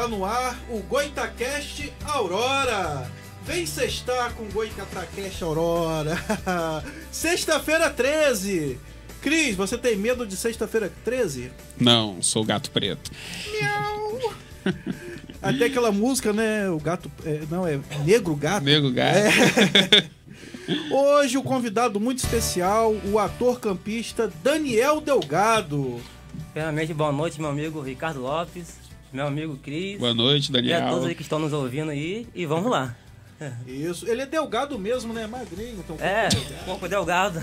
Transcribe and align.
Está 0.00 0.08
no 0.08 0.24
ar 0.24 0.58
o 0.70 0.78
Goitacast 0.78 1.92
Aurora. 2.06 3.06
Vem 3.44 3.66
sextar 3.66 4.32
com 4.32 4.44
o 4.44 4.50
Goitacast 4.50 5.44
Aurora. 5.44 6.16
Sexta-feira 7.12 7.90
13. 7.90 8.78
Cris, 9.20 9.54
você 9.54 9.76
tem 9.76 9.96
medo 9.96 10.26
de 10.26 10.38
sexta-feira 10.38 10.90
13? 11.04 11.52
Não, 11.78 12.22
sou 12.22 12.42
gato 12.46 12.70
preto. 12.70 13.10
Miau! 13.52 14.32
Até 15.42 15.66
aquela 15.66 15.92
música, 15.92 16.32
né? 16.32 16.70
O 16.70 16.78
gato. 16.78 17.12
é, 17.22 17.42
não, 17.50 17.66
é 17.66 17.78
Negro 18.02 18.34
Gato. 18.34 18.64
Nego 18.64 18.90
gato. 18.90 19.18
É. 19.18 20.08
Hoje 20.90 21.36
o 21.36 21.42
convidado 21.42 22.00
muito 22.00 22.20
especial, 22.20 22.94
o 23.04 23.18
ator 23.18 23.60
campista 23.60 24.32
Daniel 24.42 24.98
Delgado. 24.98 26.00
Primeiramente, 26.52 26.94
boa 26.94 27.12
noite, 27.12 27.38
meu 27.38 27.50
amigo 27.50 27.82
Ricardo 27.82 28.20
Lopes, 28.20 28.79
meu 29.12 29.26
amigo 29.26 29.56
Cris. 29.56 29.98
Boa 29.98 30.14
noite, 30.14 30.50
E 30.52 30.72
a 30.72 30.80
todos 30.80 30.90
Daniel. 30.94 31.04
aí 31.08 31.14
que 31.14 31.22
estão 31.22 31.38
nos 31.38 31.52
ouvindo 31.52 31.90
aí. 31.90 32.26
E 32.34 32.46
vamos 32.46 32.70
lá. 32.70 32.94
Isso, 33.66 34.06
ele 34.06 34.20
é 34.22 34.26
delgado 34.26 34.78
mesmo, 34.78 35.14
né? 35.14 35.26
Magrinho. 35.26 35.78
Então, 35.78 35.96
É, 35.98 36.28
corpo 36.66 36.86
delgado. 36.86 37.42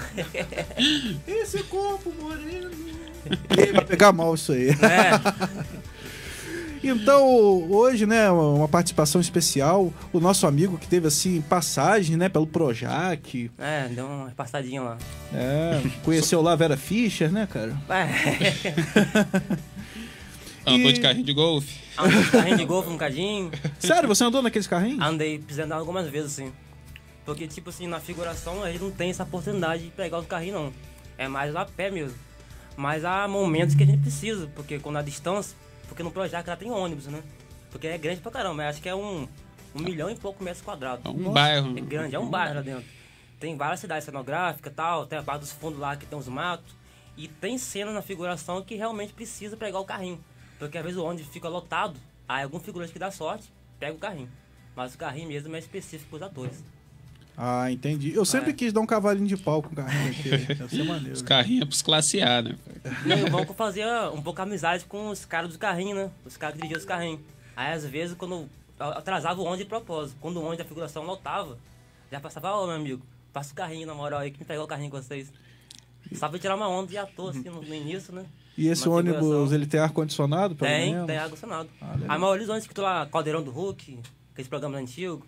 Esse 1.27 1.63
corpo 1.63 2.13
moreno. 2.21 2.69
Vai 3.73 3.83
pegar 3.83 4.11
mal 4.11 4.35
isso 4.35 4.51
aí. 4.51 4.69
É, 4.69 4.77
Então, 6.83 7.25
hoje, 7.71 8.05
né, 8.05 8.29
uma 8.29 8.67
participação 8.67 9.19
especial, 9.19 9.91
o 10.13 10.19
nosso 10.19 10.45
amigo 10.45 10.77
que 10.77 10.87
teve, 10.87 11.07
assim, 11.07 11.41
passagem, 11.41 12.15
né, 12.15 12.29
pelo 12.29 12.45
Projac, 12.45 13.51
é, 13.57 13.87
deu 13.89 14.05
uma 14.05 14.29
passadinha 14.29 14.81
lá. 14.83 14.97
é, 15.33 15.81
conheceu 16.05 16.39
lá 16.41 16.53
a 16.53 16.55
Vera 16.55 16.77
Fischer, 16.77 17.31
né, 17.31 17.47
cara? 17.51 17.75
É, 17.89 18.07
Andou 20.67 20.89
E- 20.89 20.93
de 20.93 20.99
carrinho 21.01 21.23
de 21.25 21.33
golfe. 21.33 21.79
andei 21.97 22.21
de 22.23 22.31
carrinho 22.31 22.57
de 22.57 22.65
golfe 22.65 22.89
um 22.89 22.93
bocadinho. 22.93 23.51
Sério, 23.79 24.07
você 24.07 24.23
andou 24.23 24.41
naqueles 24.41 24.67
carrinhos? 24.67 25.01
Andei 25.01 25.39
pisando 25.39 25.73
algumas 25.73 26.07
vezes, 26.09 26.33
assim. 26.33 26.51
Porque, 27.25 27.47
tipo 27.47 27.69
assim, 27.69 27.87
na 27.87 27.99
figuração 27.99 28.63
a 28.63 28.71
gente 28.71 28.81
não 28.83 28.91
tem 28.91 29.09
essa 29.09 29.23
oportunidade 29.23 29.83
de 29.83 29.89
pegar 29.91 30.19
os 30.19 30.27
carrinhos, 30.27 30.61
não. 30.61 30.73
É 31.17 31.27
mais 31.27 31.55
a 31.55 31.65
pé 31.65 31.89
mesmo. 31.91 32.17
Mas 32.75 33.03
há 33.03 33.27
momentos 33.27 33.75
que 33.75 33.83
a 33.83 33.85
gente 33.85 34.01
precisa, 34.01 34.47
porque 34.55 34.77
quando 34.79 34.97
a 34.97 35.01
distância. 35.01 35.55
Porque 35.87 36.03
no 36.03 36.11
Projac 36.11 36.47
lá 36.47 36.55
tem 36.55 36.69
ônibus, 36.69 37.07
né? 37.07 37.23
Porque 37.71 37.87
é 37.87 37.97
grande 37.97 38.21
pra 38.21 38.31
caramba, 38.31 38.67
acho 38.67 38.81
que 38.81 38.87
é 38.89 38.95
um, 38.95 39.27
um 39.75 39.81
milhão 39.81 40.09
e 40.09 40.15
pouco 40.15 40.43
metros 40.43 40.61
quadrados. 40.63 41.03
É 41.05 41.09
um 41.09 41.31
bairro. 41.33 41.77
É 41.77 41.81
grande, 41.81 42.15
é 42.15 42.19
um 42.19 42.29
bairro 42.29 42.55
lá 42.55 42.61
dentro. 42.61 42.85
Tem 43.39 43.55
várias 43.57 43.79
cidades 43.79 44.03
cenográficas 44.05 44.71
e 44.71 44.75
tal, 44.75 45.05
tem 45.05 45.17
a 45.17 45.23
parte 45.23 45.41
dos 45.41 45.51
fundos 45.51 45.79
lá 45.79 45.95
que 45.95 46.05
tem 46.05 46.17
os 46.17 46.27
matos. 46.27 46.75
E 47.17 47.27
tem 47.27 47.57
cena 47.57 47.91
na 47.91 48.01
figuração 48.01 48.61
que 48.63 48.75
realmente 48.75 49.11
precisa 49.13 49.57
pegar 49.57 49.79
o 49.79 49.85
carrinho. 49.85 50.19
Porque 50.59 50.77
às 50.77 50.83
vezes 50.83 50.97
o 50.99 51.03
ônibus 51.05 51.27
fica 51.31 51.47
lotado, 51.49 51.99
aí 52.27 52.43
algum 52.43 52.59
figurante 52.59 52.91
que 52.93 52.99
dá 52.99 53.11
sorte, 53.11 53.51
pega 53.79 53.93
o 53.93 53.97
carrinho. 53.99 54.29
Mas 54.75 54.93
o 54.95 54.97
carrinho 54.97 55.27
mesmo 55.27 55.55
é 55.55 55.59
específico 55.59 56.09
pros 56.11 56.21
atores. 56.21 56.63
Ah, 57.35 57.71
entendi. 57.71 58.13
Eu 58.15 58.25
sempre 58.25 58.49
É. 58.49 58.53
quis 58.53 58.73
dar 58.73 58.81
um 58.81 58.85
cavalinho 58.85 59.27
de 59.27 59.37
pau 59.37 59.61
com 59.61 59.71
o 59.71 59.75
carrinho 59.75 60.09
aqui. 60.09 60.29
Deve 60.55 60.69
ser 60.75 60.83
maneiro. 60.83 61.13
Os 61.13 61.21
carrinhos 61.21 61.61
é 61.61 61.65
pros 61.65 61.81
classe 61.83 62.19
A, 62.21 62.41
né? 62.41 62.55
E 63.05 63.23
o 63.23 63.29
banco 63.31 63.53
fazia 63.53 64.09
um 64.11 64.21
pouco 64.21 64.41
amizade 64.41 64.85
com 64.85 65.09
os 65.09 65.23
caras 65.25 65.51
do 65.53 65.59
carrinho, 65.59 65.95
né? 65.95 66.11
Os 66.25 66.35
caras 66.35 66.55
que 66.55 66.61
dirigiam 66.61 66.79
os 66.79 66.85
carrinhos. 66.85 67.19
Aí 67.55 67.73
às 67.73 67.85
vezes 67.85 68.15
quando 68.17 68.49
atrasava 68.79 69.39
o 69.39 69.43
ônibus 69.43 69.59
de 69.59 69.65
propósito, 69.65 70.17
quando 70.19 70.37
o 70.37 70.39
ônibus 70.41 70.57
da 70.59 70.65
figuração 70.65 71.03
lotava, 71.03 71.57
já 72.11 72.19
passava, 72.19 72.51
ó 72.53 72.65
meu 72.65 72.75
amigo, 72.75 73.05
passa 73.31 73.51
o 73.51 73.55
carrinho 73.55 73.85
na 73.85 73.93
moral 73.93 74.19
aí 74.21 74.31
que 74.31 74.39
me 74.39 74.45
pegou 74.45 74.65
o 74.65 74.67
carrinho 74.67 74.89
com 74.89 74.99
vocês. 75.01 75.31
Só 76.13 76.29
pra 76.29 76.39
tirar 76.39 76.55
uma 76.55 76.67
onda 76.69 76.87
de 76.87 76.97
ator 76.97 77.31
assim 77.31 77.49
no, 77.49 77.61
no 77.61 77.73
início, 77.75 78.13
né? 78.13 78.25
E 78.57 78.67
esse 78.69 78.89
ônibus, 78.89 79.51
ele 79.51 79.65
tem 79.67 79.79
ar-condicionado, 79.79 80.55
pelo 80.55 80.69
Tem, 80.71 80.91
menos? 80.93 81.07
tem 81.07 81.17
ar-condicionado. 81.17 81.69
Ah, 81.81 81.95
a 82.07 82.17
maioria 82.17 82.39
dos 82.45 82.49
ônibus 82.49 82.67
que 82.67 82.73
tu 82.73 82.81
lá, 82.81 83.05
Caldeirão 83.05 83.43
do 83.43 83.51
Hulk, 83.51 83.99
aqueles 84.33 84.49
programas 84.49 84.81
antigos. 84.81 85.23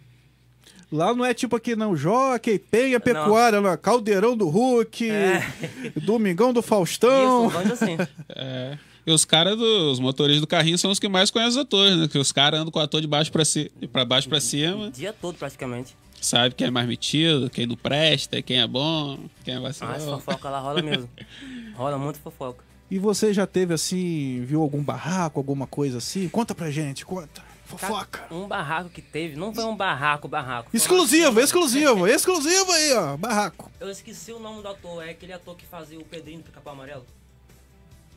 Lá 0.91 1.13
não 1.13 1.23
é 1.23 1.33
tipo 1.33 1.55
aqui, 1.55 1.75
não. 1.75 1.95
Jockey, 1.95 2.57
Penha, 2.57 2.99
Pecuária, 2.99 3.61
não. 3.61 3.77
Caldeirão 3.77 4.35
do 4.35 4.49
Hulk, 4.49 5.09
É. 5.09 5.43
Domingão 6.01 6.51
do 6.51 6.59
Isso, 6.59 6.67
Faustão. 6.69 7.43
um 7.43 7.55
ônibus 7.55 7.71
assim. 7.81 7.97
É. 8.29 8.77
E 9.05 9.11
os 9.11 9.25
caras 9.25 9.57
dos 9.57 9.99
motoristas 9.99 10.41
do 10.41 10.47
carrinho 10.47 10.77
são 10.77 10.91
os 10.91 10.99
que 10.99 11.07
mais 11.07 11.31
conhecem 11.31 11.51
os 11.59 11.65
atores, 11.65 11.95
né? 11.97 12.07
Que 12.07 12.17
os 12.17 12.31
caras 12.31 12.59
andam 12.59 12.71
com 12.71 12.77
o 12.79 12.81
ator 12.81 13.01
de 13.01 13.07
baixo 13.07 13.31
pra, 13.31 13.43
ci... 13.45 13.71
pra 13.91 14.03
baixo 14.05 14.27
pra 14.29 14.39
cima, 14.41 14.87
O 14.87 14.91
dia 14.91 15.13
todo 15.13 15.35
praticamente. 15.35 15.95
sabe 16.21 16.53
quem 16.53 16.67
é 16.67 16.71
mais 16.71 16.87
metido, 16.87 17.49
quem 17.49 17.65
não 17.65 17.75
presta, 17.75 18.39
quem 18.41 18.59
é 18.61 18.67
bom, 18.67 19.17
quem 19.43 19.55
é 19.55 19.57
Ah, 19.57 19.67
essa 19.69 19.85
vacilão. 19.85 20.19
fofoca 20.19 20.49
lá 20.49 20.59
rola 20.59 20.81
mesmo. 20.83 21.09
Rola 21.75 21.97
muito 21.97 22.19
fofoca. 22.19 22.63
E 22.89 22.97
você 22.97 23.33
já 23.33 23.45
teve 23.45 23.73
assim, 23.73 24.43
viu 24.45 24.61
algum 24.61 24.81
barraco, 24.83 25.39
alguma 25.39 25.67
coisa 25.67 25.99
assim? 25.99 26.27
Conta 26.29 26.55
pra 26.55 26.71
gente, 26.71 27.05
conta. 27.05 27.43
Fofoca. 27.65 28.25
Um 28.31 28.47
barraco 28.47 28.89
que 28.89 28.99
teve, 29.01 29.35
não 29.35 29.53
foi 29.53 29.63
um 29.63 29.75
barraco, 29.75 30.27
barraco. 30.27 30.69
uma 30.73 30.75
Exclusivo, 30.77 31.39
exclusivo, 31.39 32.07
exclusivo 32.09 32.71
aí, 32.71 32.93
ó. 32.93 33.15
Barraco. 33.15 33.71
Eu 33.79 33.91
esqueci 33.91 34.31
o 34.31 34.39
nome 34.39 34.63
do 34.63 34.67
ator, 34.69 35.03
é 35.05 35.11
aquele 35.11 35.33
ator 35.33 35.55
que 35.55 35.67
fazia 35.67 35.99
o 35.99 36.03
Pedrinho 36.03 36.39
do 36.39 36.45
Pica-Pau 36.45 36.73
Amarelo. 36.73 37.05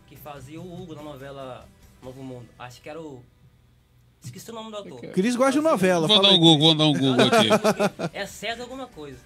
Que 0.07 0.17
fazia 0.17 0.59
o 0.59 0.83
Hugo 0.83 0.95
na 0.95 1.03
novela 1.03 1.67
Novo 2.03 2.23
Mundo. 2.23 2.47
Acho 2.59 2.81
que 2.81 2.89
era 2.89 2.99
o. 3.01 3.23
Esqueci 4.25 4.51
o 4.51 4.55
nome 4.55 4.71
do 4.71 4.79
ator. 4.79 5.01
Cris 5.13 5.37
gosta 5.37 5.53
de 5.53 5.61
novela. 5.61 6.07
Vou 6.09 6.23
dar 6.23 6.31
um. 6.31 6.39
Google, 6.39 6.59
vou 6.59 6.75
dar 6.75 6.85
um 6.87 6.93
Google 6.93 7.27
aqui. 7.27 8.11
É 8.15 8.25
César 8.25 8.63
alguma 8.63 8.87
coisa. 8.87 9.19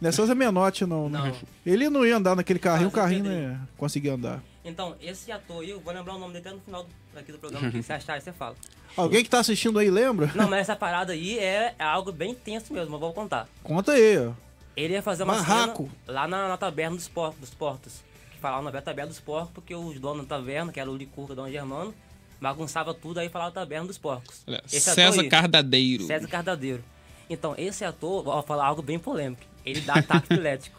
Não 0.00 0.08
é 0.08 0.12
César 0.12 0.34
Menotti, 0.34 0.86
não. 0.86 1.08
né? 1.08 1.18
Não. 1.18 1.36
Ele 1.64 1.88
não 1.88 2.04
ia 2.06 2.16
andar 2.16 2.34
naquele 2.34 2.58
carrinho, 2.58 2.88
o 2.88 2.92
carrinho 2.92 3.24
Pedrinho. 3.24 3.48
né, 3.50 3.60
conseguia 3.76 4.14
andar. 4.14 4.42
Então, 4.64 4.96
esse 5.00 5.30
ator 5.32 5.62
aí, 5.62 5.70
eu 5.70 5.80
vou 5.80 5.92
lembrar 5.94 6.14
o 6.14 6.18
nome 6.18 6.32
dele 6.34 6.46
até 6.48 6.56
no 6.56 6.62
final 6.62 6.84
do- 6.84 7.18
aqui 7.18 7.32
do 7.32 7.38
programa, 7.38 7.70
que 7.70 7.80
se 7.82 7.92
achar 7.92 8.14
aí 8.14 8.20
você 8.20 8.32
fala. 8.32 8.54
Alguém 8.96 9.22
que 9.22 9.30
tá 9.30 9.38
assistindo 9.40 9.78
aí 9.78 9.90
lembra? 9.90 10.30
Não, 10.34 10.48
mas 10.48 10.60
essa 10.60 10.74
parada 10.76 11.12
aí 11.12 11.38
é, 11.38 11.74
é 11.78 11.84
algo 11.84 12.10
bem 12.12 12.34
tenso 12.34 12.72
mesmo, 12.72 12.94
eu 12.96 12.98
vou 12.98 13.12
contar. 13.12 13.48
Conta 13.62 13.92
aí, 13.92 14.18
ó. 14.18 14.32
Ele 14.76 14.94
ia 14.94 15.02
fazer 15.02 15.22
uma 15.24 15.34
Barraco. 15.34 15.84
cena 16.06 16.18
lá 16.20 16.28
na, 16.28 16.48
na 16.48 16.56
taberna 16.56 16.96
dos, 16.96 17.08
por, 17.08 17.32
dos 17.34 17.50
portos. 17.50 18.00
Que 18.32 18.38
falava 18.38 18.70
na 18.70 18.80
taberna 18.80 19.08
dos 19.10 19.20
porcos, 19.20 19.50
porque 19.52 19.74
os 19.74 19.98
donos 19.98 20.26
da 20.26 20.36
taverna, 20.36 20.72
que 20.72 20.78
era 20.78 20.90
o 20.90 20.96
Licurca 20.96 21.34
Dom 21.34 21.48
Germano, 21.50 21.92
bagunçava 22.40 22.94
tudo 22.94 23.18
aí 23.18 23.28
falava 23.28 23.50
taberna 23.50 23.86
dos 23.86 23.98
porcos. 23.98 24.42
Olha, 24.46 24.62
César 24.66 25.20
aí, 25.22 25.28
Cardadeiro. 25.28 26.04
César 26.06 26.28
Cardadeiro. 26.28 26.84
Então, 27.28 27.54
esse 27.58 27.84
ator, 27.84 28.22
vou 28.22 28.42
falar 28.42 28.66
algo 28.66 28.80
bem 28.82 28.98
polêmico. 28.98 29.42
Ele 29.66 29.80
dá 29.80 29.94
ataque 29.94 30.26
epilético. 30.32 30.77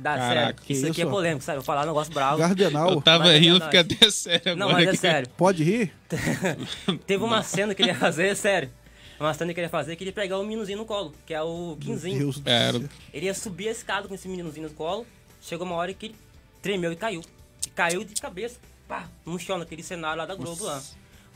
Dá, 0.00 0.16
Caraca, 0.16 0.34
sério. 0.40 0.54
que 0.62 0.72
Isso, 0.72 0.86
aqui 0.86 1.00
é 1.02 1.04
isso? 1.04 1.10
polêmico, 1.12 1.44
sabe? 1.44 1.56
Eu 1.58 1.60
vou 1.60 1.66
falar 1.66 1.82
um 1.82 1.86
negócio 1.88 2.12
bravo. 2.12 2.38
Gardenal. 2.38 2.90
Eu 2.90 3.02
tava 3.02 3.24
Mas 3.24 3.32
é 3.34 3.38
rindo, 3.38 3.60
fica 3.64 3.80
até 3.80 4.10
sério 4.10 4.56
Não, 4.56 4.68
agora. 4.68 4.72
mas 4.78 4.86
é 4.86 4.88
aqui. 4.88 4.96
sério. 4.98 5.28
Pode 5.36 5.62
rir? 5.62 5.92
Teve 7.06 7.22
uma 7.24 7.42
cena 7.42 7.74
que 7.74 7.82
ele 7.82 7.90
ia 7.90 7.94
fazer, 7.94 8.34
sério. 8.36 8.70
Uma 9.18 9.34
cena 9.34 9.52
que 9.52 9.60
ele 9.60 9.66
ia 9.66 9.70
fazer 9.70 9.96
que 9.96 10.02
ele 10.02 10.10
ia 10.10 10.14
pegar 10.14 10.38
o 10.38 10.42
meninozinho 10.42 10.78
no 10.78 10.86
colo, 10.86 11.12
que 11.26 11.34
é 11.34 11.42
o 11.42 11.76
Quinzinho. 11.78 12.18
Deus 12.18 12.38
do 12.38 12.48
Era- 12.48 12.78
céu. 12.78 12.88
Ele 13.12 13.26
ia 13.26 13.34
subir 13.34 13.68
a 13.68 13.72
escada 13.72 14.08
com 14.08 14.14
esse 14.14 14.26
meninozinho 14.26 14.68
no 14.68 14.74
colo. 14.74 15.06
Chegou 15.42 15.66
uma 15.66 15.76
hora 15.76 15.92
que 15.92 16.06
ele 16.06 16.16
tremeu 16.62 16.90
e 16.92 16.96
caiu. 16.96 17.20
E 17.66 17.70
caiu 17.70 18.02
de 18.02 18.14
cabeça, 18.20 18.58
pá, 18.88 19.06
no 19.26 19.38
chão, 19.38 19.58
naquele 19.58 19.82
cenário 19.82 20.16
lá 20.18 20.24
da 20.26 20.34
Globo 20.34 20.64
lá. 20.64 20.82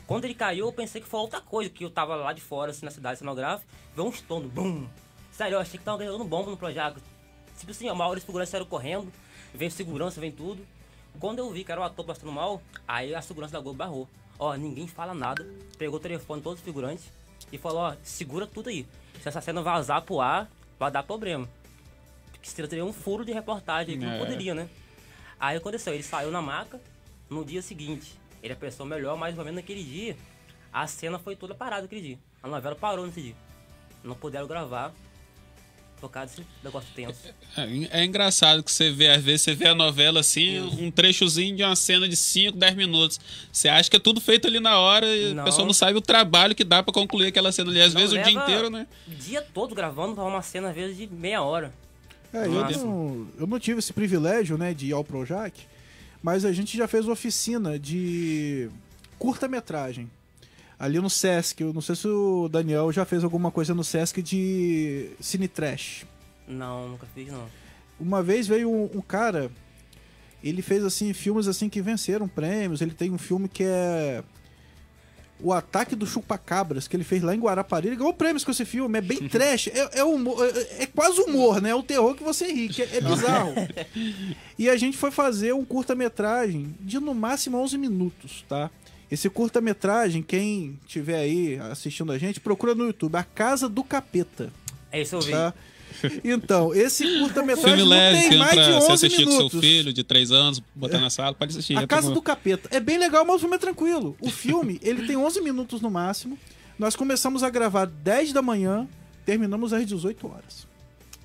Quando 0.07 0.25
ele 0.25 0.33
caiu, 0.33 0.65
eu 0.65 0.73
pensei 0.73 0.99
que 1.01 1.07
foi 1.07 1.19
outra 1.19 1.39
coisa, 1.41 1.69
que 1.69 1.83
eu 1.85 1.89
tava 1.91 2.15
lá 2.15 2.33
de 2.33 2.41
fora, 2.41 2.71
assim, 2.71 2.83
na 2.85 2.91
cidade 2.91 3.19
cenográfica, 3.19 3.67
veio 3.95 4.07
um 4.07 4.11
estouro, 4.11 4.47
bum. 4.47 4.87
Sério, 5.31 5.55
eu 5.55 5.59
achei 5.59 5.77
que 5.77 5.83
tava 5.85 5.97
ganhando 5.97 6.23
bomba 6.23 6.49
no 6.49 6.57
Projac. 6.57 6.97
Tipo 7.57 7.71
assim, 7.71 7.87
a 7.89 7.95
maioria 7.95 8.15
dos 8.19 8.25
figurantes 8.25 8.49
saíram 8.51 8.65
correndo, 8.67 9.11
vem 9.53 9.69
segurança, 9.69 10.19
vem 10.19 10.31
tudo. 10.31 10.65
Quando 11.19 11.39
eu 11.39 11.49
vi 11.51 11.63
que 11.63 11.71
era 11.71 11.79
o 11.79 11.83
ator 11.83 12.05
passando 12.05 12.31
mal, 12.31 12.61
aí 12.87 13.15
a 13.15 13.21
segurança 13.21 13.53
da 13.53 13.59
Globo 13.59 13.77
barrou. 13.77 14.07
Ó, 14.37 14.53
ninguém 14.55 14.87
fala 14.87 15.13
nada, 15.13 15.47
pegou 15.77 15.97
o 15.97 15.99
telefone 15.99 16.39
de 16.39 16.43
todos 16.43 16.59
os 16.59 16.65
figurantes 16.65 17.05
e 17.51 17.57
falou, 17.57 17.79
ó, 17.79 17.95
segura 18.03 18.45
tudo 18.45 18.69
aí. 18.69 18.85
Se 19.21 19.29
essa 19.29 19.39
cena 19.39 19.61
vazar 19.61 20.01
pro 20.01 20.19
ar, 20.19 20.49
vai 20.77 20.91
dar 20.91 21.03
problema. 21.03 21.47
Porque 22.31 22.49
se 22.49 22.55
teria 22.67 22.83
um 22.83 22.91
furo 22.91 23.23
de 23.23 23.31
reportagem 23.31 23.93
aí 23.93 23.99
que 23.99 24.05
É. 24.05 24.09
não 24.09 24.19
poderia, 24.19 24.53
né? 24.53 24.69
Aí 25.39 25.55
aconteceu, 25.57 25.93
ele 25.93 26.03
saiu 26.03 26.31
na 26.31 26.41
maca 26.41 26.81
no 27.29 27.45
dia 27.45 27.61
seguinte. 27.61 28.13
Ele 28.43 28.53
apressou 28.53 28.85
melhor, 28.85 29.17
mas 29.17 29.33
pelo 29.33 29.45
menos 29.45 29.61
naquele 29.61 29.83
dia, 29.83 30.17
a 30.71 30.85
cena 30.85 31.17
foi 31.17 31.35
toda 31.35 31.55
parada 31.55 31.85
aquele 31.85 32.01
dia. 32.01 32.19
A 32.43 32.47
novela 32.47 32.75
parou 32.75 33.05
nesse 33.05 33.21
dia. 33.21 33.35
Não 34.03 34.15
puderam 34.15 34.45
gravar 34.47 34.93
causa 36.09 36.35
desse 36.35 36.47
negócio 36.63 36.89
tenso. 36.95 37.19
É, 37.57 38.01
é 38.01 38.05
engraçado 38.05 38.63
que 38.63 38.71
você 38.71 38.91
vê, 38.91 39.09
às 39.09 39.23
vezes 39.23 39.41
você 39.41 39.55
vê 39.55 39.67
a 39.67 39.75
novela 39.75 40.19
assim, 40.19 40.59
um 40.59 40.91
trechozinho 40.91 41.55
de 41.55 41.63
uma 41.63 41.75
cena 41.75 42.07
de 42.07 42.15
5, 42.15 42.57
10 42.57 42.75
minutos. 42.75 43.19
Você 43.51 43.67
acha 43.67 43.89
que 43.89 43.97
é 43.97 43.99
tudo 43.99 44.21
feito 44.21 44.47
ali 44.47 44.59
na 44.59 44.77
hora 44.79 45.07
e 45.07 45.33
Não. 45.33 45.41
a 45.43 45.45
pessoa 45.45 45.65
não 45.65 45.73
sabe 45.73 45.97
o 45.97 46.01
trabalho 46.01 46.53
que 46.53 46.63
dá 46.63 46.83
pra 46.83 46.93
concluir 46.93 47.27
aquela 47.27 47.51
cena 47.51 47.71
ali. 47.71 47.81
Às 47.81 47.93
Não 47.93 48.01
vezes 48.01 48.17
o 48.17 48.21
dia 48.23 48.31
inteiro, 48.33 48.69
né? 48.69 48.87
O 49.07 49.11
dia 49.11 49.41
todo 49.41 49.73
gravando 49.73 50.13
pra 50.15 50.23
uma 50.23 50.41
cena, 50.41 50.69
às 50.69 50.75
vezes, 50.75 50.97
de 50.97 51.07
meia 51.07 51.41
hora. 51.41 51.73
É, 52.33 52.45
eu 52.45 52.51
não, 52.51 53.27
eu 53.39 53.47
não 53.47 53.59
tive 53.59 53.79
esse 53.79 53.93
privilégio, 53.93 54.57
né, 54.57 54.73
de 54.73 54.87
ir 54.87 54.91
ao 54.93 55.03
Projac, 55.05 55.53
mas 56.21 56.43
a 56.43 56.51
gente 56.51 56.75
já 56.77 56.85
fez 56.87 57.07
oficina 57.07 57.79
de 57.79 58.69
curta-metragem. 59.17 60.09
Ali 60.77 60.99
no 60.99 61.09
Sesc, 61.09 61.61
eu 61.61 61.73
não 61.73 61.81
sei 61.81 61.95
se 61.95 62.07
o 62.07 62.49
Daniel 62.49 62.91
já 62.91 63.05
fez 63.05 63.23
alguma 63.23 63.49
coisa 63.49 63.73
no 63.73 63.83
Sesc 63.83 64.21
de 64.21 65.09
cine 65.19 65.47
trash. 65.47 66.05
Não, 66.47 66.89
nunca 66.89 67.07
fiz, 67.13 67.31
não. 67.31 67.45
Uma 67.99 68.21
vez 68.21 68.47
veio 68.47 68.69
um, 68.69 68.89
um 68.93 69.01
cara, 69.01 69.49
ele 70.43 70.61
fez 70.61 70.83
assim 70.83 71.13
filmes 71.13 71.47
assim 71.47 71.69
que 71.69 71.81
venceram 71.81 72.27
prêmios. 72.27 72.81
Ele 72.81 72.91
tem 72.91 73.09
um 73.11 73.17
filme 73.17 73.47
que 73.47 73.63
é 73.63 74.23
o 75.39 75.51
ataque 75.51 75.95
do 75.95 76.05
chupacabras 76.05 76.87
que 76.87 76.95
ele 76.95 77.03
fez 77.03 77.21
lá 77.23 77.35
em 77.35 77.39
Guarapari. 77.39 77.87
Ele 77.87 77.95
ganhou 77.95 78.13
prêmios 78.13 78.43
com 78.43 78.51
esse 78.51 78.65
filme. 78.65 78.97
É 78.97 79.01
bem 79.01 79.27
trash. 79.29 79.67
É, 79.67 79.99
é, 79.99 80.03
humor, 80.03 80.37
é, 80.45 80.83
é 80.83 80.85
quase 80.85 81.19
humor, 81.21 81.61
né? 81.61 81.69
É 81.69 81.75
o 81.75 81.83
terror 81.83 82.15
que 82.15 82.23
você 82.23 82.51
ri, 82.51 82.69
que 82.69 82.81
é, 82.81 82.97
é 82.97 83.01
bizarro. 83.01 83.53
e 84.57 84.69
a 84.69 84.77
gente 84.77 84.97
foi 84.97 85.11
fazer 85.11 85.53
um 85.53 85.65
curta-metragem 85.65 86.75
de 86.79 86.99
no 86.99 87.13
máximo 87.13 87.57
11 87.57 87.77
minutos, 87.77 88.45
tá? 88.47 88.69
Esse 89.11 89.29
curta-metragem, 89.29 90.21
quem 90.23 90.79
tiver 90.87 91.17
aí 91.19 91.57
assistindo 91.71 92.11
a 92.11 92.17
gente, 92.17 92.39
procura 92.39 92.73
no 92.73 92.85
YouTube. 92.87 93.15
A 93.15 93.23
Casa 93.23 93.69
do 93.69 93.83
Capeta. 93.83 94.51
É 94.91 95.01
isso 95.01 95.15
eu 95.15 95.21
vi. 95.21 95.31
Tá? 95.31 95.53
Então, 96.23 96.73
esse 96.73 97.19
curta-metragem 97.19 97.79
não 97.79 97.87
leve, 97.87 98.19
tem 98.19 98.29
filme 98.29 98.37
mais 98.39 98.51
de 98.51 98.65
pra 98.65 98.77
11 98.77 98.87
você 98.87 98.91
assistir 99.05 99.23
com 99.23 99.29
minutos. 99.31 99.51
seu 99.51 99.61
filho 99.61 99.93
de 99.93 100.03
3 100.03 100.31
anos, 100.31 100.61
botar 100.73 100.99
na 100.99 101.09
sala, 101.09 101.33
pode 101.33 101.51
assistir. 101.51 101.77
A 101.77 101.87
Casa 101.87 102.11
do 102.11 102.21
Capeta. 102.21 102.67
É 102.71 102.79
bem 102.79 102.97
legal, 102.97 103.23
mas 103.25 103.37
o 103.37 103.39
filme 103.39 103.55
é 103.55 103.59
tranquilo. 103.59 104.15
O 104.19 104.29
filme, 104.29 104.79
ele 104.83 105.07
tem 105.07 105.15
11 105.15 105.39
minutos 105.41 105.81
no 105.81 105.89
máximo. 105.89 106.37
Nós 106.77 106.95
começamos 106.95 107.43
a 107.43 107.49
gravar 107.49 107.85
10 107.85 108.33
da 108.33 108.41
manhã, 108.41 108.87
terminamos 109.25 109.71
às 109.71 109.85
18 109.85 110.27
horas. 110.27 110.67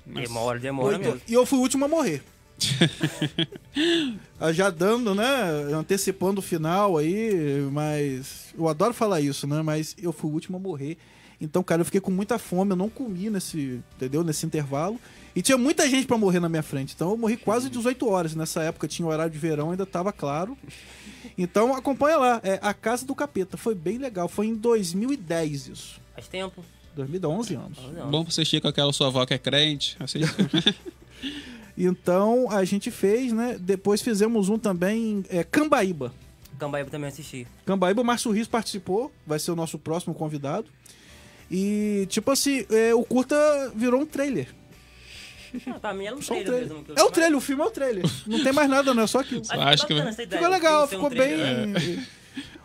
Demora, 0.05 0.59
demora 0.59 0.95
Oito- 0.97 1.05
mesmo. 1.05 1.21
E 1.27 1.33
eu 1.33 1.45
fui 1.45 1.59
o 1.59 1.61
último 1.61 1.85
a 1.85 1.87
morrer. 1.87 2.23
Já 4.53 4.69
dando, 4.69 5.13
né? 5.15 5.25
Antecipando 5.73 6.39
o 6.39 6.43
final 6.43 6.97
aí, 6.97 7.67
mas. 7.71 8.53
Eu 8.57 8.67
adoro 8.67 8.93
falar 8.93 9.21
isso, 9.21 9.47
né? 9.47 9.61
Mas 9.61 9.95
eu 10.01 10.11
fui 10.11 10.29
o 10.29 10.33
último 10.33 10.57
a 10.57 10.59
morrer. 10.59 10.97
Então, 11.39 11.63
cara, 11.63 11.81
eu 11.81 11.85
fiquei 11.85 11.99
com 11.99 12.11
muita 12.11 12.37
fome, 12.37 12.71
eu 12.71 12.75
não 12.75 12.87
comi 12.89 13.29
nesse, 13.29 13.81
entendeu? 13.95 14.23
Nesse 14.23 14.45
intervalo. 14.45 14.99
E 15.35 15.41
tinha 15.41 15.57
muita 15.57 15.89
gente 15.89 16.05
pra 16.05 16.17
morrer 16.17 16.39
na 16.39 16.49
minha 16.49 16.61
frente. 16.61 16.93
Então 16.93 17.09
eu 17.11 17.17
morri 17.17 17.37
quase 17.37 17.69
18 17.69 18.07
horas. 18.07 18.35
Nessa 18.35 18.61
época 18.63 18.87
tinha 18.87 19.07
horário 19.07 19.31
de 19.31 19.39
verão, 19.39 19.71
ainda 19.71 19.85
tava 19.85 20.11
claro. 20.11 20.57
Então 21.37 21.73
acompanha 21.73 22.17
lá. 22.17 22.41
É 22.43 22.59
A 22.61 22.73
Casa 22.73 23.05
do 23.05 23.15
Capeta. 23.15 23.57
Foi 23.57 23.73
bem 23.73 23.97
legal. 23.97 24.27
Foi 24.27 24.47
em 24.47 24.55
2010 24.55 25.67
isso. 25.69 26.01
Faz 26.13 26.27
tempo. 26.27 26.63
2011 26.95 27.55
anos. 27.55 27.77
Bom 28.09 28.23
pra 28.23 28.29
assistir 28.29 28.61
com 28.61 28.67
aquela 28.67 28.91
sua 28.91 29.07
avó 29.07 29.25
que 29.25 29.33
é 29.33 29.37
crente. 29.37 29.95
Assiste. 29.99 30.27
Então 31.83 32.49
a 32.51 32.63
gente 32.63 32.91
fez, 32.91 33.31
né? 33.33 33.57
Depois 33.59 34.01
fizemos 34.01 34.49
um 34.49 34.57
também 34.57 35.23
é, 35.29 35.43
Cambaíba. 35.43 36.13
Cambaíba 36.59 36.89
também 36.91 37.07
assisti. 37.09 37.47
Cambaíba, 37.65 38.01
o 38.01 38.05
Márcio 38.05 38.31
Rios 38.31 38.47
participou, 38.47 39.11
vai 39.25 39.39
ser 39.39 39.51
o 39.51 39.55
nosso 39.55 39.79
próximo 39.79 40.13
convidado. 40.13 40.67
E, 41.49 42.05
tipo 42.09 42.29
assim, 42.31 42.65
é, 42.69 42.93
o 42.93 43.03
curta 43.03 43.35
virou 43.75 44.01
um 44.01 44.05
trailer. 44.05 44.47
Ah, 45.67 45.79
pra 45.79 45.93
mim 45.93 46.05
era 46.05 46.15
um 46.15 46.21
Só 46.21 46.33
um 46.33 46.37
trailer 46.43 46.67
trailer. 46.67 46.77
mesmo. 46.87 46.93
É 46.97 47.03
o 47.03 47.11
trailer, 47.11 47.37
o 47.37 47.41
filme 47.41 47.61
é 47.61 47.65
o 47.65 47.71
trailer. 47.71 48.05
Não 48.27 48.41
tem 48.43 48.53
mais 48.53 48.69
nada, 48.69 48.93
não, 48.93 49.03
é 49.03 49.07
só 49.07 49.19
aquilo. 49.19 49.41
Acho 49.49 49.85
que- 49.87 49.93
essa 49.93 50.23
ideia, 50.23 50.41
Ficou 50.41 50.53
legal, 50.55 50.87
ser 50.87 50.95
um 50.95 50.99
ficou 50.99 51.09
bem. 51.09 51.37
trailer. 51.37 52.07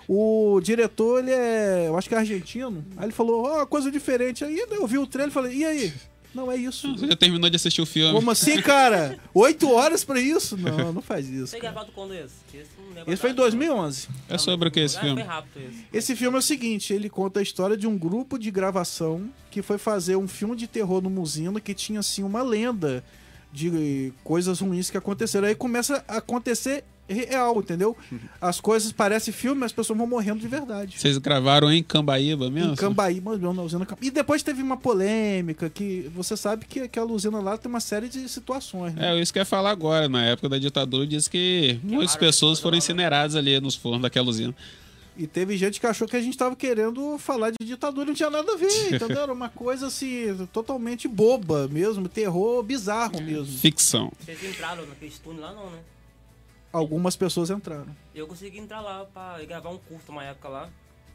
O 0.09 0.61
diretor, 0.63 1.19
ele 1.19 1.33
é. 1.33 1.89
Eu 1.89 1.99
acho 1.99 2.09
que 2.09 2.15
é 2.15 2.19
argentino. 2.19 2.85
Aí 2.97 3.07
ele 3.07 3.13
falou, 3.13 3.45
ó, 3.45 3.67
coisa 3.67 3.91
diferente. 3.91 4.45
Aí 4.45 4.57
eu 4.71 4.87
vi 4.87 4.99
o 4.99 5.07
trailer 5.07 5.31
e 5.31 5.35
falei, 5.35 5.57
e 5.57 5.65
aí? 5.65 5.93
Não, 6.37 6.53
é 6.53 6.57
isso. 6.57 6.93
Você 6.97 7.07
já 7.07 7.17
terminou 7.17 7.49
de 7.49 7.57
assistir 7.57 7.81
o 7.81 7.87
filme. 7.87 8.13
Como 8.13 8.31
assim, 8.31 8.61
cara? 8.61 9.19
Oito 9.33 9.71
horas 9.73 10.05
pra 10.05 10.21
isso? 10.21 10.57
Não, 10.57 10.93
não 10.93 11.01
faz 11.03 11.29
isso. 11.29 11.47
Você 11.49 11.59
cara. 11.59 11.73
gravado 11.73 11.93
quando 11.95 12.13
esse? 12.15 12.35
Esse, 12.53 13.17
foi 13.17 13.31
em 13.31 13.33
atrás, 13.33 13.55
2011. 13.55 14.09
É 14.29 14.37
sobre 14.39 14.69
o 14.69 14.71
que 14.71 14.81
esse 14.81 14.99
Ah, 14.99 15.01
filme? 15.01 15.23
Foi 15.23 15.31
rápido 15.31 15.61
esse. 15.61 15.85
Esse 15.93 16.17
filme 16.17 16.37
é 16.37 16.39
o 16.39 16.43
seguinte, 16.43 16.93
ele 16.93 17.09
conta 17.09 17.41
a 17.41 17.43
história 17.43 17.77
de 17.77 17.87
um 17.87 17.97
grupo 17.97 18.39
de 18.39 18.51
gravação 18.51 19.31
que 19.51 19.63
foi 19.63 19.79
fazer 19.79 20.17
um 20.17 20.29
filme 20.29 20.55
de 20.55 20.67
terror 20.67 21.01
no 21.01 21.09
Musino 21.09 21.61
que 21.61 21.73
tinha 21.73 22.01
assim 22.01 22.23
uma 22.23 22.43
lenda 22.43 23.03
de 23.53 24.13
coisas 24.23 24.61
ruins 24.61 24.91
que 24.91 24.99
aconteceram. 24.99 25.49
Aí 25.49 25.55
começa 25.55 26.05
a 26.07 26.19
acontecer 26.19 26.85
real, 27.09 27.59
entendeu? 27.59 27.97
As 28.41 28.61
coisas 28.61 28.93
parecem 28.93 29.33
filme, 29.33 29.61
mas 29.61 29.67
as 29.67 29.73
pessoas 29.73 29.97
vão 29.97 30.07
morrendo 30.07 30.41
de 30.41 30.49
verdade. 30.49 30.99
Vocês 30.99 31.19
gravaram 31.19 31.73
em 31.73 31.83
Cambaíba 31.83 32.51
mesmo? 32.51 32.73
Em 32.73 32.77
Cambaíba, 32.77 33.37
na 33.37 33.63
usina 33.63 33.87
E 34.01 34.11
depois 34.11 34.43
teve 34.43 34.63
uma 34.63 34.77
polêmica 34.77 35.71
que 35.71 36.11
você 36.15 36.37
sabe 36.37 36.67
que 36.67 36.81
aquela 36.81 37.11
usina 37.13 37.41
lá 37.41 37.57
tem 37.57 37.71
uma 37.71 37.81
série 37.81 38.09
de 38.09 38.29
situações, 38.29 38.95
né? 38.95 39.13
É, 39.13 39.21
isso 39.21 39.33
que 39.33 39.39
eu 39.39 39.43
ia 39.43 39.47
falar 39.47 39.71
agora. 39.71 40.09
Na 40.09 40.25
época 40.25 40.49
da 40.49 40.59
ditadura, 40.59 41.07
diz 41.07 41.29
que 41.29 41.79
muitas 41.83 42.13
Queimaram 42.13 42.19
pessoas 42.19 42.61
foram 42.61 42.75
né? 42.75 42.79
incineradas 42.79 43.37
ali 43.37 43.59
nos 43.61 43.75
fornos 43.75 44.03
daquela 44.03 44.29
usina. 44.29 44.55
E 45.19 45.27
teve 45.27 45.57
gente 45.57 45.81
que 45.81 45.87
achou 45.87 46.07
que 46.07 46.17
a 46.17 46.21
gente 46.21 46.37
tava 46.37 46.55
querendo 46.55 47.17
falar 47.19 47.51
de 47.51 47.67
ditadura, 47.67 48.07
não 48.07 48.15
tinha 48.15 48.29
nada 48.29 48.53
a 48.53 48.57
ver, 48.57 48.67
entendeu? 48.95 49.23
Era 49.23 49.33
uma 49.33 49.49
coisa 49.49 49.87
assim, 49.87 50.47
totalmente 50.53 51.09
boba 51.09 51.67
mesmo, 51.69 52.07
terror 52.07 52.63
bizarro 52.63 53.23
mesmo. 53.23 53.47
Ficção. 53.59 54.13
Vocês 54.21 54.43
entraram 54.45 54.85
naquele 54.87 55.13
túnel 55.25 55.41
lá 55.41 55.53
não, 55.53 55.71
né? 55.71 55.79
Algumas 56.77 57.17
pessoas 57.17 57.49
entraram. 57.49 57.97
Eu 58.15 58.27
consegui 58.27 58.59
entrar 58.59 58.83
lá 58.83 59.07
pra 59.07 59.43
gravar 59.47 59.71
um 59.71 59.79
curto 59.79 60.13
uma 60.13 60.23
época 60.23 60.47
lá. 60.47 60.69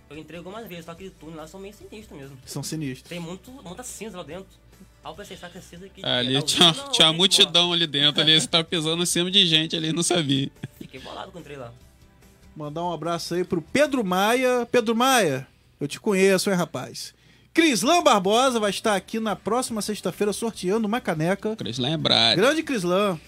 Eu 0.09 0.17
entrei 0.17 0.39
algumas 0.39 0.67
vezes, 0.67 0.85
só 0.85 0.95
que 0.95 1.03
aquele 1.03 1.15
túnel 1.19 1.37
lá 1.37 1.45
são 1.45 1.59
meio 1.59 1.71
sinistros 1.71 2.19
mesmo. 2.19 2.35
São 2.47 2.63
sinistros. 2.63 3.07
Tem 3.07 3.19
muito, 3.19 3.51
muita 3.51 3.83
cinza 3.83 4.17
lá 4.17 4.23
dentro. 4.23 4.47
Aí 5.03 5.11
eu 5.11 5.15
pensei, 5.15 5.37
será 5.37 5.51
que 5.51 5.59
é 5.59 5.61
cinza 5.61 5.85
aqui? 5.85 6.03
Ali 6.03 6.33
Não, 6.33 6.41
tinha, 6.41 6.73
não, 6.73 6.91
tinha 6.91 7.07
uma 7.07 7.13
multidão 7.13 7.71
ali 7.71 7.85
dentro. 7.85 8.19
Ali 8.21 8.41
você 8.41 8.47
tava 8.47 8.63
pisando 8.63 9.03
em 9.03 9.05
cima 9.05 9.29
de 9.29 9.45
gente 9.45 9.75
ali, 9.75 9.93
não 9.93 10.01
sabia. 10.01 10.49
Fiquei 10.79 10.99
bolado 10.99 11.31
quando 11.31 11.43
entrei 11.43 11.57
lá. 11.57 11.71
Mandar 12.55 12.83
um 12.83 12.91
abraço 12.91 13.35
aí 13.35 13.43
pro 13.43 13.61
Pedro 13.61 14.03
Maia. 14.03 14.67
Pedro 14.71 14.95
Maia, 14.95 15.47
eu 15.79 15.87
te 15.87 15.99
conheço, 15.99 16.49
hein, 16.49 16.55
rapaz? 16.55 17.13
Crislan 17.53 18.01
Barbosa 18.01 18.59
vai 18.59 18.71
estar 18.71 18.95
aqui 18.95 19.19
na 19.19 19.35
próxima 19.35 19.79
sexta-feira 19.83 20.33
sorteando 20.33 20.87
uma 20.87 20.99
caneca. 20.99 21.55
Pra 21.55 21.67
eles 21.67 21.77
lembrarem. 21.77 22.35
Grande 22.35 22.63
Crislan. 22.63 23.19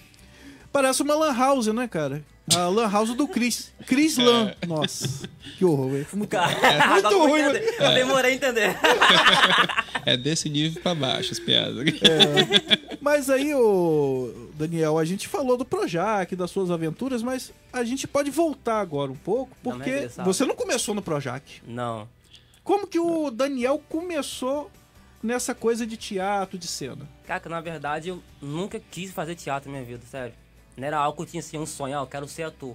Parece 0.74 1.02
uma 1.04 1.14
Lan 1.14 1.32
House, 1.32 1.68
né, 1.68 1.86
cara? 1.86 2.24
A 2.52 2.66
Lan 2.66 2.90
House 2.90 3.14
do 3.14 3.28
Cris. 3.28 3.72
Crislan. 3.86 4.52
Nossa, 4.66 5.28
que 5.56 5.64
horror, 5.64 5.88
velho. 5.88 6.06
Muito 6.14 6.30
Cara, 6.30 6.88
Muito 7.00 7.18
ruim, 7.28 7.40
entender. 7.42 7.76
Eu 7.78 7.94
demorei 7.94 8.32
a 8.32 8.34
entender. 8.34 8.76
É 10.04 10.16
desse 10.16 10.50
nível 10.50 10.82
pra 10.82 10.92
baixo 10.92 11.30
as 11.30 11.38
piadas. 11.38 11.86
É. 11.86 12.96
Mas 13.00 13.30
aí, 13.30 13.54
ô 13.54 14.50
Daniel, 14.54 14.98
a 14.98 15.04
gente 15.04 15.28
falou 15.28 15.56
do 15.56 15.64
Projac, 15.64 16.34
das 16.34 16.50
suas 16.50 16.72
aventuras, 16.72 17.22
mas 17.22 17.52
a 17.72 17.84
gente 17.84 18.08
pode 18.08 18.32
voltar 18.32 18.80
agora 18.80 19.12
um 19.12 19.16
pouco, 19.16 19.56
uma 19.62 19.76
porque 19.76 19.90
regressada. 19.90 20.26
você 20.26 20.44
não 20.44 20.56
começou 20.56 20.92
no 20.92 21.02
Projac. 21.02 21.62
Não. 21.68 22.08
Como 22.64 22.84
que 22.88 22.98
o 22.98 23.30
Daniel 23.30 23.80
começou 23.88 24.72
nessa 25.22 25.54
coisa 25.54 25.86
de 25.86 25.96
teatro, 25.96 26.58
de 26.58 26.66
cena? 26.66 27.08
Cara, 27.28 27.48
na 27.48 27.60
verdade 27.60 28.08
eu 28.08 28.20
nunca 28.42 28.80
quis 28.90 29.12
fazer 29.12 29.36
teatro 29.36 29.70
na 29.70 29.78
minha 29.78 29.88
vida, 29.88 30.04
sério. 30.10 30.34
Não 30.76 30.86
era 30.86 30.98
algo 30.98 31.16
que 31.16 31.22
eu 31.22 31.26
tinha 31.26 31.40
assim, 31.40 31.58
um 31.58 31.66
sonho, 31.66 31.98
ah, 31.98 32.02
eu 32.02 32.06
quero 32.06 32.26
ser 32.28 32.44
ator. 32.44 32.74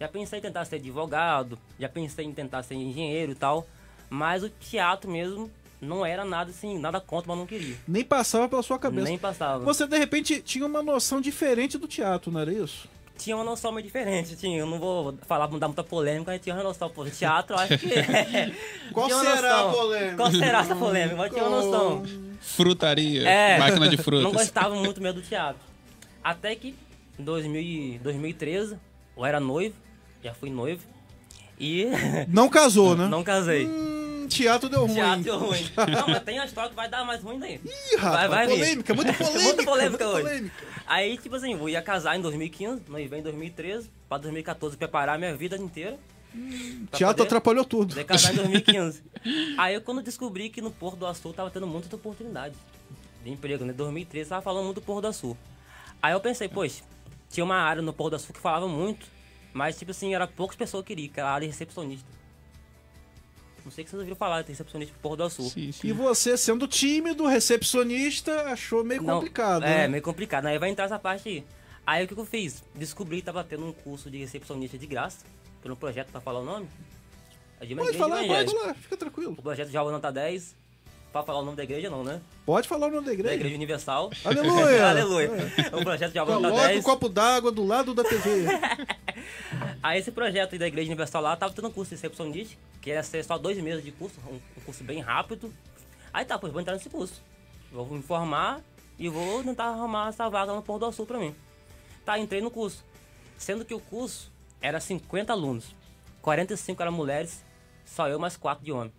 Já 0.00 0.08
pensei 0.08 0.38
em 0.38 0.42
tentar 0.42 0.64
ser 0.64 0.76
advogado, 0.76 1.58
já 1.78 1.88
pensei 1.88 2.24
em 2.24 2.32
tentar 2.32 2.62
ser 2.62 2.74
engenheiro 2.74 3.32
e 3.32 3.34
tal, 3.34 3.66
mas 4.08 4.42
o 4.42 4.48
teatro 4.48 5.10
mesmo 5.10 5.50
não 5.80 6.04
era 6.04 6.24
nada 6.24 6.50
assim, 6.50 6.78
nada 6.78 7.00
contra, 7.00 7.28
mas 7.28 7.38
não 7.38 7.46
queria. 7.46 7.76
Nem 7.86 8.04
passava 8.04 8.48
pela 8.48 8.62
sua 8.62 8.78
cabeça. 8.78 9.04
Nem 9.08 9.18
passava. 9.18 9.64
Você, 9.64 9.86
de 9.86 9.98
repente, 9.98 10.40
tinha 10.42 10.66
uma 10.66 10.82
noção 10.82 11.20
diferente 11.20 11.78
do 11.78 11.88
teatro, 11.88 12.30
não 12.30 12.40
era 12.40 12.52
isso? 12.52 12.88
Tinha 13.16 13.34
uma 13.34 13.44
noção 13.44 13.72
meio 13.72 13.84
diferente, 13.84 14.36
tinha. 14.36 14.58
Eu 14.58 14.66
não 14.66 14.78
vou 14.78 15.18
falar, 15.26 15.48
não 15.48 15.58
dar 15.58 15.66
muita 15.66 15.82
polêmica, 15.82 16.30
mas 16.30 16.40
tinha 16.40 16.54
uma 16.54 16.62
noção. 16.62 16.88
Pô, 16.88 17.04
teatro, 17.06 17.56
eu 17.56 17.60
acho 17.60 17.78
que. 17.78 17.88
Qual 18.94 19.06
tinha 19.06 19.18
uma 19.18 19.36
será 19.36 19.54
a 19.54 19.62
noção. 19.64 19.80
polêmica? 19.80 20.16
Qual 20.16 20.30
será 20.30 20.60
essa 20.60 20.76
polêmica? 20.76 21.16
Mas 21.16 21.32
tinha 21.32 21.44
uma 21.44 21.60
noção. 21.60 22.02
Frutaria. 22.40 23.28
É. 23.28 23.58
Máquina 23.58 23.88
de 23.88 23.96
Não 23.96 24.04
frutas. 24.04 24.32
gostava 24.32 24.74
muito 24.76 25.00
mesmo 25.00 25.20
do 25.20 25.26
teatro. 25.26 25.60
Até 26.22 26.54
que 26.54 26.76
em 27.18 27.24
2000, 27.24 27.60
e- 27.60 27.98
2013, 28.02 28.76
eu 29.16 29.24
era 29.24 29.40
noivo, 29.40 29.74
já 30.22 30.34
fui 30.34 30.50
noivo, 30.50 30.82
e 31.58 31.86
Não 32.28 32.48
casou, 32.48 32.96
né? 32.96 33.06
não 33.08 33.24
casei. 33.24 33.66
Hum, 33.66 34.26
teatro 34.28 34.68
deu 34.68 34.82
ruim. 34.86 34.94
Teatro 34.94 35.22
deu 35.24 35.38
ruim. 35.38 35.64
Não, 35.76 36.08
mas 36.08 36.22
tem 36.22 36.38
uma 36.38 36.44
história 36.46 36.70
que 36.70 36.76
vai 36.76 36.88
dar 36.88 37.04
mais 37.04 37.22
ruim 37.22 37.38
daí. 37.38 37.60
Ih, 37.64 37.96
rapaz, 37.96 38.28
Vai- 38.30 38.46
vai 38.46 38.48
polêmica, 38.48 38.94
muito 38.94 39.12
polêmica. 39.14 39.42
Muito 39.42 39.64
polêmica 39.64 40.04
muito 40.04 40.16
hoje. 40.16 40.22
polêmica. 40.28 40.54
Aí, 40.86 41.18
tipo 41.18 41.34
assim, 41.34 41.52
eu 41.52 41.68
ia 41.68 41.82
casar 41.82 42.16
em 42.16 42.20
2015, 42.20 42.82
noivei 42.88 43.18
em 43.18 43.22
2013, 43.22 43.90
pra 44.08 44.18
2014 44.18 44.76
preparar 44.76 45.18
minha 45.18 45.34
vida 45.36 45.56
inteira. 45.56 45.98
pra 46.90 46.96
Teatro 46.98 47.24
atrapalhou 47.24 47.64
tudo. 47.64 47.88
poder 47.90 48.04
casar 48.04 48.32
em 48.32 48.36
2015. 48.38 49.02
Aí 49.58 49.74
eu 49.74 49.80
quando 49.80 50.00
descobri 50.02 50.48
que 50.50 50.60
no 50.62 50.70
Porto 50.70 50.96
do 50.98 51.06
Açul 51.06 51.32
tava 51.32 51.50
tendo 51.50 51.66
muita 51.66 51.94
oportunidade 51.96 52.54
de 53.24 53.30
emprego, 53.30 53.64
né? 53.64 53.72
2013 53.72 54.30
tava 54.30 54.42
falando 54.42 54.64
muito 54.66 54.76
do 54.76 54.82
Porto 54.82 55.02
do 55.02 55.08
Açul. 55.08 55.36
Aí 56.00 56.12
eu 56.12 56.20
pensei, 56.20 56.48
poxa, 56.48 56.82
tinha 57.28 57.44
uma 57.44 57.56
área 57.56 57.82
no 57.82 57.92
Porto 57.92 58.10
do 58.10 58.16
Açul 58.16 58.34
que 58.34 58.40
falava 58.40 58.66
muito, 58.68 59.06
mas 59.52 59.78
tipo 59.78 59.90
assim, 59.90 60.14
era 60.14 60.26
poucas 60.26 60.56
pessoas 60.56 60.82
que 60.84 60.94
queriam, 60.94 61.12
que 61.12 61.20
era 61.20 61.28
a 61.28 61.32
área 61.32 61.46
de 61.46 61.52
recepcionista. 61.52 62.08
Não 63.64 63.72
sei 63.72 63.84
se 63.84 63.90
vocês 63.90 64.00
ouviram 64.00 64.16
falar 64.16 64.42
de 64.42 64.48
recepcionista 64.48 64.94
pro 64.94 65.02
Porto 65.02 65.18
do 65.18 65.24
Açul. 65.24 65.50
Sim, 65.50 65.72
sim. 65.72 65.88
E 65.88 65.92
você, 65.92 66.36
sendo 66.38 66.66
tímido, 66.66 67.26
recepcionista, 67.26 68.42
achou 68.44 68.82
meio 68.82 69.02
Não, 69.02 69.16
complicado, 69.16 69.62
É, 69.64 69.80
né? 69.80 69.88
meio 69.88 70.02
complicado. 70.02 70.46
Aí 70.46 70.58
vai 70.58 70.70
entrar 70.70 70.86
essa 70.86 70.98
parte 70.98 71.28
aí. 71.28 71.44
Aí 71.86 72.04
o 72.04 72.08
que 72.08 72.14
que 72.14 72.20
eu 72.20 72.24
fiz? 72.24 72.62
Descobri 72.74 73.16
que 73.18 73.22
tava 73.26 73.42
tendo 73.44 73.66
um 73.66 73.72
curso 73.72 74.10
de 74.10 74.18
recepcionista 74.18 74.78
de 74.78 74.86
graça, 74.86 75.24
pelo 75.62 75.76
projeto, 75.76 76.10
pra 76.10 76.20
falar 76.20 76.40
o 76.40 76.44
nome. 76.44 76.68
É 77.60 77.66
de 77.66 77.74
Pode 77.74 77.98
falar, 77.98 78.24
pode 78.26 78.52
falar, 78.52 78.74
fica 78.74 78.96
tranquilo. 78.96 79.32
O 79.32 79.42
projeto 79.42 79.70
já 79.70 79.82
nota 79.82 80.12
10. 80.12 80.54
Pra 81.12 81.22
falar 81.22 81.40
o 81.40 81.44
nome 81.44 81.56
da 81.56 81.62
igreja, 81.64 81.88
não, 81.88 82.04
né? 82.04 82.20
Pode 82.44 82.68
falar 82.68 82.86
o 82.86 82.90
nome 82.90 83.02
da 83.02 83.06
Da 83.06 83.12
igreja. 83.14 83.34
Igreja 83.36 83.54
Universal. 83.56 84.10
Aleluia! 84.24 84.86
Aleluia. 84.90 85.30
O 85.72 85.82
projeto 85.82 86.12
já 86.12 86.24
nota 86.24 86.34
Coloca 86.34 86.54
o 86.54 86.68
10. 86.68 86.84
copo 86.84 87.08
d'água 87.08 87.50
do 87.50 87.64
lado 87.64 87.94
da 87.94 88.04
TV. 88.04 88.44
Aí 89.82 89.98
esse 89.98 90.10
projeto 90.10 90.52
aí 90.52 90.58
da 90.58 90.66
Igreja 90.66 90.88
Universal 90.88 91.22
lá 91.22 91.36
tava 91.36 91.52
tendo 91.52 91.68
um 91.68 91.70
curso 91.70 91.90
de 91.90 91.94
recepcionista 91.96 92.56
que 92.80 92.90
ia 92.90 93.02
ser 93.02 93.24
só 93.24 93.38
dois 93.38 93.56
meses 93.58 93.84
de 93.84 93.92
curso, 93.92 94.16
um, 94.28 94.34
um 94.34 94.60
curso 94.64 94.82
bem 94.84 95.00
rápido. 95.00 95.52
Aí 96.12 96.24
tá, 96.24 96.38
pois 96.38 96.52
vou 96.52 96.60
entrar 96.60 96.74
nesse 96.74 96.90
curso. 96.90 97.22
Vou 97.72 97.86
me 97.86 97.98
informar 97.98 98.60
e 98.98 99.08
vou 99.08 99.42
tentar 99.44 99.66
arrumar 99.66 100.08
essa 100.08 100.28
vaga 100.28 100.52
no 100.52 100.62
Porto 100.62 100.86
do 100.86 100.92
Sul 100.92 101.06
pra 101.06 101.18
mim. 101.18 101.34
Tá, 102.04 102.18
entrei 102.18 102.40
no 102.40 102.50
curso. 102.50 102.84
Sendo 103.36 103.64
que 103.64 103.74
o 103.74 103.80
curso 103.80 104.32
era 104.60 104.80
50 104.80 105.32
alunos. 105.32 105.74
45 106.22 106.82
eram 106.82 106.92
mulheres, 106.92 107.44
só 107.84 108.08
eu 108.08 108.18
mais 108.18 108.36
quatro 108.36 108.64
de 108.64 108.72
homem. 108.72 108.92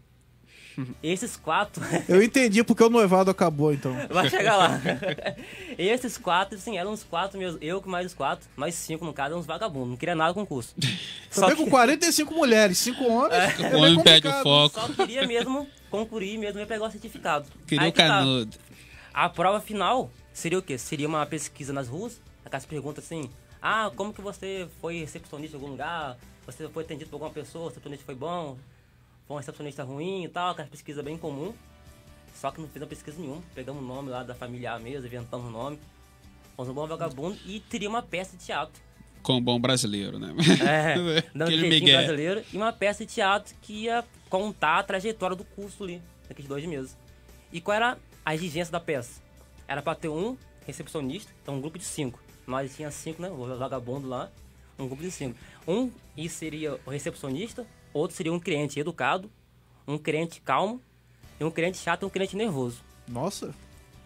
Esses 1.04 1.36
quatro. 1.36 1.84
Eu 2.08 2.22
entendi 2.22 2.64
porque 2.64 2.84
o 2.84 2.90
noivado 2.90 3.30
acabou, 3.30 3.74
então. 3.74 3.94
Vai 4.10 4.30
chegar 4.30 4.56
lá. 4.56 4.82
Esses 5.78 6.18
quatro, 6.18 6.58
sim, 6.58 6.78
eram 6.78 6.92
uns 6.92 7.04
quatro 7.04 7.38
meus. 7.38 7.58
Eu 7.62 7.82
com 7.82 7.90
mais 7.90 8.08
os 8.08 8.14
quatro, 8.14 8.48
mais 8.56 8.76
cinco 8.76 9.06
no 9.06 9.14
caso, 9.14 9.36
uns 9.36 9.46
vagabundos. 9.46 9.90
Não 9.90 9.98
queria 9.98 10.16
nada 10.16 10.34
com 10.34 10.42
o 10.42 10.48
curso. 10.48 10.76
Também 11.34 11.56
com 11.56 11.70
45 11.70 12.34
mulheres, 12.34 12.78
5 12.78 13.04
homens. 13.04 13.60
É, 13.60 13.76
o 13.76 13.80
homem 13.80 14.02
perde 14.02 14.28
o 14.28 14.44
foco. 14.44 14.80
Só 14.80 14.88
queria 14.94 15.28
mesmo 15.28 15.68
concluir 15.90 16.38
mesmo 16.38 16.60
e 16.60 16.66
pegar 16.66 16.86
o 16.86 16.92
certificado. 16.92 17.46
Queria 17.68 17.84
Aí 17.84 17.90
o 17.90 17.94
que 17.94 17.98
tá. 17.98 18.08
canudo. 18.08 18.58
A 19.14 19.28
prova 19.28 19.60
final 19.60 20.10
seria 20.32 20.60
o 20.60 20.62
quê? 20.62 20.78
Seria 20.78 21.08
uma 21.08 21.26
pesquisa 21.26 21.74
nas 21.74 21.88
ruas, 21.88 22.22
aquelas 22.46 22.66
perguntas 22.66 23.04
assim, 23.04 23.30
ah, 23.62 23.92
como 23.96 24.14
que 24.14 24.22
você 24.22 24.68
foi 24.80 25.00
recepcionista 25.00 25.58
em 25.58 25.60
algum 25.60 25.72
lugar? 25.72 26.18
Você 26.46 26.68
foi 26.70 26.84
atendido 26.84 27.10
por 27.10 27.18
alguma 27.18 27.32
pessoa, 27.32 27.66
o 27.66 27.68
recepcionista 27.68 28.06
foi 28.06 28.16
bom, 28.16 28.58
foi 29.30 29.36
um 29.36 29.38
recepcionista 29.38 29.84
ruim 29.84 30.24
e 30.24 30.28
tal, 30.28 30.52
aquela 30.54 30.68
pesquisa 30.68 31.04
bem 31.04 31.16
comum. 31.16 31.54
Só 32.34 32.50
que 32.50 32.60
não 32.60 32.68
fizemos 32.68 32.90
pesquisa 32.90 33.22
nenhuma, 33.22 33.44
pegamos 33.54 33.84
o 33.84 33.86
nome 33.86 34.10
lá 34.10 34.24
da 34.24 34.34
familiar 34.34 34.80
mesmo, 34.80 35.06
inventamos 35.06 35.46
o 35.46 35.52
nome, 35.52 35.80
fomos 36.56 36.72
um 36.72 36.74
bom 36.74 36.88
vagabundo 36.88 37.38
e 37.46 37.60
teria 37.60 37.88
uma 37.88 38.02
peça 38.02 38.36
de 38.36 38.44
teatro. 38.44 38.82
Com 39.22 39.38
o 39.38 39.42
bom 39.42 39.60
brasileiro, 39.60 40.18
né? 40.18 40.34
É, 40.68 41.22
dando 41.36 41.52
migué. 41.52 41.98
brasileiro 41.98 42.44
e 42.52 42.58
uma 42.58 42.74
peça 42.74 43.06
de 43.06 43.14
teatro 43.14 43.54
que 43.62 43.84
ia 43.84 44.04
contar 44.30 44.80
a 44.80 44.84
trajetória 44.84 45.36
do 45.36 45.44
curso 45.44 45.84
ali, 45.84 46.02
naqueles 46.28 46.50
dois 46.50 46.66
meses. 46.66 46.98
E 47.52 47.62
qual 47.62 47.76
era 47.76 47.98
a 48.26 48.34
exigência 48.34 48.72
da 48.72 48.80
peça? 48.80 49.22
Era 49.68 49.84
pra 49.84 49.94
ter 49.94 50.10
um 50.10 50.36
recepcionista, 50.66 51.32
então 51.44 51.56
um 51.56 51.62
grupo 51.62 51.78
de 51.78 51.86
cinco. 51.86 52.20
Nós 52.48 52.76
tinha 52.76 52.90
cinco, 52.90 53.22
né? 53.22 53.30
O 53.30 53.46
vagabundo 53.58 54.08
lá, 54.08 54.32
um 54.80 54.88
grupo 54.88 55.04
de 55.04 55.12
cinco. 55.12 55.38
Um 55.68 55.92
e 56.18 56.28
seria 56.28 56.80
o 56.84 56.90
recepcionista, 56.90 57.68
outro 57.94 58.16
seria 58.16 58.34
um 58.34 58.40
cliente 58.40 58.80
educado, 58.80 59.30
um 59.88 59.98
cliente 59.98 60.42
calmo, 60.42 60.82
e 61.40 61.44
um 61.44 61.52
cliente 61.52 61.78
chato 61.78 62.04
e 62.04 62.06
um 62.06 62.10
cliente 62.10 62.36
nervoso. 62.36 62.82
Nossa, 63.08 63.54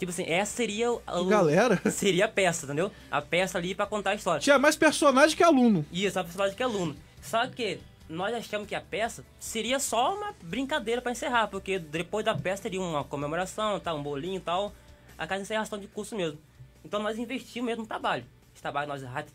Tipo 0.04 0.12
assim, 0.12 0.25
essa 0.28 0.54
seria 0.54 0.92
o, 0.92 1.00
que 1.00 1.30
galera. 1.30 1.80
seria 1.90 2.25
a 2.25 2.28
peça, 2.28 2.66
entendeu? 2.66 2.92
A 3.10 3.22
peça 3.22 3.58
ali 3.58 3.74
pra 3.74 3.86
contar 3.86 4.10
a 4.10 4.16
história. 4.16 4.42
Tinha 4.42 4.60
mais 4.60 4.75
personagem 4.75 5.38
que 5.38 5.44
aluno. 5.44 5.86
Isso, 5.94 6.20
a 6.20 6.24
personagem 6.24 6.58
que 6.58 6.62
é 6.62 6.66
aluno. 6.66 6.94
Só 7.22 7.48
que 7.48 7.80
nós 8.10 8.34
achamos 8.34 8.68
que 8.68 8.75
a 8.75 8.82
peça 8.82 9.24
seria 9.40 9.80
só 9.80 10.13
uma 10.16 10.34
brincadeira 10.44 11.02
pra 11.02 11.12
encerrar, 11.12 11.48
porque 11.48 11.80
depois 11.80 12.25
da 12.25 12.36
peça 12.36 12.63
teria 12.63 12.82
uma 12.82 13.04
comemoração, 13.06 13.80
tá, 13.80 13.94
um 13.94 14.04
bolinho 14.04 14.38
e 14.38 14.42
tal, 14.42 14.74
a 15.18 15.25
casa 15.25 15.40
de 15.40 15.44
encerração 15.44 15.80
de 15.80 15.88
curso 15.88 16.16
mesmo. 16.18 16.38
Então 16.84 17.02
nós 17.02 17.18
investimos 17.18 17.68
mesmo 17.68 17.84
no 17.84 17.88
trabalho. 17.88 18.25
Esse 18.54 18.62
trabalho 18.62 18.90
nós 18.90 19.04
ha 19.04 19.25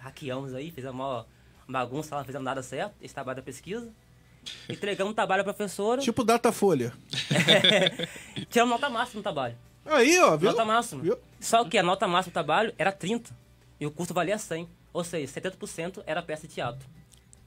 hackeamos 0.00 0.54
aí, 0.54 0.70
fizemos 0.70 0.98
uma 0.98 1.26
bagunça, 1.68 2.16
não 2.16 2.24
fizemos 2.24 2.44
nada 2.44 2.62
certo, 2.62 2.94
esse 3.00 3.14
trabalho 3.14 3.36
da 3.36 3.42
pesquisa. 3.42 3.92
Entregamos 4.68 5.12
o 5.12 5.14
trabalho 5.14 5.40
à 5.40 5.44
professora, 5.44 6.00
Tipo 6.02 6.22
Datafolha. 6.22 6.92
tiramos 8.50 8.72
nota 8.72 8.90
máxima 8.90 9.18
no 9.18 9.22
trabalho. 9.22 9.56
Aí, 9.86 10.18
ó, 10.18 10.36
viu? 10.36 10.50
Nota 10.50 10.64
máxima. 10.64 11.02
Viu? 11.02 11.18
Só 11.40 11.64
que 11.64 11.78
a 11.78 11.82
nota 11.82 12.06
máxima 12.06 12.30
do 12.30 12.34
trabalho 12.34 12.74
era 12.78 12.92
30. 12.92 13.34
E 13.80 13.86
o 13.86 13.90
curso 13.90 14.14
valia 14.14 14.38
100. 14.38 14.68
Ou 14.92 15.02
seja, 15.04 15.40
70% 15.40 16.02
era 16.06 16.22
peça 16.22 16.46
de 16.46 16.54
teatro. 16.54 16.88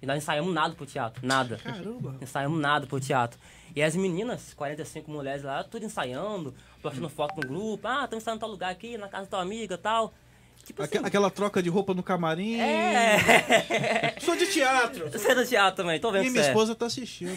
E 0.01 0.05
nós 0.05 0.17
ensaiamos 0.17 0.53
nada 0.53 0.75
pro 0.75 0.85
teatro. 0.85 1.25
Nada. 1.25 1.57
Caramba. 1.57 2.15
Ensaiamos 2.21 2.59
nada 2.59 2.85
pro 2.85 2.99
teatro. 2.99 3.39
E 3.75 3.81
as 3.81 3.95
meninas, 3.95 4.53
45 4.53 5.09
mulheres 5.09 5.43
lá, 5.43 5.63
tudo 5.63 5.85
ensaiando, 5.85 6.53
postando 6.81 7.09
foto 7.09 7.35
no 7.41 7.47
grupo. 7.47 7.87
Ah, 7.87 8.03
estamos 8.03 8.23
ensaiando 8.23 8.37
em 8.37 8.41
tal 8.41 8.49
lugar 8.49 8.71
aqui, 8.71 8.97
na 8.97 9.07
casa 9.07 9.23
da 9.23 9.29
tua 9.29 9.41
amiga 9.41 9.75
e 9.75 9.77
tal. 9.77 10.13
Tipo 10.65 10.83
Aque- 10.83 10.97
assim. 10.97 11.07
Aquela 11.07 11.29
troca 11.29 11.63
de 11.63 11.69
roupa 11.69 11.93
no 11.93 12.03
camarim. 12.03 12.59
É. 12.59 14.15
Sou 14.19 14.35
de 14.35 14.47
teatro. 14.47 15.09
Você 15.11 15.31
é 15.31 15.35
do 15.35 15.45
teatro 15.45 15.83
também, 15.83 15.99
tô 15.99 16.11
vendo 16.11 16.25
E 16.25 16.29
minha 16.29 16.43
é. 16.43 16.47
esposa 16.47 16.75
tá 16.75 16.85
assistindo. 16.87 17.31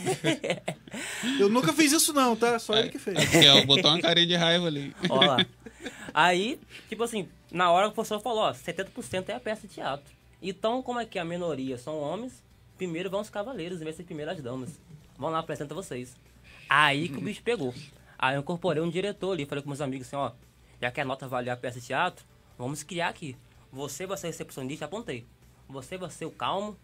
Eu 1.38 1.48
nunca 1.48 1.72
fiz 1.72 1.92
isso 1.92 2.12
não, 2.12 2.34
tá? 2.34 2.58
Só 2.58 2.76
ele 2.76 2.88
que 2.88 2.98
fez. 2.98 3.16
Aqui, 3.16 3.48
ó, 3.48 3.64
botou 3.64 3.90
uma 3.90 4.00
carinha 4.00 4.26
de 4.26 4.36
raiva 4.36 4.66
ali. 4.66 4.94
Ó 5.08 5.24
lá. 5.24 5.36
Aí, 6.12 6.60
tipo 6.88 7.02
assim, 7.04 7.28
na 7.50 7.70
hora 7.70 7.86
que 7.86 7.92
o 7.92 7.94
professor 7.94 8.20
falou, 8.20 8.40
ó, 8.42 8.52
70% 8.52 9.28
é 9.28 9.34
a 9.34 9.40
peça 9.40 9.66
de 9.66 9.74
teatro. 9.74 10.12
Então, 10.42 10.82
como 10.82 10.98
é 10.98 11.04
que 11.06 11.18
a 11.18 11.24
minoria 11.24 11.78
são 11.78 11.98
homens, 12.00 12.42
primeiro 12.76 13.08
vão 13.10 13.20
os 13.20 13.30
cavaleiros, 13.30 13.80
em 13.80 13.84
vez 13.84 13.96
de 13.96 14.02
primeiro 14.02 14.30
as 14.30 14.40
damas. 14.42 14.70
Vão 15.16 15.30
lá, 15.30 15.38
apresenta 15.38 15.74
vocês. 15.74 16.16
Aí 16.68 17.08
que 17.08 17.18
o 17.18 17.20
bicho 17.20 17.42
pegou. 17.42 17.72
Aí 18.18 18.34
eu 18.34 18.40
incorporei 18.40 18.82
um 18.82 18.90
diretor 18.90 19.32
ali, 19.32 19.46
falei 19.46 19.62
com 19.62 19.70
meus 19.70 19.80
amigos 19.80 20.06
assim, 20.06 20.16
ó, 20.16 20.32
já 20.80 20.90
que 20.90 21.00
a 21.00 21.04
nota 21.04 21.28
vale 21.28 21.48
a 21.50 21.56
peça 21.56 21.80
de 21.80 21.86
teatro, 21.86 22.24
vamos 22.60 22.82
criar 22.82 23.08
aqui. 23.08 23.34
Você 23.72 24.06
vai 24.06 24.18
ser 24.18 24.26
recepcionista, 24.26 24.84
apontei. 24.84 25.26
Você 25.68 25.96
vai 25.96 26.10
ser 26.10 26.26
o 26.26 26.30
calmo, 26.30 26.76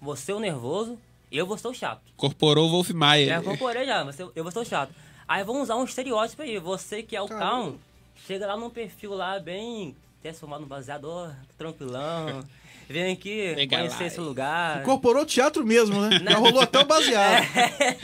você 0.00 0.32
o 0.32 0.38
nervoso, 0.38 0.98
eu 1.30 1.46
vou 1.46 1.56
ser 1.56 1.68
o 1.68 1.74
chato. 1.74 2.02
Incorporou 2.12 2.68
o 2.68 2.70
Wolf 2.70 2.90
Maia. 2.90 3.26
Já 3.26 3.38
incorporei 3.38 3.86
já, 3.86 4.04
você, 4.04 4.22
eu 4.34 4.42
vou 4.42 4.52
ser 4.52 4.58
o 4.58 4.64
chato. 4.64 4.92
Aí 5.26 5.42
vamos 5.42 5.62
usar 5.62 5.76
um 5.76 5.84
estereótipo 5.84 6.42
aí. 6.42 6.58
Você 6.58 7.02
que 7.02 7.16
é 7.16 7.22
o 7.22 7.26
Caramba. 7.26 7.46
calmo, 7.46 7.80
chega 8.26 8.46
lá 8.46 8.56
num 8.56 8.68
perfil 8.68 9.14
lá 9.14 9.38
bem 9.38 9.96
transformado 10.20 10.60
no 10.60 10.66
baseador, 10.66 11.34
tranquilão. 11.56 12.44
Vem 12.88 13.12
aqui 13.12 13.54
Pega 13.54 13.78
conhecer 13.78 14.00
lá. 14.00 14.06
esse 14.06 14.20
lugar. 14.20 14.82
Incorporou 14.82 15.22
o 15.22 15.26
teatro 15.26 15.64
mesmo, 15.64 15.98
né? 15.98 16.18
Já 16.28 16.36
rolou 16.36 16.60
até 16.60 16.80
o 16.80 16.84
baseado. 16.84 17.46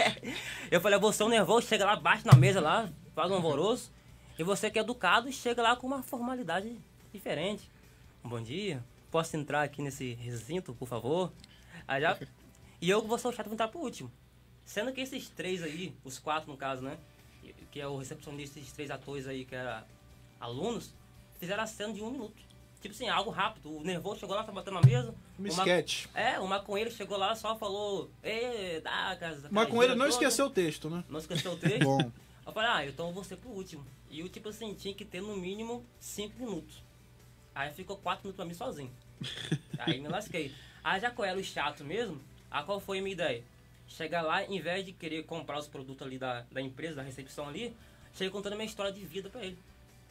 Eu 0.71 0.81
falei, 0.81 0.99
você 0.99 1.23
é 1.23 1.27
um 1.27 1.29
nervoso, 1.29 1.67
chega 1.67 1.85
lá, 1.85 1.97
bate 1.97 2.25
na 2.25 2.33
mesa 2.35 2.61
lá, 2.61 2.89
faz 3.15 3.31
um 3.31 3.35
alvoroço. 3.35 3.91
E 4.39 4.43
você 4.43 4.71
que 4.71 4.79
é 4.79 4.83
educado, 4.83 5.31
chega 5.31 5.61
lá 5.61 5.77
com 5.77 5.87
uma 5.87 6.03
formalidade 6.03 6.79
diferente. 7.13 7.71
Um 8.25 8.29
bom 8.29 8.41
dia, 8.41 8.85
posso 9.11 9.37
entrar 9.37 9.63
aqui 9.63 9.83
nesse 9.83 10.15
recinto, 10.15 10.75
por 10.75 10.87
favor? 10.87 11.33
Aí 11.87 12.01
já... 12.01 12.19
E 12.81 12.89
eu 12.89 13.05
vou 13.05 13.19
ser 13.19 13.27
o 13.27 13.33
chato, 13.33 13.47
vou 13.47 13.55
entrar 13.55 13.67
pro 13.67 13.81
último. 13.81 14.09
Sendo 14.65 14.93
que 14.93 15.01
esses 15.01 15.29
três 15.31 15.65
aí, 15.65 15.93
os 16.05 16.17
quatro 16.17 16.49
no 16.49 16.57
caso, 16.57 16.81
né? 16.81 16.97
Que 17.73 17.81
é 17.81 17.89
o 17.89 17.97
recepcionista, 17.97 18.61
esses 18.61 18.73
três 18.73 18.89
atores 18.89 19.27
aí, 19.27 19.45
que 19.45 19.53
eram 19.53 19.83
alunos, 20.39 20.95
fizeram 21.41 21.65
a 21.65 21.67
cena 21.67 21.93
de 21.93 22.01
um 22.01 22.11
minuto. 22.11 22.37
Tipo 22.81 22.95
assim, 22.95 23.09
algo 23.09 23.31
rápido. 23.31 23.77
O 23.77 23.83
nervoso 23.83 24.21
chegou 24.21 24.37
lá, 24.37 24.45
tá 24.45 24.53
batendo 24.53 24.75
na 24.75 24.83
mesa. 24.83 25.13
Um 25.39 25.51
o 25.51 25.57
ma-. 25.57 25.65
É, 26.15 26.39
o 26.39 26.47
maconheiro 26.47 26.91
chegou 26.91 27.19
lá, 27.19 27.35
só 27.35 27.57
falou... 27.57 28.11
Ei, 28.23 28.81
dá, 28.81 29.17
casa. 29.19 29.49
Com 29.49 29.83
ele 29.83 29.97
não 29.97 30.07
esqueceu 30.07 30.47
o 30.47 30.51
texto, 30.51 30.89
né? 30.89 31.03
Não 31.09 31.19
esqueceu 31.19 31.53
o 31.53 31.57
texto? 31.57 31.83
Bom. 31.85 32.13
Eu 32.47 32.53
falei, 32.53 32.71
ah, 32.71 32.87
então 32.87 33.09
eu 33.09 33.13
vou 33.13 33.25
ser 33.25 33.37
pro 33.37 33.51
último. 33.51 33.85
E 34.09 34.21
eu, 34.21 34.29
tipo 34.29 34.49
assim, 34.49 34.73
tinha 34.75 34.95
que 34.95 35.05
ter 35.05 35.21
no 35.21 35.37
mínimo 35.37 35.85
5 35.99 36.39
minutos. 36.39 36.83
Aí 37.59 37.73
ficou 37.73 37.97
4 37.97 38.23
minutos 38.23 38.37
pra 38.37 38.45
mim 38.45 38.55
sozinho. 38.55 38.93
Aí 39.81 40.01
me 40.01 40.07
lasquei. 40.07 40.55
Aí 40.85 41.01
já 41.01 41.11
qual 41.11 41.27
era 41.27 41.37
o 41.37 41.43
chato 41.43 41.85
mesmo, 41.85 42.21
a 42.49 42.63
qual 42.63 42.79
foi 42.79 43.01
a 43.01 43.03
minha 43.03 43.13
ideia? 43.13 43.43
Chegar 43.89 44.23
lá, 44.23 44.45
em 44.45 44.61
vez 44.61 44.87
de 44.87 44.93
querer 44.93 45.25
comprar 45.25 45.59
os 45.59 45.67
produtos 45.67 46.07
ali 46.07 46.19
da, 46.19 46.43
da 46.53 46.63
empresa, 46.63 46.95
da 46.95 47.03
recepção 47.03 47.49
ali, 47.49 47.77
cheguei 48.13 48.31
contando 48.31 48.53
a 48.53 48.57
minha 48.57 48.69
história 48.69 48.93
de 48.93 49.05
vida 49.05 49.29
pra 49.29 49.45
ele. 49.45 49.59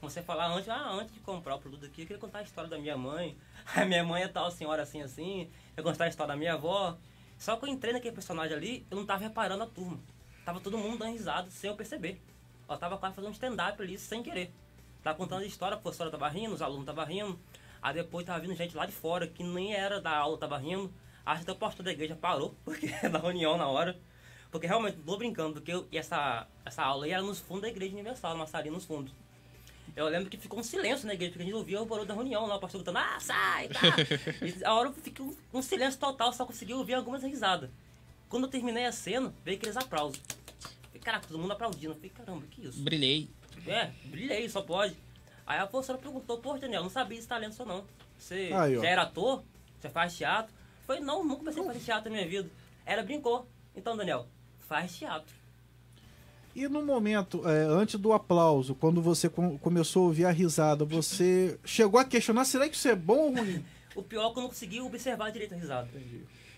A 0.02 0.10
falar 0.24 0.48
antes, 0.48 0.68
ah, 0.68 0.92
antes 0.92 1.14
de 1.14 1.22
comprar 1.22 1.56
o 1.56 1.60
produto 1.60 1.86
aqui, 1.86 2.02
eu 2.02 2.08
queria 2.08 2.20
contar 2.20 2.40
a 2.40 2.42
história 2.42 2.70
da 2.70 2.78
minha 2.78 2.98
mãe. 2.98 3.38
A 3.74 3.86
minha 3.86 4.04
mãe 4.04 4.24
é 4.24 4.28
tal 4.28 4.52
senhora 4.52 4.84
assim, 4.84 5.02
assim. 5.02 5.50
Eu 5.76 5.84
contar 5.84 6.06
a 6.06 6.08
história 6.08 6.34
da 6.34 6.38
minha 6.38 6.54
avó. 6.54 6.98
Só 7.38 7.56
que 7.56 7.66
eu 7.66 7.70
entrei 7.70 7.94
naquele 7.94 8.14
personagem 8.14 8.56
ali, 8.56 8.86
eu 8.92 8.98
não 8.98 9.06
tava 9.06 9.24
reparando 9.24 9.64
a 9.64 9.68
turma. 9.68 10.00
Tava 10.46 10.60
todo 10.60 10.78
mundo 10.78 11.00
dando 11.00 11.12
risada 11.14 11.50
sem 11.50 11.70
eu 11.70 11.76
perceber. 11.76 12.22
Eu 12.70 12.78
tava 12.78 12.98
quase 12.98 13.16
fazendo 13.16 13.34
stand-up 13.34 13.82
ali 13.82 13.98
sem 13.98 14.22
querer. 14.22 14.52
Tava 15.08 15.18
contando 15.18 15.44
a 15.44 15.46
história, 15.46 15.78
a 15.78 15.80
professora 15.80 16.12
tava 16.12 16.28
rindo, 16.28 16.54
os 16.54 16.62
alunos 16.62 16.86
tava 16.86 17.06
rindo. 17.06 17.40
Aí 17.82 17.94
depois 17.94 18.26
tava 18.26 18.42
vindo 18.42 18.54
gente 18.56 18.76
lá 18.76 18.86
de 18.86 18.92
fora 18.92 19.26
que 19.26 19.42
nem 19.42 19.74
era 19.74 20.02
da 20.02 20.12
aula, 20.18 20.38
tava 20.38 20.58
rindo. 20.58 20.94
Acho 21.26 21.46
que 21.46 21.52
o 21.52 21.56
pastor 21.56 21.86
da 21.86 21.94
igreja 21.94 22.14
parou, 22.14 22.54
porque 22.66 22.88
na 23.08 23.18
reunião 23.18 23.58
na 23.58 23.70
hora. 23.70 23.98
Porque 24.52 24.68
realmente, 24.68 24.98
tô 24.98 25.16
brincando, 25.16 25.54
porque 25.54 25.72
eu- 25.72 25.88
essa, 25.94 26.46
essa 26.66 26.84
aula 26.84 27.06
aí 27.06 27.12
era 27.12 27.22
nos 27.22 27.40
fundos 27.40 27.62
da 27.62 27.70
igreja 27.70 27.94
universal, 27.94 28.34
numa 28.34 28.46
salinha 28.48 28.74
nos 28.74 28.84
fundos. 28.84 29.14
Eu 29.96 30.10
lembro 30.10 30.30
que 30.30 30.36
ficou 30.38 30.60
um 30.60 30.64
silêncio 30.64 31.08
na 31.08 31.14
igreja, 31.14 31.32
porque 31.32 31.44
a 31.44 31.46
gente 31.46 31.56
ouvia 31.56 31.82
o 31.82 31.86
barulho 31.86 32.06
da 32.06 32.14
reunião 32.14 32.46
lá, 32.46 32.58
o 32.58 32.60
pastor 32.60 32.82
gritando, 32.84 32.98
ah, 32.98 33.18
sai, 33.22 33.70
tá. 33.70 33.80
E 34.46 34.66
a 34.66 34.74
hora 34.74 34.92
ficou 34.92 35.28
um, 35.54 35.60
um 35.60 35.62
silêncio 35.62 35.98
total, 36.02 36.34
só 36.34 36.46
consegui 36.46 36.74
ouvir 36.74 36.96
algumas 36.96 37.24
risadas. 37.24 37.70
Quando 38.28 38.44
eu 38.44 38.50
terminei 38.50 38.86
a 38.86 38.92
cena, 38.92 39.34
veio 39.46 39.56
aqueles 39.58 39.78
aplausos. 39.78 40.20
Falei, 40.84 41.00
Caraca, 41.02 41.28
todo 41.30 41.40
mundo 41.40 41.54
aplaudindo. 41.54 41.94
Eu 41.94 41.96
falei, 41.96 42.10
caramba, 42.10 42.46
que 42.52 42.66
isso? 42.68 42.82
Brilhei. 42.84 43.30
É, 43.66 43.92
brilhei, 44.06 44.48
só 44.50 44.62
pode. 44.62 44.96
Aí 45.46 45.60
a 45.60 45.66
professora 45.68 45.98
perguntou, 45.98 46.38
pô, 46.40 46.58
Daniel, 46.58 46.84
não 46.84 46.90
sabia 46.90 47.18
esse 47.18 47.28
talento 47.28 47.56
seu 47.56 47.66
não. 47.66 47.84
Você 48.18 48.52
Aí, 48.54 48.76
já 48.76 48.88
era 48.88 49.02
ator? 49.04 49.44
Você 49.80 49.90
faz 49.90 50.16
teatro? 50.18 50.54
Falei, 50.86 51.02
não, 51.02 51.24
nunca 51.24 51.40
comecei 51.40 51.62
a 51.62 51.66
fazer 51.66 51.80
teatro 51.80 52.10
na 52.10 52.18
minha 52.18 52.28
vida. 52.28 52.50
Ela 52.86 53.04
brincou. 53.04 53.48
Então, 53.76 53.96
Daniel, 53.96 54.28
faz 54.68 54.98
teatro. 54.98 55.34
E 56.56 56.68
no 56.68 56.84
momento, 56.84 57.48
é, 57.48 57.64
antes 57.66 58.00
do 58.00 58.14
aplauso, 58.14 58.74
quando 58.74 59.02
você 59.02 59.30
com- 59.30 59.58
começou 59.60 60.04
a 60.04 60.06
ouvir 60.08 60.26
a 60.26 60.32
risada, 60.32 60.84
você 60.84 61.60
chegou 61.64 62.00
a 62.00 62.06
questionar, 62.06 62.46
será 62.46 62.68
que 62.68 62.76
isso 62.76 62.88
é 62.88 62.96
bom 62.96 63.18
ou 63.18 63.36
ruim? 63.36 63.64
O 63.96 64.04
pior 64.04 64.30
é 64.30 64.34
que 64.34 64.38
eu 64.38 64.42
não 64.44 64.50
consegui 64.50 64.80
observar 64.80 65.32
direito 65.32 65.56
a 65.56 65.58
risada. 65.58 65.90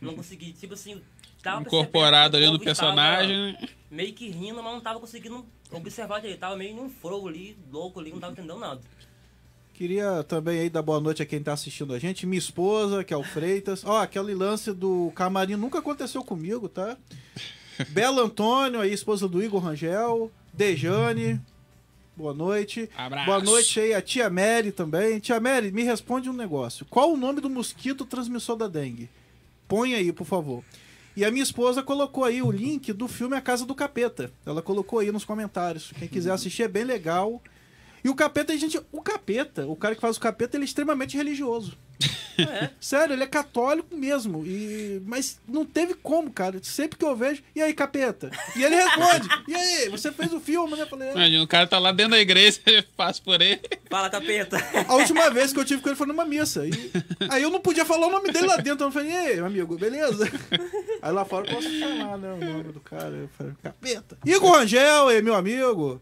Não 0.02 0.14
consegui, 0.14 0.52
tipo 0.52 0.74
assim, 0.74 1.02
tava 1.42 1.62
Incorporado 1.62 2.36
ali 2.36 2.48
no 2.48 2.60
personagem. 2.60 3.54
né? 3.54 3.70
Meio 3.90 4.14
que 4.14 4.30
rindo, 4.30 4.62
mas 4.62 4.74
não 4.74 4.82
tava 4.82 5.00
conseguindo 5.00 5.46
observar 5.72 6.20
direito. 6.20 6.40
Tava 6.40 6.56
meio 6.56 6.76
num 6.76 6.90
flow 6.90 7.28
ali, 7.28 7.58
louco 7.72 8.00
ali, 8.00 8.12
não 8.12 8.20
tava 8.20 8.34
entendendo 8.34 8.60
nada. 8.60 8.82
Queria 9.74 10.24
também 10.24 10.60
aí 10.60 10.70
dar 10.70 10.82
boa 10.82 11.00
noite 11.00 11.24
a 11.24 11.26
quem 11.26 11.42
tá 11.42 11.54
assistindo 11.54 11.94
a 11.94 12.00
gente. 12.00 12.26
Minha 12.26 12.40
esposa, 12.40 13.04
que 13.04 13.14
é 13.14 13.18
o 13.18 13.24
Freitas. 13.24 13.86
Ó, 13.86 14.02
aquele 14.02 14.36
lance 14.36 14.74
do 14.74 15.10
camarim 15.16 15.56
nunca 15.56 15.80
aconteceu 15.80 16.22
comigo, 16.22 16.68
tá? 16.68 16.98
Bela 17.92 18.24
Antônio, 18.24 18.82
aí, 18.82 18.92
esposa 18.92 19.26
do 19.28 19.42
Igor 19.42 19.64
Rangel. 19.64 20.30
Dejane, 20.52 21.40
boa 22.14 22.34
noite. 22.34 22.90
Abraço. 22.98 23.26
Boa 23.26 23.42
noite 23.42 23.80
aí 23.80 23.94
a 23.94 24.02
tia 24.02 24.30
Mary 24.30 24.74
também. 24.74 25.20
Tia 25.20 25.40
Mary, 25.40 25.72
me 25.72 25.84
responde 25.84 26.30
um 26.30 26.34
negócio. 26.34 26.86
Qual 26.90 27.14
o 27.14 27.18
nome 27.18 27.40
do 27.40 27.50
mosquito 27.50 28.06
transmissor 28.06 28.58
da 28.58 28.68
dengue? 28.68 29.10
Põe 29.66 29.94
aí, 29.94 30.12
por 30.12 30.26
favor. 30.26 30.62
E 31.16 31.26
a 31.26 31.32
minha 31.32 31.44
esposa 31.44 31.84
colocou 31.84 32.24
aí 32.24 32.42
o 32.42 32.52
link 32.52 32.94
do 32.94 33.08
filme 33.08 33.36
A 33.36 33.42
Casa 33.42 33.66
do 33.66 33.76
Capeta. 33.76 34.32
Ela 34.46 34.62
colocou 34.62 35.00
aí 35.00 35.12
nos 35.12 35.26
comentários. 35.26 35.92
Quem 35.98 36.08
quiser 36.08 36.32
assistir 36.32 36.64
é 36.64 36.68
bem 36.68 36.84
legal. 36.84 37.42
E 38.04 38.10
o 38.10 38.16
capeta, 38.16 38.58
gente, 38.58 38.80
o 38.92 39.02
capeta, 39.02 39.68
o 39.68 39.76
cara 39.76 39.96
que 39.96 40.02
faz 40.02 40.16
o 40.16 40.22
capeta, 40.22 40.56
ele 40.56 40.64
é 40.64 40.66
extremamente 40.66 41.18
religioso. 41.18 41.78
É. 42.38 42.70
Sério, 42.80 43.14
ele 43.14 43.24
é 43.24 43.28
católico 43.28 43.96
mesmo. 43.96 44.46
E... 44.46 45.02
Mas 45.06 45.40
não 45.48 45.66
teve 45.66 45.94
como, 45.94 46.32
cara. 46.32 46.60
Sempre 46.64 46.98
que 46.98 47.06
eu 47.06 47.16
vejo, 47.16 47.44
e 47.56 47.62
aí, 47.62 47.74
capeta? 47.74 48.32
E 48.56 48.64
ele 48.64 48.76
responde: 48.76 49.28
E 49.48 49.56
aí, 49.56 49.90
você 49.90 50.12
fez 50.12 50.32
o 50.34 50.40
filme, 50.40 50.76
né? 50.76 50.84
Eu 50.84 50.88
falei, 50.88 51.10
é. 51.10 51.12
Imagina, 51.12 51.44
o 51.44 51.48
cara 51.48 51.68
tá 51.68 51.78
lá 51.78 51.92
dentro 51.92 52.12
da 52.12 52.20
igreja, 52.20 52.60
passa 52.96 53.22
por 53.22 53.42
ele. 53.42 53.60
Fala, 53.90 54.10
capeta. 54.10 54.58
A 54.88 54.96
última 54.96 55.30
vez 55.30 55.52
que 55.52 55.60
eu 55.60 55.66
tive 55.66 55.82
com 55.82 55.90
ele 55.90 55.98
foi 55.98 56.08
numa 56.08 56.26
missa. 56.26 56.66
E... 56.66 56.72
Aí 57.30 57.44
eu 57.44 57.50
não 57.50 57.60
podia 57.60 57.86
falar 57.86 58.08
o 58.08 58.12
nome 58.12 58.32
dele 58.32 58.48
lá 58.48 58.58
dentro. 58.58 58.88
Eu 58.88 58.92
falei, 58.92 59.12
e 59.12 59.16
aí, 59.16 59.40
amigo, 59.40 59.78
beleza? 59.78 60.30
Aí 61.02 61.12
lá 61.12 61.26
fora 61.26 61.48
eu 61.48 61.56
posso 61.56 61.80
falar, 61.80 62.18
né? 62.18 62.34
O 62.34 62.38
nome 62.38 62.72
do 62.72 62.80
cara. 62.80 63.10
Eu 63.10 63.30
falei, 63.38 63.54
capeta. 63.62 64.18
Igor 64.26 64.52
Rangel, 64.52 65.22
meu 65.24 65.36
amigo. 65.36 66.02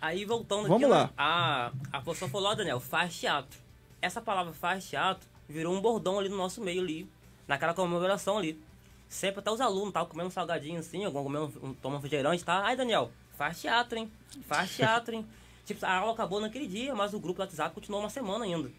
Aí 0.00 0.24
voltando 0.24 0.66
Vamos 0.66 0.84
aqui, 0.84 0.90
lá. 0.90 1.04
né, 1.04 1.10
a, 1.18 1.72
a 1.92 2.00
pessoa 2.00 2.30
falou, 2.30 2.50
ó, 2.50 2.54
Daniel, 2.54 2.80
faz 2.80 3.14
teatro. 3.18 3.60
Essa 4.00 4.20
palavra 4.20 4.52
faz 4.52 4.88
teatro 4.88 5.28
virou 5.48 5.74
um 5.74 5.80
bordão 5.80 6.18
ali 6.18 6.28
no 6.28 6.36
nosso 6.36 6.60
meio 6.60 6.80
ali, 6.80 7.10
naquela 7.46 7.74
comemoração 7.74 8.38
ali. 8.38 8.62
Sempre 9.08 9.40
até 9.40 9.50
os 9.50 9.60
alunos 9.60 9.88
estavam 9.88 10.08
comendo 10.08 10.28
um 10.28 10.30
salgadinho 10.30 10.78
assim, 10.78 11.04
algum 11.04 11.24
comendo 11.24 11.52
um, 11.62 11.74
tomando 11.74 11.98
refrigerante, 11.98 12.44
tá? 12.44 12.62
Ai, 12.64 12.76
Daniel, 12.76 13.10
faz 13.36 13.60
teatro, 13.60 13.98
hein? 13.98 14.10
Faz 14.46 14.70
teatro, 14.76 15.14
hein? 15.14 15.26
tipo, 15.64 15.84
a 15.84 15.96
aula 15.96 16.12
acabou 16.12 16.40
naquele 16.40 16.66
dia, 16.66 16.94
mas 16.94 17.12
o 17.12 17.20
grupo 17.20 17.38
do 17.38 17.40
WhatsApp 17.42 17.74
continuou 17.74 18.02
uma 18.02 18.10
semana 18.10 18.44
ainda. 18.44 18.70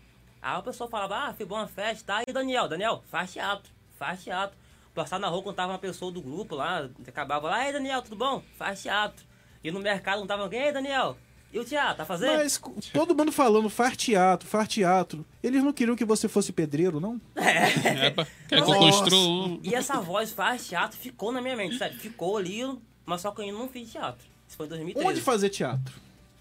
Aí 0.41 0.57
a 0.57 0.61
pessoa 0.61 0.89
falava, 0.89 1.27
ah, 1.27 1.33
foi 1.33 1.45
boa 1.45 1.67
festa, 1.67 2.13
tá? 2.13 2.23
E 2.27 2.33
Daniel, 2.33 2.67
Daniel, 2.67 3.03
faz 3.07 3.31
teatro, 3.33 3.71
faz 3.97 4.23
teatro. 4.23 4.57
Passar 4.93 5.19
na 5.19 5.27
rua 5.27 5.43
quando 5.43 5.55
tava 5.55 5.71
uma 5.71 5.79
pessoa 5.79 6.11
do 6.11 6.21
grupo 6.21 6.55
lá, 6.55 6.89
acabava 7.07 7.49
lá, 7.49 7.65
ei 7.65 7.71
Daniel, 7.71 8.01
tudo 8.01 8.15
bom? 8.15 8.43
Faz 8.57 8.81
teatro. 8.81 9.25
E 9.63 9.71
no 9.71 9.79
mercado 9.79 10.19
não 10.19 10.27
tava 10.27 10.43
alguém, 10.43 10.63
ei 10.63 10.71
Daniel, 10.71 11.17
e 11.53 11.59
o 11.59 11.65
teatro, 11.65 11.97
tá 11.97 12.05
fazendo? 12.05 12.37
Mas 12.37 12.61
todo 12.93 13.15
mundo 13.15 13.31
falando 13.31 13.69
far 13.69 13.95
teatro, 13.95 14.47
far 14.47 14.67
teatro. 14.67 15.25
Eles 15.43 15.63
não 15.63 15.73
queriam 15.73 15.95
que 15.95 16.05
você 16.05 16.27
fosse 16.27 16.51
pedreiro, 16.53 16.99
não? 16.99 17.19
É, 17.35 18.09
pra- 18.11 18.25
quer 18.25 18.47
que 18.47 18.55
eu 18.55 18.79
Nossa. 18.79 18.79
construa. 19.03 19.59
E 19.63 19.75
essa 19.75 19.99
voz 19.99 20.31
faz 20.31 20.67
teatro 20.67 20.97
ficou 20.97 21.31
na 21.31 21.41
minha 21.41 21.55
mente, 21.57 21.77
sério. 21.77 21.97
Ficou 21.99 22.37
ali, 22.37 22.61
mas 23.05 23.21
só 23.21 23.31
que 23.31 23.41
eu 23.41 23.45
ainda 23.45 23.57
não 23.57 23.67
fiz 23.67 23.91
teatro. 23.91 24.25
Isso 24.47 24.57
foi 24.57 24.65
em 24.65 24.69
2013. 24.69 25.09
Onde 25.09 25.21
fazer 25.21 25.49
teatro? 25.49 25.93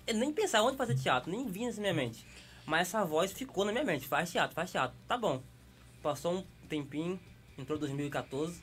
Eu 0.07 0.15
nem 0.15 0.33
pensava 0.33 0.65
onde 0.67 0.77
fazer 0.77 0.95
teatro, 0.97 1.31
nem 1.31 1.47
vinha 1.49 1.71
na 1.73 1.81
minha 1.81 1.95
mente. 1.95 2.25
Mas 2.67 2.83
essa 2.89 3.05
voz 3.05 3.33
ficou 3.33 3.65
na 3.65 3.73
minha 3.73 3.85
mente. 3.85 4.07
Faz 4.07 4.31
teatro, 4.31 4.55
faz 4.55 4.71
teatro. 4.71 4.97
Tá 5.09 5.17
bom. 5.19 5.43
Passou 6.03 6.35
um 6.39 6.45
tempinho, 6.69 7.19
entrou 7.59 7.79
2014. 7.79 8.61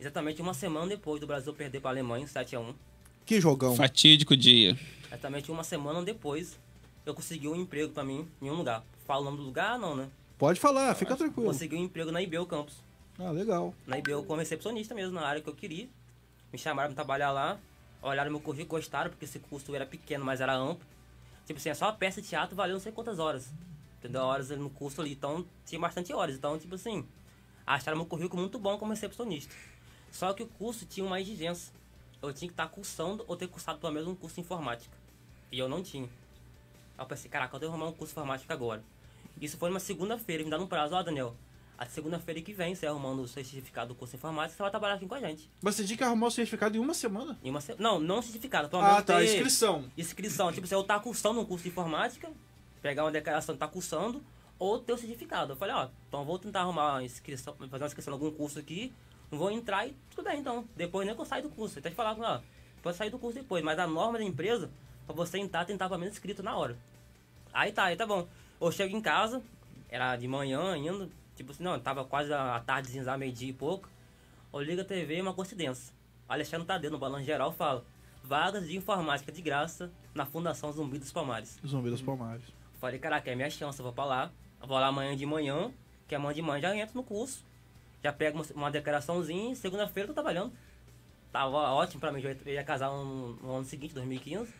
Exatamente 0.00 0.40
uma 0.42 0.54
semana 0.54 0.86
depois 0.88 1.20
do 1.20 1.26
Brasil 1.26 1.52
perder 1.52 1.80
para 1.80 1.90
a 1.90 1.92
Alemanha, 1.92 2.26
7x1. 2.26 2.74
Que 3.24 3.40
jogão. 3.40 3.76
Fatídico 3.76 4.36
dia. 4.36 4.76
Exatamente 5.12 5.52
uma 5.52 5.62
semana 5.62 6.02
depois, 6.02 6.58
eu 7.04 7.14
consegui 7.14 7.46
um 7.46 7.54
emprego 7.54 7.92
para 7.92 8.02
mim 8.02 8.26
em 8.40 8.50
um 8.50 8.54
lugar. 8.54 8.82
Fala 9.04 9.20
o 9.20 9.24
nome 9.24 9.36
do 9.36 9.42
lugar? 9.42 9.78
Não, 9.78 9.94
né? 9.94 10.08
Pode 10.38 10.58
falar, 10.58 10.94
fica 10.94 11.14
tranquilo. 11.14 11.48
Consegui 11.48 11.76
um 11.76 11.84
emprego 11.84 12.10
na 12.10 12.22
IBEU 12.22 12.46
Campus. 12.46 12.82
Ah, 13.18 13.30
legal. 13.30 13.74
Na 13.86 13.98
IBEU 13.98 14.24
como 14.24 14.38
recepcionista 14.38 14.94
mesmo, 14.94 15.14
na 15.14 15.26
área 15.26 15.42
que 15.42 15.48
eu 15.48 15.54
queria. 15.54 15.86
Me 16.50 16.58
chamaram 16.58 16.88
pra 16.88 17.04
trabalhar 17.04 17.30
lá. 17.30 17.60
Olharam 18.00 18.30
meu 18.30 18.40
currículo, 18.40 18.80
gostaram, 18.80 19.10
porque 19.10 19.26
esse 19.26 19.38
curso 19.38 19.74
era 19.74 19.84
pequeno, 19.84 20.24
mas 20.24 20.40
era 20.40 20.54
amplo. 20.54 20.86
Tipo 21.44 21.60
assim, 21.60 21.68
é 21.68 21.74
só 21.74 21.88
a 21.88 21.92
peça 21.92 22.22
de 22.22 22.28
teatro 22.28 22.56
valeu 22.56 22.72
não 22.72 22.80
sei 22.80 22.90
quantas 22.90 23.18
horas. 23.18 23.52
Entendeu? 23.98 24.22
Horas 24.22 24.48
no 24.48 24.70
curso 24.70 25.02
ali. 25.02 25.12
Então, 25.12 25.44
tinha 25.66 25.78
bastante 25.78 26.10
horas. 26.14 26.36
Então, 26.36 26.58
tipo 26.58 26.74
assim, 26.74 27.06
acharam 27.66 27.98
meu 27.98 28.06
currículo 28.06 28.40
muito 28.40 28.58
bom 28.58 28.78
como 28.78 28.92
recepcionista. 28.92 29.54
Só 30.10 30.32
que 30.32 30.42
o 30.42 30.46
curso 30.46 30.86
tinha 30.86 31.04
uma 31.04 31.20
exigência. 31.20 31.70
Eu 32.22 32.32
tinha 32.32 32.48
que 32.48 32.54
estar 32.54 32.66
cursando 32.68 33.24
ou 33.28 33.36
ter 33.36 33.46
cursado 33.46 33.78
pelo 33.78 33.92
menos 33.92 34.08
um 34.08 34.14
curso 34.14 34.36
de 34.36 34.40
informática. 34.40 35.01
E 35.52 35.58
eu 35.58 35.68
não 35.68 35.82
tinha. 35.82 36.04
Aí 36.98 37.04
eu 37.04 37.06
pensei, 37.06 37.30
caraca, 37.30 37.54
eu 37.54 37.60
tenho 37.60 37.70
que 37.70 37.76
arrumar 37.76 37.90
um 37.90 37.94
curso 37.94 38.14
de 38.14 38.18
informática 38.18 38.52
agora. 38.52 38.82
Isso 39.40 39.56
foi 39.56 39.68
numa 39.68 39.80
segunda-feira, 39.80 40.42
me 40.42 40.50
dando 40.50 40.64
um 40.64 40.66
prazo, 40.66 40.94
ó, 40.94 41.02
Daniel. 41.02 41.36
A 41.76 41.86
segunda-feira 41.86 42.40
que 42.40 42.52
vem, 42.52 42.74
você 42.74 42.86
arrumando 42.86 43.20
o 43.20 43.28
seu 43.28 43.44
certificado 43.44 43.88
do 43.88 43.94
curso 43.94 44.12
de 44.12 44.16
informática, 44.18 44.56
você 44.56 44.62
vai 44.62 44.70
trabalhar 44.70 44.94
aqui 44.94 45.06
com 45.06 45.14
a 45.14 45.20
gente. 45.20 45.50
Mas 45.60 45.74
você 45.74 45.84
tinha 45.84 45.96
que 45.96 46.04
arrumar 46.04 46.28
o 46.28 46.30
certificado 46.30 46.76
em 46.76 46.80
uma 46.80 46.94
semana. 46.94 47.38
Em 47.42 47.50
uma 47.50 47.60
se... 47.60 47.74
Não, 47.78 47.98
não 47.98 48.22
certificado, 48.22 48.68
pelo 48.68 48.82
Ah, 48.82 49.02
tá. 49.02 49.22
Inscrição. 49.22 49.84
inscrição. 49.96 50.52
Tipo, 50.52 50.72
eu 50.72 50.84
tá 50.84 50.98
cursando 51.00 51.40
um 51.40 51.44
curso 51.44 51.64
de 51.64 51.70
informática, 51.70 52.30
pegar 52.80 53.04
uma 53.04 53.10
declaração 53.10 53.54
de 53.54 53.58
tá 53.58 53.66
cursando, 53.66 54.22
ou 54.58 54.78
ter 54.78 54.92
o 54.92 54.96
certificado. 54.98 55.52
Eu 55.52 55.56
falei, 55.56 55.74
ó, 55.74 55.88
então 56.08 56.20
eu 56.20 56.26
vou 56.26 56.38
tentar 56.38 56.60
arrumar 56.60 56.92
uma 56.94 57.02
inscrição, 57.04 57.54
fazer 57.54 57.82
uma 57.82 57.86
inscrição 57.88 58.12
em 58.12 58.14
algum 58.14 58.30
curso 58.30 58.60
aqui, 58.60 58.92
não 59.30 59.38
vou 59.38 59.50
entrar 59.50 59.86
e 59.88 59.96
tudo 60.14 60.24
bem, 60.24 60.38
então. 60.38 60.64
Depois 60.76 61.04
nem 61.04 61.16
que 61.16 61.20
eu 61.20 61.24
saio 61.26 61.42
do 61.42 61.48
curso. 61.48 61.78
Até 61.80 61.90
te 61.90 61.96
falar, 61.96 62.16
ó, 62.16 62.40
pode 62.80 62.96
sair 62.96 63.10
do 63.10 63.18
curso 63.18 63.38
depois, 63.40 63.64
mas 63.64 63.76
a 63.78 63.88
norma 63.88 64.18
da 64.18 64.24
empresa, 64.24 64.70
pra 65.06 65.14
você 65.14 65.38
entrar, 65.38 65.68
estar 65.68 65.88
pelo 65.88 66.00
menos 66.00 66.14
inscrito 66.14 66.42
na 66.42 66.56
hora. 66.56 66.76
Aí 67.52 67.72
tá, 67.72 67.84
aí 67.84 67.96
tá 67.96 68.06
bom. 68.06 68.26
Eu 68.60 68.70
chego 68.72 68.96
em 68.96 69.00
casa, 69.00 69.42
era 69.88 70.16
de 70.16 70.26
manhã 70.28 70.72
ainda, 70.72 71.08
tipo 71.36 71.52
assim, 71.52 71.62
não, 71.62 71.78
tava 71.78 72.04
quase 72.04 72.32
a 72.32 72.60
tardezinha, 72.60 73.04
já 73.04 73.16
meio-dia 73.18 73.50
e 73.50 73.52
pouco. 73.52 73.88
Eu 74.52 74.60
ligo 74.60 74.80
a 74.80 74.84
TV, 74.84 75.20
uma 75.20 75.34
coincidência. 75.34 75.92
Alexandre 76.28 76.66
Tadeu, 76.66 76.90
no 76.90 76.98
Balanço 76.98 77.24
Geral, 77.24 77.52
fala: 77.52 77.84
Vagas 78.22 78.66
de 78.66 78.76
informática 78.76 79.32
de 79.32 79.42
graça 79.42 79.90
na 80.14 80.24
Fundação 80.24 80.70
Zumbi 80.72 80.98
dos 80.98 81.10
Palmares. 81.12 81.58
Zumbi 81.66 81.90
dos 81.90 82.00
Palmares. 82.02 82.44
Falei, 82.80 82.98
caraca, 82.98 83.30
é 83.30 83.34
minha 83.34 83.50
chance, 83.50 83.78
eu 83.78 83.84
vou 83.84 83.92
pra 83.92 84.04
lá. 84.04 84.30
Eu 84.60 84.66
vou 84.68 84.78
lá 84.78 84.86
amanhã 84.86 85.16
de 85.16 85.26
manhã, 85.26 85.70
que 86.06 86.14
amanhã 86.14 86.34
de 86.34 86.42
manhã 86.42 86.60
já 86.60 86.76
entro 86.76 86.96
no 86.96 87.02
curso. 87.02 87.44
Já 88.02 88.12
pego 88.12 88.38
uma, 88.38 88.44
uma 88.54 88.70
declaraçãozinha 88.70 89.52
e 89.52 89.56
segunda-feira 89.56 90.04
eu 90.08 90.14
tô 90.14 90.14
trabalhando. 90.14 90.52
Tava 91.32 91.56
ótimo 91.72 92.00
pra 92.00 92.12
mim, 92.12 92.20
eu 92.20 92.30
ia- 92.30 92.38
eu 92.44 92.52
ia 92.54 92.64
casar 92.64 92.90
no, 92.90 93.34
no 93.36 93.54
ano 93.56 93.64
seguinte, 93.64 93.94
2015. 93.94 94.52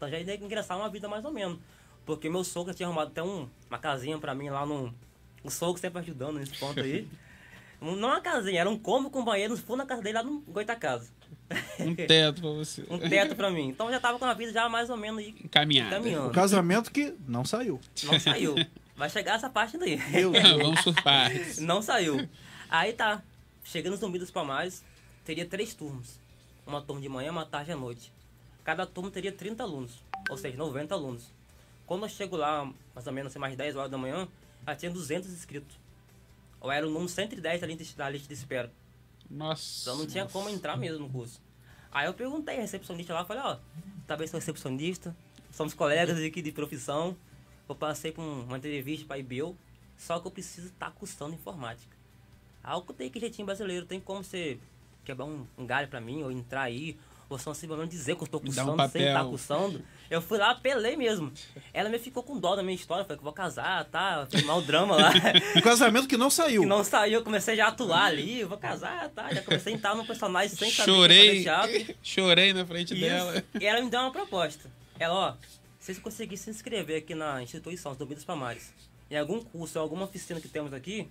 Então 0.00 0.08
já 0.08 0.18
ia 0.18 0.34
ingressar 0.36 0.78
uma 0.78 0.88
vida 0.88 1.06
mais 1.06 1.22
ou 1.26 1.30
menos. 1.30 1.58
Porque 2.06 2.30
meu 2.30 2.42
sogro 2.42 2.72
tinha 2.72 2.86
arrumado 2.86 3.08
até 3.10 3.22
um, 3.22 3.46
uma 3.68 3.78
casinha 3.78 4.18
pra 4.18 4.34
mim 4.34 4.48
lá 4.48 4.64
no. 4.64 4.94
O 5.44 5.50
sogro 5.50 5.78
sempre 5.78 5.98
ajudando 5.98 6.38
nesse 6.38 6.56
ponto 6.58 6.80
aí. 6.80 7.06
Não 7.82 7.94
uma 8.08 8.20
casinha, 8.20 8.60
era 8.60 8.68
um 8.68 8.78
cômodo 8.78 9.10
com 9.10 9.24
banheiro 9.24 9.54
no 9.54 9.58
fundo 9.58 9.78
da 9.78 9.86
casa 9.86 10.02
dele 10.02 10.16
lá 10.18 10.22
no 10.22 10.40
Goitacasa. 10.40 11.10
Um 11.78 11.94
teto 12.06 12.40
pra 12.40 12.50
você. 12.50 12.84
um 12.90 12.98
teto 12.98 13.34
pra 13.36 13.50
mim. 13.50 13.68
Então 13.68 13.86
eu 13.86 13.92
já 13.92 14.00
tava 14.00 14.18
com 14.18 14.24
a 14.24 14.34
vida 14.34 14.52
já 14.52 14.68
mais 14.68 14.88
ou 14.90 14.96
menos 14.96 15.18
aí 15.18 15.34
Encaminhado. 15.44 15.88
O 15.88 15.98
caminhando. 15.98 16.30
casamento 16.30 16.90
que 16.90 17.14
não 17.26 17.44
saiu. 17.44 17.78
Não 18.04 18.18
saiu. 18.18 18.54
Vai 18.96 19.08
chegar 19.08 19.34
essa 19.36 19.48
parte 19.48 19.78
daí. 19.78 19.96
Meu 20.10 20.30
Deus. 20.30 20.42
Vamos 20.62 21.00
partes. 21.02 21.58
Não 21.58 21.80
saiu. 21.80 22.28
Aí 22.68 22.92
tá. 22.92 23.22
Chegando 23.64 23.92
no 23.92 23.98
Zumbi 23.98 24.18
dos 24.18 24.30
Palmares, 24.30 24.82
teria 25.24 25.46
três 25.46 25.72
turmas. 25.74 26.18
Uma 26.66 26.82
turma 26.82 27.00
de 27.00 27.08
manhã, 27.08 27.30
uma 27.30 27.46
tarde 27.46 27.70
e 27.70 27.72
à 27.72 27.76
noite. 27.76 28.12
Cada 28.64 28.86
turma 28.86 29.10
teria 29.10 29.32
30 29.32 29.62
alunos. 29.62 30.02
Ou 30.28 30.36
seja, 30.36 30.56
90 30.56 30.94
alunos. 30.94 31.32
Quando 31.86 32.04
eu 32.04 32.08
chego 32.08 32.36
lá, 32.36 32.70
mais 32.94 33.06
ou 33.06 33.12
menos 33.12 33.32
assim, 33.32 33.38
mais 33.38 33.56
10 33.56 33.76
horas 33.76 33.90
da 33.90 33.98
manhã, 33.98 34.28
já 34.66 34.76
tinha 34.76 34.90
200 34.90 35.30
inscritos. 35.32 35.76
Eu 36.62 36.70
era 36.70 36.86
o 36.86 36.90
número 36.90 37.08
110 37.08 37.60
da 37.60 37.66
lista, 37.66 37.96
da 37.96 38.08
lista 38.10 38.28
de 38.28 38.34
espera. 38.34 38.70
Nossa. 39.28 39.82
Então 39.82 39.96
não 39.98 40.06
tinha 40.06 40.26
como 40.26 40.48
entrar 40.48 40.76
mesmo 40.76 41.00
no 41.06 41.08
curso. 41.10 41.40
Aí 41.90 42.06
eu 42.06 42.14
perguntei 42.14 42.56
a 42.56 42.60
recepcionista 42.60 43.12
lá, 43.14 43.24
falei, 43.24 43.42
ó, 43.42 43.56
talvez 44.06 44.30
sou 44.30 44.38
recepcionista, 44.38 45.16
somos 45.50 45.74
colegas 45.74 46.18
aqui 46.18 46.40
de 46.42 46.52
profissão, 46.52 47.16
eu 47.68 47.74
passei 47.74 48.12
por 48.12 48.22
um- 48.22 48.44
uma 48.44 48.58
entrevista 48.58 49.06
para 49.06 49.16
a 49.16 49.18
IBEU, 49.18 49.56
só 49.98 50.20
que 50.20 50.26
eu 50.26 50.30
preciso 50.30 50.68
estar 50.68 50.90
cursando 50.92 51.34
informática. 51.34 51.96
Aí 52.62 52.76
eu 52.76 52.82
contei 52.82 53.10
que 53.10 53.18
jeitinho 53.18 53.46
brasileiro, 53.46 53.86
tem 53.86 53.98
como 53.98 54.22
você 54.22 54.58
quebrar 55.04 55.24
um, 55.24 55.44
um 55.58 55.66
galho 55.66 55.88
para 55.88 56.00
mim, 56.00 56.22
ou 56.22 56.30
entrar 56.30 56.62
aí, 56.62 56.96
ou 57.30 57.38
só 57.38 57.54
simplesmente 57.54 57.90
dizer 57.90 58.16
que 58.16 58.22
eu 58.24 58.40
Me 58.42 58.50
dá 58.50 58.64
um 58.64 58.74
cursando 58.76 58.92
sem 58.92 59.02
estar 59.02 59.14
papel. 59.14 59.30
cursando. 59.30 59.82
Eu 60.10 60.20
fui 60.20 60.36
lá, 60.36 60.50
apelei 60.50 60.96
mesmo. 60.96 61.32
Ela 61.72 61.88
me 61.88 61.98
ficou 61.98 62.24
com 62.24 62.36
dó 62.36 62.56
da 62.56 62.62
minha 62.62 62.74
história, 62.74 63.04
falei 63.04 63.16
que 63.16 63.20
eu 63.20 63.24
vou 63.24 63.32
casar, 63.32 63.84
tá, 63.84 64.26
filmar 64.28 64.58
o 64.58 64.62
drama 64.62 64.96
lá. 64.96 65.12
Um 65.56 65.60
casamento 65.60 66.08
que 66.08 66.16
não 66.16 66.28
saiu. 66.28 66.62
que 66.62 66.68
não 66.68 66.82
saiu, 66.82 67.20
eu 67.20 67.24
comecei 67.24 67.54
já 67.54 67.66
a 67.66 67.68
atuar 67.68 68.06
ali, 68.06 68.42
vou 68.42 68.58
casar, 68.58 69.08
tá? 69.10 69.32
Já 69.32 69.42
comecei 69.42 69.72
a 69.72 69.76
entrar 69.76 69.94
no 69.94 70.04
personagem 70.04 70.56
sem 70.56 70.70
saber 70.72 70.92
Chorei. 70.92 71.28
fazer 71.28 71.42
teatro. 71.42 71.94
Chorei 72.02 72.52
na 72.52 72.66
frente 72.66 72.94
dela. 72.94 73.36
Isso. 73.36 73.44
E 73.60 73.64
ela 73.64 73.80
me 73.80 73.88
deu 73.88 74.00
uma 74.00 74.10
proposta. 74.10 74.68
Ela, 74.98 75.14
ó, 75.14 75.34
se 75.78 75.94
você 75.94 76.00
conseguir 76.00 76.36
se 76.36 76.50
inscrever 76.50 76.98
aqui 76.98 77.14
na 77.14 77.40
instituição 77.40 77.94
Zumbi 77.94 78.16
dos 78.16 78.24
Palmares, 78.24 78.74
em 79.08 79.16
algum 79.16 79.40
curso, 79.40 79.78
em 79.78 79.80
alguma 79.80 80.04
oficina 80.04 80.40
que 80.40 80.48
temos 80.48 80.72
aqui, 80.72 81.08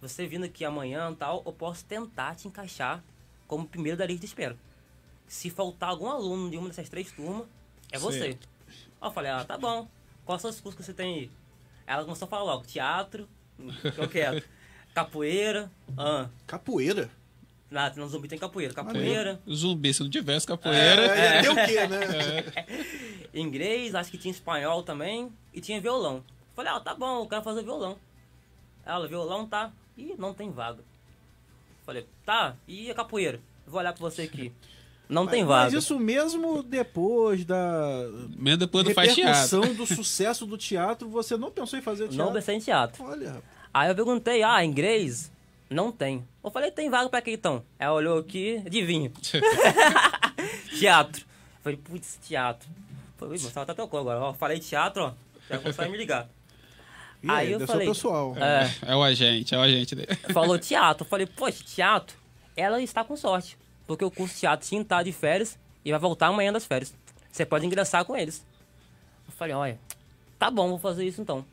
você 0.00 0.24
vindo 0.26 0.44
aqui 0.44 0.64
amanhã 0.64 1.10
e 1.10 1.16
tal, 1.16 1.42
eu 1.44 1.52
posso 1.52 1.84
tentar 1.84 2.36
te 2.36 2.46
encaixar 2.46 3.02
como 3.48 3.66
primeiro 3.66 3.98
da 3.98 4.06
lista 4.06 4.20
de 4.20 4.26
espera. 4.26 4.56
Se 5.26 5.50
faltar 5.50 5.90
algum 5.90 6.08
aluno 6.08 6.50
de 6.50 6.56
uma 6.56 6.68
dessas 6.68 6.88
três 6.88 7.10
turmas, 7.10 7.46
é 7.90 7.98
você. 7.98 8.24
Aí 8.24 8.38
eu 9.02 9.10
falei, 9.10 9.30
ah, 9.30 9.44
tá 9.44 9.58
bom. 9.58 9.88
Quais 10.24 10.40
são 10.40 10.50
os 10.50 10.60
cursos 10.60 10.76
que 10.76 10.84
você 10.84 10.94
tem 10.94 11.14
aí? 11.14 11.30
Ela 11.86 12.04
começou 12.04 12.26
a 12.26 12.28
falar 12.28 12.42
logo, 12.44 12.66
teatro, 12.66 13.28
que 13.94 13.98
eu 13.98 14.08
quero, 14.08 14.42
capoeira, 14.92 15.70
ah, 15.96 16.28
Capoeira. 16.46 17.08
lá 17.70 17.92
no 17.94 18.08
Zumbi 18.08 18.26
tem 18.26 18.38
capoeira, 18.38 18.74
capoeira, 18.74 19.40
Zumbi, 19.48 19.94
se 19.94 20.02
não 20.02 20.10
tivesse 20.10 20.46
capoeira. 20.46 21.02
É, 21.16 21.44
é. 21.44 21.50
o 21.50 21.54
quê, 21.54 21.86
né? 21.86 22.66
inglês, 23.32 23.94
acho 23.94 24.10
que 24.10 24.18
tinha 24.18 24.32
espanhol 24.32 24.82
também, 24.82 25.30
e 25.54 25.60
tinha 25.60 25.80
violão. 25.80 26.24
Falei, 26.56 26.72
ah, 26.72 26.80
tá 26.80 26.94
bom, 26.94 27.22
eu 27.22 27.28
quero 27.28 27.42
fazer 27.42 27.62
violão. 27.62 27.96
Ela, 28.84 29.06
violão 29.06 29.46
tá, 29.46 29.72
ih, 29.96 30.14
não 30.18 30.34
tem 30.34 30.50
vaga. 30.50 30.82
Falei, 31.84 32.04
tá, 32.24 32.56
e 32.66 32.90
a 32.90 32.94
capoeira? 32.94 33.40
Vou 33.64 33.78
olhar 33.78 33.92
pra 33.92 34.00
você 34.00 34.22
aqui. 34.22 34.52
Não 35.08 35.26
tem 35.26 35.44
Mas 35.44 35.48
vaga. 35.72 35.78
isso 35.78 35.98
mesmo 36.00 36.62
depois 36.64 37.44
da 37.44 37.58
Mesmo 38.36 38.58
depois 38.58 38.84
do 38.84 38.92
faz 38.92 39.14
teatro. 39.14 39.74
do 39.74 39.86
sucesso 39.86 40.44
do 40.46 40.58
teatro, 40.58 41.08
você 41.08 41.36
não 41.36 41.50
pensou 41.50 41.78
em 41.78 41.82
fazer 41.82 42.08
teatro? 42.08 42.24
Não 42.24 42.32
pensei 42.32 42.56
em 42.56 42.58
teatro. 42.58 43.04
Olha. 43.04 43.40
Aí 43.72 43.88
eu 43.88 43.94
perguntei, 43.94 44.42
ah, 44.42 44.64
inglês? 44.64 45.30
Não 45.70 45.92
tem. 45.92 46.24
Eu 46.42 46.50
falei, 46.50 46.70
tem 46.70 46.88
vaga 46.90 47.08
pra 47.08 47.20
quem 47.22 47.34
então? 47.34 47.62
Ela 47.78 47.94
olhou 47.94 48.18
aqui, 48.18 48.60
adivinha. 48.66 49.12
teatro. 50.78 51.22
Eu 51.22 51.62
falei, 51.62 51.78
putz, 51.78 52.18
teatro. 52.26 52.68
Eu 52.68 53.18
Falei, 53.18 53.38
você 53.38 53.50
tá 53.64 53.74
tocou 53.74 54.00
agora. 54.00 54.20
Ó, 54.20 54.32
falei 54.34 54.58
teatro, 54.58 55.02
ó. 55.04 55.12
Já 55.48 55.58
começou 55.58 55.84
a 55.84 55.88
me 55.88 55.96
ligar. 55.96 56.28
E 57.22 57.30
Aí 57.30 57.46
aí, 57.46 57.52
eu 57.52 57.60
eu 57.60 57.66
falei- 57.66 57.86
pessoal. 57.88 58.34
É, 58.36 58.70
É 58.92 58.94
o 58.96 59.02
agente, 59.02 59.54
é 59.54 59.58
o 59.58 59.62
agente 59.62 59.94
dele. 59.94 60.14
falou 60.32 60.58
teatro. 60.58 61.04
Eu 61.04 61.08
falei, 61.08 61.26
poxa, 61.26 61.62
teatro, 61.64 62.16
ela 62.56 62.80
está 62.82 63.02
com 63.02 63.16
sorte. 63.16 63.56
Porque 63.86 64.04
o 64.04 64.10
curso 64.10 64.34
de 64.34 64.40
teatro 64.40 64.66
tinha 64.66 64.84
tá 64.84 65.02
de 65.02 65.12
férias 65.12 65.58
e 65.84 65.90
vai 65.90 66.00
voltar 66.00 66.28
amanhã 66.28 66.52
das 66.52 66.66
férias. 66.66 66.94
Você 67.30 67.44
pode 67.46 67.66
ingressar 67.66 68.04
com 68.04 68.16
eles. 68.16 68.44
Eu 69.26 69.32
falei, 69.32 69.54
olha, 69.54 69.80
tá 70.38 70.50
bom, 70.50 70.68
vou 70.68 70.78
fazer 70.78 71.06
isso 71.06 71.20
então. 71.20 71.44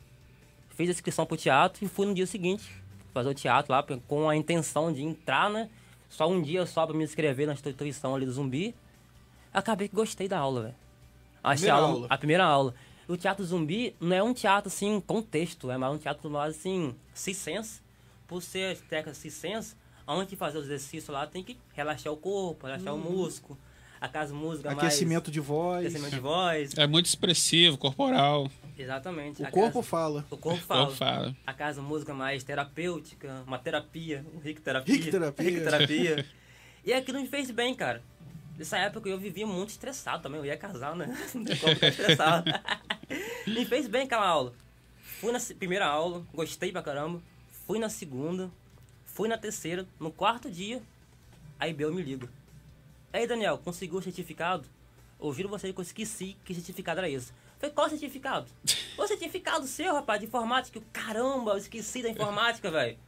Fiz 0.70 0.88
a 0.88 0.92
inscrição 0.92 1.24
pro 1.24 1.36
teatro 1.36 1.84
e 1.84 1.88
fui 1.88 2.06
no 2.06 2.14
dia 2.14 2.26
seguinte 2.26 2.82
fazer 3.12 3.28
o 3.28 3.34
teatro 3.34 3.72
lá 3.72 3.84
com 4.08 4.28
a 4.28 4.34
intenção 4.34 4.92
de 4.92 5.02
entrar, 5.02 5.48
né? 5.48 5.70
Só 6.08 6.28
um 6.28 6.42
dia 6.42 6.66
só 6.66 6.84
pra 6.86 6.96
me 6.96 7.04
inscrever 7.04 7.46
na 7.46 7.52
instituição 7.52 8.14
ali 8.14 8.26
do 8.26 8.32
Zumbi. 8.32 8.74
Acabei 9.52 9.88
que 9.88 9.94
gostei 9.94 10.26
da 10.26 10.38
aula, 10.38 10.62
velho. 10.62 10.74
Achei 11.44 11.68
a, 11.68 11.74
aula. 11.74 12.06
a 12.10 12.18
primeira 12.18 12.44
aula. 12.44 12.74
O 13.06 13.16
teatro 13.16 13.44
zumbi 13.44 13.94
não 14.00 14.16
é 14.16 14.22
um 14.22 14.32
teatro 14.32 14.68
assim 14.68 14.98
com 14.98 15.20
texto, 15.20 15.70
é 15.70 15.76
mais 15.76 15.94
um 15.94 15.98
teatro 15.98 16.30
mais 16.30 16.56
assim, 16.56 16.94
circense. 17.12 17.82
Por 18.26 18.42
ser 18.42 18.78
técnica 18.88 19.12
circense, 19.14 19.76
antes 20.06 20.28
de 20.30 20.36
fazer 20.36 20.58
os 20.58 20.64
exercícios 20.64 21.08
lá, 21.08 21.26
tem 21.26 21.42
que 21.42 21.56
relaxar 21.74 22.12
o 22.12 22.16
corpo, 22.16 22.66
relaxar 22.66 22.94
o 22.94 22.98
músculo. 22.98 23.58
Aquelas 24.00 24.30
músicas 24.30 24.72
Uhum. 24.72 24.78
Aquecimento 24.78 25.30
de 25.30 25.38
mais... 25.40 25.48
voz. 25.48 25.86
Aquecimento 25.86 26.14
de 26.14 26.20
voz. 26.20 26.74
É 26.76 26.86
muito 26.86 27.06
expressivo, 27.06 27.78
corporal. 27.78 28.50
Exatamente. 28.78 29.40
O 29.42 29.46
Aquelas- 29.46 29.72
corpo 29.72 29.82
fala. 29.82 30.26
O 30.30 30.36
corpo 30.36 30.58
O 30.58 30.62
fala. 30.66 30.80
corpo 30.86 30.96
fala. 30.98 31.36
Aquelas 31.46 31.78
músicas 31.78 32.14
mais 32.14 32.44
terapêutica, 32.44 33.42
uma 33.46 33.58
terapia, 33.58 34.24
um 34.34 34.40
rico 34.40 34.60
terapia. 34.60 34.94
Rick 34.94 35.10
terapia. 35.10 35.44
Rick 35.50 35.60
terapia. 35.62 36.26
e 36.84 36.92
aquilo 36.92 37.18
me 37.20 37.26
fez 37.28 37.50
bem, 37.50 37.74
cara. 37.74 38.02
Nessa 38.58 38.76
época 38.78 39.08
eu 39.08 39.18
vivia 39.18 39.46
muito 39.46 39.70
estressado 39.70 40.22
também, 40.22 40.38
eu 40.38 40.44
ia 40.46 40.56
casar, 40.56 40.94
né? 40.94 41.06
Não 41.34 41.44
tem 41.44 41.56
como 41.56 41.74
ficar 41.74 41.88
estressado. 41.88 42.44
me 43.46 43.64
fez 43.64 43.88
bem 43.88 44.02
aquela 44.02 44.26
aula. 44.26 44.52
Fui 45.20 45.32
na 45.32 45.40
primeira 45.58 45.86
aula, 45.86 46.22
gostei 46.34 46.70
pra 46.70 46.82
caramba. 46.82 47.22
Fui 47.66 47.78
na 47.78 47.88
segunda, 47.88 48.50
fui 49.14 49.28
na 49.28 49.38
terceira, 49.38 49.86
no 49.98 50.10
quarto 50.10 50.50
dia, 50.50 50.82
a 51.58 51.68
IBEL 51.68 51.94
me 51.94 52.02
liga. 52.02 52.28
Ei, 53.12 53.26
Daniel, 53.28 53.58
conseguiu 53.58 53.98
o 53.98 54.02
certificado? 54.02 54.68
Ouviram 55.20 55.48
você 55.48 55.72
que 55.72 55.78
eu 55.78 55.82
esqueci 55.82 56.36
que 56.44 56.52
certificado 56.52 56.98
era 56.98 57.08
esse. 57.08 57.32
Falei, 57.58 57.72
qual 57.72 57.88
certificado? 57.88 58.46
o 58.98 59.06
certificado 59.06 59.66
seu, 59.68 59.94
rapaz, 59.94 60.20
de 60.20 60.26
informática. 60.26 60.78
Eu, 60.78 60.82
Caramba, 60.92 61.52
eu 61.52 61.58
esqueci 61.58 62.02
da 62.02 62.10
informática, 62.10 62.70
velho. 62.72 62.98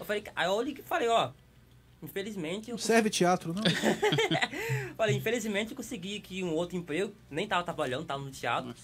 Eu 0.00 0.06
falei, 0.06 0.24
aí 0.34 0.46
eu 0.46 0.52
olhei 0.52 0.74
e 0.78 0.82
falei, 0.82 1.08
ó, 1.08 1.30
infelizmente 2.02 2.70
eu 2.70 2.78
Serve 2.78 3.10
teatro, 3.10 3.52
não? 3.52 3.62
Falei, 4.96 5.16
infelizmente 5.16 5.70
eu 5.70 5.76
consegui 5.76 6.16
aqui 6.16 6.42
um 6.42 6.52
outro 6.54 6.76
emprego, 6.76 7.12
nem 7.30 7.46
tava 7.46 7.62
trabalhando, 7.62 8.06
tava 8.06 8.24
no 8.24 8.30
teatro. 8.30 8.74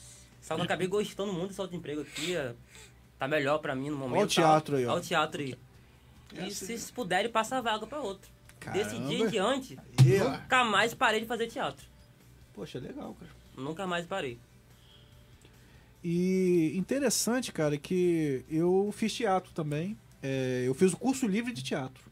Só 0.40 0.54
que 0.54 0.60
eu 0.60 0.64
acabei 0.64 0.86
gostando 0.86 1.32
muito 1.32 1.48
desse 1.48 1.60
outro 1.60 1.76
emprego 1.76 2.02
aqui, 2.02 2.34
tá 3.18 3.26
melhor 3.26 3.58
pra 3.58 3.74
mim 3.74 3.90
no 3.90 3.96
momento. 3.96 4.18
Olha 4.18 4.26
o 4.26 4.28
teatro 4.28 4.76
aí, 4.76 4.86
ó. 4.86 4.92
Olha 4.92 5.00
o 5.00 5.04
teatro 5.04 5.42
aí. 5.42 5.56
E 6.32 6.38
Essa 6.38 6.50
se 6.50 6.66
vocês 6.66 6.90
puderem, 6.90 7.30
passa 7.30 7.58
a 7.58 7.60
vaga 7.60 7.86
pra 7.86 8.00
outro. 8.00 8.30
Desse 8.72 8.90
Caramba. 8.90 9.08
dia 9.08 9.18
em 9.18 9.28
diante, 9.28 9.78
ó. 10.22 10.30
nunca 10.30 10.64
mais 10.64 10.94
parei 10.94 11.20
de 11.20 11.26
fazer 11.26 11.46
teatro. 11.46 11.86
Poxa, 12.52 12.78
legal, 12.78 13.14
cara. 13.18 13.30
Nunca 13.56 13.86
mais 13.86 14.06
parei. 14.06 14.38
E 16.02 16.72
interessante, 16.76 17.52
cara, 17.52 17.76
que 17.76 18.44
eu 18.50 18.92
fiz 18.96 19.12
teatro 19.14 19.52
também. 19.52 19.96
É, 20.22 20.64
eu 20.66 20.74
fiz 20.74 20.92
o 20.92 20.96
curso 20.96 21.26
livre 21.26 21.52
de 21.52 21.62
teatro. 21.62 22.04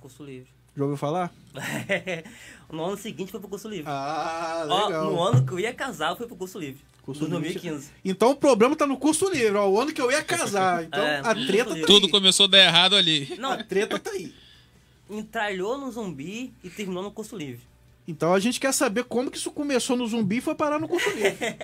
Curso 0.00 0.24
livre. 0.24 0.48
Já 0.74 0.82
ouviu 0.84 0.96
falar? 0.96 1.30
no 2.72 2.84
ano 2.84 2.96
seguinte 2.96 3.30
foi 3.30 3.40
pro 3.40 3.48
curso 3.48 3.68
livre. 3.68 3.84
Ah, 3.86 4.66
Ó, 4.68 4.86
legal. 4.86 5.12
no 5.12 5.22
ano 5.22 5.46
que 5.46 5.52
eu 5.52 5.60
ia 5.60 5.74
casar, 5.74 6.10
eu 6.10 6.16
fui 6.16 6.26
pro 6.26 6.36
curso 6.36 6.58
livre. 6.58 6.82
Curso 7.02 7.26
no 7.28 7.38
livre. 7.40 7.54
2015. 7.54 7.90
Então 8.04 8.30
o 8.30 8.36
problema 8.36 8.76
tá 8.76 8.86
no 8.86 8.96
curso 8.96 9.28
livre, 9.30 9.56
ó. 9.56 9.68
O 9.68 9.80
ano 9.80 9.92
que 9.92 10.00
eu 10.00 10.10
ia 10.10 10.22
casar. 10.22 10.84
Então 10.86 11.02
É, 11.04 11.18
a 11.18 11.34
treta 11.34 11.74
tá. 11.76 11.86
Tudo 11.86 12.06
aí. 12.06 12.12
começou 12.12 12.44
a 12.44 12.48
dar 12.48 12.58
errado 12.64 12.94
ali. 12.96 13.34
Não, 13.38 13.52
A 13.52 13.62
treta 13.64 13.98
tá 13.98 14.10
aí. 14.12 14.32
entralhou 15.10 15.76
no 15.78 15.90
zumbi 15.90 16.52
e 16.62 16.70
terminou 16.70 17.02
no 17.02 17.10
curso 17.10 17.36
livre. 17.36 17.60
Então 18.06 18.32
a 18.34 18.40
gente 18.40 18.58
quer 18.58 18.72
saber 18.72 19.04
como 19.04 19.30
que 19.30 19.36
isso 19.38 19.50
começou 19.50 19.96
no 19.96 20.06
zumbi 20.06 20.38
e 20.38 20.40
foi 20.40 20.54
parar 20.54 20.78
no 20.78 20.88
curso 20.88 21.08
livre. 21.10 21.36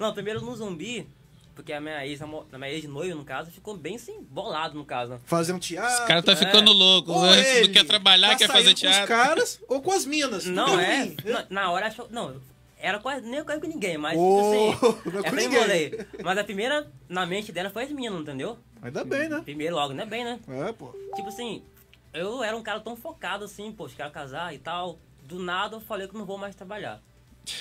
Não, 0.00 0.12
primeiro 0.14 0.40
no 0.40 0.54
zumbi, 0.56 1.06
porque 1.54 1.72
a 1.72 1.80
minha 1.80 2.06
ex, 2.06 2.20
a 2.22 2.26
minha 2.26 2.70
ex-noiva, 2.70 3.14
no 3.14 3.24
caso, 3.24 3.50
ficou 3.50 3.76
bem 3.76 3.96
assim, 3.96 4.20
bolado 4.30 4.74
no 4.74 4.84
caso. 4.84 5.12
né? 5.12 5.20
Fazendo 5.26 5.58
teatro. 5.58 6.04
O 6.04 6.06
cara 6.06 6.22
tá 6.22 6.32
É. 6.32 6.36
ficando 6.36 6.72
louco. 6.72 7.12
Ou 7.12 7.22
né? 7.26 7.58
ele 7.58 7.66
Não 7.68 7.74
quer 7.74 7.84
trabalhar, 7.84 8.28
tá 8.30 8.36
quer 8.36 8.46
fazer 8.48 8.68
com 8.70 8.74
teatro. 8.74 9.02
os 9.02 9.08
caras 9.08 9.60
ou 9.68 9.80
com 9.82 9.92
as 9.92 10.04
minas. 10.06 10.44
Não, 10.46 10.78
é. 10.78 11.06
bem. 11.06 11.16
Na, 11.24 11.46
na 11.50 11.70
hora 11.70 11.86
achou. 11.86 12.08
Não, 12.10 12.40
era 12.78 12.98
quase 12.98 13.26
nem 13.26 13.42
com 13.42 13.66
ninguém, 13.66 13.96
mas 13.96 14.12
tipo 14.12 14.40
assim. 14.40 15.10
não 15.10 15.24
é 15.24 15.66
bem. 15.66 15.90
Mas 16.22 16.38
a 16.38 16.44
primeira 16.44 16.86
na 17.08 17.24
mente 17.24 17.50
dela 17.50 17.70
foi 17.70 17.84
as 17.84 17.90
minas, 17.90 18.20
entendeu? 18.20 18.58
Ainda 18.82 19.04
bem, 19.04 19.28
né? 19.28 19.40
Primeiro 19.42 19.74
logo, 19.74 19.94
né? 19.94 20.04
Bem, 20.04 20.24
né? 20.24 20.38
É, 20.48 20.72
pô. 20.72 20.94
Tipo 21.14 21.28
assim, 21.28 21.62
eu 22.12 22.42
era 22.42 22.56
um 22.56 22.62
cara 22.62 22.80
tão 22.80 22.96
focado 22.96 23.44
assim, 23.44 23.72
pô, 23.72 23.88
quero 23.88 24.10
casar 24.10 24.54
e 24.54 24.58
tal. 24.58 24.98
Do 25.24 25.38
nada 25.38 25.76
eu 25.76 25.80
falei 25.80 26.06
que 26.06 26.16
não 26.16 26.24
vou 26.24 26.38
mais 26.38 26.54
trabalhar. 26.54 27.00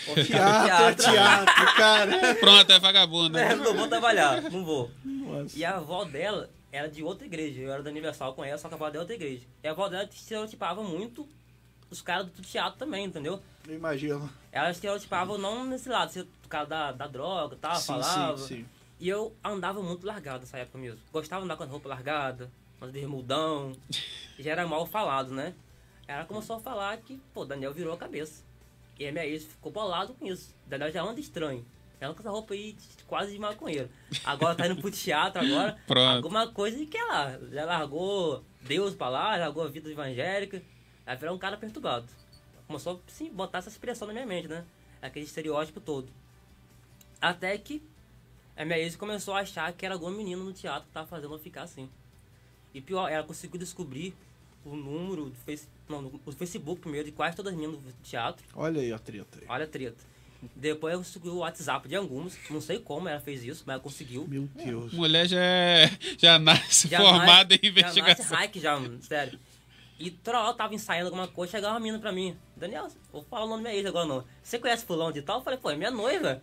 Vou 0.06 0.16
Teatro, 0.24 0.86
é 0.86 0.94
teatro, 0.94 1.76
cara. 1.76 2.36
Pronto, 2.36 2.72
é 2.72 2.80
vagabundo. 2.80 3.38
É, 3.38 3.56
não 3.56 3.74
vou 3.74 3.88
trabalhar, 3.88 4.42
não 4.44 4.64
vou. 4.64 4.92
Nossa. 5.04 5.58
E 5.58 5.64
a 5.64 5.78
avó 5.78 6.04
dela 6.04 6.50
era 6.72 6.88
de 6.88 7.04
outra 7.04 7.26
igreja. 7.26 7.62
Eu 7.62 7.72
era 7.72 7.82
do 7.82 7.90
aniversário 7.90 8.34
com 8.34 8.44
ela, 8.44 8.58
só 8.58 8.68
que 8.68 8.74
a 8.74 8.78
avó 8.78 8.90
dela 8.90 8.98
é 8.98 9.00
outra 9.02 9.16
igreja. 9.16 9.44
E 9.64 9.68
a 9.68 9.72
avó 9.72 9.88
dela 9.88 10.04
estereotipava 10.12 10.84
muito 10.84 11.28
os 11.96 12.02
caras 12.02 12.28
do 12.28 12.42
teatro 12.42 12.78
também, 12.78 13.06
entendeu? 13.06 13.42
Eu 13.68 13.76
imagino. 13.76 14.30
Ela 14.52 14.72
estereotipava 14.72 15.38
não 15.38 15.66
nesse 15.66 15.90
lado, 15.90 16.12
ser 16.12 16.22
o 16.22 16.48
cara 16.48 16.66
da, 16.66 16.92
da 16.92 17.08
droga 17.08 17.56
e 17.56 17.58
tal, 17.58 17.76
sim, 17.76 17.88
falava. 17.88 18.38
sim, 18.38 18.48
sim. 18.48 18.66
E 19.00 19.10
eu 19.10 19.36
andava 19.44 19.82
muito 19.82 20.06
largado 20.06 20.40
nessa 20.40 20.58
época 20.58 20.78
mesmo. 20.78 21.00
Gostava 21.12 21.42
de 21.42 21.46
andar 21.46 21.58
com 21.58 21.64
a 21.64 21.68
roupa 21.68 21.90
largada, 21.90 22.52
mas 22.80 22.92
de 22.92 23.00
remudão. 23.00 23.76
Já 24.40 24.52
era 24.52 24.68
mal 24.68 24.86
falado, 24.86 25.34
né? 25.34 25.54
Ela 26.08 26.26
começou 26.26 26.58
a 26.58 26.60
falar 26.60 26.98
que, 26.98 27.20
pô, 27.34 27.46
Daniel 27.46 27.74
virou 27.74 27.94
a 27.94 27.98
cabeça. 27.98 28.44
E 29.00 29.08
a 29.08 29.12
minha 29.12 29.26
ex 29.26 29.44
ficou 29.46 29.72
bolado 29.72 30.14
com 30.14 30.26
isso. 30.26 30.56
Daniel 30.68 30.92
já 30.92 31.02
anda 31.02 31.20
estranho. 31.20 31.66
Ela 32.00 32.14
com 32.14 32.20
essa 32.20 32.30
roupa 32.30 32.54
aí 32.54 32.76
quase 33.08 33.32
de 33.34 33.40
maconheiro. 33.40 33.90
Agora 34.24 34.56
tá 34.56 34.68
indo 34.68 34.80
pro 34.80 34.92
teatro 34.92 35.42
agora. 35.42 35.78
Pronto. 35.88 36.16
Alguma 36.18 36.48
coisa 36.48 36.86
que 36.86 36.98
ela 36.98 37.40
já 37.52 37.66
largou 37.66 38.44
Deus 38.62 38.94
pra 38.94 39.10
lá, 39.10 39.36
largou 39.36 39.64
a 39.64 39.68
vida 39.68 39.90
evangélica. 39.90 40.62
Aí 41.06 41.16
virou 41.16 41.36
um 41.36 41.40
cara 41.40 41.58
perturbado. 41.58 42.06
Começou 42.68 43.02
a 43.08 43.12
sim, 43.12 43.30
botar 43.32 43.60
essa 43.60 43.70
expressão 43.70 44.08
na 44.08 44.14
minha 44.14 44.26
mente, 44.26 44.48
né? 44.48 44.64
Aquele 45.02 45.26
estereótipo 45.26 45.80
todo. 45.80 46.10
Até 47.22 47.58
que 47.58 47.82
a 48.56 48.66
minha 48.66 48.78
ex 48.80 48.96
começou 48.96 49.34
a 49.36 49.40
achar 49.42 49.72
que 49.74 49.86
era 49.86 49.94
algum 49.96 50.10
menino 50.10 50.44
no 50.44 50.54
teatro 50.54 50.88
que 50.88 50.94
tava 50.94 51.08
fazendo 51.08 51.34
eu 51.34 51.40
ficar 51.40 51.64
assim. 51.64 51.90
E 52.74 52.82
pior, 52.82 53.08
ela 53.10 53.24
conseguiu 53.24 53.60
descobrir 53.60 54.16
o 54.66 54.76
número 54.76 55.26
do 55.26 55.36
face, 55.46 55.68
não, 55.88 56.12
o 56.26 56.32
Facebook 56.32 56.82
primeiro 56.82 57.06
de 57.06 57.12
quase 57.12 57.36
todas 57.36 57.54
as 57.54 57.60
meninas 57.60 57.82
do 57.82 57.94
teatro. 58.04 58.44
Olha 58.56 58.82
aí 58.82 58.92
a 58.92 58.98
treta 59.00 59.40
aí. 59.40 59.46
Olha 59.48 59.66
a 59.66 59.68
treta. 59.68 60.04
Depois 60.56 60.94
eu 60.94 61.00
consegui 61.00 61.30
o 61.30 61.38
WhatsApp 61.38 61.88
de 61.88 61.96
algumas. 61.96 62.38
Não 62.50 62.62
sei 62.62 62.80
como 62.80 63.08
ela 63.08 63.20
fez 63.20 63.44
isso, 63.44 63.64
mas 63.66 63.76
ela 63.76 63.84
conseguiu. 63.84 64.28
Meu 64.28 64.44
Deus. 64.54 64.94
Mulher 64.94 65.28
já, 65.28 65.40
é, 65.42 65.90
já 66.18 66.38
nasce 66.38 66.88
Já 66.88 67.00
formada 67.00 67.56
nasce- 67.56 67.60
em 67.66 67.70
investigação. 67.70 68.26
Já 68.26 68.32
nasce 68.32 68.34
hack 68.34 68.56
já, 68.58 68.80
mano, 68.80 69.02
sério. 69.04 69.40
E 69.98 70.12
toda 70.12 70.40
hora 70.40 70.50
eu 70.50 70.54
tava 70.54 70.76
ensaiando 70.76 71.08
alguma 71.08 71.28
coisa, 71.28 71.52
chegava 71.52 71.74
uma 71.74 71.80
menina 71.80 72.00
pra 72.00 72.12
mim. 72.12 72.38
Daniel, 72.56 72.88
vou 73.12 73.24
falar 73.24 73.46
o 73.46 73.48
nome 73.48 73.64
da 73.64 73.70
minha 73.70 73.80
ex 73.80 73.88
agora 73.88 74.06
não. 74.06 74.26
Você 74.44 74.60
conhece 74.60 74.86
fulano 74.86 75.14
de 75.14 75.22
tal? 75.22 75.40
Eu 75.40 75.44
falei, 75.44 75.58
pô, 75.58 75.72
é 75.72 75.76
minha 75.76 75.92
noiva. 75.92 76.42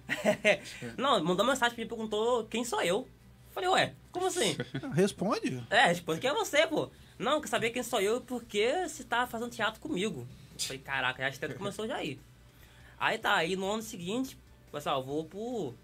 não, 0.97 1.23
mandou 1.23 1.45
mensagem 1.45 1.75
pra 1.75 1.85
mim, 1.85 1.89
perguntou 1.89 2.45
quem 2.47 2.65
sou 2.65 2.81
eu. 2.81 3.07
Falei, 3.53 3.69
ué, 3.69 3.95
como 4.11 4.27
assim? 4.27 4.57
Responde. 4.95 5.63
É, 5.69 5.87
responde 5.89 6.21
que 6.21 6.27
é 6.27 6.33
você, 6.33 6.67
pô. 6.67 6.91
Não, 7.19 7.41
quer 7.41 7.49
saber 7.49 7.71
quem 7.71 7.83
sou 7.83 8.01
eu 8.01 8.17
e 8.17 8.21
por 8.21 8.43
que 8.43 8.89
você 8.89 9.05
tá 9.05 9.27
fazendo 9.27 9.51
teatro 9.51 9.81
comigo. 9.81 10.27
Falei, 10.59 10.81
caraca, 10.81 11.21
já 11.21 11.27
a 11.27 11.31
história 11.31 11.55
começou 11.55 11.87
já 11.87 11.97
aí. 11.97 12.19
Aí 12.99 13.19
tá, 13.19 13.35
aí 13.35 13.55
no 13.55 13.71
ano 13.71 13.83
seguinte, 13.83 14.39
pessoal, 14.71 15.03
vou 15.03 15.25
pro. 15.27 15.75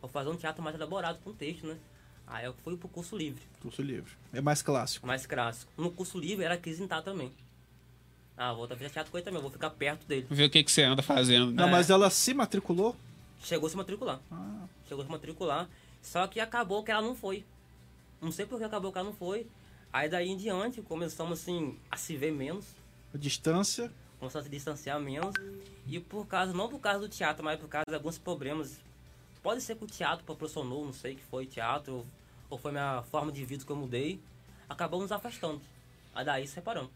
Vou 0.00 0.08
fazer 0.10 0.28
um 0.28 0.36
teatro 0.36 0.62
mais 0.62 0.76
elaborado 0.76 1.18
com 1.24 1.32
texto, 1.32 1.66
né? 1.66 1.76
Aí 2.26 2.44
eu 2.44 2.52
fui 2.64 2.76
pro 2.76 2.88
curso 2.88 3.16
livre, 3.16 3.40
Curso 3.60 3.82
livre. 3.82 4.12
É 4.32 4.40
mais 4.40 4.60
clássico. 4.62 5.06
mais 5.06 5.26
clássico. 5.26 5.70
No 5.76 5.90
curso 5.92 6.18
livre 6.18 6.44
era 6.44 6.56
Quisintar 6.56 7.02
também. 7.02 7.32
Ah, 8.36 8.52
vou 8.52 8.66
fazer 8.68 8.90
teatro 8.90 9.10
com 9.10 9.16
ele 9.18 9.24
também, 9.24 9.40
vou 9.40 9.50
ficar 9.50 9.70
perto 9.70 10.06
dele. 10.06 10.26
Ver 10.28 10.44
o 10.46 10.50
que, 10.50 10.62
que 10.62 10.70
você 10.70 10.82
anda 10.82 11.02
fazendo. 11.02 11.46
né? 11.52 11.62
Não, 11.62 11.68
É. 11.68 11.70
mas 11.70 11.88
ela 11.88 12.10
se 12.10 12.34
matriculou? 12.34 12.94
Chegou 13.40 13.66
a 13.66 13.70
se 13.70 13.76
matricular. 13.76 14.20
Ah, 14.30 14.66
Chegou 14.88 15.02
a 15.02 15.06
se 15.06 15.10
matricular. 15.12 15.68
Só 16.02 16.26
que 16.26 16.38
acabou 16.40 16.82
que 16.84 16.90
ela 16.90 17.00
não 17.02 17.14
foi. 17.14 17.44
Não 18.20 18.30
sei 18.32 18.44
por 18.44 18.58
que 18.58 18.64
acabou 18.64 18.92
que 18.92 18.98
ela 18.98 19.08
não 19.08 19.16
foi. 19.16 19.46
Aí 19.92 20.08
daí 20.08 20.28
em 20.28 20.36
diante 20.36 20.82
começamos 20.82 21.40
assim 21.40 21.78
a 21.90 21.96
se 21.96 22.16
ver 22.16 22.32
menos. 22.32 22.66
a 23.14 23.18
distância. 23.18 23.90
começou 24.18 24.40
a 24.40 24.44
se 24.44 24.50
distanciar 24.50 24.98
menos. 25.00 25.34
E 25.86 25.98
por 26.00 26.26
causa, 26.26 26.52
não 26.52 26.68
por 26.68 26.80
causa 26.80 26.98
do 27.00 27.08
teatro, 27.08 27.42
mas 27.44 27.58
por 27.58 27.68
causa 27.68 27.84
de 27.88 27.94
alguns 27.94 28.18
problemas. 28.18 28.78
Pode 29.42 29.62
ser 29.62 29.76
que 29.76 29.84
o 29.84 29.86
teatro 29.86 30.24
proporcionou, 30.24 30.84
não 30.84 30.92
sei 30.92 31.14
que 31.14 31.22
foi 31.22 31.46
teatro, 31.46 32.04
ou 32.48 32.58
foi 32.58 32.72
minha 32.72 33.02
forma 33.10 33.32
de 33.32 33.44
vida 33.44 33.64
que 33.64 33.70
eu 33.70 33.76
mudei. 33.76 34.20
Acabou 34.68 35.00
nos 35.00 35.12
afastando. 35.12 35.60
Aí 36.14 36.24
daí 36.24 36.46
separamos. 36.46 36.90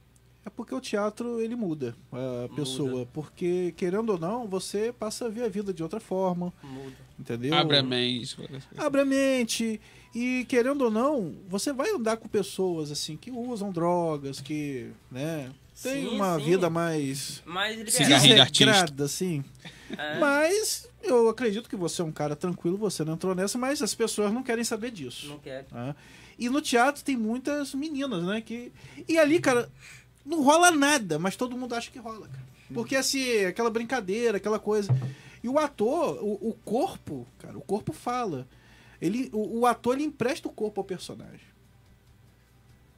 É 0.45 0.49
porque 0.49 0.75
o 0.75 0.81
teatro 0.81 1.41
ele 1.41 1.55
muda 1.55 1.95
a 2.11 2.49
pessoa. 2.55 3.07
Porque, 3.13 3.75
querendo 3.77 4.11
ou 4.11 4.19
não, 4.19 4.49
você 4.49 4.91
passa 4.91 5.27
a 5.27 5.29
ver 5.29 5.45
a 5.45 5.49
vida 5.49 5.73
de 5.73 5.83
outra 5.83 6.01
forma. 6.01 6.53
Muda. 6.63 6.97
Entendeu? 7.19 7.55
Abre 7.55 7.77
a 7.77 7.83
mente. 7.83 8.37
Abre 8.79 9.03
a 9.03 9.05
mente. 9.05 9.79
E 10.15 10.47
querendo 10.49 10.83
ou 10.83 10.91
não, 10.91 11.35
você 11.47 11.73
vai 11.73 11.91
andar 11.91 12.17
com 12.17 12.27
pessoas 12.27 12.91
assim 12.91 13.17
que 13.17 13.31
usam 13.31 13.71
drogas, 13.71 14.41
que, 14.41 14.91
né, 15.11 15.53
tem 15.81 16.09
Sim, 16.09 16.17
uma 16.17 16.39
sim. 16.39 16.45
vida 16.45 16.69
mais 16.69 17.43
de 17.87 18.03
regrada, 18.03 19.05
assim. 19.05 19.45
É, 19.97 20.19
Mas 20.19 20.90
eu 21.03 21.29
acredito 21.29 21.69
que 21.69 21.77
você 21.77 22.03
é 22.03 22.05
um 22.05 22.13
cara 22.13 22.37
tranquilo, 22.37 22.77
você 22.77 23.05
não 23.05 23.15
entrou 23.15 23.35
nessa, 23.35 23.57
mas 23.59 23.81
as 23.83 23.95
pessoas 23.95 24.33
não 24.33 24.43
querem 24.43 24.65
saber 24.65 24.91
disso. 24.91 25.29
não 25.29 25.39
quer. 25.39 25.67
né? 25.71 25.95
E 26.39 26.49
no 26.49 26.61
teatro 26.61 27.05
tem 27.05 27.17
muitas 27.17 27.75
meninas, 27.75 28.23
né? 28.25 28.41
Que... 28.41 28.73
E 29.09 29.19
ali, 29.19 29.41
cara, 29.41 29.71
não 30.25 30.43
rola 30.43 30.71
nada, 30.71 31.19
mas 31.19 31.37
todo 31.37 31.57
mundo 31.57 31.75
acha 31.75 31.91
que 31.91 31.99
rola, 31.99 32.29
cara. 32.29 32.51
Porque 32.73 32.95
assim, 32.97 33.45
aquela 33.45 33.69
brincadeira, 33.71 34.37
aquela 34.37 34.59
coisa. 34.59 34.95
E 35.43 35.49
o 35.49 35.59
ator, 35.59 36.23
o, 36.23 36.51
o 36.51 36.55
corpo, 36.65 37.27
cara, 37.39 37.59
o 37.59 37.63
corpo 37.63 37.93
fala. 37.93 38.47
Ele, 39.01 39.29
o, 39.33 39.61
o 39.61 39.67
ator 39.67 39.97
ele 39.97 40.05
empresta 40.05 40.47
o 40.49 40.53
corpo 40.53 40.81
ao 40.81 40.85
personagem. 40.85 41.41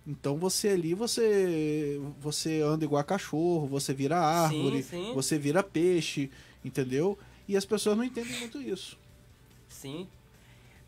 Então 0.07 0.37
você 0.37 0.69
ali, 0.69 0.95
você 0.95 2.01
você 2.21 2.61
anda 2.61 2.85
igual 2.85 3.01
a 3.01 3.05
cachorro, 3.05 3.67
você 3.69 3.95
vira 3.95 4.19
árvore, 4.19 4.83
Sim, 4.83 5.07
sim. 5.07 5.15
você 5.15 5.39
vira 5.39 5.63
peixe, 5.63 6.29
entendeu? 6.65 7.17
E 7.53 7.57
as 7.57 7.67
pessoas 7.67 7.99
não 7.99 8.03
entendem 8.03 8.33
muito 8.39 8.63
isso. 8.63 8.99
Sim. 9.69 10.09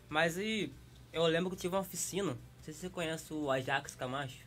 Mas 0.09 0.35
e 0.35 0.73
eu 1.13 1.23
lembro 1.27 1.51
que 1.51 1.55
tive 1.55 1.75
uma 1.75 1.81
oficina. 1.81 2.31
Não 2.31 2.63
sei 2.63 2.73
se 2.73 2.79
você 2.79 2.89
conhece 2.89 3.31
o 3.31 3.51
Ajax 3.51 3.93
Camacho. 3.93 4.39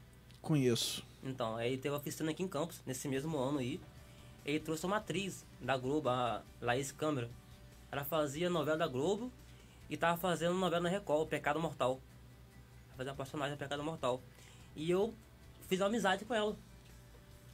Conheço. 0.42 1.06
Então, 1.22 1.54
aí 1.54 1.76
teve 1.78 1.90
uma 1.90 2.00
oficina 2.00 2.32
aqui 2.32 2.42
em 2.42 2.48
Campos, 2.48 2.82
nesse 2.84 3.06
mesmo 3.06 3.38
ano 3.38 3.60
aí. 3.60 3.80
Ele 4.44 4.58
trouxe 4.58 4.84
uma 4.84 4.96
atriz 4.96 5.46
da 5.60 5.76
Globo, 5.76 6.08
a 6.08 6.42
Laís 6.60 6.90
Câmara. 6.90 7.30
Ela 7.92 8.02
fazia 8.02 8.50
novela 8.50 8.78
da 8.78 8.88
Globo 8.88 9.30
e 9.88 9.96
tava 9.96 10.16
fazendo 10.16 10.54
novela 10.54 10.82
na 10.82 10.88
Record, 10.88 11.28
Pecado 11.28 11.60
Mortal. 11.60 12.00
Fazia 12.96 13.12
a 13.12 13.14
personagem 13.14 13.54
do 13.54 13.60
Pecado 13.60 13.84
Mortal. 13.84 14.20
E 14.74 14.90
eu 14.90 15.14
fiz 15.68 15.78
uma 15.78 15.86
amizade 15.86 16.24
com 16.24 16.34
ela. 16.34 16.56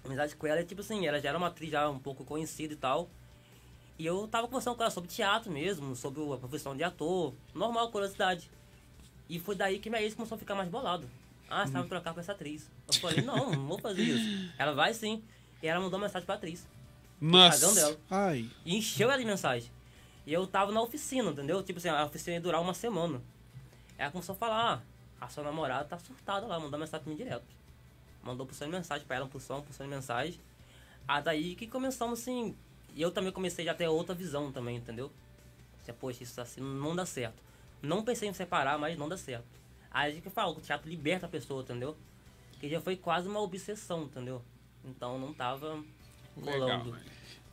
Amizade 0.02 0.34
com 0.34 0.46
ela 0.46 0.60
é 0.60 0.64
tipo 0.64 0.80
assim, 0.80 1.06
ela 1.06 1.20
já 1.20 1.28
era 1.28 1.36
uma 1.36 1.48
atriz 1.48 1.70
já 1.70 1.86
um 1.90 1.98
pouco 1.98 2.24
conhecida 2.24 2.72
e 2.72 2.78
tal. 2.78 3.10
E 3.98 4.04
eu 4.06 4.26
tava 4.26 4.46
conversando 4.48 4.76
com 4.76 4.82
ela 4.82 4.90
sobre 4.90 5.08
teatro 5.08 5.50
mesmo, 5.50 5.94
sobre 5.94 6.20
a 6.32 6.36
profissão 6.36 6.76
de 6.76 6.82
ator, 6.82 7.32
normal, 7.54 7.90
curiosidade. 7.90 8.50
E 9.28 9.38
foi 9.38 9.54
daí 9.54 9.78
que 9.78 9.88
minha 9.88 10.02
ex 10.02 10.14
começou 10.14 10.36
a 10.36 10.38
ficar 10.38 10.54
mais 10.54 10.68
bolado. 10.68 11.08
Ah, 11.48 11.66
você 11.66 11.72
vai 11.72 11.82
me 11.82 11.88
trocar 11.88 12.12
com 12.12 12.20
essa 12.20 12.32
atriz. 12.32 12.70
Eu 12.88 12.94
falei, 12.94 13.22
não, 13.22 13.52
não 13.52 13.66
vou 13.66 13.78
fazer 13.78 14.02
isso. 14.02 14.52
Ela 14.58 14.72
vai 14.72 14.92
sim. 14.92 15.22
E 15.62 15.66
ela 15.66 15.80
mandou 15.80 15.98
mensagem 15.98 16.26
pra 16.26 16.34
atriz. 16.34 16.66
Nossa. 17.20 17.74
dela. 17.74 17.96
Ai, 18.10 18.50
E 18.64 18.76
encheu 18.76 19.08
ela 19.08 19.18
de 19.18 19.24
mensagem. 19.24 19.70
E 20.26 20.32
eu 20.32 20.46
tava 20.46 20.72
na 20.72 20.80
oficina, 20.80 21.30
entendeu? 21.30 21.62
Tipo 21.62 21.78
assim, 21.78 21.88
a 21.88 22.04
oficina 22.04 22.36
ia 22.36 22.40
durar 22.40 22.60
uma 22.60 22.74
semana. 22.74 23.22
Ela 23.96 24.10
começou 24.10 24.34
a 24.34 24.36
falar, 24.36 24.82
ah, 25.20 25.24
a 25.24 25.28
sua 25.28 25.44
namorada 25.44 25.84
tá 25.84 25.98
surtada 25.98 26.46
lá, 26.46 26.58
mandou 26.58 26.78
mensagem 26.78 27.04
pra 27.04 27.10
mim 27.10 27.16
direto. 27.16 27.44
Mandou 28.22 28.46
por 28.46 28.54
de 28.54 28.66
mensagem 28.66 29.06
pra 29.06 29.16
ela, 29.16 29.30
som, 29.38 29.60
por 29.60 29.72
de 29.72 29.88
mensagem. 29.88 30.40
Aí 31.06 31.22
daí 31.22 31.54
que 31.54 31.66
começamos 31.66 32.20
assim. 32.20 32.56
E 32.94 33.02
eu 33.02 33.10
também 33.10 33.32
comecei 33.32 33.64
já 33.64 33.72
a 33.72 33.74
ter 33.74 33.88
outra 33.88 34.14
visão 34.14 34.52
também, 34.52 34.76
entendeu? 34.76 35.10
Assim, 35.82 35.92
poxa, 35.98 36.22
isso 36.22 36.40
assim 36.40 36.60
não 36.60 36.94
dá 36.94 37.04
certo. 37.04 37.42
Não 37.82 38.02
pensei 38.04 38.28
em 38.28 38.32
separar, 38.32 38.78
mas 38.78 38.96
não 38.96 39.08
dá 39.08 39.16
certo. 39.16 39.44
Aí 39.90 40.12
a 40.12 40.14
gente 40.14 40.30
fala, 40.30 40.52
o 40.52 40.60
teatro 40.60 40.88
liberta 40.88 41.26
a 41.26 41.28
pessoa, 41.28 41.62
entendeu? 41.62 41.96
Que 42.60 42.68
já 42.68 42.80
foi 42.80 42.96
quase 42.96 43.28
uma 43.28 43.40
obsessão, 43.40 44.04
entendeu? 44.04 44.42
Então 44.84 45.18
não 45.18 45.34
tava 45.34 45.82
Legal. 46.36 46.60
rolando. 46.60 46.96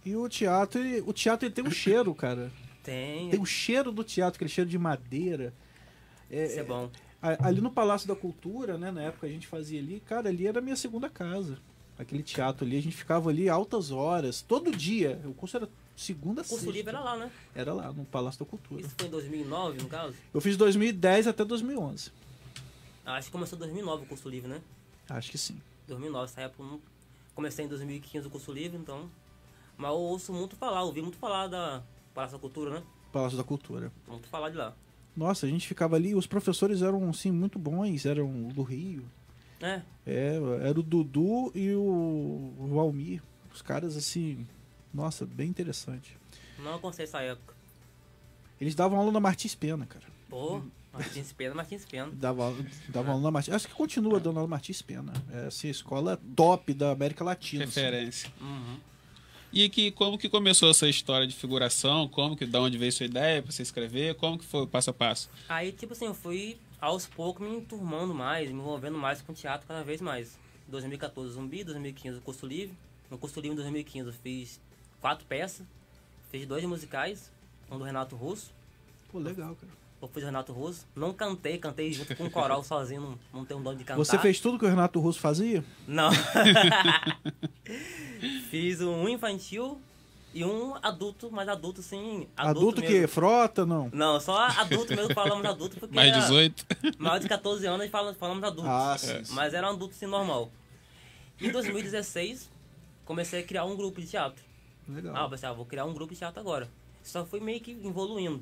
E 0.06 0.16
o 0.16 0.28
teatro, 0.30 0.80
ele- 0.82 1.02
o 1.02 1.14
teatro 1.14 1.46
ele 1.48 1.54
tem 1.54 1.66
um 1.66 1.72
cheiro, 1.72 2.14
cara. 2.16 2.52
Tem, 2.84 3.30
Tem 3.30 3.40
o 3.40 3.46
cheiro 3.46 3.92
do 3.92 4.04
teatro, 4.04 4.38
aquele 4.38 4.50
cheiro 4.50 4.68
de 4.68 4.78
madeira. 4.80 5.54
É, 6.32 6.46
isso 6.46 6.60
é 6.60 6.64
bom. 6.64 6.90
a- 7.22 7.48
ali 7.48 7.62
no 7.62 7.70
Palácio 7.70 8.08
da 8.08 8.16
Cultura, 8.16 8.76
né, 8.76 8.90
na 8.90 9.04
época 9.04 9.28
a 9.28 9.30
gente 9.30 9.46
fazia 9.46 9.80
ali, 9.80 10.00
cara, 10.00 10.30
ali 10.30 10.48
era 10.48 10.58
a 10.58 10.62
minha 10.64 10.76
segunda 10.76 11.08
casa. 11.08 11.60
Aquele 12.02 12.24
teatro 12.24 12.66
ali, 12.66 12.78
a 12.78 12.82
gente 12.82 12.96
ficava 12.96 13.30
ali 13.30 13.48
altas 13.48 13.92
horas, 13.92 14.42
todo 14.42 14.72
dia. 14.76 15.22
O 15.26 15.34
curso 15.34 15.58
era 15.58 15.70
segunda 15.96 16.42
a 16.42 16.44
O 16.44 16.48
curso 16.48 16.64
sexta. 16.66 16.72
livre 16.72 16.90
era 16.90 17.00
lá, 17.00 17.16
né? 17.16 17.32
Era 17.54 17.74
lá, 17.74 17.92
no 17.94 18.04
Palácio 18.06 18.44
da 18.44 18.50
Cultura. 18.50 18.82
Isso 18.82 18.92
foi 18.98 19.08
em 19.08 19.12
2009, 19.12 19.84
no 19.84 19.88
caso? 19.88 20.16
Eu 20.34 20.42
fiz 20.42 20.58
2010 20.58 21.28
até 21.28 21.46
2011. 21.46 22.12
Acho 23.06 23.28
que 23.28 23.32
começou 23.32 23.56
em 23.56 23.60
2009 23.60 24.04
o 24.04 24.06
curso 24.08 24.28
livre, 24.30 24.50
né? 24.50 24.62
Acho 25.10 25.30
que 25.30 25.38
sim. 25.38 25.60
2009, 25.88 26.26
essa 26.26 26.42
época 26.42 26.64
não... 26.64 26.80
Comecei 27.36 27.66
em 27.66 27.68
2015 27.68 28.28
o 28.28 28.30
curso 28.30 28.52
livre, 28.52 28.78
então... 28.78 29.10
Mas 29.78 29.92
eu 29.92 29.98
ouço 29.98 30.34
muito 30.34 30.56
falar, 30.56 30.84
ouvi 30.84 31.02
muito 31.02 31.18
falar 31.18 31.48
da 31.48 31.82
Palácio 32.14 32.38
da 32.38 32.42
Cultura, 32.42 32.72
né? 32.72 32.84
Palácio 33.12 33.38
da 33.38 33.44
Cultura. 33.44 33.92
Muito 34.08 34.28
falar 34.28 34.50
de 34.50 34.58
lá. 34.58 34.74
Nossa, 35.16 35.46
a 35.46 35.50
gente 35.50 35.68
ficava 35.68 35.96
ali, 35.96 36.16
os 36.16 36.26
professores 36.28 36.82
eram, 36.82 37.10
assim, 37.10 37.32
muito 37.32 37.60
bons, 37.60 38.06
eram 38.06 38.48
do 38.50 38.64
Rio. 38.64 39.04
É, 39.62 39.82
É, 40.06 40.36
era 40.68 40.80
o 40.80 40.84
Dudu 40.84 41.52
e 41.56 41.72
o 41.74 42.54
o 42.60 42.68
Valmir. 42.74 43.22
Os 43.54 43.62
caras, 43.62 43.96
assim, 43.98 44.46
nossa, 44.94 45.26
bem 45.26 45.50
interessante. 45.50 46.18
não 46.60 46.74
alcancei 46.74 47.04
essa 47.04 47.22
época. 47.22 47.54
Eles 48.60 48.76
davam 48.76 49.00
aula 49.00 49.12
na 49.12 49.20
Martins 49.20 49.56
Pena, 49.56 49.86
cara. 49.86 50.06
Pô, 50.30 50.62
Martins 50.94 51.32
Pena, 51.34 51.56
Martins 51.56 51.84
Pena. 51.86 52.12
Dava, 52.14 52.54
dava 52.90 53.12
aula 53.12 53.24
na 53.24 53.32
Martins. 53.32 53.54
Acho 53.56 53.68
que 53.68 53.74
continua 53.74 54.20
dando 54.20 54.38
aula 54.38 54.48
na 54.48 54.48
Martins 54.56 54.82
Pena. 54.82 55.12
É 55.32 55.48
assim, 55.48 55.68
a 55.68 55.72
escola 55.72 56.20
top 56.36 56.74
da 56.74 56.92
América 56.92 57.24
Latina. 57.24 57.64
assim. 57.66 57.80
Referência. 57.80 58.32
Uhum. 58.40 58.78
E 59.54 59.68
que, 59.68 59.92
como 59.92 60.18
que 60.18 60.30
começou 60.30 60.70
essa 60.70 60.88
história 60.88 61.28
de 61.28 61.36
figuração? 61.36 62.08
Como 62.08 62.38
que, 62.38 62.46
da 62.46 62.62
onde 62.62 62.78
veio 62.78 62.92
sua 62.92 63.06
ideia 63.06 63.42
pra 63.42 63.52
você 63.52 63.62
escrever? 63.64 64.16
Como 64.16 64.38
que 64.38 64.46
foi 64.46 64.62
o 64.62 64.68
passo 64.68 64.92
a 64.92 64.94
passo? 64.94 65.30
Aí, 65.50 65.74
tipo 65.74 65.92
assim, 65.92 66.06
eu 66.06 66.14
fui 66.14 66.58
aos 66.82 67.06
poucos 67.06 67.48
me 67.48 67.56
enturmando 67.56 68.14
mais, 68.14 68.50
me 68.50 68.60
envolvendo 68.60 68.98
mais 68.98 69.22
com 69.22 69.32
teatro 69.34 69.68
cada 69.68 69.84
vez 69.84 70.02
mais. 70.02 70.38
2014 70.68 71.34
Zumbi, 71.34 71.64
2015 71.64 72.18
o 72.18 72.22
curso 72.22 72.48
livre. 72.48 72.76
No 73.10 73.18
curso 73.18 73.40
livre 73.40 73.54
em 73.54 73.56
2015 73.56 74.08
eu 74.08 74.14
fiz 74.14 74.60
quatro 75.00 75.26
peças, 75.28 75.66
fiz 76.32 76.48
dois 76.48 76.66
musicais, 76.66 77.32
um 77.70 77.78
do 77.78 77.84
Renato 77.84 78.16
Russo. 78.16 78.52
Pô, 79.12 79.20
legal, 79.20 79.56
cara. 79.56 79.72
Eu 80.02 80.08
fiz 80.08 80.24
o 80.24 80.26
Renato 80.26 80.52
Russo. 80.52 80.88
Não 80.96 81.14
cantei, 81.14 81.60
cantei 81.60 81.94
junto 81.94 82.16
com 82.16 82.26
o 82.26 82.32
coral 82.32 82.64
sozinho, 82.64 83.02
não, 83.02 83.20
não 83.32 83.46
tenho 83.46 83.60
dom 83.60 83.76
de 83.76 83.84
cantar. 83.84 83.98
Você 83.98 84.18
fez 84.18 84.40
tudo 84.40 84.58
que 84.58 84.66
o 84.66 84.70
Renato 84.70 85.00
Russo 85.00 85.20
fazia? 85.20 85.64
Não. 85.88 86.10
fiz 88.50 88.82
um 88.82 89.08
infantil 89.08 89.80
e 90.34 90.46
um 90.46 90.76
adulto, 90.82 91.30
mas 91.32 91.48
adulto 91.50 91.82
sim. 91.82 92.28
Adulto, 92.38 92.82
que? 92.82 92.90
mesmo. 92.90 93.08
Frota, 93.08 93.66
não? 93.66 93.90
Não, 93.92 94.20
só 94.20 94.38
adulto 94.38 94.96
mesmo 94.96 95.14
falamos 95.14 95.46
adulto 95.46 95.78
porque 95.78 95.94
Mais 95.94 96.10
era 96.10 96.22
18? 96.22 96.66
maior 96.98 97.20
de 97.20 97.28
14 97.28 97.66
anos 97.68 97.90
falamos, 97.90 98.18
falamos 98.18 98.44
adulto. 98.44 98.70
Ah, 98.70 98.98
sim. 98.98 99.24
sim. 99.26 99.34
Mas 99.34 99.54
era 99.54 99.68
um 99.68 99.74
adulto 99.74 99.94
sim 99.94 100.06
normal. 100.06 100.50
Em 101.40 101.52
2016, 101.52 102.50
comecei 103.04 103.42
a 103.42 103.44
criar 103.44 103.66
um 103.66 103.76
grupo 103.76 104.00
de 104.00 104.08
teatro. 104.08 104.44
Legal. 104.88 105.16
Ah, 105.16 105.24
eu 105.24 105.30
pensei, 105.30 105.50
ah, 105.50 105.54
vou 105.54 105.66
criar 105.66 105.86
um 105.86 105.94
grupo 105.94 106.14
de 106.14 106.20
teatro 106.20 106.40
agora. 106.40 106.70
Só 107.04 107.26
fui 107.26 107.40
meio 107.40 107.60
que 107.60 107.72
evoluindo. 107.72 108.42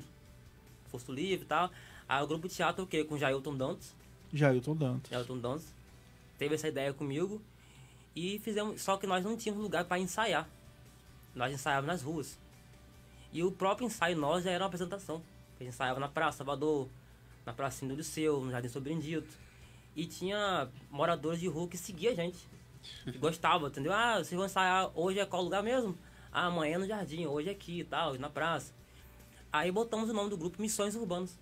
Fosto 0.90 1.12
livre 1.12 1.44
e 1.44 1.48
tal. 1.48 1.70
Aí 2.08 2.22
o 2.22 2.26
grupo 2.26 2.48
de 2.48 2.54
teatro, 2.54 2.84
o 2.84 2.86
quê? 2.86 3.04
Com 3.04 3.16
Jailton 3.16 3.56
Dantas. 3.56 3.94
Jailton 4.32 4.76
Dantas. 4.76 5.10
Jailton 5.10 5.38
Dantas. 5.38 5.74
Teve 6.38 6.54
essa 6.54 6.68
ideia 6.68 6.92
comigo. 6.92 7.40
E 8.14 8.38
fizemos. 8.40 8.80
Só 8.80 8.96
que 8.96 9.06
nós 9.06 9.24
não 9.24 9.36
tínhamos 9.36 9.62
lugar 9.62 9.84
para 9.84 9.98
ensaiar. 9.98 10.48
Nós 11.34 11.52
ensaiávamos 11.52 11.88
nas 11.88 12.02
ruas. 12.02 12.38
E 13.32 13.42
o 13.44 13.52
próprio 13.52 13.86
ensaio 13.86 14.16
nós 14.16 14.44
já 14.44 14.50
era 14.50 14.64
uma 14.64 14.68
apresentação. 14.68 15.22
A 15.56 15.62
gente 15.62 15.74
ensaiava 15.74 16.00
na 16.00 16.08
Praça 16.08 16.38
Salvador, 16.38 16.88
na 17.46 17.52
pracinha 17.52 17.88
do 17.90 17.96
Liceu, 17.96 18.40
no 18.40 18.50
Jardim 18.50 18.68
Sobrendito. 18.68 19.28
E 19.94 20.06
tinha 20.06 20.68
moradores 20.90 21.40
de 21.40 21.48
rua 21.48 21.68
que 21.68 21.76
seguia 21.76 22.12
a 22.12 22.14
gente. 22.14 22.48
Que 23.04 23.18
gostavam, 23.18 23.68
entendeu? 23.68 23.92
Ah, 23.92 24.18
vocês 24.18 24.32
vão 24.32 24.46
ensaiar 24.46 24.90
hoje 24.94 25.18
é 25.18 25.26
qual 25.26 25.42
lugar 25.42 25.62
mesmo? 25.62 25.96
Ah, 26.32 26.46
amanhã 26.46 26.78
no 26.78 26.86
jardim, 26.86 27.26
hoje 27.26 27.48
é 27.48 27.52
aqui 27.52 27.80
e 27.80 27.84
tal, 27.84 28.14
na 28.18 28.30
praça. 28.30 28.72
Aí 29.52 29.70
botamos 29.72 30.08
o 30.08 30.12
nome 30.12 30.30
do 30.30 30.36
grupo 30.36 30.62
Missões 30.62 30.94
Urbanas. 30.94 31.38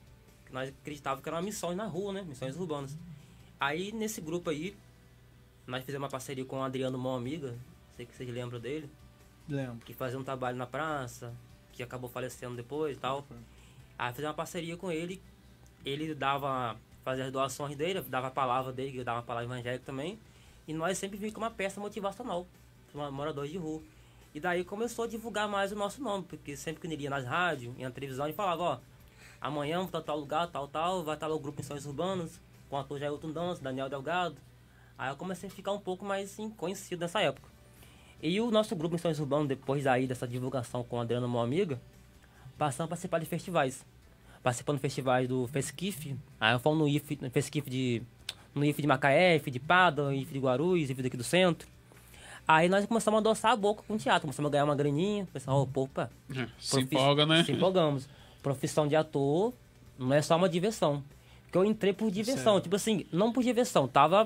Que 0.46 0.52
nós 0.52 0.70
acreditávamos 0.70 1.22
que 1.22 1.28
era 1.28 1.36
uma 1.36 1.42
missão 1.42 1.74
na 1.74 1.86
rua, 1.86 2.12
né? 2.12 2.22
Missões 2.22 2.56
Urbanas. 2.56 2.96
Aí 3.60 3.92
nesse 3.92 4.20
grupo 4.20 4.48
aí, 4.48 4.76
nós 5.66 5.84
fizemos 5.84 6.04
uma 6.04 6.10
parceria 6.10 6.44
com 6.44 6.58
o 6.58 6.62
Adriano 6.62 6.96
Mão 6.96 7.14
Amiga, 7.14 7.54
sei 7.96 8.06
que 8.06 8.16
vocês 8.16 8.28
lembram 8.30 8.58
dele, 8.58 8.90
Lembro. 9.48 9.78
que 9.84 9.94
fazia 9.94 10.18
um 10.18 10.24
trabalho 10.24 10.56
na 10.56 10.66
praça, 10.66 11.34
que 11.72 11.82
acabou 11.82 12.10
falecendo 12.10 12.54
depois 12.54 12.96
e 12.96 13.00
tal. 13.00 13.24
Aí 13.98 14.10
fizemos 14.12 14.30
uma 14.30 14.34
parceria 14.34 14.76
com 14.76 14.92
ele, 14.92 15.22
ele 15.84 16.14
dava, 16.14 16.76
fazia 17.04 17.24
as 17.24 17.32
doações 17.32 17.76
dele, 17.76 18.00
dava 18.02 18.28
a 18.28 18.30
palavra 18.30 18.72
dele, 18.72 18.92
que 18.92 19.04
dava 19.04 19.18
uma 19.18 19.24
palavra 19.24 19.46
evangélica 19.46 19.84
também, 19.84 20.18
e 20.66 20.74
nós 20.74 20.98
sempre 20.98 21.16
vimos 21.16 21.34
como 21.34 21.46
uma 21.46 21.52
peça 21.52 21.80
motivacional 21.80 22.46
para 22.92 23.10
moradores 23.10 23.50
de 23.50 23.58
rua. 23.58 23.82
E 24.34 24.40
daí 24.40 24.62
começou 24.64 25.04
a 25.04 25.08
divulgar 25.08 25.48
mais 25.48 25.72
o 25.72 25.76
nosso 25.76 26.02
nome, 26.02 26.24
porque 26.24 26.56
sempre 26.56 26.80
que 26.80 26.86
ele 26.86 27.02
ia 27.02 27.10
nas 27.10 27.24
rádios, 27.24 27.76
ia 27.78 27.88
na 27.88 27.94
televisão, 27.94 28.26
ele 28.26 28.34
falava, 28.34 28.62
ó, 28.62 28.78
amanhã 29.40 29.78
vamos 29.78 29.90
pra 29.90 30.02
tal 30.02 30.18
lugar, 30.18 30.46
tal, 30.48 30.68
tal, 30.68 31.02
vai 31.02 31.14
estar 31.14 31.26
lá 31.26 31.34
o 31.34 31.40
grupo 31.40 31.60
Missões 31.60 31.86
Urbanas, 31.86 32.40
com 32.68 32.76
o 32.76 32.78
ator 32.78 32.98
Jailton 32.98 33.32
Dança, 33.32 33.62
Daniel 33.62 33.88
Delgado. 33.88 34.36
Aí 34.98 35.10
eu 35.10 35.16
comecei 35.16 35.48
a 35.48 35.52
ficar 35.52 35.72
um 35.72 35.80
pouco 35.80 36.04
mais 36.04 36.30
assim, 36.30 36.50
conhecido 36.50 37.00
nessa 37.00 37.20
época. 37.20 37.48
E 38.22 38.40
o 38.40 38.50
nosso 38.50 38.74
grupo 38.74 38.94
Missões 38.94 39.20
Urbanas, 39.20 39.48
depois 39.48 39.84
daí 39.84 40.06
dessa 40.06 40.26
divulgação 40.26 40.82
com 40.82 40.98
a 40.98 41.02
Adriana, 41.02 41.26
uma 41.26 41.42
amiga, 41.42 41.80
passamos 42.56 42.86
a 42.86 42.88
participar 42.88 43.18
de 43.20 43.26
festivais. 43.26 43.84
Participando 44.42 44.76
de 44.76 44.82
festivais 44.82 45.28
do 45.28 45.46
Fesquif, 45.48 46.16
aí 46.40 46.58
fomos 46.58 46.78
no, 46.78 46.88
IF, 46.88 47.18
no 47.20 47.30
Fesquif 47.30 47.68
de, 47.68 48.02
no 48.54 48.64
IF 48.64 48.80
de 48.80 48.88
Macaé, 48.88 49.36
IF 49.36 49.50
de 49.50 49.58
Pada, 49.60 50.14
IF 50.14 50.32
de 50.32 50.38
Guarulhos, 50.38 50.90
IF 50.90 51.02
daqui 51.02 51.16
do 51.16 51.24
centro. 51.24 51.68
Aí 52.46 52.68
nós 52.68 52.86
começamos 52.86 53.18
a 53.18 53.20
adoçar 53.20 53.52
a 53.52 53.56
boca 53.56 53.82
com 53.86 53.94
o 53.94 53.98
teatro, 53.98 54.22
começamos 54.22 54.48
a 54.48 54.52
ganhar 54.52 54.64
uma 54.64 54.74
graninha, 54.74 55.28
pensamos, 55.32 55.68
oh, 55.74 55.80
opa, 55.80 56.10
Se 56.58 56.70
Profi- 56.70 56.94
empolga, 56.94 57.26
né? 57.26 57.44
Se 57.44 57.52
empolgamos. 57.52 58.08
Profissão 58.42 58.88
de 58.88 58.96
ator 58.96 59.52
não 59.98 60.12
é 60.14 60.22
só 60.22 60.36
uma 60.36 60.48
diversão. 60.48 61.02
Porque 61.42 61.58
eu 61.58 61.64
entrei 61.64 61.92
por 61.92 62.10
diversão. 62.10 62.54
Certo. 62.54 62.64
Tipo 62.64 62.76
assim, 62.76 63.04
não 63.12 63.32
por 63.32 63.42
diversão. 63.42 63.86
Tava, 63.88 64.24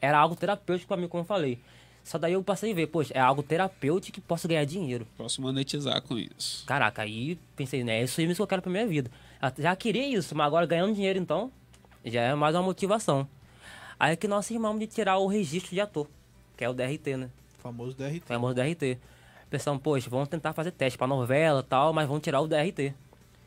era 0.00 0.18
algo 0.18 0.34
terapêutico 0.36 0.88
pra 0.88 0.96
mim, 0.96 1.08
como 1.08 1.22
eu 1.22 1.26
falei. 1.26 1.60
Só 2.04 2.18
daí 2.18 2.32
eu 2.32 2.42
passei 2.42 2.72
a 2.72 2.74
ver, 2.74 2.88
poxa, 2.88 3.12
é 3.14 3.20
algo 3.20 3.42
terapêutico 3.42 4.14
que 4.14 4.20
posso 4.20 4.48
ganhar 4.48 4.64
dinheiro. 4.64 5.06
Posso 5.16 5.40
monetizar 5.40 6.02
com 6.02 6.18
isso. 6.18 6.64
Caraca, 6.66 7.02
aí 7.02 7.38
pensei, 7.56 7.84
né, 7.84 8.00
é 8.00 8.04
isso 8.04 8.20
mesmo 8.20 8.34
que 8.34 8.42
eu 8.42 8.46
quero 8.46 8.62
pra 8.62 8.70
minha 8.70 8.86
vida. 8.86 9.10
Eu 9.40 9.62
Já 9.62 9.76
queria 9.76 10.06
isso, 10.06 10.34
mas 10.34 10.46
agora 10.46 10.66
ganhando 10.66 10.94
dinheiro, 10.94 11.18
então, 11.18 11.50
já 12.04 12.22
é 12.22 12.34
mais 12.34 12.54
uma 12.54 12.62
motivação. 12.62 13.28
Aí 13.98 14.16
que 14.16 14.26
nós 14.26 14.50
irmãos 14.50 14.78
de 14.78 14.86
tirar 14.88 15.18
o 15.18 15.28
registro 15.28 15.70
de 15.70 15.80
ator, 15.80 16.08
que 16.56 16.64
é 16.64 16.68
o 16.68 16.74
DRT, 16.74 17.16
né? 17.16 17.30
Famoso 17.62 17.96
DRT. 17.96 18.22
famoso 18.26 18.54
DRT. 18.54 18.98
Pensamos, 19.48 19.80
poxa, 19.80 20.10
vamos 20.10 20.28
tentar 20.28 20.52
fazer 20.52 20.72
teste 20.72 20.98
pra 20.98 21.06
novela 21.06 21.60
e 21.60 21.62
tal, 21.62 21.92
mas 21.92 22.08
vamos 22.08 22.22
tirar 22.22 22.40
o 22.40 22.48
DRT. 22.48 22.94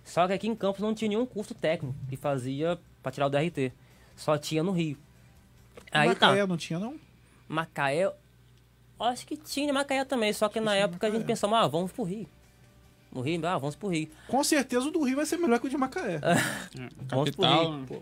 Só 0.06 0.28
que 0.28 0.34
aqui 0.34 0.48
em 0.48 0.56
Campos 0.56 0.82
não 0.82 0.94
tinha 0.94 1.10
nenhum 1.10 1.26
curso 1.26 1.54
técnico 1.54 1.96
que 2.08 2.16
fazia 2.16 2.80
pra 3.04 3.12
tirar 3.12 3.26
o 3.26 3.30
DRT. 3.30 3.74
Só 4.16 4.38
tinha 4.38 4.64
no 4.64 4.72
Rio. 4.72 4.98
Aí 5.92 6.08
Macaé 6.08 6.42
tá. 6.42 6.48
não 6.48 6.58
tinha, 6.58 6.80
não? 6.80 6.96
Macaé, 7.50 8.12
acho 9.00 9.26
que 9.26 9.36
tinha 9.36 9.70
em 9.70 9.74
Macaé 9.74 10.06
também, 10.06 10.32
só 10.34 10.48
que 10.50 10.60
na 10.60 10.72
tinha 10.72 10.82
em 10.82 10.84
época 10.84 11.08
a 11.08 11.12
gente 11.12 11.26
pensou, 11.26 11.54
ah, 11.54 11.68
vamos 11.68 11.92
pro 11.92 12.04
Rio. 12.04 12.28
No 13.12 13.22
Rio, 13.22 13.46
ah, 13.48 13.58
vamos 13.58 13.76
pro 13.76 13.88
Rio. 13.90 14.10
Com 14.28 14.44
certeza 14.44 14.88
o 14.88 14.92
do 14.92 15.04
Rio 15.04 15.16
vai 15.16 15.26
ser 15.26 15.38
melhor 15.38 15.60
que 15.60 15.68
o 15.68 15.70
de 15.70 15.78
Macaé. 15.78 16.16
É, 16.16 16.36
Vamos 17.08 17.32
pro 17.32 17.44
Capital. 17.44 17.78
Rio, 17.78 17.86
pô. 17.88 18.02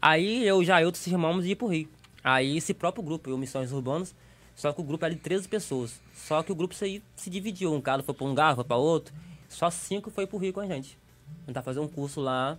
Aí 0.00 0.46
eu 0.46 0.64
já 0.64 0.80
eu 0.80 0.94
se 0.94 1.10
irmãos 1.10 1.44
ir 1.44 1.56
pro 1.56 1.66
Rio. 1.66 1.88
Aí 2.22 2.56
esse 2.56 2.72
próprio 2.72 3.02
grupo, 3.02 3.28
eu 3.28 3.36
Missões 3.36 3.72
Urbanas, 3.72 4.14
só 4.54 4.72
que 4.72 4.80
o 4.80 4.84
grupo 4.84 5.04
era 5.04 5.14
de 5.14 5.20
13 5.20 5.48
pessoas. 5.48 6.00
Só 6.14 6.42
que 6.42 6.52
o 6.52 6.54
grupo 6.54 6.74
se, 6.74 7.02
se 7.16 7.30
dividiu. 7.30 7.72
Um 7.72 7.80
cara 7.80 8.02
foi 8.02 8.14
pra 8.14 8.24
um 8.24 8.28
lugar, 8.28 8.54
foi 8.54 8.64
pra 8.64 8.76
outro. 8.76 9.14
Só 9.48 9.70
cinco 9.70 10.10
foi 10.10 10.26
pro 10.26 10.38
Rio 10.38 10.52
com 10.52 10.60
a 10.60 10.66
gente. 10.66 10.98
Tentar 11.46 11.62
fazer 11.62 11.80
um 11.80 11.88
curso 11.88 12.20
lá 12.20 12.56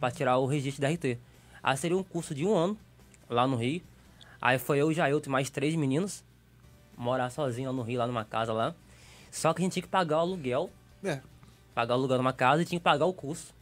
pra 0.00 0.10
tirar 0.10 0.38
o 0.38 0.46
registro 0.46 0.82
da 0.82 0.88
RT. 0.88 1.18
Aí 1.62 1.76
seria 1.76 1.96
um 1.96 2.02
curso 2.02 2.34
de 2.34 2.44
um 2.44 2.54
ano, 2.54 2.76
lá 3.28 3.46
no 3.46 3.56
Rio. 3.56 3.80
Aí 4.40 4.58
foi 4.58 4.78
eu, 4.78 4.92
Jailton 4.92 5.28
e 5.28 5.32
mais 5.32 5.50
três 5.50 5.74
meninos. 5.76 6.24
Morar 7.02 7.30
sozinho 7.30 7.70
lá 7.70 7.76
no 7.76 7.82
Rio, 7.82 7.98
lá 7.98 8.06
numa 8.06 8.24
casa 8.24 8.52
lá. 8.52 8.74
Só 9.30 9.52
que 9.52 9.60
a 9.60 9.64
gente 9.64 9.72
tinha 9.72 9.82
que 9.82 9.88
pagar 9.88 10.18
o 10.18 10.20
aluguel 10.20 10.70
É. 11.04 11.20
pagar 11.74 11.94
o 11.94 11.98
aluguel 11.98 12.18
numa 12.18 12.32
casa 12.32 12.62
e 12.62 12.64
tinha 12.64 12.78
que 12.78 12.84
pagar 12.84 13.06
o 13.06 13.12
curso. 13.12 13.52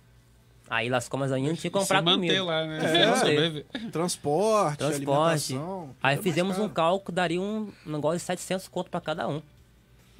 Aí 0.68 0.88
lascou 0.88 1.18
mais 1.18 1.32
ainda, 1.32 1.48
tinha 1.54 1.56
que 1.56 1.70
comprar 1.70 1.98
Se 1.98 2.04
manter 2.04 2.26
comida. 2.38 2.44
lá, 2.44 2.64
né? 2.66 3.02
É. 3.02 3.16
Sobreviver. 3.16 3.64
Transporte, 3.90 4.78
Transporte. 4.78 5.54
alimentação. 5.54 5.90
Aí 6.02 6.16
é 6.16 6.22
fizemos 6.22 6.58
um 6.58 6.68
cálculo, 6.68 7.14
daria 7.14 7.40
um 7.40 7.72
negócio 7.84 8.18
de 8.18 8.24
700 8.24 8.68
conto 8.68 8.90
pra 8.90 9.00
cada 9.00 9.26
um. 9.26 9.42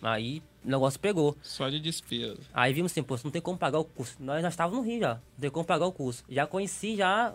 Aí 0.03 0.43
o 0.65 0.71
negócio 0.71 0.99
pegou. 0.99 1.37
Só 1.43 1.69
de 1.69 1.79
despesa. 1.79 2.39
Aí 2.55 2.73
vimos 2.73 2.91
assim, 2.91 3.03
pô, 3.03 3.17
não 3.23 3.31
tem 3.31 3.41
como 3.43 3.59
pagar 3.59 3.79
o 3.79 3.85
curso. 3.85 4.17
Nós 4.19 4.43
já 4.43 4.49
estávamos 4.49 4.79
no 4.85 4.91
Rio 4.91 5.01
já, 5.01 5.15
não 5.15 5.41
tem 5.41 5.51
como 5.51 5.65
pagar 5.65 5.87
o 5.87 5.93
curso. 5.93 6.25
Já 6.29 6.47
conheci 6.47 6.97
já 6.97 7.33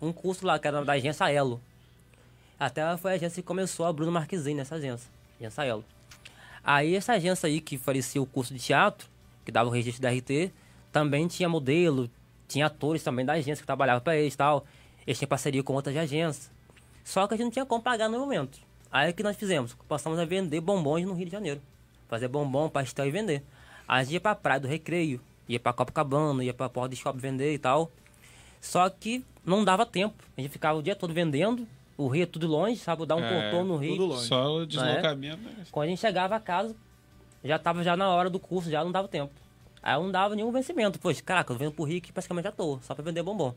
um 0.00 0.12
curso 0.12 0.46
lá, 0.46 0.58
que 0.58 0.68
era 0.68 0.84
da 0.84 0.92
agência 0.92 1.28
Elo. 1.32 1.60
Até 2.60 2.96
foi 2.96 3.12
a 3.12 3.14
agência 3.14 3.42
que 3.42 3.46
começou 3.46 3.86
a 3.86 3.92
Bruno 3.92 4.12
Marquezine 4.12 4.54
nessa 4.56 4.76
agência, 4.76 5.10
agência. 5.48 5.84
Aí 6.64 6.94
essa 6.94 7.14
agência 7.14 7.46
aí 7.46 7.60
que 7.60 7.76
oferecia 7.76 8.22
o 8.22 8.26
curso 8.26 8.54
de 8.54 8.60
teatro, 8.60 9.08
que 9.44 9.50
dava 9.50 9.68
o 9.68 9.72
registro 9.72 10.02
da 10.02 10.10
RT, 10.10 10.52
também 10.92 11.26
tinha 11.26 11.48
modelo, 11.48 12.08
tinha 12.46 12.66
atores 12.66 13.02
também 13.02 13.24
da 13.24 13.32
agência 13.32 13.62
que 13.62 13.66
trabalhavam 13.66 14.02
para 14.02 14.16
eles 14.16 14.34
e 14.34 14.36
tal. 14.36 14.64
Eles 15.06 15.18
tinham 15.18 15.28
parceria 15.28 15.62
com 15.62 15.72
outras 15.72 15.96
agências. 15.96 16.50
Só 17.02 17.26
que 17.26 17.34
a 17.34 17.36
gente 17.36 17.44
não 17.46 17.50
tinha 17.50 17.66
como 17.66 17.82
pagar 17.82 18.08
no 18.08 18.18
momento. 18.18 18.60
Aí 18.90 19.10
o 19.10 19.14
que 19.14 19.22
nós 19.22 19.36
fizemos? 19.36 19.74
Passamos 19.88 20.18
a 20.18 20.24
vender 20.24 20.60
bombons 20.60 21.04
no 21.04 21.14
Rio 21.14 21.26
de 21.26 21.32
Janeiro. 21.32 21.60
Fazer 22.08 22.28
bombom, 22.28 22.68
pastel 22.68 23.06
e 23.06 23.10
vender. 23.10 23.42
Aí 23.88 24.00
a 24.00 24.04
gente 24.04 24.12
ia 24.12 24.20
pra 24.20 24.34
Praia 24.34 24.60
do 24.60 24.68
Recreio, 24.68 25.20
ia 25.48 25.58
pra 25.58 25.72
Copacabana, 25.72 26.44
ia 26.44 26.52
pra 26.52 26.68
Porta 26.68 26.94
de 26.94 26.96
Shopping 26.96 27.18
vender 27.18 27.54
e 27.54 27.58
tal. 27.58 27.90
Só 28.60 28.88
que 28.88 29.24
não 29.44 29.64
dava 29.64 29.84
tempo. 29.84 30.14
A 30.36 30.40
gente 30.40 30.50
ficava 30.50 30.78
o 30.78 30.82
dia 30.82 30.94
todo 30.94 31.12
vendendo. 31.12 31.66
O 32.02 32.08
Rio 32.08 32.22
é 32.22 32.26
tudo 32.26 32.46
longe, 32.46 32.76
sabe? 32.76 33.04
Dar 33.06 33.16
um 33.16 33.24
É, 33.24 33.50
contorno 33.50 33.74
no 33.74 33.76
Rio. 33.78 33.92
tudo 33.96 34.06
longe. 34.06 34.26
Só 34.26 34.56
o 34.56 34.66
deslocamento. 34.66 35.42
né? 35.42 35.64
Quando 35.70 35.86
a 35.86 35.88
gente 35.90 36.00
chegava 36.00 36.34
a 36.36 36.40
casa, 36.40 36.74
já 37.44 37.58
tava 37.58 37.82
já 37.84 37.96
na 37.96 38.08
hora 38.08 38.28
do 38.30 38.38
curso, 38.38 38.70
já 38.70 38.82
não 38.82 38.90
dava 38.92 39.08
tempo. 39.08 39.32
Aí 39.82 39.94
eu 39.94 40.02
não 40.02 40.10
dava 40.10 40.34
nenhum 40.36 40.50
vencimento. 40.52 40.98
Poxa, 40.98 41.22
caraca, 41.22 41.52
eu 41.52 41.56
vendo 41.56 41.72
pro 41.72 41.84
Rio 41.84 42.00
que 42.00 42.12
praticamente 42.12 42.44
já 42.44 42.52
tô, 42.52 42.78
só 42.82 42.94
pra 42.94 43.02
vender 43.04 43.22
bombom. 43.22 43.54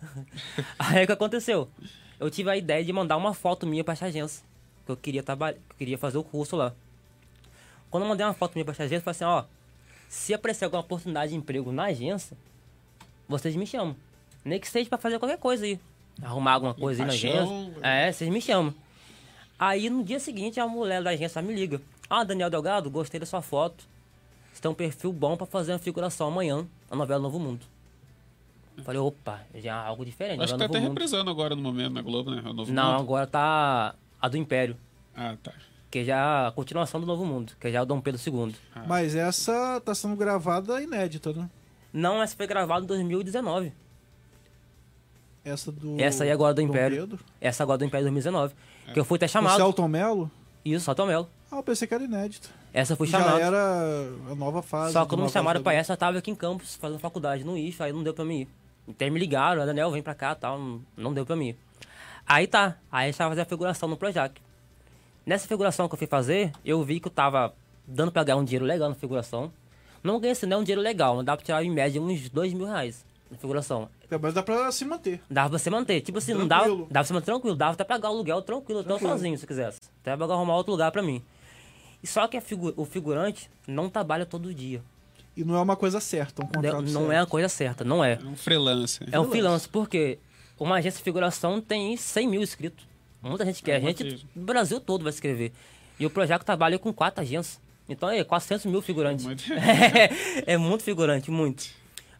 Aí 0.78 1.04
o 1.04 1.06
que 1.06 1.12
aconteceu? 1.12 1.68
Eu 2.20 2.30
tive 2.30 2.50
a 2.50 2.56
ideia 2.56 2.84
de 2.84 2.92
mandar 2.92 3.16
uma 3.16 3.32
foto 3.34 3.66
minha 3.66 3.82
pra 3.84 3.92
essa 3.94 4.06
agência. 4.06 4.44
Que 4.84 4.92
eu 4.92 4.96
queria 4.96 5.22
trabalhar, 5.22 5.54
que 5.54 5.60
eu 5.72 5.76
queria 5.76 5.98
fazer 5.98 6.18
o 6.18 6.24
curso 6.24 6.56
lá. 6.56 6.72
Quando 7.90 8.02
eu 8.04 8.08
mandei 8.08 8.24
uma 8.26 8.34
foto 8.34 8.54
minha 8.54 8.64
pra 8.64 8.72
essa 8.72 8.82
agência, 8.84 9.08
eu 9.08 9.14
falei 9.14 9.16
assim, 9.16 9.24
ó, 9.24 9.44
se 10.08 10.34
aparecer 10.34 10.64
alguma 10.64 10.82
oportunidade 10.82 11.30
de 11.32 11.38
emprego 11.38 11.70
na 11.72 11.84
agência, 11.84 12.36
vocês 13.28 13.54
me 13.56 13.66
chamam. 13.66 13.94
Nem 14.44 14.58
que 14.60 14.68
seja 14.68 14.88
pra 14.88 14.98
fazer 14.98 15.18
qualquer 15.18 15.38
coisa 15.38 15.64
aí. 15.64 15.78
Arrumar 16.22 16.52
alguma 16.54 16.74
coisa 16.74 17.02
aí 17.02 17.06
na 17.06 17.12
agência. 17.12 17.72
É, 17.82 18.10
vocês 18.12 18.30
me 18.30 18.40
chamam. 18.40 18.74
Aí 19.58 19.88
no 19.90 20.02
dia 20.04 20.18
seguinte 20.20 20.58
a 20.60 20.66
mulher 20.66 21.02
da 21.02 21.10
agência 21.10 21.40
me 21.42 21.54
liga. 21.54 21.80
Ah, 22.10 22.24
Daniel 22.24 22.50
Delgado, 22.50 22.90
gostei 22.90 23.20
da 23.20 23.26
sua 23.26 23.42
foto. 23.42 23.84
Você 24.52 24.62
tem 24.62 24.70
um 24.70 24.74
perfil 24.74 25.12
bom 25.12 25.36
pra 25.36 25.46
fazer 25.46 25.72
uma 25.72 25.78
figuração 25.78 26.28
amanhã 26.28 26.66
na 26.90 26.96
novela 26.96 27.20
Novo 27.20 27.38
Mundo. 27.38 27.64
Falei, 28.84 29.00
opa, 29.00 29.40
já 29.56 29.70
é 29.82 29.86
algo 29.88 30.04
diferente. 30.04 30.40
Acho 30.42 30.52
que 30.52 30.58
tá 30.58 30.64
até 30.66 30.78
Mundo. 30.78 30.90
reprisando 30.90 31.30
agora 31.30 31.54
no 31.56 31.62
momento 31.62 31.92
na 31.94 32.02
Globo, 32.02 32.30
né? 32.30 32.42
O 32.44 32.52
Novo 32.52 32.72
Não, 32.72 32.92
Mundo. 32.92 33.00
agora 33.02 33.26
tá 33.26 33.94
a 34.20 34.28
do 34.28 34.36
Império. 34.36 34.76
Ah, 35.16 35.36
tá. 35.42 35.52
Que 35.90 36.04
já 36.04 36.16
é 36.16 36.46
a 36.48 36.52
continuação 36.52 37.00
do 37.00 37.06
Novo 37.06 37.24
Mundo, 37.24 37.52
que 37.60 37.70
já 37.72 37.80
é 37.80 37.82
o 37.82 37.86
Dom 37.86 38.00
Pedro 38.00 38.20
II. 38.24 38.54
Mas 38.86 39.14
essa 39.16 39.80
tá 39.84 39.94
sendo 39.94 40.14
gravada 40.16 40.80
inédita, 40.80 41.32
né? 41.32 41.50
Não, 41.92 42.22
essa 42.22 42.36
foi 42.36 42.46
gravada 42.46 42.84
em 42.84 42.86
2019. 42.86 43.72
Essa 45.48 45.72
do. 45.72 46.00
Essa 46.00 46.24
aí 46.24 46.30
agora 46.30 46.54
do 46.54 46.60
Império. 46.62 46.98
Pedro. 47.08 47.18
Essa 47.40 47.62
agora 47.62 47.78
do 47.78 47.84
Império 47.84 48.04
2019. 48.04 48.54
Que 48.92 49.00
eu 49.00 49.04
fui 49.04 49.16
até 49.16 49.26
O 49.26 49.28
chamado. 49.28 49.56
Celton 49.56 49.88
Mello? 49.88 50.30
Isso, 50.64 50.84
Salto 50.84 51.06
Melo. 51.06 51.28
Ah, 51.50 51.56
eu 51.56 51.62
pensei 51.62 51.88
que 51.88 51.94
era 51.94 52.04
inédita. 52.04 52.48
Essa 52.72 52.92
eu 52.92 52.96
fui 52.96 53.06
Já 53.06 53.18
era 53.40 53.56
a 54.30 54.34
nova 54.34 54.60
fase. 54.62 54.92
Só 54.92 55.04
do 55.04 55.08
quando 55.08 55.22
me 55.24 55.30
chamaram 55.30 55.62
pra 55.62 55.72
essa, 55.72 55.92
eu 55.94 55.96
tava 55.96 56.18
aqui 56.18 56.30
em 56.30 56.34
Campos 56.34 56.74
fazendo 56.76 56.98
faculdade 56.98 57.42
no 57.44 57.56
IF, 57.56 57.82
aí 57.82 57.92
não 57.92 58.02
deu 58.02 58.12
pra 58.12 58.24
mim 58.24 58.40
ir. 58.40 58.48
Até 58.90 59.08
me 59.08 59.18
ligaram, 59.18 59.64
Daniel, 59.64 59.90
vem 59.90 60.02
pra 60.02 60.14
cá 60.14 60.32
e 60.32 60.34
tal, 60.36 60.58
não- 60.58 60.82
não 60.96 61.14
deu 61.14 61.24
pra 61.24 61.36
mim 61.36 61.48
ir. 61.48 61.56
Aí 62.26 62.46
tá, 62.46 62.76
aí 62.92 63.04
a 63.04 63.06
gente 63.06 63.16
tava 63.18 63.30
fazendo 63.30 63.42
a 63.46 63.48
figuração 63.48 63.88
no 63.88 63.96
Projac. 63.96 64.38
Nessa 65.24 65.46
figuração 65.48 65.88
que 65.88 65.94
eu 65.94 65.98
fui 65.98 66.06
fazer, 66.06 66.52
eu 66.64 66.82
vi 66.82 67.00
que 67.00 67.08
eu 67.08 67.12
tava 67.12 67.54
dando 67.86 68.12
pra 68.12 68.24
ganhar 68.24 68.36
um 68.36 68.44
dinheiro 68.44 68.64
legal 68.66 68.88
na 68.88 68.94
figuração. 68.94 69.50
Não 70.02 70.18
ganhei 70.20 70.32
assim, 70.32 70.46
não 70.46 70.58
é 70.58 70.60
um 70.60 70.64
dinheiro 70.64 70.82
legal, 70.82 71.16
mas 71.16 71.24
dá 71.24 71.36
pra 71.36 71.44
tirar 71.44 71.62
em 71.64 71.70
média 71.70 72.00
uns 72.00 72.28
dois 72.28 72.52
mil 72.52 72.66
reais 72.66 73.04
na 73.30 73.36
figuração. 73.38 73.88
É, 74.10 74.18
Mas 74.18 74.34
dá 74.34 74.42
pra 74.42 74.70
se 74.72 74.84
manter. 74.84 75.20
Dava 75.30 75.50
pra 75.50 75.58
você 75.58 75.70
manter. 75.70 76.00
Tipo 76.00 76.18
assim, 76.18 76.34
não 76.34 76.46
dava, 76.46 76.64
Tranquilo. 76.64 76.86
dava 76.90 76.92
pra 76.92 77.04
você 77.04 77.12
manter 77.12 77.26
tranquilo, 77.26 77.56
dava 77.56 77.72
até 77.72 77.84
pagar 77.84 78.08
o 78.10 78.14
aluguel 78.14 78.42
tranquilo, 78.42 78.80
então 78.80 78.96
Tranquilo. 78.96 79.12
sozinho, 79.18 79.38
se 79.38 79.46
quisesse. 79.46 79.78
Até 80.00 80.16
pagar 80.16 80.34
arrumar 80.34 80.56
outro 80.56 80.72
lugar 80.72 80.90
pra 80.92 81.02
mim. 81.02 81.22
E 82.02 82.06
só 82.06 82.26
que 82.28 82.36
a 82.36 82.40
figu- 82.40 82.72
o 82.76 82.84
figurante 82.84 83.50
não 83.66 83.88
trabalha 83.90 84.24
todo 84.24 84.52
dia. 84.54 84.82
E 85.36 85.44
não 85.44 85.56
é 85.56 85.60
uma 85.60 85.76
coisa 85.76 86.00
certa, 86.00 86.42
um 86.44 86.46
contrato 86.48 86.82
Não 86.82 86.86
certo. 87.02 87.12
é 87.12 87.18
a 87.18 87.26
coisa 87.26 87.48
certa, 87.48 87.84
não 87.84 88.02
é. 88.04 88.14
É 88.20 88.24
um 88.26 88.36
freelancer. 88.36 89.08
É 89.12 89.20
um 89.20 89.28
freelance, 89.30 89.68
porque 89.68 90.18
uma 90.58 90.76
agência 90.76 90.98
de 90.98 91.04
figuração 91.04 91.60
tem 91.60 91.96
100 91.96 92.28
mil 92.28 92.42
inscritos. 92.42 92.86
Muita 93.22 93.44
gente 93.44 93.62
quer. 93.62 93.72
É 93.74 93.76
A 93.76 93.80
gente, 93.80 94.26
Brasil 94.34 94.80
todo 94.80 95.02
vai 95.02 95.10
escrever. 95.12 95.52
E 95.98 96.06
o 96.06 96.10
Projeto 96.10 96.44
trabalha 96.44 96.78
com 96.78 96.92
quatro 96.92 97.20
agências. 97.22 97.60
Então 97.88 98.08
é 98.10 98.22
400 98.22 98.66
mil 98.66 98.82
figurantes. 98.82 99.24
Muito. 99.24 99.44
é 100.46 100.56
muito 100.56 100.82
figurante, 100.84 101.30
muito. 101.30 101.64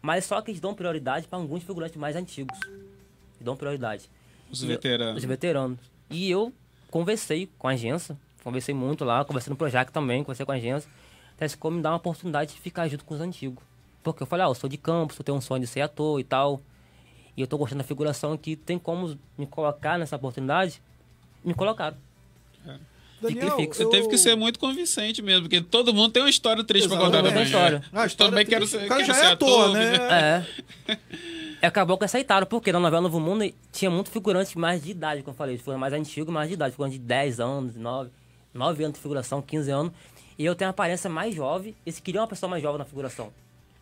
Mas 0.01 0.25
só 0.25 0.41
que 0.41 0.51
eles 0.51 0.61
dão 0.61 0.73
prioridade 0.73 1.27
para 1.27 1.37
alguns 1.39 1.63
figurantes 1.63 1.97
mais 1.97 2.15
antigos. 2.15 2.57
Eles 2.65 3.41
dão 3.41 3.55
prioridade. 3.55 4.09
Os 4.49 4.61
E 4.61 4.65
eu- 4.65 4.69
veteranos. 4.69 5.17
Os 5.17 5.23
veteranos. 5.27 5.79
E 6.09 6.29
eu 6.29 6.53
conversei 6.89 7.49
com 7.57 7.67
a 7.67 7.71
agência, 7.71 8.17
conversei 8.43 8.73
muito 8.73 9.03
lá, 9.05 9.23
conversei 9.25 9.51
no 9.51 9.57
Projac 9.57 9.91
também, 9.91 10.23
conversei 10.23 10.45
com 10.45 10.51
a 10.51 10.55
agência. 10.55 10.89
Até 11.35 11.47
como 11.57 11.77
me 11.77 11.83
dar 11.83 11.91
uma 11.91 11.97
oportunidade 11.97 12.53
de 12.53 12.59
ficar 12.59 12.87
junto 12.87 13.05
com 13.05 13.13
os 13.13 13.21
antigos. 13.21 13.63
Porque 14.03 14.23
eu 14.23 14.27
falei, 14.27 14.45
ah, 14.45 14.49
eu 14.49 14.55
sou 14.55 14.69
de 14.69 14.77
campus, 14.77 15.17
eu 15.19 15.23
tenho 15.23 15.37
um 15.37 15.41
sonho 15.41 15.61
de 15.61 15.67
ser 15.67 15.81
ator 15.81 16.19
e 16.19 16.23
tal. 16.23 16.61
E 17.37 17.41
eu 17.41 17.47
tô 17.47 17.57
gostando 17.57 17.81
da 17.81 17.87
figuração 17.87 18.33
aqui, 18.33 18.55
tem 18.55 18.77
como 18.79 19.17
me 19.37 19.45
colocar 19.45 19.97
nessa 19.99 20.15
oportunidade? 20.15 20.81
Me 21.43 21.53
colocaram. 21.53 21.95
Daniel. 23.21 23.57
Você 23.57 23.85
teve 23.89 24.07
que 24.07 24.17
ser 24.17 24.35
muito 24.35 24.59
convincente 24.59 25.21
mesmo, 25.21 25.43
porque 25.43 25.61
todo 25.61 25.93
mundo 25.93 26.11
tem 26.11 26.23
uma 26.23 26.29
história 26.29 26.63
triste 26.63 26.87
pra 26.87 26.97
contar 26.97 27.23
também. 27.23 27.43
História. 27.43 27.79
né? 27.79 27.85
Ah, 27.93 28.03
a 28.03 28.05
história 28.05 28.31
também 28.31 28.43
é 28.43 28.47
quero 28.47 28.67
ser, 28.67 28.87
quero 28.87 29.05
já 29.05 29.13
ser 29.13 29.25
é 29.25 29.27
ator, 29.31 29.61
ator, 29.61 29.73
né? 29.73 30.45
É. 30.87 30.95
E 31.61 31.65
acabou 31.65 31.97
que 31.97 32.05
aceitaram, 32.05 32.47
porque 32.47 32.71
na 32.71 32.79
novela 32.79 33.01
Novo 33.01 33.19
Mundo 33.19 33.43
tinha 33.69 33.91
muito 33.91 34.09
figurante 34.09 34.57
mais 34.57 34.81
de 34.81 34.91
idade, 34.91 35.21
como 35.23 35.33
eu 35.33 35.37
falei. 35.37 35.57
Foi 35.57 35.75
mais 35.75 35.91
antigo, 35.91 36.31
mais 36.31 36.47
de 36.47 36.53
idade. 36.53 36.71
Figurante 36.71 36.97
de 36.97 37.03
10 37.03 37.41
anos, 37.41 37.75
9, 37.75 38.09
9 38.53 38.83
anos 38.85 38.95
de 38.95 39.01
figuração, 39.01 39.41
15 39.41 39.69
anos. 39.69 39.91
E 40.37 40.45
eu 40.45 40.55
tenho 40.55 40.67
uma 40.67 40.71
aparência 40.71 41.09
mais 41.09 41.35
jovem. 41.35 41.75
Eles 41.85 41.99
queriam 41.99 42.21
uma 42.21 42.29
pessoa 42.29 42.49
mais 42.49 42.63
jovem 42.63 42.79
na 42.79 42.85
figuração. 42.85 43.33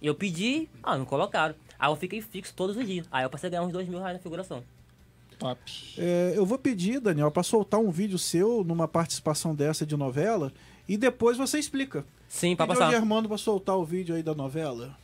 E 0.02 0.08
eu 0.08 0.16
pedi, 0.16 0.68
ah, 0.82 0.98
não 0.98 1.06
colocaram. 1.06 1.54
Aí 1.78 1.88
eu 1.88 1.96
fiquei 1.96 2.20
fixo 2.20 2.52
todos 2.56 2.76
os 2.76 2.84
dias. 2.84 3.06
Aí 3.12 3.24
eu 3.24 3.30
passei 3.30 3.46
a 3.48 3.52
ganhar 3.52 3.62
uns 3.62 3.72
2 3.72 3.88
mil 3.88 4.00
reais 4.00 4.16
na 4.16 4.20
figuração. 4.24 4.64
Top. 5.38 5.60
É, 5.98 6.34
eu 6.36 6.46
vou 6.46 6.58
pedir, 6.58 7.00
Daniel, 7.00 7.32
pra 7.32 7.44
soltar 7.44 7.80
um 7.80 7.92
vídeo 7.92 8.18
seu 8.18 8.64
numa 8.64 8.88
participação 8.88 9.54
dessa 9.54 9.86
de 9.86 9.96
novela 9.96 10.52
e 10.88 10.98
depois 10.98 11.38
você 11.38 11.60
explica. 11.60 12.06
Sim, 12.28 12.56
Pedir 12.56 12.62
ao 12.62 12.68
passar. 12.68 12.92
Germano 12.92 13.28
pra 13.28 13.38
soltar 13.38 13.78
o 13.78 13.86
vídeo 13.86 14.16
aí 14.16 14.24
da 14.24 14.34
novela. 14.34 14.98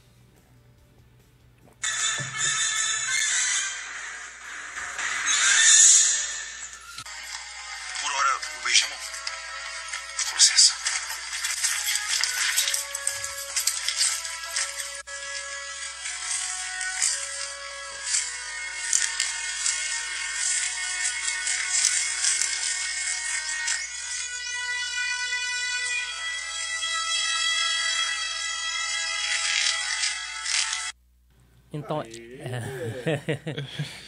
Então, 31.83 32.03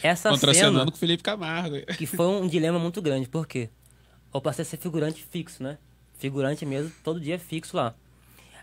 essa 0.02 0.36
cena 0.36 0.84
com 0.84 0.90
o 0.90 0.96
Felipe 0.96 1.22
Camargo. 1.22 1.76
que 1.96 2.06
foi 2.06 2.26
um 2.26 2.46
dilema 2.46 2.78
muito 2.78 3.00
grande, 3.02 3.28
porque 3.28 3.70
eu 4.32 4.40
passei 4.40 4.62
a 4.62 4.66
ser 4.66 4.76
figurante 4.76 5.22
fixo, 5.22 5.62
né? 5.62 5.78
Figurante 6.14 6.64
mesmo, 6.64 6.92
todo 7.04 7.20
dia 7.20 7.38
fixo 7.38 7.76
lá. 7.76 7.94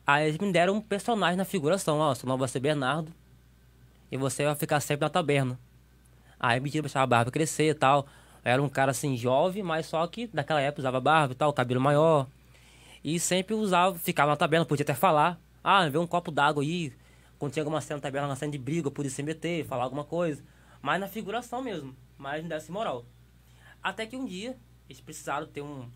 Aí 0.05 0.28
eles 0.28 0.38
me 0.38 0.51
deram 0.51 0.76
um 0.76 0.82
personagem 0.82 1.38
na 1.38 1.45
figuração, 1.45 1.99
ó, 1.99 2.14
seu 2.14 2.28
nome 2.28 2.39
vai 2.39 2.49
ser 2.49 2.59
Bernardo 2.59 3.11
e 4.11 4.18
você 4.18 4.45
vai 4.45 4.55
ficar 4.55 4.80
sempre 4.80 5.05
na 5.05 5.09
taberna. 5.09 5.57
Aí 6.39 6.59
me 6.59 6.66
pediram 6.66 6.84
pra 6.84 6.88
deixar 6.88 7.03
a 7.03 7.07
barba 7.07 7.32
crescer 7.32 7.70
e 7.70 7.74
tal. 7.74 8.05
Eu 8.43 8.51
era 8.51 8.61
um 8.61 8.68
cara 8.68 8.91
assim, 8.91 9.16
jovem, 9.16 9.64
mas 9.64 9.86
só 9.86 10.05
que 10.07 10.30
naquela 10.34 10.59
época 10.59 10.82
usava 10.82 10.99
barba 10.99 11.34
e 11.34 11.36
tal, 11.36 11.53
cabelo 11.53 11.80
maior. 11.80 12.28
E 13.03 13.20
sempre 13.20 13.53
usava, 13.53 13.97
ficava 13.97 14.32
na 14.32 14.38
taberna, 14.38 14.66
podia 14.66 14.84
até 14.84 14.93
falar. 14.93 15.39
Ah, 15.64 15.88
vê 15.88 15.97
um 15.97 16.05
copo 16.05 16.32
d'água 16.32 16.61
aí. 16.61 16.91
Quando 17.44 17.52
tinha 17.52 17.64
alguma 17.64 17.82
cena 17.82 17.98
na 17.98 18.02
taberna, 18.02 18.30
uma 18.30 18.38
cena 18.38 18.54
de 18.54 18.58
briga, 18.58 18.88
eu 18.88 18.91
podia 18.91 19.12
se 19.12 19.22
meter, 19.22 19.66
falar 19.66 19.84
alguma 19.84 20.06
coisa. 20.06 20.41
Mas 20.82 20.98
na 20.98 21.10
figuração 21.10 21.62
mesmo, 21.62 21.94
mas 22.18 22.41
não 22.41 22.48
desse 22.48 22.72
moral. 22.72 23.06
Até 23.84 24.06
que 24.06 24.16
um 24.16 24.24
dia, 24.24 24.58
eles 24.88 25.02
precisaram 25.02 25.46
ter 25.46 25.62
um. 25.62 25.89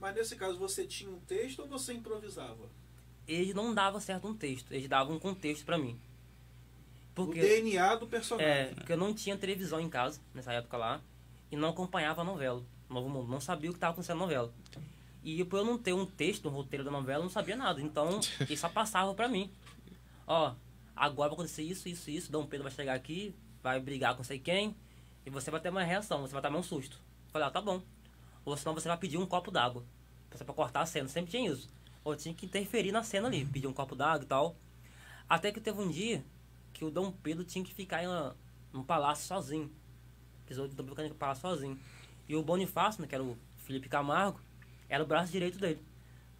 Mas 0.00 0.16
nesse 0.16 0.34
caso 0.34 0.58
você 0.58 0.84
tinha 0.84 1.08
um 1.08 1.20
texto 1.20 1.60
ou 1.60 1.68
você 1.68 1.92
improvisava? 1.92 2.68
Eles 3.28 3.54
não 3.54 3.72
davam 3.72 4.00
certo 4.00 4.26
um 4.26 4.34
texto, 4.34 4.72
eles 4.72 4.88
davam 4.88 5.14
um 5.14 5.20
contexto 5.20 5.64
pra 5.64 5.78
mim. 5.78 5.92
O 7.12 7.14
Porque, 7.14 7.42
DNA 7.42 7.94
do 7.94 8.06
é, 8.06 8.08
personagem. 8.08 8.74
porque 8.74 8.92
eu 8.92 8.96
não 8.96 9.14
tinha 9.14 9.36
televisão 9.36 9.78
em 9.78 9.88
casa, 9.88 10.20
nessa 10.34 10.52
época 10.52 10.76
lá, 10.76 11.00
e 11.48 11.56
não 11.56 11.68
acompanhava 11.68 12.22
a 12.22 12.24
novela. 12.24 12.60
Novo 12.90 13.08
Mundo, 13.08 13.30
não 13.30 13.40
sabia 13.40 13.70
o 13.70 13.72
que 13.72 13.76
estava 13.76 13.92
acontecendo 13.92 14.16
na 14.18 14.24
novela. 14.24 14.52
E 15.22 15.44
por 15.44 15.60
eu 15.60 15.64
não 15.64 15.78
ter 15.78 15.92
um 15.92 16.04
texto, 16.04 16.48
um 16.48 16.52
roteiro 16.52 16.82
da 16.84 16.90
novela, 16.90 17.20
eu 17.20 17.26
não 17.26 17.30
sabia 17.30 17.54
nada. 17.54 17.80
Então, 17.80 18.18
eles 18.40 18.58
só 18.58 18.68
passavam 18.68 19.14
pra 19.14 19.28
mim. 19.28 19.48
Ó, 20.26 20.54
agora 20.98 21.30
vai 21.30 21.36
acontecer 21.36 21.62
isso, 21.62 21.88
isso, 21.88 22.10
isso. 22.10 22.32
Dom 22.32 22.46
Pedro 22.46 22.64
vai 22.64 22.72
chegar 22.72 22.94
aqui, 22.94 23.34
vai 23.62 23.80
brigar 23.80 24.16
com 24.16 24.22
sei 24.22 24.38
quem, 24.38 24.76
e 25.24 25.30
você 25.30 25.50
vai 25.50 25.60
ter 25.60 25.70
uma 25.70 25.82
reação, 25.82 26.20
você 26.20 26.32
vai 26.32 26.42
tomar 26.42 26.58
um 26.58 26.62
susto. 26.62 27.00
Falei, 27.30 27.48
ah, 27.48 27.50
tá 27.50 27.60
bom. 27.60 27.82
Ou 28.44 28.56
senão 28.56 28.74
você 28.74 28.88
vai 28.88 28.96
pedir 28.96 29.18
um 29.18 29.26
copo 29.26 29.50
d'água. 29.50 29.84
Pra 30.30 30.54
cortar 30.54 30.80
a 30.80 30.86
cena, 30.86 31.08
sempre 31.08 31.30
tinha 31.30 31.50
isso. 31.50 31.68
Ou 32.04 32.16
tinha 32.16 32.34
que 32.34 32.46
interferir 32.46 32.92
na 32.92 33.02
cena 33.02 33.28
ali, 33.28 33.44
pedir 33.44 33.66
um 33.66 33.72
copo 33.72 33.94
d'água 33.94 34.24
e 34.24 34.26
tal. 34.26 34.56
Até 35.28 35.52
que 35.52 35.60
teve 35.60 35.80
um 35.80 35.90
dia 35.90 36.24
que 36.72 36.84
o 36.84 36.90
Dom 36.90 37.10
Pedro 37.10 37.44
tinha 37.44 37.64
que 37.64 37.74
ficar 37.74 38.02
em 38.02 38.08
num 38.72 38.82
palácio 38.82 39.26
sozinho. 39.26 39.70
Precisou 40.44 40.68
de 40.68 40.74
Dom 40.74 40.84
Pedro 40.84 40.96
ficar 40.96 41.08
no 41.08 41.14
palácio 41.14 41.42
sozinho. 41.42 41.78
E 42.28 42.36
o 42.36 42.42
Bonifácio, 42.42 43.02
né, 43.02 43.08
que 43.08 43.14
era 43.14 43.24
o 43.24 43.36
Felipe 43.58 43.88
Camargo, 43.88 44.40
era 44.88 45.02
o 45.02 45.06
braço 45.06 45.32
direito 45.32 45.58
dele. 45.58 45.82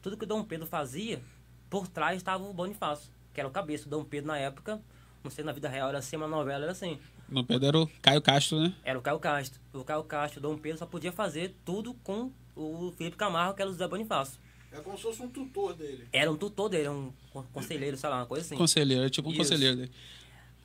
Tudo 0.01 0.17
que 0.17 0.25
o 0.25 0.27
Dom 0.27 0.45
Pedro 0.45 0.67
fazia, 0.67 1.23
por 1.69 1.89
trás 1.89 2.17
estava 2.17 2.45
o 2.45 2.53
Bonifácio, 2.53 3.11
que 3.39 3.41
era 3.41 3.49
o 3.49 3.53
cabeça. 3.53 3.87
O 3.87 3.89
Dom 3.91 4.03
Pedro, 4.03 4.27
na 4.27 4.37
época, 4.37 4.81
não 5.23 5.31
sei 5.31 5.45
na 5.45 5.53
vida 5.53 5.69
real 5.69 5.89
era 5.91 5.99
assim, 5.99 6.17
mas 6.17 6.29
na 6.29 6.37
novela 6.37 6.65
era 6.65 6.73
assim. 6.73 6.99
No 7.29 7.45
Pedro 7.45 7.69
era 7.69 7.79
o 7.79 7.87
Caio 8.03 8.21
Castro, 8.21 8.59
né? 8.61 8.75
Era 8.85 8.99
o 8.99 9.03
Caio 9.03 9.21
Castro. 9.21 9.61
O 9.73 9.85
Caio 9.85 10.03
Castro, 10.03 10.41
o 10.41 10.43
Dom 10.43 10.59
Pedro 10.59 10.79
só 10.79 10.87
podia 10.87 11.13
fazer 11.13 11.55
tudo 11.65 11.95
com 12.03 12.33
o 12.57 12.93
Felipe 12.99 13.17
Camargo, 13.17 13.55
que 13.55 13.63
era 13.63 13.71
o 13.71 13.75
Zé 13.75 13.87
Bonifácio. 13.87 14.41
É 14.73 14.81
como 14.81 14.97
se 14.97 15.05
fosse 15.05 15.23
um 15.23 15.29
tutor 15.29 15.73
dele. 15.75 16.09
Era 16.13 16.31
um 16.33 16.37
tutor 16.37 16.69
dele, 16.69 16.85
era 16.85 16.93
um 16.93 17.13
con- 17.33 17.45
conselheiro, 17.53 17.97
sei 17.97 18.11
lá, 18.11 18.17
uma 18.17 18.27
coisa 18.27 18.45
assim. 18.45 18.57
Conselheiro, 18.57 19.03
era 19.03 19.11
tipo 19.11 19.29
um 19.29 19.31
Isso. 19.31 19.39
conselheiro 19.43 19.77
dele. 19.77 19.93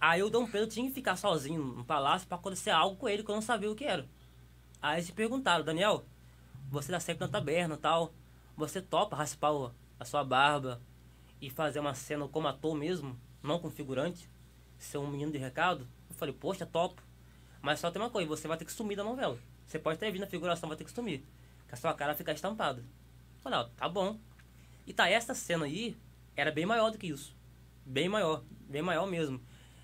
Aí 0.02 0.24
o 0.24 0.30
Dom 0.32 0.48
Pedro 0.48 0.68
tinha 0.68 0.88
que 0.88 0.94
ficar 0.96 1.16
sozinho 1.16 1.62
no 1.64 1.86
palácio 1.86 2.28
pra 2.28 2.38
acontecer 2.38 2.72
algo 2.72 2.96
com 2.96 3.08
ele 3.08 3.24
que 3.24 3.30
eu 3.30 3.36
não 3.36 3.42
sabia 3.42 3.70
o 3.72 3.76
que 3.76 3.86
era. 3.86 4.06
Aí 4.82 4.96
eles 4.98 5.12
perguntaram, 5.12 5.64
Daniel, 5.64 6.04
você 6.72 6.92
tá 6.92 7.00
sempre 7.00 7.22
na 7.26 7.32
taberna 7.32 7.76
e 7.76 7.78
tal, 7.78 8.12
você 8.58 8.82
topa 8.82 9.16
raspar 9.16 9.72
a 10.00 10.04
sua 10.06 10.24
barba 10.24 10.82
e 11.46 11.50
fazer 11.50 11.80
uma 11.82 11.94
cena 11.94 12.26
como 12.26 12.48
ator 12.48 12.74
mesmo, 12.74 13.20
não 13.42 13.60
com 13.60 13.70
figurante, 13.70 14.30
ser 14.78 14.98
um 14.98 15.08
menino 15.08 15.30
de 15.30 15.38
recado? 15.38 15.86
Eu 16.10 16.16
falei, 16.16 16.34
poxa, 16.34 16.66
topo. 16.66 17.02
Mas 17.62 17.82
só 17.82 17.92
tem 17.92 18.02
uma 18.02 18.10
coisa, 18.10 18.30
você 18.30 18.48
vai 18.48 18.58
ter 18.58 18.64
que 18.64 18.72
sumir 18.72 18.96
da 18.96 19.04
novela. 19.04 19.38
Você 19.66 19.78
pode 19.78 20.00
ter 20.00 20.10
vindo 20.10 20.22
na 20.22 20.28
figuração, 20.28 20.70
vai 20.70 20.78
ter 20.78 20.86
que 20.86 20.92
sumir. 20.92 21.22
Que 21.68 21.74
a 21.74 21.78
sua 21.78 21.94
cara 21.94 22.16
ficar 22.16 22.32
estampada. 22.32 22.80
Eu 22.80 23.42
falei, 23.42 23.60
tá 23.76 23.90
bom. 23.90 24.18
E 24.88 24.94
tá, 24.94 25.10
essa 25.10 25.34
cena 25.34 25.66
aí 25.66 25.98
era 26.34 26.50
bem 26.50 26.66
maior 26.66 26.92
do 26.92 26.98
que 26.98 27.08
isso. 27.08 27.36
Bem 27.86 28.08
maior, 28.08 28.42
bem 28.70 28.82
maior 28.82 29.06
mesmo. 29.06 29.42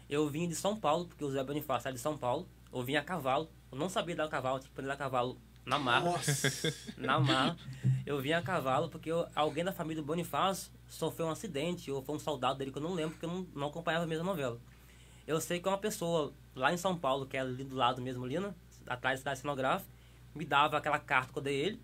Eu 0.10 0.30
vim 0.30 0.48
de 0.48 0.56
São 0.56 0.80
Paulo, 0.80 1.08
porque 1.08 1.24
o 1.26 1.30
Zé 1.30 1.44
Bonifácio 1.44 1.88
era 1.90 1.96
de 1.96 2.02
São 2.02 2.18
Paulo. 2.18 2.48
Eu 2.72 2.82
vim 2.84 2.96
a 2.96 3.04
cavalo. 3.04 3.50
Eu 3.70 3.78
não 3.78 3.90
sabia 3.90 4.16
dar 4.16 4.30
cavalo, 4.30 4.60
tipo, 4.62 4.82
andar 4.82 4.94
a 4.94 4.98
cavalo 4.98 5.38
na 5.66 5.78
marra. 5.78 6.06
Nossa. 6.12 6.74
Na 6.98 7.20
marra. 7.20 7.58
Eu 8.06 8.22
vim 8.22 8.32
a 8.32 8.42
cavalo 8.42 8.88
porque 8.90 9.12
eu- 9.12 9.28
alguém 9.36 9.64
da 9.66 9.74
família 9.74 10.02
do 10.02 10.06
Bonifácio 10.06 10.72
sofreu 10.90 11.28
um 11.28 11.32
acidente, 11.32 11.92
ou 11.92 12.02
foi 12.02 12.16
um 12.16 12.20
soldado 12.20 12.58
dele 12.58 12.72
que 12.72 12.78
eu 12.78 12.82
não 12.82 12.94
lembro, 12.94 13.12
porque 13.12 13.26
eu 13.26 13.30
não, 13.30 13.48
não 13.54 13.68
acompanhava 13.68 14.04
a 14.04 14.08
mesma 14.08 14.24
novela. 14.24 14.60
Eu 15.26 15.40
sei 15.40 15.60
que 15.60 15.68
uma 15.68 15.78
pessoa 15.78 16.34
lá 16.56 16.74
em 16.74 16.78
São 16.78 16.98
Paulo, 16.98 17.26
que 17.28 17.38
é 17.38 17.40
ali 17.40 17.64
do 17.64 17.76
lado 17.76 18.02
mesmo, 18.02 18.26
ali, 18.26 18.40
né? 18.40 18.54
Atrás 18.88 19.22
da 19.22 19.36
cenográfica, 19.36 19.90
me 20.34 20.44
dava 20.44 20.78
aquela 20.78 20.98
carta 21.00 21.32
que 21.32 21.38
eu 21.38 21.44
dei 21.44 21.56
ele. 21.56 21.82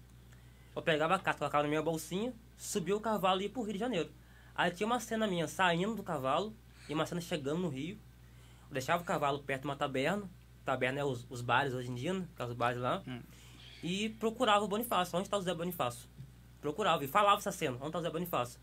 Eu 0.76 0.82
pegava 0.82 1.16
a 1.16 1.20
carta, 1.20 1.40
colocava 1.40 1.64
na 1.64 1.70
minha 1.70 1.82
bolsinha, 1.82 2.34
subia 2.58 2.96
o 2.96 3.00
cavalo 3.00 3.42
e 3.42 3.44
ia 3.44 3.50
pro 3.50 3.62
Rio 3.62 3.74
de 3.74 3.80
Janeiro. 3.80 4.12
Aí 4.56 4.72
tinha 4.72 4.88
uma 4.88 5.00
cena 5.00 5.28
minha 5.28 5.48
saindo 5.48 5.96
do 5.96 6.04
cavalo 6.04 6.56
e 6.90 6.94
uma 6.94 7.06
cena 7.06 7.22
chegando 7.22 7.60
no 7.62 7.70
Rio. 7.70 8.00
Eu 8.70 8.74
deixava 8.74 9.04
o 9.04 9.06
cavalo 9.06 9.40
perto 9.40 9.62
de 9.62 9.68
uma 9.68 9.76
taberna. 9.76 10.28
Taberna 10.66 11.00
é 11.00 11.06
os, 11.06 11.26
os 11.30 11.42
bares 11.42 11.74
hoje 11.74 11.92
em 11.92 11.96
dia, 11.96 12.14
né? 12.14 12.28
Aqueles 12.34 12.54
bares 12.54 12.82
lá. 12.82 13.04
E 13.84 14.10
procurava 14.10 14.66
o 14.66 14.68
Bonifácio. 14.68 15.16
Onde 15.18 15.28
está 15.28 15.38
o 15.38 15.42
Zé 15.42 15.54
Bonifácio? 15.54 16.10
Procurava 16.60 17.04
e 17.04 17.08
falava 17.08 17.38
essa 17.38 17.52
cena. 17.52 17.78
Onde 17.78 17.88
está 17.88 18.00
o 18.00 18.02
Zé 18.02 18.10
Bonifácio? 18.10 18.60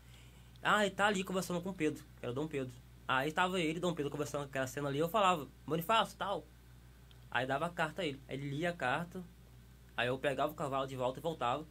Ah, 0.63 0.85
ele 0.85 0.95
tá 0.95 1.07
ali 1.07 1.25
conversando 1.25 1.61
com 1.61 1.71
o 1.71 1.73
Pedro, 1.73 2.01
que 2.17 2.25
era 2.25 2.31
o 2.31 2.35
Dom 2.35 2.47
Pedro. 2.47 2.73
Aí 3.05 3.27
estava 3.27 3.59
ele 3.59 3.77
e 3.77 3.81
Dom 3.81 3.93
Pedro 3.93 4.09
conversando 4.09 4.45
aquela 4.45 4.65
cena 4.65 4.87
ali. 4.87 4.97
Eu 4.97 5.09
falava, 5.09 5.45
Bonifácio, 5.67 6.17
tal. 6.17 6.47
Aí 7.29 7.45
dava 7.45 7.65
a 7.65 7.69
carta 7.69 8.01
a 8.01 8.05
ele. 8.05 8.21
Ele 8.29 8.49
lia 8.49 8.69
a 8.69 8.73
carta. 8.73 9.21
Aí 9.97 10.07
eu 10.07 10.17
pegava 10.17 10.53
o 10.53 10.55
cavalo 10.55 10.87
de 10.87 10.95
volta 10.95 11.19
e 11.19 11.21
voltava. 11.21 11.65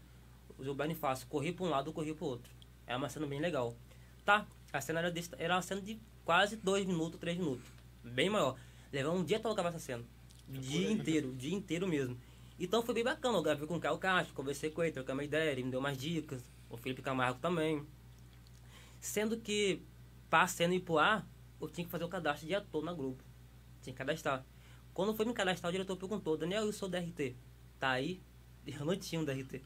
O 0.59 0.74
Bonifácio 0.74 1.26
corria 1.26 1.55
para 1.55 1.64
um 1.64 1.70
lado, 1.70 1.88
eu 1.88 1.95
corria 1.95 2.14
para 2.14 2.24
o 2.24 2.28
outro. 2.28 2.53
Era 2.86 2.99
uma 2.99 3.09
cena 3.09 3.26
bem 3.26 3.40
legal. 3.40 3.74
Tá, 4.24 4.47
A 4.72 4.80
cena 4.80 5.01
era, 5.01 5.11
desse, 5.11 5.30
era 5.38 5.55
uma 5.55 5.62
cena 5.62 5.80
de 5.80 5.99
quase 6.22 6.57
dois 6.57 6.84
minutos, 6.84 7.18
três 7.18 7.38
minutos. 7.38 7.64
Bem 8.05 8.28
maior. 8.28 8.57
Levou 8.93 9.14
um 9.14 9.24
dia 9.24 9.40
todo 9.40 9.55
gravar 9.55 9.70
essa 9.70 9.78
cena. 9.78 10.05
Dia 10.47 10.93
inteiro, 10.93 11.30
o 11.30 11.34
dia 11.34 11.55
inteiro 11.55 11.88
mesmo. 11.88 12.20
Então 12.61 12.82
foi 12.82 12.95
bem 12.95 13.05
bacana. 13.05 13.38
Eu 13.38 13.43
gravei 13.43 13.66
com 13.66 13.76
o 13.76 13.80
Caio 13.80 13.97
Castro, 13.97 14.34
conversei 14.34 14.70
com 14.70 14.82
ele, 14.82 14.93
trocamos 14.93 15.20
uma 15.20 15.24
ideia, 15.24 15.51
ele 15.51 15.62
me 15.64 15.70
deu 15.70 15.80
umas 15.80 15.97
dicas. 15.97 16.43
O 16.68 16.76
Felipe 16.76 17.01
Camargo 17.01 17.40
também. 17.40 17.86
Sendo 19.03 19.36
que, 19.36 19.82
ir 20.70 20.80
pro 20.80 20.96
ar, 20.96 21.28
eu 21.61 21.68
tinha 21.68 21.84
que 21.84 21.90
fazer 21.90 22.05
o 22.05 22.09
cadastro 22.09 22.46
de 22.46 22.55
ator 22.55 22.84
na 22.84 22.92
Globo. 22.92 23.20
Tinha 23.82 23.92
que 23.92 23.98
cadastrar. 23.98 24.46
Quando 24.94 25.12
foi 25.12 25.26
me 25.26 25.34
cadastrar, 25.34 25.70
o 25.70 25.72
diretor 25.72 25.96
perguntou, 25.96 26.36
Daniel, 26.36 26.62
eu 26.62 26.72
sou 26.72 26.88
DRT. 26.88 27.34
Tá 27.80 27.90
aí? 27.90 28.22
Eu 28.64 28.84
não 28.86 28.94
tinha 28.96 29.20
um 29.20 29.24
DRT. 29.24 29.61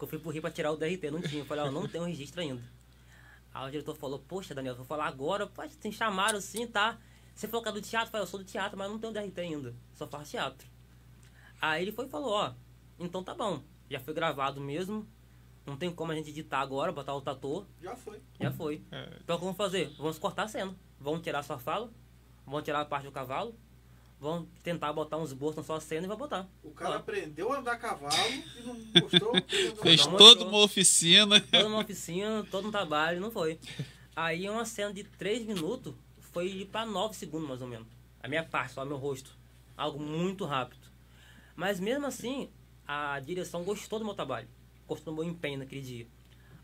Eu 0.00 0.06
fui 0.08 0.18
pro 0.18 0.30
Rio 0.30 0.42
pra 0.42 0.50
tirar 0.50 0.72
o 0.72 0.76
DRT, 0.76 1.12
não 1.12 1.22
tinha. 1.22 1.42
Eu 1.42 1.46
falei, 1.46 1.62
ó, 1.64 1.70
não 1.70 1.86
tenho 1.86 2.02
um 2.02 2.06
registro 2.08 2.40
ainda. 2.40 2.60
Aí 3.54 3.68
o 3.68 3.70
diretor 3.70 3.94
falou, 3.94 4.18
poxa, 4.18 4.52
Daniel, 4.52 4.74
vou 4.74 4.84
falar 4.84 5.06
agora, 5.06 5.46
pô, 5.46 5.62
tem 5.80 5.92
chamaram 5.92 6.38
assim, 6.38 6.66
tá? 6.66 6.98
Você 7.32 7.46
falou 7.46 7.62
que 7.62 7.68
é 7.68 7.72
do 7.72 7.80
teatro? 7.80 8.08
Eu 8.08 8.10
falei, 8.10 8.24
eu 8.24 8.28
sou 8.28 8.40
do 8.40 8.44
teatro, 8.44 8.76
mas 8.76 8.90
não 8.90 8.98
tenho 8.98 9.12
DRT 9.12 9.40
ainda. 9.40 9.76
Só 9.94 10.08
faço 10.08 10.32
teatro. 10.32 10.66
Aí 11.62 11.82
ele 11.82 11.92
foi 11.92 12.06
e 12.06 12.08
falou, 12.08 12.32
ó, 12.32 12.52
então 12.98 13.22
tá 13.22 13.32
bom. 13.32 13.62
Já 13.88 14.00
foi 14.00 14.12
gravado 14.12 14.60
mesmo. 14.60 15.06
Não 15.70 15.76
tem 15.76 15.88
como 15.88 16.10
a 16.10 16.16
gente 16.16 16.30
editar 16.30 16.58
agora, 16.58 16.90
botar 16.90 17.14
o 17.14 17.18
ator. 17.24 17.64
Já 17.80 17.94
foi. 17.94 18.20
Já 18.40 18.50
foi. 18.50 18.82
É. 18.90 19.08
Então 19.22 19.36
o 19.36 19.38
que 19.38 19.44
vamos 19.44 19.56
fazer? 19.56 19.88
Vamos 19.96 20.18
cortar 20.18 20.42
a 20.42 20.48
cena. 20.48 20.74
Vamos 20.98 21.22
tirar 21.22 21.44
sua 21.44 21.60
fala. 21.60 21.88
Vamos 22.44 22.64
tirar 22.64 22.80
a 22.80 22.84
parte 22.84 23.04
do 23.04 23.12
cavalo. 23.12 23.54
Vamos 24.18 24.48
tentar 24.64 24.92
botar 24.92 25.16
uns 25.16 25.32
bolsos 25.32 25.58
na 25.58 25.62
sua 25.62 25.80
cena 25.80 26.06
e 26.06 26.08
vai 26.08 26.16
botar. 26.16 26.48
O 26.64 26.72
cara 26.72 26.90
Ó. 26.90 26.96
aprendeu 26.96 27.52
a 27.52 27.60
andar 27.60 27.74
a 27.74 27.76
cavalo 27.76 28.12
e 28.58 28.62
não 28.62 28.74
mostrou. 29.00 29.32
Fez 29.80 30.04
Não, 30.04 30.16
toda 30.16 30.44
uma 30.44 30.58
oficina. 30.58 31.40
Toda 31.40 31.68
uma 31.68 31.78
oficina, 31.78 32.44
todo 32.50 32.66
um 32.66 32.72
trabalho, 32.72 33.20
não 33.20 33.30
foi. 33.30 33.60
Aí 34.16 34.50
uma 34.50 34.64
cena 34.64 34.92
de 34.92 35.04
3 35.04 35.46
minutos 35.46 35.94
foi 36.18 36.68
pra 36.72 36.84
9 36.84 37.14
segundos 37.14 37.48
mais 37.48 37.62
ou 37.62 37.68
menos. 37.68 37.86
A 38.20 38.26
minha 38.26 38.42
parte, 38.42 38.74
só 38.74 38.84
meu 38.84 38.96
rosto. 38.96 39.38
Algo 39.76 40.02
muito 40.02 40.44
rápido. 40.44 40.88
Mas 41.54 41.78
mesmo 41.78 42.06
assim, 42.06 42.50
a 42.84 43.20
direção 43.20 43.62
gostou 43.62 44.00
do 44.00 44.04
meu 44.04 44.14
trabalho. 44.14 44.48
Gostou 44.90 45.14
do 45.14 45.22
meu 45.22 45.30
empenho 45.30 45.60
naquele 45.60 45.82
dia. 45.82 46.06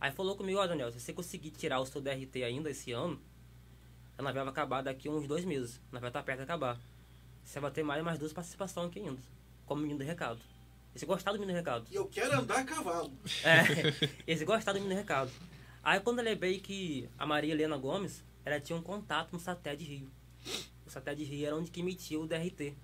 Aí 0.00 0.10
falou 0.10 0.34
comigo, 0.34 0.58
ó 0.58 0.66
Daniel, 0.66 0.90
se 0.90 0.98
você 0.98 1.12
conseguir 1.12 1.52
tirar 1.52 1.78
o 1.78 1.86
seu 1.86 2.00
DRT 2.00 2.42
ainda 2.42 2.68
esse 2.68 2.90
ano, 2.90 3.20
a 4.18 4.22
novela 4.22 4.46
vai 4.46 4.52
acabar 4.52 4.82
daqui 4.82 5.08
uns 5.08 5.28
dois 5.28 5.44
meses. 5.44 5.80
A 5.92 5.94
novela 5.94 6.10
tá 6.10 6.20
perto 6.24 6.38
de 6.38 6.42
acabar. 6.42 6.76
Você 7.44 7.60
vai 7.60 7.70
ter 7.70 7.84
mais 7.84 8.02
mais 8.02 8.18
duas 8.18 8.32
participações 8.32 8.88
aqui 8.88 8.98
ainda. 8.98 9.22
Como 9.64 9.80
menino 9.80 10.00
do 10.00 10.04
recado. 10.04 10.40
E 10.92 10.98
se 10.98 11.06
gostar 11.06 11.30
do 11.30 11.38
menino 11.38 11.52
do 11.52 11.58
recado. 11.58 11.86
E 11.88 11.94
eu 11.94 12.04
quero 12.06 12.40
andar 12.40 12.58
a 12.58 12.64
cavalo. 12.64 13.12
É, 13.44 13.94
eles 14.26 14.42
gostaram 14.42 14.80
do 14.80 14.82
menino 14.82 15.00
recado. 15.00 15.30
Aí 15.80 16.00
quando 16.00 16.18
eu 16.18 16.24
lembrei 16.24 16.58
que 16.58 17.08
a 17.16 17.24
Maria 17.24 17.52
Helena 17.52 17.76
Gomes, 17.76 18.24
ela 18.44 18.58
tinha 18.58 18.76
um 18.76 18.82
contato 18.82 19.32
no 19.32 19.38
Satélite 19.38 19.84
Rio. 19.84 20.10
O 20.84 20.90
Satélite 20.90 21.30
Rio 21.30 21.46
era 21.46 21.56
onde 21.56 21.70
que 21.70 21.78
emitia 21.78 22.18
o 22.18 22.26
DRT. 22.26 22.74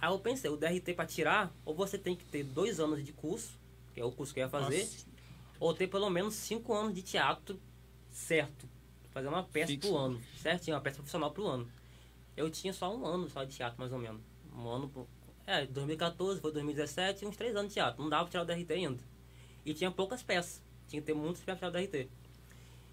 Aí 0.00 0.10
eu 0.10 0.18
pensei, 0.18 0.50
o 0.50 0.56
DRT 0.56 0.94
para 0.94 1.04
tirar, 1.04 1.54
ou 1.62 1.74
você 1.74 1.98
tem 1.98 2.16
que 2.16 2.24
ter 2.24 2.42
dois 2.42 2.80
anos 2.80 3.04
de 3.04 3.12
curso, 3.12 3.60
que 3.94 4.00
é 4.00 4.04
o 4.04 4.10
curso 4.12 4.32
que 4.32 4.40
eu 4.40 4.44
ia 4.44 4.48
fazer, 4.50 4.80
Nossa. 4.80 5.06
ou 5.60 5.74
ter 5.74 5.86
pelo 5.86 6.08
menos 6.10 6.34
cinco 6.34 6.74
anos 6.74 6.94
de 6.94 7.02
teatro 7.02 7.60
certo. 8.10 8.68
Fazer 9.10 9.28
uma 9.28 9.42
peça 9.42 9.66
Fixo. 9.68 9.88
pro 9.88 9.98
ano. 9.98 10.22
Certinho, 10.38 10.74
uma 10.76 10.82
peça 10.82 10.96
profissional 10.96 11.30
pro 11.30 11.46
ano. 11.46 11.70
Eu 12.36 12.48
tinha 12.50 12.72
só 12.72 12.94
um 12.96 13.04
ano 13.04 13.28
só 13.28 13.44
de 13.44 13.54
teatro, 13.54 13.78
mais 13.78 13.92
ou 13.92 13.98
menos. 13.98 14.22
Um 14.54 14.66
ano. 14.68 14.88
pro- 14.88 15.06
É, 15.46 15.66
2014, 15.66 16.40
foi 16.40 16.50
2017, 16.52 17.26
uns 17.26 17.36
três 17.36 17.54
anos 17.54 17.68
de 17.68 17.74
teatro. 17.74 18.00
Não 18.02 18.08
dava 18.08 18.24
pra 18.24 18.30
tirar 18.30 18.42
o 18.42 18.46
DRT 18.46 18.72
ainda. 18.72 19.02
E 19.66 19.74
tinha 19.74 19.90
poucas 19.90 20.22
peças. 20.22 20.62
Tinha 20.88 21.02
que 21.02 21.06
ter 21.06 21.14
muitas 21.14 21.42
peças 21.42 21.58
pra 21.60 21.68
tirar 21.70 21.80
o 21.80 21.86
DRT. 21.86 22.08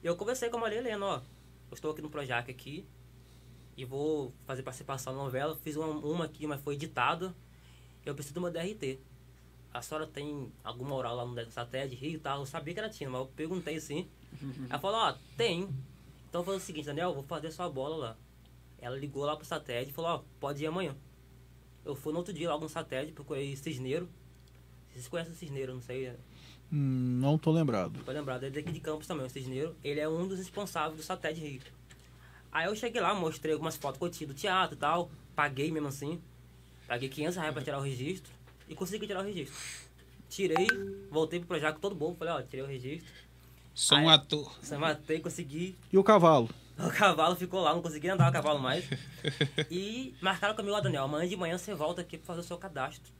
E 0.03 0.07
eu 0.07 0.15
conversei 0.17 0.49
com 0.49 0.57
a 0.57 0.59
Maria 0.61 0.79
Helena, 0.79 1.05
ó. 1.05 1.15
Eu 1.69 1.73
estou 1.75 1.91
aqui 1.91 2.01
no 2.01 2.09
Projac 2.09 2.49
aqui. 2.51 2.85
E 3.77 3.85
vou 3.85 4.33
fazer 4.45 4.61
participação 4.63 5.13
na 5.15 5.23
novela. 5.23 5.55
Fiz 5.63 5.77
uma, 5.77 5.87
uma 5.87 6.25
aqui, 6.25 6.45
mas 6.45 6.59
foi 6.61 6.73
editada. 6.73 7.33
Eu 8.05 8.13
preciso 8.13 8.33
de 8.33 8.39
uma 8.39 8.51
DRT. 8.51 8.99
A 9.73 9.81
senhora 9.81 10.07
tem 10.07 10.51
alguma 10.63 10.95
oral 10.95 11.15
lá 11.15 11.25
no 11.25 11.51
satélite 11.51 11.95
Rio 11.95 12.15
e 12.15 12.19
tal? 12.19 12.39
Eu 12.39 12.45
sabia 12.45 12.73
que 12.73 12.79
ela 12.79 12.89
tinha, 12.89 13.09
mas 13.09 13.21
eu 13.21 13.27
perguntei 13.27 13.75
assim. 13.75 14.07
Ela 14.69 14.79
falou, 14.79 14.99
ó, 14.99 15.15
tem. 15.37 15.67
Então 16.29 16.43
foi 16.43 16.55
o 16.55 16.59
seguinte, 16.59 16.85
Daniel, 16.85 17.09
eu 17.09 17.15
vou 17.15 17.23
fazer 17.23 17.51
sua 17.51 17.69
bola 17.69 17.95
lá. 17.95 18.17
Ela 18.79 18.95
ligou 18.97 19.25
lá 19.25 19.35
pro 19.35 19.45
satélite 19.45 19.91
e 19.91 19.93
falou, 19.93 20.11
ó, 20.11 20.23
pode 20.39 20.63
ir 20.63 20.67
amanhã. 20.67 20.95
Eu 21.85 21.95
fui 21.95 22.11
no 22.13 22.19
outro 22.19 22.33
dia 22.33 22.49
logo 22.49 22.63
no 22.63 22.69
satélite, 22.69 23.13
procurei 23.13 23.55
Cisneiro. 23.55 24.07
Vocês 24.91 25.07
conhecem 25.07 25.33
o 25.33 25.35
Cisneiro, 25.35 25.73
não 25.73 25.81
sei, 25.81 26.13
Hum, 26.71 27.19
não 27.19 27.37
tô 27.37 27.51
lembrado. 27.51 27.99
tô 28.03 28.11
lembrado. 28.11 28.43
Ele 28.43 28.59
é 28.59 28.61
daqui 28.61 28.71
de 28.71 28.79
Campos 28.79 29.07
também, 29.07 29.25
o 29.25 29.29
Cisneiro. 29.29 29.75
Ele 29.83 29.99
é 29.99 30.07
um 30.07 30.27
dos 30.27 30.37
responsáveis 30.37 30.97
do 30.97 31.03
satélite 31.03 31.41
Rio. 31.41 31.61
Aí 32.51 32.67
eu 32.67 32.75
cheguei 32.75 33.01
lá, 33.01 33.13
mostrei 33.13 33.53
algumas 33.53 33.75
fotos 33.75 33.97
que 33.99 34.03
eu 34.05 34.09
tinha 34.09 34.27
do 34.27 34.33
teatro 34.33 34.75
e 34.75 34.79
tal. 34.79 35.09
Paguei 35.35 35.71
mesmo 35.71 35.87
assim. 35.87 36.21
Paguei 36.87 37.09
500 37.09 37.35
reais 37.37 37.53
pra 37.53 37.63
tirar 37.63 37.79
o 37.79 37.81
registro. 37.81 38.31
E 38.69 38.75
consegui 38.75 39.07
tirar 39.07 39.21
o 39.21 39.25
registro. 39.25 39.57
Tirei, 40.29 40.67
voltei 41.09 41.39
pro 41.39 41.47
projeto 41.47 41.79
todo 41.79 41.95
bom. 41.95 42.13
Falei, 42.13 42.33
ó, 42.33 42.41
tirei 42.43 42.63
o 42.63 42.67
registro. 42.67 43.11
Sou 43.73 43.97
um 43.97 44.09
ator. 44.09 44.55
Você 44.61 44.77
matei, 44.77 45.19
consegui. 45.19 45.75
E 45.91 45.97
o 45.97 46.03
cavalo? 46.03 46.49
O 46.79 46.89
cavalo 46.91 47.35
ficou 47.35 47.59
lá, 47.59 47.73
não 47.73 47.81
consegui 47.81 48.07
andar 48.07 48.29
o 48.29 48.31
cavalo 48.31 48.57
mais. 48.57 48.89
E 49.69 50.15
marcaram 50.21 50.55
comigo, 50.55 50.73
ó, 50.73 50.79
Daniel, 50.79 51.03
amanhã 51.03 51.27
de 51.27 51.35
manhã 51.35 51.57
você 51.57 51.73
volta 51.73 51.99
aqui 51.99 52.17
pra 52.17 52.27
fazer 52.27 52.39
o 52.39 52.43
seu 52.43 52.57
cadastro. 52.57 53.11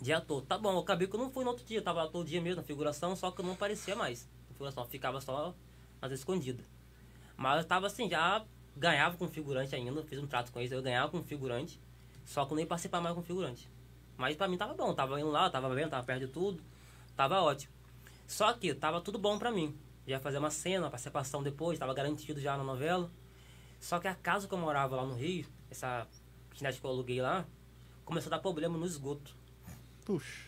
De 0.00 0.10
ator. 0.14 0.40
Tá 0.46 0.56
bom, 0.56 0.72
eu 0.72 0.78
acabei 0.78 1.06
que 1.06 1.14
eu 1.14 1.20
não 1.20 1.30
fui 1.30 1.44
no 1.44 1.50
outro 1.50 1.62
dia, 1.66 1.76
eu 1.76 1.82
tava 1.82 2.04
lá 2.04 2.08
todo 2.08 2.26
dia 2.26 2.40
mesmo 2.40 2.62
na 2.62 2.62
figuração, 2.62 3.14
só 3.16 3.30
que 3.30 3.42
eu 3.42 3.44
não 3.44 3.52
aparecia 3.52 3.94
mais. 3.94 4.26
Na 4.48 4.54
figuração, 4.54 4.82
eu 4.84 4.88
ficava 4.88 5.20
só 5.20 5.54
às 6.00 6.08
vezes 6.08 6.20
escondida. 6.22 6.64
Mas 7.36 7.58
eu 7.58 7.68
tava 7.68 7.86
assim, 7.86 8.08
já 8.08 8.42
ganhava 8.74 9.18
com 9.18 9.28
figurante 9.28 9.74
ainda, 9.74 10.02
fiz 10.02 10.18
um 10.18 10.26
trato 10.26 10.50
com 10.50 10.58
eles, 10.58 10.72
eu 10.72 10.80
ganhava 10.80 11.10
com 11.10 11.22
figurante, 11.22 11.78
só 12.24 12.46
que 12.46 12.52
eu 12.54 12.56
nem 12.56 12.64
participar 12.64 13.02
mais 13.02 13.14
com 13.14 13.22
figurante. 13.22 13.68
Mas 14.16 14.36
pra 14.36 14.48
mim 14.48 14.56
tava 14.56 14.74
bom, 14.74 14.94
tava 14.94 15.20
indo 15.20 15.30
lá, 15.30 15.50
tava 15.50 15.74
vendo, 15.74 15.90
tava 15.90 16.04
perto 16.04 16.26
de 16.26 16.28
tudo, 16.28 16.62
tava 17.16 17.40
ótimo. 17.42 17.72
Só 18.26 18.52
que 18.52 18.74
tava 18.74 19.00
tudo 19.00 19.18
bom 19.18 19.38
pra 19.38 19.50
mim. 19.50 19.74
Já 20.06 20.20
fazer 20.20 20.38
uma 20.38 20.50
cena, 20.50 20.84
uma 20.84 20.90
participação 20.90 21.42
depois, 21.42 21.78
tava 21.78 21.94
garantido 21.94 22.40
já 22.40 22.56
na 22.56 22.64
novela. 22.64 23.10
Só 23.80 23.98
que 23.98 24.06
a 24.06 24.14
casa 24.14 24.46
que 24.46 24.54
eu 24.54 24.58
morava 24.58 24.96
lá 24.96 25.04
no 25.04 25.14
Rio, 25.14 25.46
essa 25.70 26.06
kitnet 26.50 26.80
que 26.80 26.86
eu 26.86 26.90
aluguei 26.90 27.20
lá, 27.20 27.44
começou 28.04 28.30
a 28.30 28.36
dar 28.36 28.42
problema 28.42 28.78
no 28.78 28.86
esgoto. 28.86 29.34
Puxa. 30.04 30.44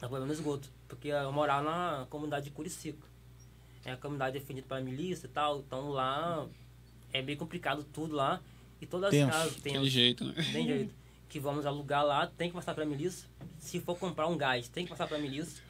Dá 0.00 0.08
problema 0.08 0.26
no 0.26 0.32
esgoto. 0.32 0.68
Porque 0.88 1.08
eu 1.08 1.32
morava 1.32 1.62
na 1.62 2.06
comunidade 2.10 2.46
de 2.46 2.50
Curicica. 2.50 3.06
É 3.84 3.92
a 3.92 3.96
comunidade 3.96 4.38
definida 4.38 4.66
para 4.66 4.80
milícia 4.80 5.26
e 5.26 5.30
tal. 5.30 5.60
Então 5.60 5.90
lá 5.90 6.46
é 7.12 7.22
bem 7.22 7.36
complicado 7.36 7.84
tudo 7.84 8.14
lá. 8.14 8.40
E 8.80 8.86
todas 8.86 9.12
as 9.14 9.30
casas 9.30 9.56
tem 9.56 9.72
Aquele 9.72 9.90
jeito, 9.90 10.24
né? 10.24 10.34
tem 10.52 10.66
jeito. 10.66 10.94
Que 11.30 11.38
vamos 11.40 11.64
alugar 11.64 12.04
lá, 12.04 12.26
tem 12.26 12.48
que 12.50 12.54
passar 12.56 12.74
pra 12.74 12.84
milícia. 12.84 13.26
Se 13.58 13.80
for 13.80 13.96
comprar 13.96 14.26
um 14.26 14.36
gás, 14.36 14.68
tem 14.68 14.84
que 14.84 14.90
passar 14.90 15.06
pra 15.06 15.16
milícia. 15.16 15.62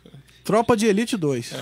Tropa 0.43 0.75
de 0.77 0.87
Elite 0.87 1.17
2. 1.17 1.53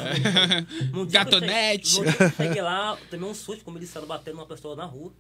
No 0.93 1.05
dia 1.05 1.25
que 1.25 1.35
eu 1.35 1.41
Gatonete. 1.41 2.01
cheguei- 2.37 2.63
lá, 2.63 2.97
tomei 3.11 3.29
um 3.29 3.35
susto 3.35 3.65
com 3.65 3.71
o 3.71 3.75
miliciano 3.75 4.07
batendo 4.07 4.37
numa 4.37 4.47
pessoa 4.47 4.75
na 4.77 4.85
rua. 4.85 5.13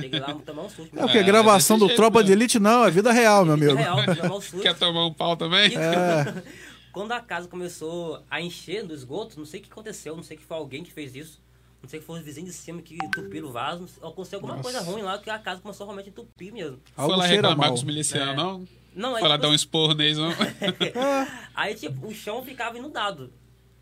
Cheguei 0.00 0.18
lá, 0.18 0.32
tomei 0.34 0.64
um 0.64 0.68
susto. 0.68 0.96
É 0.96 1.00
porque 1.02 1.18
É, 1.18 1.22
gravação 1.22 1.78
do 1.78 1.86
jeito 1.86 1.96
Tropa 1.98 2.24
de 2.24 2.32
Elite 2.32 2.58
não, 2.58 2.84
é 2.86 2.90
vida 2.90 3.12
real, 3.12 3.44
meu 3.44 3.54
amigo. 3.54 3.74
Real, 3.74 3.98
um 4.34 4.40
susto. 4.40 4.60
Quer 4.62 4.74
tomar 4.78 5.04
um 5.06 5.12
pau 5.12 5.36
também? 5.36 5.70
E 5.72 5.76
É. 5.76 6.42
Quando 6.92 7.12
a 7.12 7.20
casa 7.20 7.46
começou 7.46 8.20
a 8.28 8.40
encher 8.40 8.82
do 8.84 8.92
esgoto, 8.92 9.38
não 9.38 9.44
sei 9.46 9.60
o 9.60 9.62
que 9.62 9.70
aconteceu, 9.70 10.16
não 10.16 10.24
sei 10.24 10.36
que 10.36 10.42
foi 10.44 10.56
alguém 10.56 10.82
que 10.82 10.90
fez 10.92 11.14
isso. 11.14 11.40
Não 11.82 11.88
sei 11.88 11.98
que 12.00 12.06
foi 12.06 12.18
os 12.18 12.24
vizinhos 12.24 12.50
de 12.50 12.54
cima 12.56 12.82
que 12.82 12.94
entupiram 12.94 13.48
o 13.48 13.52
vaso. 13.52 13.86
Aconteceu 14.02 14.36
alguma 14.38 14.56
Nossa. 14.56 14.62
coisa 14.70 14.80
ruim 14.82 15.02
lá, 15.02 15.18
que 15.18 15.30
a 15.30 15.38
casa 15.38 15.60
começou 15.60 15.86
realmente 15.86 16.06
a 16.06 16.10
entupir 16.10 16.52
mesmo. 16.52 16.78
Algo 16.96 17.12
Foi 17.14 17.18
lá 17.22 17.26
reclamar 17.26 17.68
com 17.68 17.74
os 17.74 17.82
milicianos, 17.82 18.34
É. 18.34 18.36
não? 18.36 18.68
Não, 18.94 19.14
aí, 19.14 19.20
Foi 19.20 19.28
lá 19.28 19.36
tipo, 19.36 19.42
dar 19.42 19.48
um 19.48 19.54
esporro 19.54 19.94
neles, 19.94 20.18
não? 20.18 20.30
aí 21.54 21.74
tipo, 21.74 22.06
o 22.06 22.14
chão 22.14 22.44
ficava 22.44 22.76
inundado. 22.76 23.32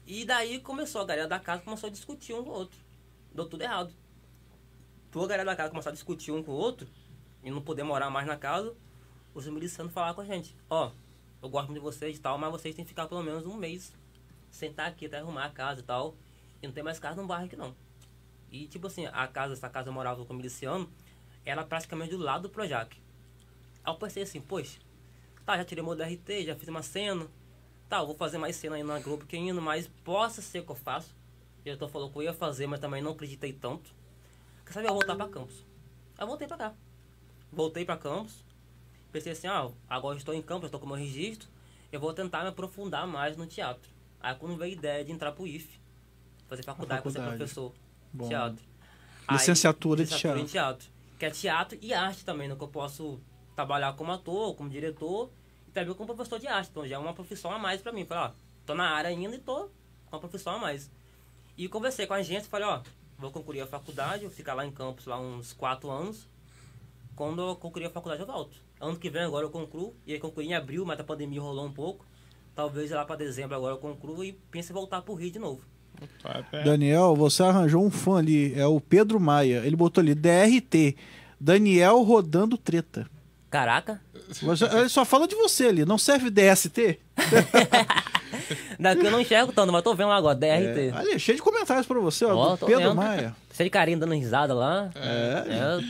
E 0.06 0.24
daí 0.24 0.60
começou, 0.60 1.00
a 1.00 1.04
galera 1.04 1.28
da 1.28 1.38
casa 1.38 1.62
começou 1.62 1.88
a 1.88 1.90
discutir 1.90 2.34
um 2.34 2.44
com 2.44 2.50
o 2.50 2.54
outro. 2.54 2.78
Deu 3.34 3.46
tudo 3.46 3.62
errado. 3.62 3.92
Toda 5.10 5.26
a 5.26 5.28
galera 5.28 5.50
da 5.50 5.56
casa 5.56 5.70
começou 5.70 5.90
a 5.90 5.92
discutir 5.92 6.30
um 6.32 6.42
com 6.42 6.52
o 6.52 6.54
outro 6.54 6.86
e 7.42 7.50
não 7.50 7.60
poder 7.60 7.82
morar 7.82 8.10
mais 8.10 8.26
na 8.26 8.36
casa. 8.36 8.74
Os 9.34 9.46
milicianos 9.46 9.92
falaram 9.92 10.14
com 10.14 10.20
a 10.20 10.24
gente, 10.24 10.54
ó, 10.70 10.90
eu 11.42 11.48
gosto 11.48 11.66
muito 11.66 11.78
de 11.78 11.84
vocês 11.84 12.16
e 12.16 12.20
tal, 12.20 12.36
mas 12.38 12.50
vocês 12.50 12.74
têm 12.74 12.84
que 12.84 12.88
ficar 12.90 13.06
pelo 13.06 13.22
menos 13.22 13.46
um 13.46 13.54
mês 13.54 13.92
sentar 14.50 14.88
aqui 14.88 15.06
até 15.06 15.18
arrumar 15.18 15.44
a 15.44 15.50
casa 15.50 15.80
e 15.80 15.82
tal. 15.82 16.14
E 16.62 16.66
não 16.66 16.74
tem 16.74 16.82
mais 16.82 16.98
casa 16.98 17.20
no 17.20 17.26
bairro 17.28 17.46
aqui 17.46 17.56
não. 17.56 17.74
E 18.50 18.66
tipo 18.66 18.86
assim, 18.86 19.06
a 19.06 19.26
casa, 19.26 19.52
essa 19.52 19.68
casa 19.68 19.88
eu 19.88 19.92
morava 19.92 20.24
com 20.24 20.32
o 20.32 20.36
miliciano, 20.36 20.90
era 21.44 21.64
praticamente 21.64 22.16
do 22.16 22.22
lado 22.22 22.42
do 22.42 22.50
Projac. 22.50 22.96
Aí 23.84 23.92
eu 23.92 23.98
pensei 23.98 24.22
assim, 24.22 24.40
poxa, 24.40 24.78
tá, 25.44 25.56
já 25.56 25.64
tirei 25.64 25.82
meu 25.82 25.94
DRT, 25.94 26.44
já 26.44 26.56
fiz 26.56 26.68
uma 26.68 26.82
cena, 26.82 27.26
tá, 27.88 28.02
vou 28.02 28.14
fazer 28.14 28.38
mais 28.38 28.56
cena 28.56 28.76
aí 28.76 28.82
na 28.82 28.98
Globo 28.98 29.26
que 29.26 29.36
ainda, 29.36 29.60
mas 29.60 29.88
possa 30.04 30.42
ser 30.42 30.64
que 30.64 30.70
eu 30.70 30.76
faço. 30.76 31.16
O 31.60 31.62
diretor 31.64 31.88
falou 31.88 32.10
que 32.10 32.18
eu 32.18 32.22
ia 32.22 32.34
fazer, 32.34 32.66
mas 32.66 32.80
também 32.80 33.02
não 33.02 33.12
acreditei 33.12 33.52
tanto. 33.52 33.90
Quer 34.64 34.72
saber, 34.72 34.88
eu 34.88 34.94
voltar 34.94 35.16
pra 35.16 35.28
Campos. 35.28 35.64
Aí 36.16 36.24
eu 36.24 36.26
voltei 36.26 36.46
pra 36.46 36.56
cá. 36.56 36.74
Voltei 37.50 37.84
pra 37.84 37.96
Campos. 37.96 38.44
Pensei 39.10 39.32
assim, 39.32 39.46
ah, 39.46 39.70
agora 39.88 40.14
eu 40.14 40.18
estou 40.18 40.34
em 40.34 40.42
Campos, 40.42 40.66
estou 40.66 40.78
com 40.78 40.86
meu 40.86 40.96
registro, 40.96 41.48
eu 41.90 41.98
vou 41.98 42.12
tentar 42.12 42.42
me 42.42 42.48
aprofundar 42.48 43.06
mais 43.06 43.36
no 43.36 43.46
teatro. 43.46 43.90
Aí 44.20 44.34
quando 44.34 44.56
veio 44.56 44.72
a 44.72 44.74
ideia 44.76 45.04
de 45.04 45.12
entrar 45.12 45.32
pro 45.32 45.46
IFE, 45.46 45.80
fazer 46.46 46.62
faculdade, 46.62 47.02
pra 47.02 47.10
ser 47.10 47.18
faculdade. 47.18 47.38
professor. 47.38 47.72
Bom. 48.12 48.28
Teatro. 48.28 48.64
Licenciatura 49.30 50.04
de 50.04 50.10
licenciatura 50.10 50.44
teatro. 50.46 50.48
em 50.48 50.52
teatro. 50.52 50.98
Que 51.18 51.26
é 51.26 51.30
teatro 51.30 51.78
e 51.80 51.92
arte 51.92 52.24
também, 52.24 52.48
né? 52.48 52.56
Que 52.56 52.62
eu 52.62 52.68
posso 52.68 53.20
trabalhar 53.54 53.92
como 53.94 54.12
ator, 54.12 54.54
como 54.54 54.70
diretor 54.70 55.30
e 55.66 55.70
também 55.70 55.92
como 55.94 56.14
professor 56.14 56.38
de 56.38 56.46
arte. 56.46 56.70
Então 56.70 56.86
já 56.86 56.96
é 56.96 56.98
uma 56.98 57.12
profissão 57.12 57.50
a 57.50 57.58
mais 57.58 57.82
pra 57.82 57.92
mim. 57.92 58.04
Falei, 58.04 58.24
ó, 58.24 58.32
tô 58.64 58.74
na 58.74 58.88
área 58.88 59.10
ainda 59.10 59.34
e 59.34 59.38
tô 59.38 59.68
com 60.06 60.16
uma 60.16 60.20
profissão 60.20 60.54
a 60.54 60.58
mais. 60.58 60.90
E 61.56 61.68
conversei 61.68 62.06
com 62.06 62.14
a 62.14 62.18
agência, 62.18 62.48
falei, 62.48 62.66
ó, 62.68 62.80
vou 63.18 63.30
concluir 63.30 63.60
a 63.60 63.66
faculdade, 63.66 64.22
vou 64.22 64.30
ficar 64.30 64.54
lá 64.54 64.64
em 64.64 64.70
Campos 64.70 65.06
lá 65.06 65.20
uns 65.20 65.52
quatro 65.52 65.90
anos. 65.90 66.28
Quando 67.16 67.42
eu 67.42 67.56
concluir 67.56 67.86
a 67.86 67.90
faculdade 67.90 68.22
eu 68.22 68.26
volto. 68.26 68.56
Ano 68.80 68.96
que 68.96 69.10
vem 69.10 69.22
agora 69.22 69.44
eu 69.44 69.50
concluo, 69.50 69.96
e 70.06 70.12
aí 70.12 70.20
concluí 70.20 70.46
em 70.46 70.54
abril, 70.54 70.86
mas 70.86 71.00
a 71.00 71.04
pandemia 71.04 71.40
rolou 71.40 71.66
um 71.66 71.72
pouco. 71.72 72.06
Talvez 72.54 72.92
lá 72.92 73.04
pra 73.04 73.16
dezembro 73.16 73.56
agora 73.56 73.74
eu 73.74 73.78
concluo 73.78 74.22
e 74.22 74.32
pense 74.32 74.70
em 74.70 74.74
voltar 74.74 75.02
pro 75.02 75.14
Rio 75.14 75.32
de 75.32 75.38
novo. 75.40 75.64
É. 76.52 76.62
Daniel, 76.64 77.14
você 77.14 77.42
arranjou 77.42 77.84
um 77.84 77.90
fã 77.90 78.18
ali, 78.18 78.52
é 78.58 78.66
o 78.66 78.80
Pedro 78.80 79.18
Maia. 79.18 79.62
Ele 79.64 79.76
botou 79.76 80.00
ali 80.02 80.14
DRT, 80.14 80.96
Daniel 81.40 82.02
rodando 82.02 82.56
treta. 82.58 83.06
Caraca, 83.50 84.00
Mas 84.42 84.60
Ele 84.60 84.88
só 84.90 85.04
fala 85.06 85.26
de 85.26 85.34
você 85.34 85.66
ali, 85.66 85.84
não 85.84 85.96
serve 85.96 86.28
DST? 86.30 86.98
daqui 88.78 89.00
eu 89.06 89.10
não 89.10 89.20
enxergo 89.20 89.52
tanto, 89.52 89.72
mas 89.72 89.82
tô 89.82 89.94
vendo 89.94 90.08
lá 90.08 90.16
agora, 90.16 90.34
DRT. 90.34 90.88
É, 90.88 90.92
ali, 90.94 91.18
cheio 91.18 91.36
de 91.36 91.42
comentários 91.42 91.86
pra 91.86 91.98
você, 91.98 92.26
ó, 92.26 92.56
tô 92.56 92.66
Pedro 92.66 92.82
vendo. 92.82 92.94
Maia. 92.94 93.34
Cheio 93.54 93.66
de 93.68 93.70
carinho 93.70 93.98
dando 93.98 94.14
risada 94.14 94.52
lá. 94.52 94.90
É. 94.94 95.80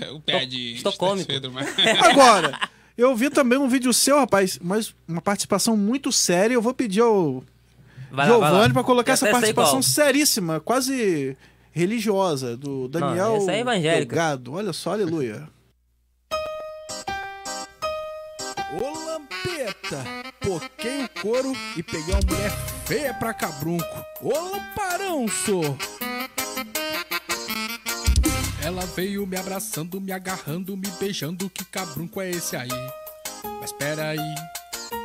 É, 0.00 0.10
O 0.10 0.20
pé 0.20 0.46
de 0.46 0.74
Estou 0.74 0.92
cômico. 0.94 1.28
Pedro, 1.28 1.52
mas... 1.52 1.68
Agora, 2.02 2.58
eu 2.96 3.14
vi 3.14 3.28
também 3.28 3.58
um 3.58 3.68
vídeo 3.68 3.92
seu, 3.92 4.16
rapaz, 4.18 4.58
mas 4.62 4.94
uma 5.06 5.20
participação 5.20 5.76
muito 5.76 6.10
séria. 6.10 6.54
Eu 6.54 6.62
vou 6.62 6.72
pedir 6.72 7.00
ao 7.02 7.44
vai 8.12 8.28
lá, 8.28 8.38
vai 8.38 8.40
lá. 8.40 8.48
Giovanni 8.50 8.72
pra 8.72 8.84
colocar 8.84 9.10
Eu 9.10 9.14
essa 9.14 9.26
sei 9.26 9.32
participação 9.32 9.82
seríssima, 9.82 10.60
quase 10.60 11.36
religiosa, 11.72 12.56
do 12.56 12.86
Daniel 12.88 13.36
essa 13.36 13.52
é 13.52 13.60
evangélica. 13.60 14.14
Delgado. 14.14 14.52
Olha 14.52 14.72
só, 14.72 14.92
aleluia. 14.92 15.48
Ô 18.74 19.04
Lampeta, 19.06 20.04
poquei 20.40 21.04
o 21.04 21.08
couro 21.20 21.52
e 21.76 21.82
peguei 21.82 22.14
uma 22.14 22.20
mulher 22.26 22.50
feia 22.86 23.12
pra 23.14 23.34
cabrunco. 23.34 24.04
Ô 24.22 24.30
Lamparão, 24.30 25.26
sou. 25.28 25.76
Ela 28.62 28.86
veio 28.94 29.26
me 29.26 29.36
abraçando, 29.36 30.00
me 30.00 30.12
agarrando, 30.12 30.76
me 30.76 30.88
beijando. 31.00 31.50
Que 31.50 31.64
cabrunco 31.64 32.20
é 32.20 32.30
esse 32.30 32.56
aí? 32.56 32.68
Mas 33.60 33.72
peraí, 33.72 34.18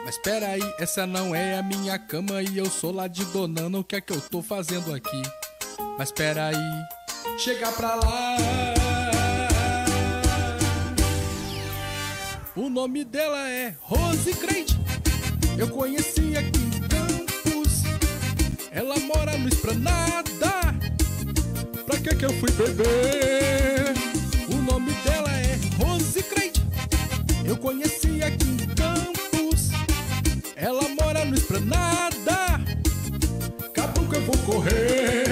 mas 0.06 0.18
peraí, 0.18 0.62
essa 0.80 1.06
não 1.06 1.36
é 1.36 1.58
a 1.58 1.64
minha 1.64 1.98
cama 2.00 2.42
e 2.42 2.58
eu 2.58 2.66
sou 2.68 2.92
lá 2.92 3.08
de 3.08 3.26
Donana. 3.26 3.80
O 3.80 3.84
que 3.84 3.96
é 3.96 4.02
que 4.02 4.14
eu 4.14 4.22
tô 4.22 4.42
fazendo 4.42 4.94
aqui? 4.94 5.22
Mas 5.98 6.12
peraí, 6.12 6.56
chega 7.38 7.72
pra 7.72 7.96
lá. 7.96 8.38
O 12.56 12.70
nome 12.70 13.06
dela 13.06 13.48
é 13.48 13.76
Rose 13.82 14.34
Crente. 14.34 14.80
Eu 15.58 15.68
conheci 15.68 16.36
aqui 16.36 16.60
em 16.60 16.72
Campos. 16.88 17.84
Ela 18.72 18.98
mora 19.00 19.38
no 19.38 19.48
Esplanada. 19.48 20.74
Pra 21.86 22.00
que 22.00 22.16
que 22.16 22.26
eu 22.26 22.34
fui 22.34 22.52
beber? 22.52 23.94
O 24.52 24.56
nome 24.62 24.92
dela 25.04 25.30
é 25.32 25.60
Rose 25.78 26.24
Crente. 26.24 26.62
Eu 27.46 27.58
conheci 27.58 28.24
aqui 28.24 28.48
em 28.48 28.58
Campos. 28.76 29.27
Ela 30.60 30.90
mora 31.00 31.24
no 31.24 31.36
Esplanada. 31.36 32.60
Cabum 33.76 34.10
que 34.10 34.16
eu 34.16 34.22
vou 34.22 34.38
correr. 34.40 35.27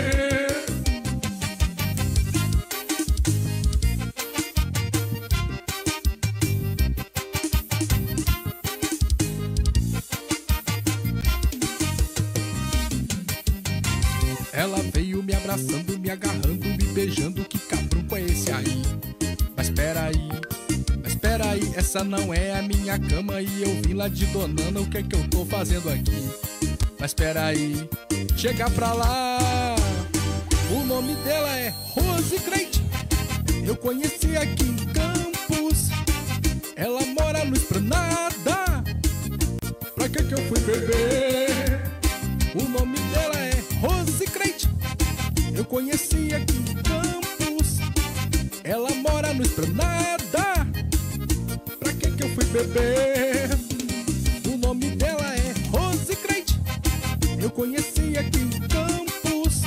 Essa 21.95 22.03
não 22.03 22.33
é 22.33 22.59
a 22.59 22.61
minha 22.61 22.99
cama 22.99 23.41
e 23.41 23.63
eu 23.63 23.81
vim 23.81 23.93
lá 23.93 24.09
de 24.09 24.25
Donana. 24.25 24.81
O 24.81 24.85
que 24.85 24.97
é 24.97 25.03
que 25.03 25.15
eu 25.15 25.29
tô 25.29 25.45
fazendo 25.45 25.89
aqui? 25.89 26.29
Mas 26.99 27.13
peraí, 27.13 27.87
chega 28.35 28.69
pra 28.71 28.91
lá. 28.91 29.75
O 30.71 30.85
nome 30.85 31.15
dela 31.23 31.49
é 31.55 31.73
Rose 31.93 32.37
Crente. 32.39 32.83
Eu 33.65 33.77
conheci 33.77 34.35
aqui 34.35 34.65
em 34.65 34.75
Campos. 34.91 35.89
Ela 36.75 36.99
mora 37.17 37.45
no 37.45 37.55
Esplanada. 37.55 38.83
Pra 39.95 40.09
que 40.09 40.21
que 40.21 40.33
eu 40.33 40.41
fui 40.49 40.59
beber? 40.59 41.81
O 42.55 42.67
nome 42.77 42.99
dela 43.13 43.37
é 43.37 43.63
Rose 43.79 44.25
Crente. 44.25 44.67
Eu 45.55 45.63
conheci 45.63 46.35
aqui 46.35 46.57
em 46.57 46.73
Campos. 46.83 47.77
Ela 48.65 48.89
mora 48.95 49.33
no 49.33 49.43
Esplanada. 49.43 50.54
Beber? 52.55 53.49
O 54.47 54.57
nome 54.57 54.91
dela 54.91 55.25
é 55.35 55.53
Rose 55.77 56.15
Crente. 56.15 56.57
Eu 57.37 57.49
conheci 57.49 58.17
aqui 58.17 58.39
em 58.39 58.49
Campos. 58.69 59.63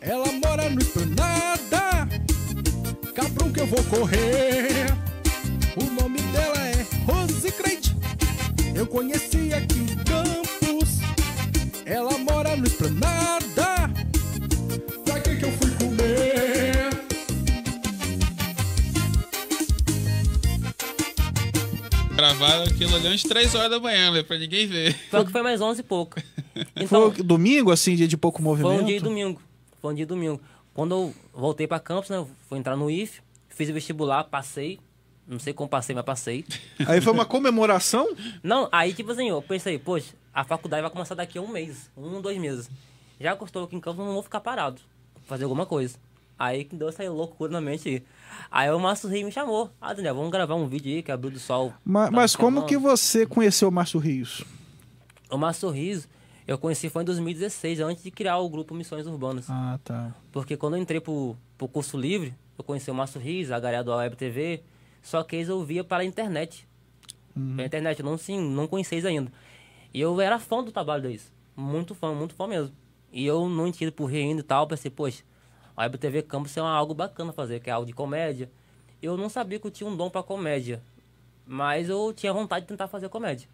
Ela 0.00 0.30
mora 0.30 0.70
no 0.70 0.80
Esplanada. 0.80 2.08
Cabrão 3.12 3.50
que 3.50 3.58
eu 3.58 3.66
vou 3.66 3.82
correr. 3.86 4.86
O 5.76 6.00
nome 6.00 6.20
dela 6.30 6.56
é 6.68 6.86
Rose 7.10 7.50
Crente. 7.50 7.96
Eu 8.72 8.86
conheci 8.86 9.52
aqui 9.52 9.76
em 9.76 9.96
Campos. 10.04 11.00
Ela 11.84 12.16
mora 12.18 12.54
no 12.54 12.68
Esplanada. 12.68 13.85
Gravaram 22.16 22.64
aquilo 22.64 22.96
ali 22.96 23.08
às 23.08 23.22
3 23.22 23.54
horas 23.54 23.70
da 23.70 23.78
manhã, 23.78 24.10
né? 24.10 24.22
Pra 24.22 24.38
ninguém 24.38 24.66
ver. 24.66 24.94
Pior 25.10 25.24
que 25.24 25.30
foi 25.30 25.42
mais 25.42 25.60
11 25.60 25.80
e 25.80 25.84
pouco. 25.84 26.18
Foi 26.20 26.64
Então, 26.76 27.08
o 27.08 27.10
domingo, 27.22 27.70
assim, 27.70 27.94
dia 27.94 28.08
de 28.08 28.16
pouco 28.16 28.40
movimento? 28.42 28.72
foi 28.74 28.82
um 28.82 28.86
dia 28.86 28.96
de 28.98 29.04
domingo. 29.04 29.42
Foi 29.82 29.92
um 29.92 29.94
dia 29.94 30.06
de 30.06 30.08
domingo. 30.08 30.40
Quando 30.72 30.92
eu 30.94 31.14
voltei 31.34 31.66
pra 31.66 31.78
Campos, 31.78 32.08
né? 32.08 32.16
eu 32.16 32.28
Fui 32.48 32.58
entrar 32.58 32.74
no 32.76 32.90
IF, 32.90 33.20
fiz 33.50 33.68
o 33.68 33.72
vestibular, 33.74 34.24
passei. 34.24 34.78
Não 35.28 35.38
sei 35.38 35.52
como 35.52 35.68
passei, 35.68 35.94
mas 35.94 36.04
passei. 36.04 36.44
Aí 36.86 37.00
foi 37.00 37.12
uma 37.12 37.24
comemoração? 37.26 38.08
Não, 38.42 38.68
aí 38.72 38.94
tipo 38.94 39.10
assim, 39.10 39.28
eu 39.28 39.42
pensei, 39.42 39.78
poxa, 39.78 40.14
a 40.32 40.44
faculdade 40.44 40.82
vai 40.82 40.90
começar 40.90 41.14
daqui 41.14 41.36
a 41.36 41.42
um 41.42 41.48
mês, 41.48 41.90
um, 41.96 42.20
dois 42.20 42.38
meses. 42.38 42.70
Já 43.20 43.36
que 43.36 43.42
eu 43.42 43.46
estou 43.46 43.64
aqui 43.64 43.74
em 43.76 43.80
Campos, 43.80 44.04
não 44.04 44.12
vou 44.14 44.22
ficar 44.22 44.40
parado. 44.40 44.80
Fazer 45.26 45.44
alguma 45.44 45.66
coisa. 45.66 45.98
Aí 46.38 46.64
que 46.64 46.76
deu 46.76 46.88
essa 46.88 47.02
loucura 47.10 47.50
na 47.52 47.60
mente 47.60 48.02
aí. 48.50 48.70
O 48.70 48.78
Márcio 48.78 49.08
Rio 49.08 49.26
me 49.26 49.32
chamou. 49.32 49.70
Ah, 49.80 49.92
Daniel, 49.92 50.14
vamos 50.14 50.30
gravar 50.30 50.54
um 50.54 50.66
vídeo 50.66 50.94
aí 50.94 51.02
que 51.02 51.10
abriu 51.12 51.30
do 51.30 51.38
sol. 51.38 51.70
Tá 51.70 51.76
Mas, 51.84 52.10
me 52.10 52.40
como 52.40 52.56
chamando. 52.56 52.68
que 52.68 52.76
você 52.76 53.26
conheceu 53.26 53.68
o 53.68 53.72
Márcio 53.72 53.98
Rios? 54.00 54.44
O 55.30 55.36
Márcio 55.36 55.68
Sorriso, 55.68 56.08
eu 56.46 56.56
conheci 56.56 56.88
foi 56.88 57.02
em 57.02 57.06
2016, 57.06 57.80
antes 57.80 58.04
de 58.04 58.10
criar 58.10 58.38
o 58.38 58.48
grupo 58.48 58.74
Missões 58.74 59.06
Urbanas. 59.06 59.46
Ah, 59.50 59.78
tá. 59.82 60.14
Porque 60.30 60.56
quando 60.56 60.76
eu 60.76 60.82
entrei 60.82 61.00
pro, 61.00 61.36
pro 61.58 61.66
curso 61.66 61.96
livre, 61.96 62.34
eu 62.56 62.62
conheci 62.62 62.90
o 62.90 62.94
Márcio 62.94 63.20
Rios, 63.20 63.50
a 63.50 63.58
galera 63.58 63.82
da 63.82 63.96
Web 63.96 64.16
TV, 64.16 64.62
só 65.02 65.22
que 65.22 65.36
eles 65.36 65.48
ouvia 65.48 65.82
pela 65.82 66.04
internet. 66.04 66.66
Pela 67.34 67.66
internet, 67.66 68.00
eu 68.00 68.06
não, 68.06 68.16
sim, 68.16 68.40
não 68.40 68.66
conhecia 68.66 68.96
eles 68.96 69.04
ainda. 69.04 69.30
E 69.92 70.00
eu 70.00 70.20
era 70.20 70.38
fã 70.38 70.62
do 70.62 70.72
trabalho 70.72 71.02
deles. 71.02 71.30
Muito 71.56 71.94
fã, 71.94 72.14
muito 72.14 72.34
fã 72.34 72.46
mesmo. 72.46 72.72
E 73.12 73.26
eu 73.26 73.48
não 73.48 73.70
tinha 73.72 73.90
por 73.90 74.06
rir 74.06 74.18
ainda 74.22 74.40
e 74.40 74.44
tal, 74.44 74.66
pensei, 74.66 74.90
poxa, 74.90 75.22
a 75.76 75.82
Web 75.82 75.98
TV 75.98 76.22
Campus 76.22 76.56
é 76.56 76.60
algo 76.60 76.94
bacana 76.94 77.32
fazer, 77.32 77.60
que 77.60 77.68
é 77.68 77.72
algo 77.72 77.86
de 77.86 77.92
comédia. 77.92 78.50
Eu 79.02 79.16
não 79.16 79.28
sabia 79.28 79.58
que 79.58 79.66
eu 79.66 79.70
tinha 79.70 79.88
um 79.88 79.94
dom 79.94 80.08
pra 80.08 80.22
comédia, 80.22 80.82
mas 81.46 81.90
eu 81.90 82.14
tinha 82.14 82.32
vontade 82.32 82.64
de 82.64 82.68
tentar 82.68 82.88
fazer 82.88 83.10
comédia. 83.10 83.46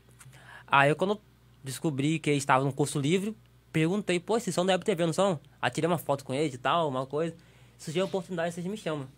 Aí 0.66 0.94
quando 0.94 1.14
eu 1.14 1.20
descobri 1.64 2.20
que 2.20 2.30
eles 2.30 2.42
estavam 2.42 2.66
no 2.66 2.72
curso 2.72 3.00
livre, 3.00 3.36
perguntei, 3.72 4.20
pô, 4.20 4.38
vocês 4.38 4.54
são 4.54 4.64
da 4.64 4.72
Web 4.74 4.84
TV, 4.84 5.04
não 5.04 5.12
são? 5.12 5.40
Aí 5.60 5.70
tirei 5.70 5.88
uma 5.88 5.98
foto 5.98 6.24
com 6.24 6.32
eles 6.32 6.54
e 6.54 6.58
tal, 6.58 6.88
uma 6.88 7.04
coisa. 7.06 7.34
Surgiu 7.76 8.04
a 8.04 8.06
oportunidade, 8.06 8.54
vocês 8.54 8.66
me 8.66 8.76
chamam. 8.76 9.08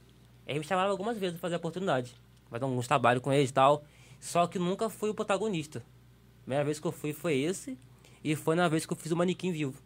Eles 0.47 0.61
me 0.61 0.67
chamaram 0.67 0.91
algumas 0.91 1.19
vezes 1.19 1.35
pra 1.35 1.43
fazer 1.43 1.57
a 1.57 1.59
oportunidade. 1.59 2.15
Fazer 2.51 2.65
alguns 2.65 2.87
trabalhos 2.87 3.23
com 3.23 3.31
eles 3.31 3.51
e 3.51 3.53
tal. 3.53 3.85
Só 4.19 4.47
que 4.47 4.59
nunca 4.59 4.89
fui 4.89 5.11
o 5.11 5.15
protagonista. 5.15 5.81
A 5.81 6.43
primeira 6.45 6.65
vez 6.65 6.81
que 6.81 6.87
eu 6.87 6.93
fui 6.93 7.13
foi 7.13 7.37
esse. 7.37 7.77
E 8.23 8.35
foi 8.35 8.57
na 8.57 8.67
vez 8.67 8.87
que 8.87 8.93
eu 8.95 8.97
fiz 8.97 9.13
o 9.13 9.17
Manequim 9.17 9.53
Vivo. 9.53 9.79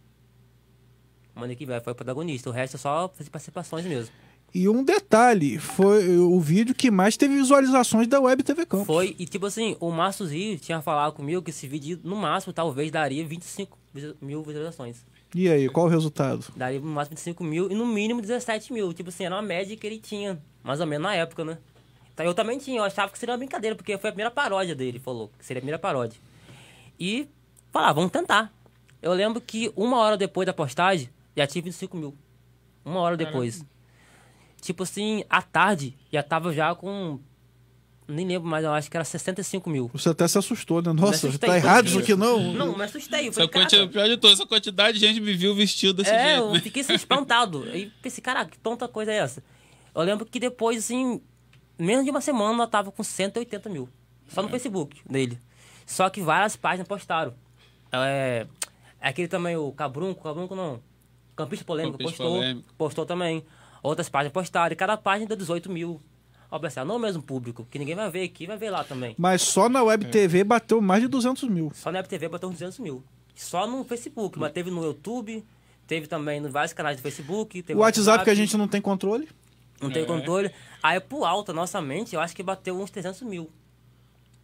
O 1.39 1.41
Manequim 1.41 1.67
Vivo 1.67 1.81
foi 1.81 1.93
o 1.93 1.97
protagonista. 1.97 2.51
O 2.51 2.53
resto 2.53 2.75
é 2.75 2.79
só 2.79 3.09
fazer 3.17 3.31
participações 3.31 3.85
mesmo. 3.87 4.13
E 4.53 4.69
um 4.69 4.83
detalhe, 4.83 5.59
foi 5.59 6.17
o 6.19 6.41
vídeo 6.41 6.75
que 6.75 6.91
mais 6.91 7.17
teve 7.17 7.37
visualizações 7.37 8.09
da 8.09 8.19
Web 8.19 8.43
TV 8.43 8.67
Campos. 8.67 8.87
Foi, 8.87 9.15
e 9.19 9.25
tipo 9.27 9.47
assim, 9.47 9.77
o 9.79 9.91
Márcio 9.91 10.27
Rio 10.27 10.59
tinha 10.59 10.81
falado 10.83 11.13
comigo 11.13 11.41
que 11.43 11.51
esse 11.51 11.69
vídeo, 11.69 12.01
no 12.03 12.17
máximo, 12.17 12.53
talvez 12.53 12.91
daria 12.91 13.25
25 13.25 13.79
visu- 13.95 14.17
mil 14.21 14.43
visualizações. 14.43 14.97
E 15.35 15.49
aí, 15.49 15.69
qual 15.69 15.87
o 15.87 15.89
resultado? 15.89 16.47
Daria 16.57 16.81
no 16.81 16.87
máximo 16.87 17.15
25 17.17 17.45
mil 17.45 17.71
e 17.71 17.75
no 17.75 17.87
mínimo 17.87 18.21
17 18.23 18.73
mil. 18.73 18.93
Tipo 18.95 19.11
assim, 19.11 19.25
era 19.25 19.35
uma 19.37 19.43
média 19.43 19.77
que 19.77 19.87
ele 19.87 19.99
tinha, 19.99 20.39
mais 20.65 20.81
ou 20.81 20.87
menos 20.87 21.03
na 21.05 21.15
época, 21.15 21.45
né? 21.45 21.59
Então 22.15 22.25
eu 22.27 22.35
também 22.35 22.59
tinha, 22.59 22.79
eu 22.81 22.85
achava 22.85 23.13
que 23.13 23.19
seria 23.19 23.35
uma 23.35 23.39
brincadeira, 23.39 23.77
porque 23.77 23.97
foi 23.99 24.09
a 24.11 24.13
primeira 24.13 24.31
paródia 24.31 24.75
dele, 24.75 24.99
falou, 24.99 25.31
que 25.39 25.45
seria 25.45 25.59
a 25.59 25.63
primeira 25.63 25.79
paródia. 25.79 26.19
E, 26.99 27.29
falar, 27.71 27.93
vamos 27.93 28.11
tentar. 28.11 28.53
Eu 29.01 29.13
lembro 29.13 29.41
que 29.41 29.71
uma 29.77 29.99
hora 29.99 30.17
depois 30.17 30.47
da 30.47 30.53
postagem, 30.55 31.09
já 31.39 31.47
tive 31.47 31.71
25 31.71 31.97
mil. 31.97 32.15
Uma 32.85 33.01
hora 33.01 33.17
depois. 33.17 33.65
Tipo 34.61 34.83
assim, 34.83 35.25
à 35.31 35.41
tarde, 35.41 35.97
já 36.13 36.23
tava 36.23 36.53
já 36.53 36.75
com. 36.75 37.21
Nem 38.09 38.27
lembro 38.27 38.49
mais, 38.49 38.65
eu 38.65 38.73
acho 38.73 38.91
que 38.91 38.97
era 38.97 39.05
65 39.05 39.69
mil. 39.69 39.91
Você 39.93 40.09
até 40.09 40.27
se 40.27 40.39
assustou, 40.39 40.81
né? 40.81 40.93
Nossa, 40.95 41.29
assustei, 41.29 41.49
tá 41.49 41.57
errado 41.57 41.87
isso 41.87 41.99
aqui 41.99 42.15
não? 42.17 42.55
Não, 42.55 42.77
me 42.77 42.83
assustei. 42.83 43.29
Eu 43.29 43.33
falei, 43.35 43.49
quanti... 43.51 43.77
"Caraca, 43.77 43.93
Pior 43.93 44.09
de 44.09 44.17
tudo, 44.17 44.33
essa 44.33 44.47
quantidade 44.47 44.99
de 44.99 45.07
gente 45.07 45.21
me 45.21 45.35
viu 45.35 45.55
vestido 45.55 45.93
desse 46.03 46.11
é, 46.11 46.29
jeito, 46.29 46.43
eu 46.45 46.53
né? 46.55 46.61
fiquei 46.61 46.81
assim, 46.83 46.95
espantado. 46.95 47.65
Aí 47.71 47.93
pensei, 48.01 48.23
caraca, 48.23 48.51
que 48.51 48.59
tonta 48.59 48.89
coisa 48.89 49.13
é 49.13 49.19
essa? 49.19 49.45
Eu 49.95 50.03
lembro 50.03 50.25
que 50.25 50.41
depois, 50.41 50.79
assim, 50.79 51.21
menos 51.79 52.03
de 52.05 52.11
uma 52.11 52.23
semana, 52.23 52.63
eu 52.63 52.67
tava 52.67 52.91
com 52.91 53.03
180 53.05 53.69
mil. 53.69 53.89
Só 54.29 54.41
É. 54.41 54.45
no 54.45 54.49
Facebook 54.49 55.03
dele. 55.09 55.39
Só 55.85 56.09
que 56.09 56.23
várias 56.23 56.57
páginas 56.57 56.89
postaram. 56.89 57.35
É, 57.93 58.47
é 59.01 59.09
aquele 59.09 59.29
também, 59.29 59.55
o 59.55 59.71
Cabrunco, 59.71 60.23
Cabrunco 60.23 60.55
não. 60.55 60.81
Campista 61.39 61.65
Polêmico 61.65 61.97
Campista 61.99 62.17
postou. 62.25 62.37
Polêmico. 62.37 62.75
Postou 62.77 63.07
também. 63.07 63.45
Outras 63.81 64.09
páginas 64.09 64.33
postaram. 64.33 64.73
E 64.73 64.77
cada 64.77 64.97
página 64.97 65.29
deu 65.29 65.37
18 65.37 65.71
mil. 65.71 66.03
Ó, 66.51 66.59
não 66.85 66.95
é 66.95 66.97
o 66.97 67.01
mesmo 67.01 67.23
público, 67.23 67.67
que 67.71 67.79
ninguém 67.79 67.95
vai 67.95 68.11
ver 68.11 68.25
aqui, 68.25 68.47
vai 68.47 68.57
ver 68.57 68.71
lá 68.71 68.83
também. 68.83 69.15
Mas 69.19 69.43
só 69.43 69.69
na 69.69 69.83
Web 69.83 70.07
TV 70.07 70.43
bateu 70.43 70.81
mais 70.81 71.03
de 71.03 71.09
200 71.09 71.49
mil. 71.49 71.71
Só 71.75 71.93
na 71.93 72.03
TV 72.03 72.27
bateu 72.29 72.49
uns 72.49 72.55
200 72.55 72.79
mil. 72.79 73.05
Só 73.37 73.67
no 73.67 73.85
Facebook, 73.85 74.39
mas 74.39 74.51
teve 74.51 74.71
no 74.71 74.83
YouTube, 74.83 75.45
teve 75.87 76.07
também 76.07 76.43
em 76.43 76.49
vários 76.49 76.73
canais 76.73 76.97
do 76.97 77.03
Facebook. 77.03 77.63
Teve 77.63 77.79
O 77.79 77.83
WhatsApp 77.83 78.25
que 78.25 78.31
a 78.31 78.35
gente 78.35 78.57
não 78.57 78.67
tem 78.67 78.81
controle. 78.81 79.29
Não 79.81 79.91
tem 79.91 80.05
controle. 80.05 80.51
Aí 80.83 80.99
pro 80.99 81.25
alto, 81.25 81.53
nossa 81.53 81.81
mente, 81.81 82.15
eu 82.15 82.21
acho 82.21 82.35
que 82.35 82.43
bateu 82.43 82.81
uns 82.81 82.91
300 82.91 83.23
mil. 83.23 83.51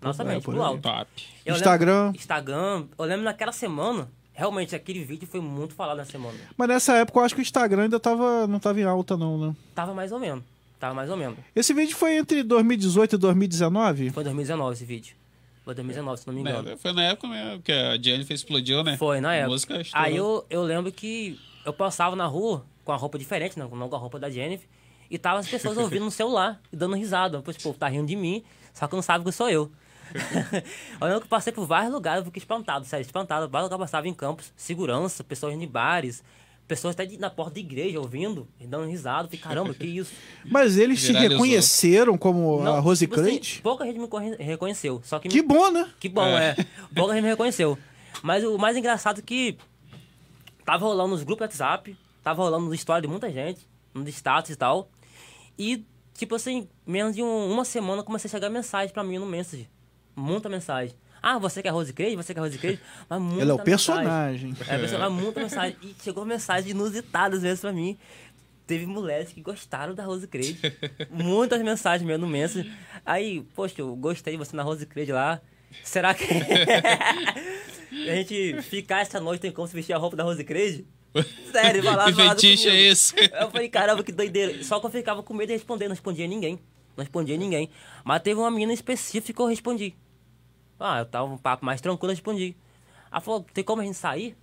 Nossa 0.00 0.22
É, 0.22 0.26
mente, 0.26 0.44
por 0.44 0.56
alto. 0.58 0.86
Instagram. 1.46 2.02
Lembro, 2.04 2.18
Instagram. 2.18 2.86
Eu 2.98 3.04
lembro 3.06 3.24
naquela 3.24 3.52
semana, 3.52 4.10
realmente 4.34 4.74
aquele 4.76 5.02
vídeo 5.04 5.26
foi 5.26 5.40
muito 5.40 5.74
falado 5.74 5.96
na 5.96 6.04
semana. 6.04 6.36
Mas 6.56 6.68
nessa 6.68 6.94
época 6.98 7.18
eu 7.20 7.24
acho 7.24 7.34
que 7.34 7.40
o 7.40 7.42
Instagram 7.42 7.84
ainda 7.84 7.98
tava, 7.98 8.46
não 8.46 8.58
tava 8.58 8.78
em 8.80 8.84
alta, 8.84 9.16
não, 9.16 9.38
né? 9.38 9.56
Tava 9.74 9.94
mais 9.94 10.12
ou 10.12 10.18
menos. 10.18 10.44
Tava 10.78 10.92
mais 10.94 11.08
ou 11.08 11.16
menos. 11.16 11.38
Esse 11.56 11.72
vídeo 11.72 11.96
foi 11.96 12.16
entre 12.18 12.42
2018 12.42 13.14
e 13.14 13.18
2019? 13.18 14.10
Foi 14.10 14.24
2019 14.24 14.72
esse 14.74 14.84
vídeo. 14.84 15.16
Foi 15.64 15.74
2019, 15.74 16.20
se 16.20 16.26
não 16.26 16.34
me 16.34 16.40
engano. 16.40 16.76
Foi 16.76 16.92
na 16.92 17.04
época 17.04 17.26
mesmo 17.28 17.62
que 17.62 17.72
a 17.72 17.96
Jennifer 17.96 18.34
explodiu, 18.34 18.84
né? 18.84 18.98
Foi, 18.98 19.18
na 19.20 19.30
A 19.30 19.34
época. 19.34 19.50
música 19.50 19.80
estourou. 19.80 20.06
Aí 20.06 20.14
eu, 20.16 20.44
eu 20.50 20.62
lembro 20.62 20.92
que 20.92 21.40
eu 21.64 21.72
passava 21.72 22.14
na 22.14 22.26
rua 22.26 22.66
com 22.84 22.92
a 22.92 22.96
roupa 22.96 23.18
diferente, 23.18 23.58
né? 23.58 23.66
não 23.72 23.88
com 23.88 23.96
a 23.96 23.98
roupa 23.98 24.18
da 24.18 24.28
Jennifer. 24.28 24.68
E 25.10 25.16
tava 25.16 25.38
as 25.38 25.48
pessoas 25.48 25.78
ouvindo 25.78 26.04
no 26.04 26.10
celular 26.10 26.60
e 26.72 26.76
dando 26.76 26.96
risada. 26.96 27.40
Pois, 27.42 27.56
pô, 27.56 27.72
tá 27.72 27.88
rindo 27.88 28.06
de 28.06 28.16
mim, 28.16 28.42
só 28.74 28.86
que 28.86 28.94
não 28.94 29.02
sabe 29.02 29.24
que 29.24 29.32
sou 29.32 29.48
eu. 29.48 29.70
eu 31.00 31.06
lembro 31.06 31.20
que 31.22 31.28
passei 31.28 31.52
por 31.52 31.66
vários 31.66 31.92
lugares, 31.92 32.20
eu 32.20 32.24
fiquei 32.26 32.40
espantado, 32.40 32.84
sério, 32.84 33.04
espantado. 33.04 33.48
Vários 33.48 33.70
lugares 33.70 33.90
passava 33.90 34.08
em 34.08 34.14
campos, 34.14 34.52
segurança, 34.56 35.22
pessoas 35.24 35.54
em 35.54 35.66
bares, 35.66 36.22
pessoas 36.68 36.94
até 36.94 37.04
de- 37.06 37.18
na 37.18 37.28
porta 37.30 37.54
da 37.54 37.60
igreja 37.60 37.98
ouvindo 38.00 38.48
e 38.60 38.66
dando 38.66 38.86
risada. 38.86 39.24
Falei, 39.28 39.38
caramba, 39.40 39.74
que 39.74 39.86
isso? 39.86 40.12
Mas 40.44 40.76
eles 40.78 41.00
te 41.00 41.08
Viralizou. 41.08 41.32
reconheceram 41.32 42.16
como 42.18 42.60
a 42.60 42.64
Não, 42.64 42.80
Rose 42.80 43.06
tipo 43.06 43.20
assim, 43.20 43.40
pouca 43.62 43.84
gente 43.84 43.98
me 43.98 44.08
reconheceu. 44.44 45.00
Só 45.04 45.18
que, 45.18 45.28
Que 45.28 45.42
bom, 45.42 45.70
né? 45.70 45.90
que 46.00 46.08
bom, 46.08 46.26
é. 46.26 46.56
Pouca 46.94 47.12
gente 47.14 47.22
me 47.22 47.28
reconheceu. 47.30 47.78
Mas 48.22 48.44
o 48.44 48.56
mais 48.58 48.76
engraçado 48.76 49.18
é 49.18 49.22
que 49.22 49.58
tava 50.64 50.84
rolando 50.86 51.10
nos 51.10 51.22
grupos 51.22 51.40
do 51.40 51.50
WhatsApp, 51.50 51.96
tava 52.22 52.42
rolando 52.42 52.66
nos 52.66 52.80
stories 52.80 53.02
de 53.02 53.08
muita 53.08 53.30
gente, 53.30 53.60
nos 53.92 54.08
status 54.08 54.50
e 54.50 54.56
tal. 54.56 54.88
E, 55.58 55.84
tipo 56.16 56.34
assim, 56.34 56.66
menos 56.86 57.14
de 57.14 57.22
um- 57.22 57.50
uma 57.52 57.64
semana 57.64 58.02
comecei 58.02 58.28
a 58.28 58.30
chegar 58.30 58.48
mensagem 58.48 58.92
pra 58.92 59.04
mim 59.04 59.18
no 59.18 59.26
Message. 59.26 59.68
Muita 60.16 60.48
mensagem. 60.48 60.94
Ah, 61.22 61.38
você 61.38 61.62
quer 61.62 61.70
Rose 61.70 61.92
Crazy? 61.92 62.16
Você 62.16 62.34
quer 62.34 62.40
Rose 62.40 62.58
Crazy? 62.58 62.78
Mas 63.08 63.20
muita 63.20 63.42
Ele 63.42 63.50
é 63.50 63.54
o 63.54 63.56
mensagem. 63.56 63.64
personagem. 63.64 64.56
É, 64.68 64.78
personagem, 64.78 65.16
muita 65.16 65.40
mensagem. 65.40 65.76
E 65.82 65.94
chegou 66.02 66.24
mensagem 66.24 66.70
inusitadas 66.72 67.42
mesmo 67.42 67.60
pra 67.62 67.72
mim. 67.72 67.96
Teve 68.66 68.86
mulheres 68.86 69.32
que 69.32 69.40
gostaram 69.40 69.94
da 69.94 70.04
Rose 70.04 70.26
Crazy. 70.26 70.58
Muitas 71.10 71.62
mensagens 71.62 72.06
mesmo 72.06 72.26
no. 72.26 72.66
Aí, 73.04 73.42
poxa, 73.54 73.74
eu 73.78 73.94
gostei 73.96 74.34
de 74.34 74.38
você 74.38 74.56
na 74.56 74.62
Rose 74.62 74.86
Crazy 74.86 75.12
lá. 75.12 75.40
Será 75.82 76.14
que 76.14 76.24
a 78.08 78.14
gente 78.16 78.62
ficar 78.62 79.00
essa 79.00 79.20
noite 79.20 79.40
tem 79.40 79.50
como 79.50 79.66
se 79.66 79.74
vestir 79.74 79.92
a 79.92 79.98
roupa 79.98 80.16
da 80.16 80.24
Rose 80.24 80.42
Crazy? 80.44 80.86
Sério, 81.52 81.82
falar 81.82 82.06
Que 82.06 82.14
fetiche 82.14 82.68
é 82.68 82.80
esse? 82.80 83.14
Eu 83.40 83.50
falei, 83.50 83.68
caramba, 83.68 84.02
que 84.02 84.12
doideira. 84.12 84.62
Só 84.64 84.80
que 84.80 84.86
eu 84.86 84.90
ficava 84.90 85.22
com 85.22 85.32
medo 85.34 85.48
de 85.48 85.54
responder, 85.54 85.84
não 85.84 85.94
respondia 85.94 86.26
ninguém. 86.26 86.58
Não 86.96 87.02
respondia 87.02 87.36
ninguém. 87.36 87.70
Mas 88.04 88.22
teve 88.22 88.38
uma 88.40 88.50
menina 88.50 88.72
específica 88.72 89.32
que 89.32 89.40
eu 89.42 89.46
respondi. 89.46 89.94
Ah, 90.78 90.98
eu 90.98 91.06
tava 91.06 91.24
um 91.26 91.38
papo 91.38 91.64
mais 91.64 91.80
tranquilo, 91.80 92.10
eu 92.10 92.14
respondi. 92.14 92.56
Ela 93.10 93.20
falou, 93.20 93.46
tem 93.54 93.62
como 93.62 93.80
a 93.80 93.84
gente 93.84 93.96
sair? 93.96 94.36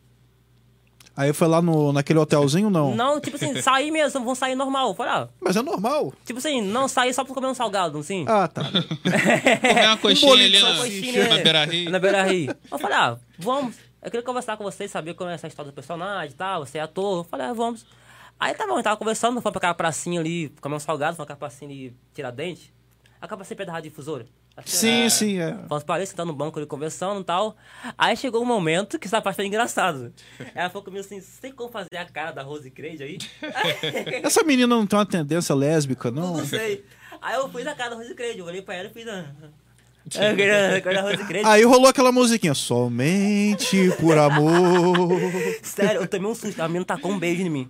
Aí 1.16 1.34
foi 1.34 1.48
lá 1.48 1.62
no, 1.62 1.92
naquele 1.92 2.20
hotelzinho, 2.20 2.70
não? 2.70 2.96
Não, 2.96 3.20
tipo 3.20 3.36
assim, 3.36 3.60
sair 3.62 3.92
mesmo, 3.92 4.22
vamos 4.22 4.40
sair 4.40 4.56
normal. 4.56 4.90
Eu 4.90 4.94
falei, 4.96 5.14
ah, 5.14 5.30
Mas 5.42 5.56
é 5.58 5.62
normal. 5.62 6.14
tipo 6.26 6.40
assim, 6.40 6.62
não 6.62 6.88
sair 6.88 7.14
só 7.14 7.24
pra 7.24 7.34
comer 7.34 7.48
um 7.48 7.54
salgado, 7.54 8.00
assim. 8.00 8.26
Ah, 8.28 8.48
tá. 8.48 8.64
Comer 9.62 9.88
uma 9.88 9.98
coxinha 9.98 10.30
bolinho 10.32 10.48
ali 10.48 10.62
na, 10.62 10.76
salsicha. 10.76 11.28
na 11.28 11.38
Beira 11.44 11.66
Rio. 11.66 11.92
Na 11.92 12.00
Beira 12.00 12.24
Rio. 12.24 12.56
Eu 12.72 12.80
falei, 12.80 12.98
ah, 12.98 13.18
vamos. 13.38 13.76
Eu 14.02 14.10
queria 14.10 14.26
conversar 14.26 14.58
com 14.58 14.64
vocês, 14.64 14.90
saber 14.90 15.14
como 15.14 15.30
é 15.30 15.34
essa 15.34 15.48
história 15.48 15.70
do 15.72 15.76
personagem 15.76 16.32
e 16.34 16.38
tal, 16.38 16.66
você 16.66 16.78
é 16.78 16.82
ator. 16.82 17.20
Eu 17.20 17.24
falei, 17.26 17.48
ah, 17.48 17.54
vamos. 17.54 17.86
Aí 18.40 18.56
tá 18.56 18.66
bom, 18.66 18.78
eu 18.78 18.84
tava 18.84 18.98
conversando, 18.98 19.40
foi 19.42 19.52
pra 19.52 19.60
aquela 19.60 19.74
pracinha 19.74 20.20
ali, 20.20 20.50
comer 20.62 20.76
um 20.76 20.80
salgado, 20.80 21.16
foi 21.16 21.26
pra 21.26 21.36
aquela 21.36 21.50
pracinha 21.50 21.70
ali, 21.70 21.96
Tiradentes. 22.14 22.72
Acaba 23.20 23.44
sempre 23.44 23.66
da 23.66 23.74
rádio 23.74 23.92
difusora. 23.92 24.26
Que 24.64 24.70
Sim, 24.70 25.00
era- 25.02 25.10
sim, 25.10 25.40
é. 25.40 25.54
Para 25.86 25.96
ali, 25.96 26.06
sentando 26.06 26.32
no 26.32 26.38
banco 26.38 26.60
ali, 26.60 26.68
conversando 26.68 27.22
e 27.22 27.24
tal. 27.24 27.56
Aí 27.98 28.16
chegou 28.18 28.42
um 28.42 28.46
momento 28.46 29.00
que 29.00 29.08
essa 29.08 29.22
parte 29.22 29.38
foi 29.38 29.46
engraçado. 29.46 30.14
Ela 30.54 30.70
falou 30.70 30.84
comigo 30.84 31.04
assim, 31.04 31.20
você 31.22 31.42
tem 31.42 31.52
como 31.52 31.72
fazer 31.72 31.98
a 31.98 32.06
cara 32.06 32.32
da 32.32 32.44
Rose 32.44 32.70
Crazy 32.70 33.02
aí? 33.04 33.18
Essa 34.22 34.44
menina 34.44 34.68
não 34.68 34.86
tem 34.86 35.00
uma 35.00 35.06
tendência 35.06 35.56
lésbica, 35.56 36.12
não? 36.12 36.38
Não 36.38 36.46
sei. 36.46 36.86
Aí 37.22 37.36
eu 37.36 37.50
fiz 37.50 37.66
a 37.66 37.74
cara 37.74 37.92
da 37.92 37.96
Rose 37.96 38.14
Crazy, 38.14 38.40
eu 38.40 38.46
olhei 38.46 38.62
pra 38.62 38.76
ela 38.76 38.90
e 38.90 38.94
fiz 38.94 39.08
a... 39.08 39.26
Aí 41.46 41.64
rolou 41.64 41.88
aquela 41.88 42.12
musiquinha, 42.12 42.56
somente 42.56 43.92
por 44.00 44.18
amor. 44.18 45.20
Sério, 45.62 46.02
eu 46.02 46.08
tomei 46.08 46.30
um 46.30 46.36
susto. 46.36 46.60
A 46.60 46.68
menina 46.68 46.86
tacou 46.86 47.12
um 47.12 47.20
beijo 47.20 47.44
em 47.44 47.50
mim. 47.50 47.70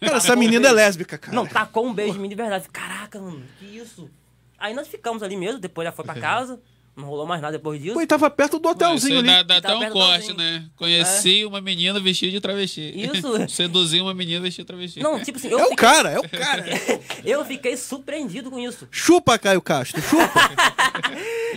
Cara, 0.00 0.18
essa 0.18 0.36
menina 0.36 0.68
é 0.68 0.72
lésbica, 0.72 1.16
cara. 1.16 1.34
Não, 1.34 1.46
tacou 1.46 1.86
um 1.86 1.94
beijo 1.94 2.18
em 2.18 2.20
mim 2.20 2.28
de 2.28 2.34
verdade. 2.34 2.68
Caraca, 2.70 3.18
mano, 3.18 3.42
que 3.58 3.64
isso? 3.64 4.10
Aí 4.58 4.74
nós 4.74 4.88
ficamos 4.88 5.22
ali 5.22 5.36
mesmo, 5.36 5.60
depois 5.60 5.86
já 5.86 5.92
foi 5.92 6.04
pra 6.04 6.14
casa. 6.20 6.60
Não 6.96 7.06
rolou 7.06 7.24
mais 7.26 7.40
nada 7.40 7.56
depois 7.56 7.80
disso. 7.80 7.94
Pô, 7.94 8.00
e 8.00 8.06
tava 8.08 8.28
perto 8.28 8.58
do 8.58 8.68
hotelzinho 8.68 9.20
aí 9.20 9.28
ali. 9.28 9.28
dá, 9.28 9.42
dá 9.44 9.56
até 9.58 9.72
um 9.72 9.90
corte, 9.92 10.36
né? 10.36 10.68
Conheci 10.74 11.44
uma 11.44 11.60
menina 11.60 12.00
vestida 12.00 12.32
de 12.32 12.40
travesti. 12.40 12.92
Isso. 12.92 13.28
Seduzir 13.48 14.00
uma 14.00 14.12
menina 14.12 14.40
vestida 14.40 14.64
de 14.64 14.66
travesti. 14.66 15.00
Não, 15.00 15.22
tipo 15.22 15.38
assim, 15.38 15.46
eu, 15.46 15.60
É 15.60 15.62
o 15.62 15.68
fiquei, 15.68 15.76
cara, 15.76 16.10
é 16.10 16.18
o 16.18 16.28
cara. 16.28 16.64
eu 17.24 17.44
fiquei 17.44 17.76
surpreendido 17.76 18.50
com 18.50 18.58
isso. 18.58 18.88
Chupa, 18.90 19.38
Caio 19.38 19.62
Castro, 19.62 20.02
chupa. 20.02 20.50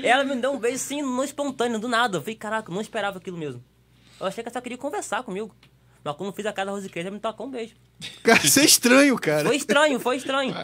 Ela 0.03 0.23
me 0.23 0.35
deu 0.35 0.51
um 0.53 0.59
beijo 0.59 0.75
assim, 0.75 1.01
no 1.01 1.23
espontâneo, 1.23 1.79
do 1.79 1.87
nada. 1.87 2.17
Eu 2.17 2.21
falei, 2.21 2.35
caraca, 2.35 2.71
não 2.71 2.79
esperava 2.81 3.17
aquilo 3.17 3.37
mesmo. 3.37 3.63
Eu 4.19 4.27
achei 4.27 4.43
que 4.43 4.47
ela 4.47 4.53
só 4.53 4.61
queria 4.61 4.77
conversar 4.77 5.23
comigo. 5.23 5.51
Mas 6.03 6.15
quando 6.15 6.29
eu 6.29 6.33
fiz 6.33 6.45
a 6.45 6.53
cara 6.53 6.67
da 6.67 6.71
Rose 6.71 6.89
Crazy, 6.89 7.07
ela 7.07 7.13
me 7.15 7.21
tocou 7.21 7.45
um 7.47 7.51
beijo. 7.51 7.73
Cara, 8.23 8.43
isso 8.43 8.59
é 8.59 8.65
estranho, 8.65 9.15
cara. 9.17 9.45
Foi 9.45 9.55
estranho, 9.55 9.99
foi 9.99 10.15
estranho. 10.17 10.55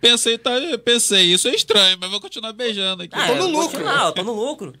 Pensei, 0.00 0.36
tá, 0.38 0.50
pensei, 0.84 1.32
isso 1.32 1.48
é 1.48 1.54
estranho, 1.54 1.96
mas 2.00 2.10
vou 2.10 2.20
continuar 2.20 2.52
beijando 2.52 3.02
aqui. 3.04 3.14
Ah, 3.14 3.28
Tô 3.28 3.34
no 3.34 3.46
lucro. 3.46 3.68
continuar, 3.70 4.06
eu 4.06 4.12
tô 4.12 4.22
no 4.22 4.32
lucro. 4.32 4.72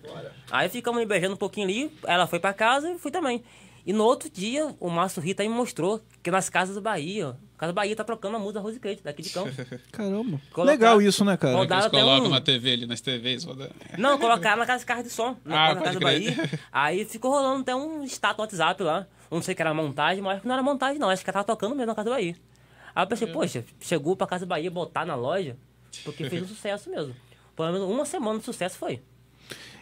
Aí 0.50 0.68
ficamos 0.68 0.98
me 1.00 1.06
beijando 1.06 1.34
um 1.34 1.38
pouquinho 1.38 1.66
ali, 1.66 1.92
ela 2.04 2.26
foi 2.26 2.40
pra 2.40 2.52
casa 2.52 2.90
e 2.90 2.98
fui 2.98 3.10
também. 3.10 3.42
E 3.84 3.92
no 3.92 4.04
outro 4.04 4.30
dia, 4.30 4.74
o 4.78 4.88
Márcio 4.88 5.20
Rita 5.22 5.42
me 5.42 5.48
mostrou 5.48 6.00
que 6.22 6.30
nas 6.30 6.48
casas 6.48 6.74
da 6.76 6.80
Bahia, 6.80 7.36
a 7.51 7.51
Casa 7.62 7.72
Bahia 7.72 7.94
tá 7.94 8.02
trocando 8.02 8.36
a 8.36 8.40
música 8.40 8.54
da 8.54 8.60
Rose 8.60 8.80
Crazy, 8.80 9.02
daqui 9.04 9.22
de 9.22 9.30
campo. 9.30 9.50
Caramba. 9.92 10.40
Colocar- 10.52 10.72
Legal 10.72 11.00
isso, 11.00 11.24
né, 11.24 11.36
cara? 11.36 11.56
Eles 11.58 11.70
até 11.70 11.90
colocam 12.00 12.24
um- 12.24 12.28
uma 12.28 12.40
TV 12.40 12.72
ali 12.72 12.86
nas 12.86 13.00
TVs. 13.00 13.44
roda- 13.44 13.70
Não, 13.96 14.18
colocaram 14.18 14.56
na 14.58 14.66
casa 14.66 14.80
de 14.80 14.86
carro 14.86 15.04
de 15.04 15.10
som, 15.10 15.36
na, 15.44 15.68
Ah, 15.70 15.74
na 15.76 15.80
Casa 15.82 15.98
crer. 16.00 16.34
Bahia. 16.34 16.60
Aí 16.72 17.04
ficou 17.04 17.30
rolando 17.30 17.60
até 17.62 17.72
um 17.76 18.02
status 18.02 18.36
no 18.38 18.42
WhatsApp 18.42 18.82
lá. 18.82 19.06
Não 19.30 19.40
sei 19.40 19.54
que 19.54 19.62
era 19.62 19.72
montagem, 19.72 20.20
mas 20.24 20.32
acho 20.32 20.42
que 20.42 20.48
não 20.48 20.54
era 20.54 20.62
montagem 20.64 20.98
não, 20.98 21.08
acho 21.08 21.24
que 21.24 21.30
tava 21.30 21.44
tocando 21.44 21.76
mesmo 21.76 21.86
na 21.86 21.94
Casa 21.94 22.10
Bahia. 22.10 22.34
Aí 22.94 23.02
eu 23.04 23.06
pensei, 23.06 23.28
É. 23.28 23.32
poxa, 23.32 23.64
chegou 23.80 24.16
pra 24.16 24.26
Casa 24.26 24.44
Bahia 24.44 24.68
botar 24.68 25.06
na 25.06 25.14
loja, 25.14 25.56
porque 26.04 26.28
fez 26.28 26.42
um 26.42 26.48
sucesso 26.48 26.90
mesmo. 26.90 27.14
Pelo 27.54 27.70
menos 27.70 27.88
uma 27.88 28.04
semana 28.04 28.40
de 28.40 28.44
sucesso 28.44 28.76
foi. 28.76 29.00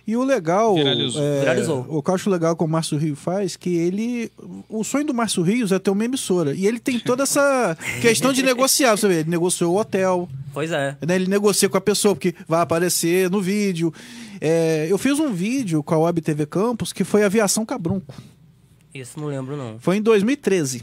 E 0.07 0.17
o 0.17 0.25
legal. 0.25 0.75
Viralizou. 0.75 1.23
é, 1.23 1.41
Viralizou. 1.41 1.87
O 1.89 2.03
que 2.03 2.11
eu 2.11 2.15
acho 2.15 2.31
legal 2.31 2.57
que 2.57 2.65
o 2.65 2.67
Márcio 2.69 2.99
Rio 2.99 3.15
faz, 3.15 3.57
que 3.57 3.75
ele. 3.77 4.31
O 4.69 4.83
sonho 4.83 5.05
do 5.05 5.15
Márcio 5.15 5.43
Rios 5.43 5.71
é 5.73 5.79
ter 5.79 5.91
uma 5.91 6.05
emissora. 6.05 6.53
E 6.55 6.67
ele 6.67 6.79
tem 6.81 6.99
toda 6.99 7.23
essa 7.23 7.77
questão 8.01 8.33
de 8.33 8.43
negociar. 8.43 8.97
Você 8.97 9.07
vê, 9.07 9.21
ele 9.21 9.31
negociou 9.31 9.75
o 9.75 9.79
hotel, 9.79 10.29
Pois 10.53 10.73
é. 10.73 10.97
né? 11.07 11.15
Ele 11.15 11.27
negocia 11.29 11.69
com 11.69 11.77
a 11.77 11.81
pessoa, 11.81 12.15
porque 12.15 12.35
vai 12.49 12.61
aparecer 12.61 13.31
no 13.31 13.41
vídeo. 13.41 13.93
É, 14.41 14.87
eu 14.91 14.99
fiz 14.99 15.19
um 15.21 15.33
vídeo 15.33 15.83
com 15.83 15.95
a 15.95 15.99
Web 15.99 16.21
TV 16.23 16.47
Campus 16.47 16.93
que 16.93 17.05
foi 17.05 17.23
Aviação 17.23 17.65
Cabrunco. 17.65 18.15
Isso 18.93 19.21
não 19.21 19.27
lembro, 19.29 19.57
não. 19.57 19.79
Foi 19.79 19.97
em 19.99 20.03
2013. 20.03 20.83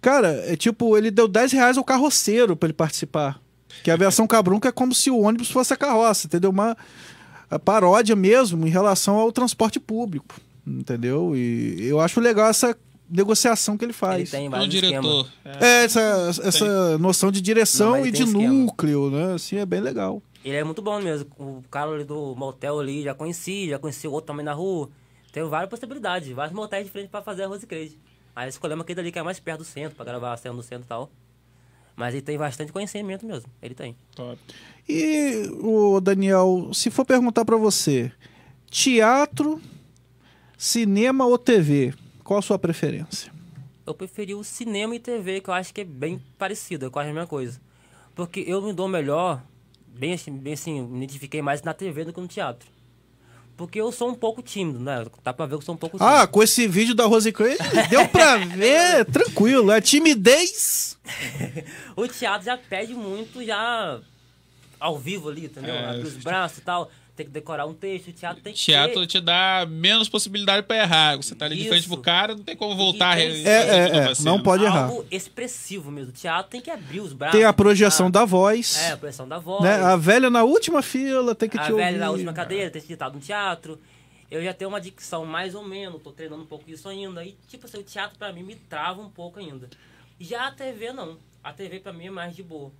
Cara, 0.00 0.28
é 0.46 0.56
tipo, 0.56 0.96
ele 0.96 1.10
deu 1.10 1.28
10 1.28 1.52
reais 1.52 1.76
ao 1.78 1.84
carroceiro 1.84 2.56
pra 2.56 2.66
ele 2.68 2.72
participar. 2.72 3.40
Que 3.84 3.90
a 3.90 3.94
aviação 3.94 4.26
cabrunca 4.26 4.68
é 4.68 4.72
como 4.72 4.94
se 4.94 5.10
o 5.10 5.20
ônibus 5.20 5.50
fosse 5.50 5.72
a 5.72 5.76
carroça, 5.76 6.26
entendeu? 6.26 6.50
Uma 6.50 6.76
paródia 7.56 8.16
mesmo 8.16 8.66
em 8.66 8.70
relação 8.70 9.14
ao 9.16 9.30
transporte 9.30 9.78
público, 9.78 10.34
entendeu? 10.66 11.36
E 11.36 11.86
eu 11.86 12.00
acho 12.00 12.18
legal 12.20 12.48
essa 12.50 12.76
negociação 13.08 13.78
que 13.78 13.84
ele 13.84 13.90
Ele 13.92 13.96
faz. 13.98 14.30
tem 14.32 14.46
É 14.46 14.48
um 14.48 14.50
vários 14.50 14.74
esquemas. 14.74 15.04
diretor. 15.04 15.28
É. 15.44 15.64
É, 15.64 15.84
essa, 15.84 16.30
essa 16.44 16.98
noção 16.98 17.30
de 17.30 17.40
direção 17.40 17.90
Não, 17.90 17.98
e 17.98 18.00
ele 18.00 18.10
de 18.10 18.18
tem 18.18 18.26
esquema. 18.26 18.52
núcleo, 18.52 19.10
né? 19.10 19.34
Assim, 19.34 19.56
é 19.56 19.64
bem 19.64 19.80
legal. 19.80 20.20
Ele 20.44 20.56
é 20.56 20.64
muito 20.64 20.82
bom 20.82 21.00
mesmo. 21.00 21.26
O 21.38 21.62
cara 21.70 21.90
ali 21.92 22.04
do 22.04 22.34
motel 22.36 22.80
ali, 22.80 23.02
já 23.02 23.14
conheci, 23.14 23.68
já 23.70 23.78
conheci 23.78 24.06
o 24.06 24.12
outro 24.12 24.26
também 24.26 24.44
na 24.44 24.52
rua. 24.52 24.90
Tem 25.32 25.42
várias 25.44 25.70
possibilidades, 25.70 26.30
vários 26.32 26.54
motéis 26.54 26.84
diferentes 26.84 27.10
pra 27.10 27.22
fazer 27.22 27.44
a 27.44 27.46
Rose 27.46 27.66
Crazy. 27.66 27.98
Aí 28.36 28.48
escolhemos 28.48 28.82
aquele 28.82 29.00
ali 29.00 29.12
que 29.12 29.18
é 29.18 29.22
mais 29.22 29.40
perto 29.40 29.58
do 29.60 29.64
centro, 29.64 29.96
pra 29.96 30.04
gravar 30.04 30.32
a 30.32 30.36
cena 30.36 30.54
do 30.54 30.62
centro 30.62 30.84
e 30.84 30.88
tal. 30.88 31.10
Mas 31.96 32.14
ele 32.14 32.22
tem 32.22 32.38
bastante 32.38 32.72
conhecimento 32.72 33.26
mesmo, 33.26 33.50
ele 33.60 33.74
tem. 33.74 33.96
Top. 34.14 34.38
E 34.88 35.50
o 35.60 36.00
Daniel, 36.00 36.70
se 36.72 36.90
for 36.90 37.04
perguntar 37.04 37.44
pra 37.44 37.56
você, 37.58 38.10
teatro, 38.70 39.60
cinema 40.56 41.26
ou 41.26 41.36
TV, 41.36 41.92
qual 42.24 42.38
a 42.38 42.42
sua 42.42 42.58
preferência? 42.58 43.30
Eu 43.86 43.94
preferi 43.94 44.34
o 44.34 44.42
cinema 44.42 44.94
e 44.94 44.98
TV, 44.98 45.40
que 45.42 45.50
eu 45.50 45.54
acho 45.54 45.74
que 45.74 45.82
é 45.82 45.84
bem 45.84 46.22
parecido, 46.38 46.86
é 46.86 46.90
quase 46.90 47.10
a 47.10 47.12
mesma 47.12 47.26
coisa. 47.26 47.60
Porque 48.14 48.40
eu 48.46 48.62
me 48.62 48.72
dou 48.72 48.88
melhor, 48.88 49.42
bem 49.86 50.14
assim, 50.14 50.32
bem 50.32 50.54
assim, 50.54 50.80
me 50.82 50.98
identifiquei 50.98 51.42
mais 51.42 51.62
na 51.62 51.74
TV 51.74 52.04
do 52.04 52.12
que 52.12 52.20
no 52.20 52.26
teatro. 52.26 52.68
Porque 53.58 53.80
eu 53.80 53.90
sou 53.92 54.08
um 54.08 54.14
pouco 54.14 54.40
tímido, 54.40 54.78
né? 54.78 55.04
Dá 55.22 55.32
pra 55.34 55.44
ver 55.44 55.56
que 55.56 55.56
eu 55.56 55.62
sou 55.62 55.74
um 55.74 55.78
pouco 55.78 55.98
tímido. 55.98 56.16
Ah, 56.16 56.26
com 56.26 56.42
esse 56.42 56.66
vídeo 56.66 56.94
da 56.94 57.06
Rose 57.06 57.30
Crazy, 57.32 57.58
deu 57.90 58.08
pra 58.08 58.36
ver, 58.36 59.04
tranquilo, 59.10 59.70
é 59.70 59.80
timidez. 59.80 60.96
O 61.96 62.06
teatro 62.06 62.44
já 62.44 62.56
pede 62.56 62.94
muito, 62.94 63.42
já 63.42 64.00
ao 64.80 64.98
vivo 64.98 65.28
ali, 65.28 65.46
entendeu? 65.46 65.74
É, 65.74 65.90
Abrir 65.90 66.06
os 66.06 66.16
braços 66.16 66.58
e 66.58 66.60
tal, 66.62 66.90
tem 67.16 67.26
que 67.26 67.32
decorar 67.32 67.66
um 67.66 67.74
texto, 67.74 68.08
o 68.08 68.12
teatro 68.12 68.42
tem 68.42 68.52
que 68.52 68.58
Teatro 68.60 69.00
ter... 69.00 69.06
te 69.08 69.20
dá 69.20 69.66
menos 69.68 70.08
possibilidade 70.08 70.64
pra 70.66 70.76
errar. 70.76 71.16
Você 71.16 71.34
tá 71.34 71.46
ali 71.46 71.56
de 71.56 71.68
frente 71.68 71.80
Isso. 71.80 71.88
pro 71.88 72.00
cara, 72.00 72.34
não 72.36 72.44
tem 72.44 72.54
como 72.56 72.76
voltar. 72.76 73.16
Tem- 73.16 73.44
É, 73.44 73.48
é, 73.48 73.76
é, 73.88 74.04
a 74.10 74.14
cena. 74.14 74.30
não 74.30 74.40
pode 74.42 74.62
errar. 74.64 74.84
algo 74.86 75.04
expressivo 75.10 75.90
mesmo. 75.90 76.10
O 76.10 76.14
teatro 76.14 76.50
tem 76.50 76.60
que 76.60 76.70
abrir 76.70 77.00
os 77.00 77.12
braços. 77.12 77.36
Tem 77.36 77.44
a 77.44 77.48
tem 77.48 77.52
que 77.54 77.62
projeção 77.62 78.08
da 78.10 78.24
voz, 78.24 78.76
É, 78.82 78.92
a 78.92 78.96
projeção 78.96 79.26
da 79.28 79.38
voz. 79.38 79.62
né? 79.64 79.74
A 79.74 79.96
velha 79.96 80.30
na 80.30 80.44
última 80.44 80.80
fila 80.80 81.34
tem 81.34 81.48
que 81.48 81.58
a 81.58 81.62
te 81.64 81.72
velha 81.72 81.86
ouvir. 81.86 81.98
na 81.98 82.10
última 82.10 82.32
cadeira, 82.32 82.70
ter 82.70 82.82
ditado 82.82 83.14
no 83.14 83.20
teatro. 83.20 83.80
Eu 84.30 84.44
já 84.44 84.52
tenho 84.54 84.68
uma 84.68 84.80
dicção 84.80 85.24
mais 85.24 85.54
ou 85.54 85.64
menos, 85.64 86.02
tô 86.02 86.12
treinando 86.12 86.42
um 86.42 86.46
pouco 86.46 86.70
isso 86.70 86.88
ainda. 86.88 87.24
E, 87.24 87.34
tipo 87.48 87.66
assim, 87.66 87.78
o 87.78 87.82
teatro 87.82 88.16
pra 88.18 88.30
mim 88.32 88.42
me 88.42 88.54
trava 88.54 89.00
um 89.00 89.08
pouco 89.10 89.40
ainda. 89.40 89.68
Já 90.20 90.48
a 90.48 90.52
TV 90.52 90.92
não. 90.92 91.16
A 91.42 91.52
TV 91.52 91.80
pra 91.80 91.92
mim 91.92 92.06
é 92.08 92.10
mais 92.10 92.36
de 92.36 92.42
boa. 92.42 92.70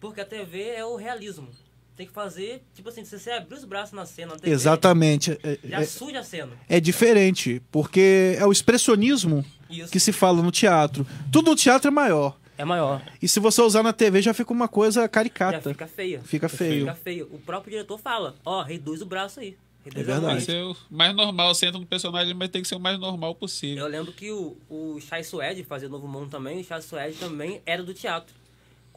Porque 0.00 0.20
a 0.20 0.24
TV 0.24 0.62
é 0.70 0.84
o 0.84 0.96
realismo. 0.96 1.48
Tem 1.96 2.06
que 2.06 2.12
fazer, 2.12 2.62
tipo 2.74 2.88
assim, 2.88 3.04
se 3.04 3.18
você 3.18 3.32
abrir 3.32 3.56
os 3.56 3.64
braços 3.64 3.92
na 3.92 4.06
cena, 4.06 4.34
na 4.34 4.38
TV, 4.38 4.52
Exatamente. 4.54 5.32
É, 5.42 5.58
já 5.64 5.80
é- 5.80 5.84
suja 5.84 6.20
a 6.20 6.22
cena. 6.22 6.52
é 6.68 6.78
diferente, 6.78 7.60
porque 7.72 8.36
é 8.38 8.46
o 8.46 8.52
expressionismo 8.52 9.44
Isso. 9.68 9.90
que 9.90 9.98
se 9.98 10.12
fala 10.12 10.40
no 10.40 10.52
teatro. 10.52 11.04
Tudo 11.32 11.50
no 11.50 11.56
teatro 11.56 11.88
é 11.88 11.90
maior. 11.90 12.38
É 12.56 12.64
maior. 12.64 13.02
E 13.20 13.26
se 13.28 13.40
você 13.40 13.60
usar 13.62 13.82
na 13.82 13.92
TV 13.92 14.22
já 14.22 14.32
fica 14.32 14.52
uma 14.52 14.68
coisa 14.68 15.02
Já 15.02 15.08
caricata. 15.08 15.70
fica 15.70 15.86
feia. 15.88 16.20
Fica 16.24 16.48
feio. 16.48 16.80
Fica 16.86 16.94
feio. 16.94 17.28
O 17.32 17.38
próprio 17.38 17.72
diretor 17.72 17.98
fala, 17.98 18.34
ó, 18.44 18.62
reduz 18.62 19.02
o 19.02 19.06
braço 19.06 19.40
aí. 19.40 19.56
Reduz 19.84 20.08
É 20.08 20.12
a 20.12 20.14
verdade. 20.20 20.36
Tem 20.44 20.46
que 20.46 20.52
ser 20.52 20.64
o 20.64 20.76
mais 20.90 21.14
normal. 21.14 21.54
Você 21.54 21.66
entra 21.66 21.78
no 21.80 21.86
personagem, 21.86 22.34
mas 22.34 22.48
tem 22.48 22.62
que 22.62 22.68
ser 22.68 22.74
o 22.74 22.80
mais 22.80 22.98
normal 22.98 23.34
possível. 23.34 23.84
Eu 23.84 23.90
lembro 23.90 24.12
que 24.12 24.30
o, 24.30 24.56
o 24.68 25.00
Chai 25.00 25.22
Suede 25.24 25.62
fazia 25.64 25.88
Novo 25.88 26.06
Mundo 26.08 26.28
também, 26.30 26.60
o 26.60 26.64
Chai 26.64 26.82
Suede 26.82 27.16
também 27.16 27.60
era 27.66 27.82
do 27.82 27.94
teatro. 27.94 28.34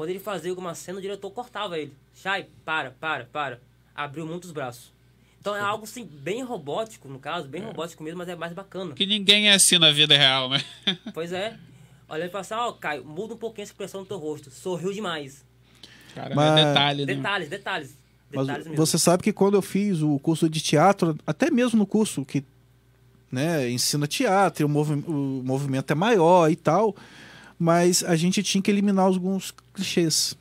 Quando 0.02 0.10
ele 0.10 0.18
fazia 0.20 0.50
alguma 0.50 0.74
cena, 0.74 0.98
o 0.98 1.02
diretor 1.02 1.30
cortava 1.30 1.78
ele. 1.78 1.94
Chai, 2.16 2.48
para, 2.66 2.90
para, 2.90 3.26
para. 3.26 3.60
Abriu 3.96 4.26
muito 4.26 4.46
os 4.46 4.52
braços. 4.52 4.92
Então 5.40 5.56
é 5.56 5.60
algo 5.60 5.84
assim, 5.84 6.04
bem 6.04 6.42
robótico, 6.44 7.08
no 7.08 7.20
caso, 7.20 7.48
bem 7.48 7.62
robótico 7.62 8.02
mesmo, 8.04 8.18
mas 8.18 8.28
é 8.28 8.36
mais 8.36 8.52
bacana. 8.52 8.96
Que 8.96 9.06
ninguém 9.06 9.50
é 9.50 9.54
assim 9.54 9.78
na 9.78 9.92
vida 9.92 10.18
real, 10.18 10.50
né? 10.50 10.60
Pois 11.14 11.32
é. 11.32 11.56
Olha 12.10 12.24
ele 12.24 12.32
fala 12.32 12.42
assim, 12.42 12.54
ó, 12.56 12.72
Caio, 12.72 13.06
muda 13.06 13.36
um 13.36 13.38
pouquinho 13.38 13.62
a 13.62 13.70
expressão 13.70 14.02
do 14.02 14.08
teu 14.08 14.18
rosto. 14.18 14.50
Sorriu 14.50 14.92
demais. 14.92 15.46
Cara, 16.16 16.34
Mas- 16.34 16.60
é 16.60 16.66
detalhe, 16.66 17.06
né? 17.06 17.14
Detalhes, 17.14 17.50
detalhes. 17.50 17.98
Mas 18.34 18.48
Detalhes 18.48 18.68
mesmo. 18.70 18.84
você 18.84 18.98
sabe 18.98 19.22
que 19.22 19.32
quando 19.32 19.54
eu 19.54 19.62
fiz 19.62 20.02
o 20.02 20.18
curso 20.18 20.50
de 20.50 20.62
teatro, 20.62 21.16
até 21.28 21.52
mesmo 21.52 21.78
no 21.78 21.86
curso 21.86 22.26
que 22.26 22.44
né, 23.32 23.70
ensina 23.70 24.08
teatro, 24.08 24.64
e 24.64 24.66
o, 24.66 24.70
movi- 24.70 25.04
o 25.08 25.44
movimento 25.46 25.92
é 25.92 25.96
maior 25.96 26.50
e 26.50 26.56
tal, 26.56 26.96
mas 27.62 28.04
a 28.04 28.16
gente 28.16 28.42
tinha 28.42 28.60
que 28.60 28.72
eliminar 28.72 29.06
alguns 29.06 29.54
clichês. 29.72 30.36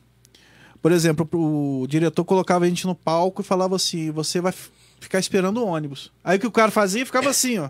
Por 0.81 0.91
exemplo, 0.91 1.29
o 1.35 1.87
diretor 1.87 2.25
colocava 2.25 2.65
a 2.65 2.69
gente 2.69 2.87
no 2.87 2.95
palco 2.95 3.43
e 3.43 3.45
falava 3.45 3.77
assim: 3.77 4.11
você 4.11 4.41
vai 4.41 4.55
ficar 4.99 5.19
esperando 5.19 5.59
o 5.59 5.67
ônibus. 5.67 6.11
Aí 6.25 6.39
o 6.39 6.41
que 6.41 6.47
o 6.47 6.51
cara 6.51 6.71
fazia 6.71 7.05
ficava 7.05 7.29
assim, 7.29 7.59
ó. 7.59 7.69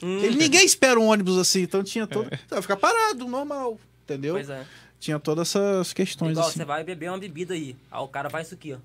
Hum. 0.00 0.18
Ele, 0.18 0.36
ninguém 0.36 0.64
espera 0.64 1.00
um 1.00 1.08
ônibus 1.08 1.36
assim, 1.36 1.62
então 1.62 1.82
tinha 1.82 2.06
todo. 2.06 2.30
Vai 2.48 2.62
ficar 2.62 2.76
parado, 2.76 3.26
normal, 3.26 3.76
entendeu? 4.04 4.34
Pois 4.34 4.48
é. 4.48 4.64
Tinha 5.00 5.18
todas 5.18 5.48
essas 5.48 5.92
questões 5.92 6.30
Igual 6.30 6.46
assim. 6.46 6.60
você 6.60 6.64
vai 6.64 6.84
beber 6.84 7.10
uma 7.10 7.18
bebida 7.18 7.54
aí. 7.54 7.76
Aí 7.90 8.00
o 8.00 8.06
cara 8.06 8.30
faz 8.30 8.46
isso 8.46 8.54
aqui, 8.54 8.72
ó. 8.72 8.78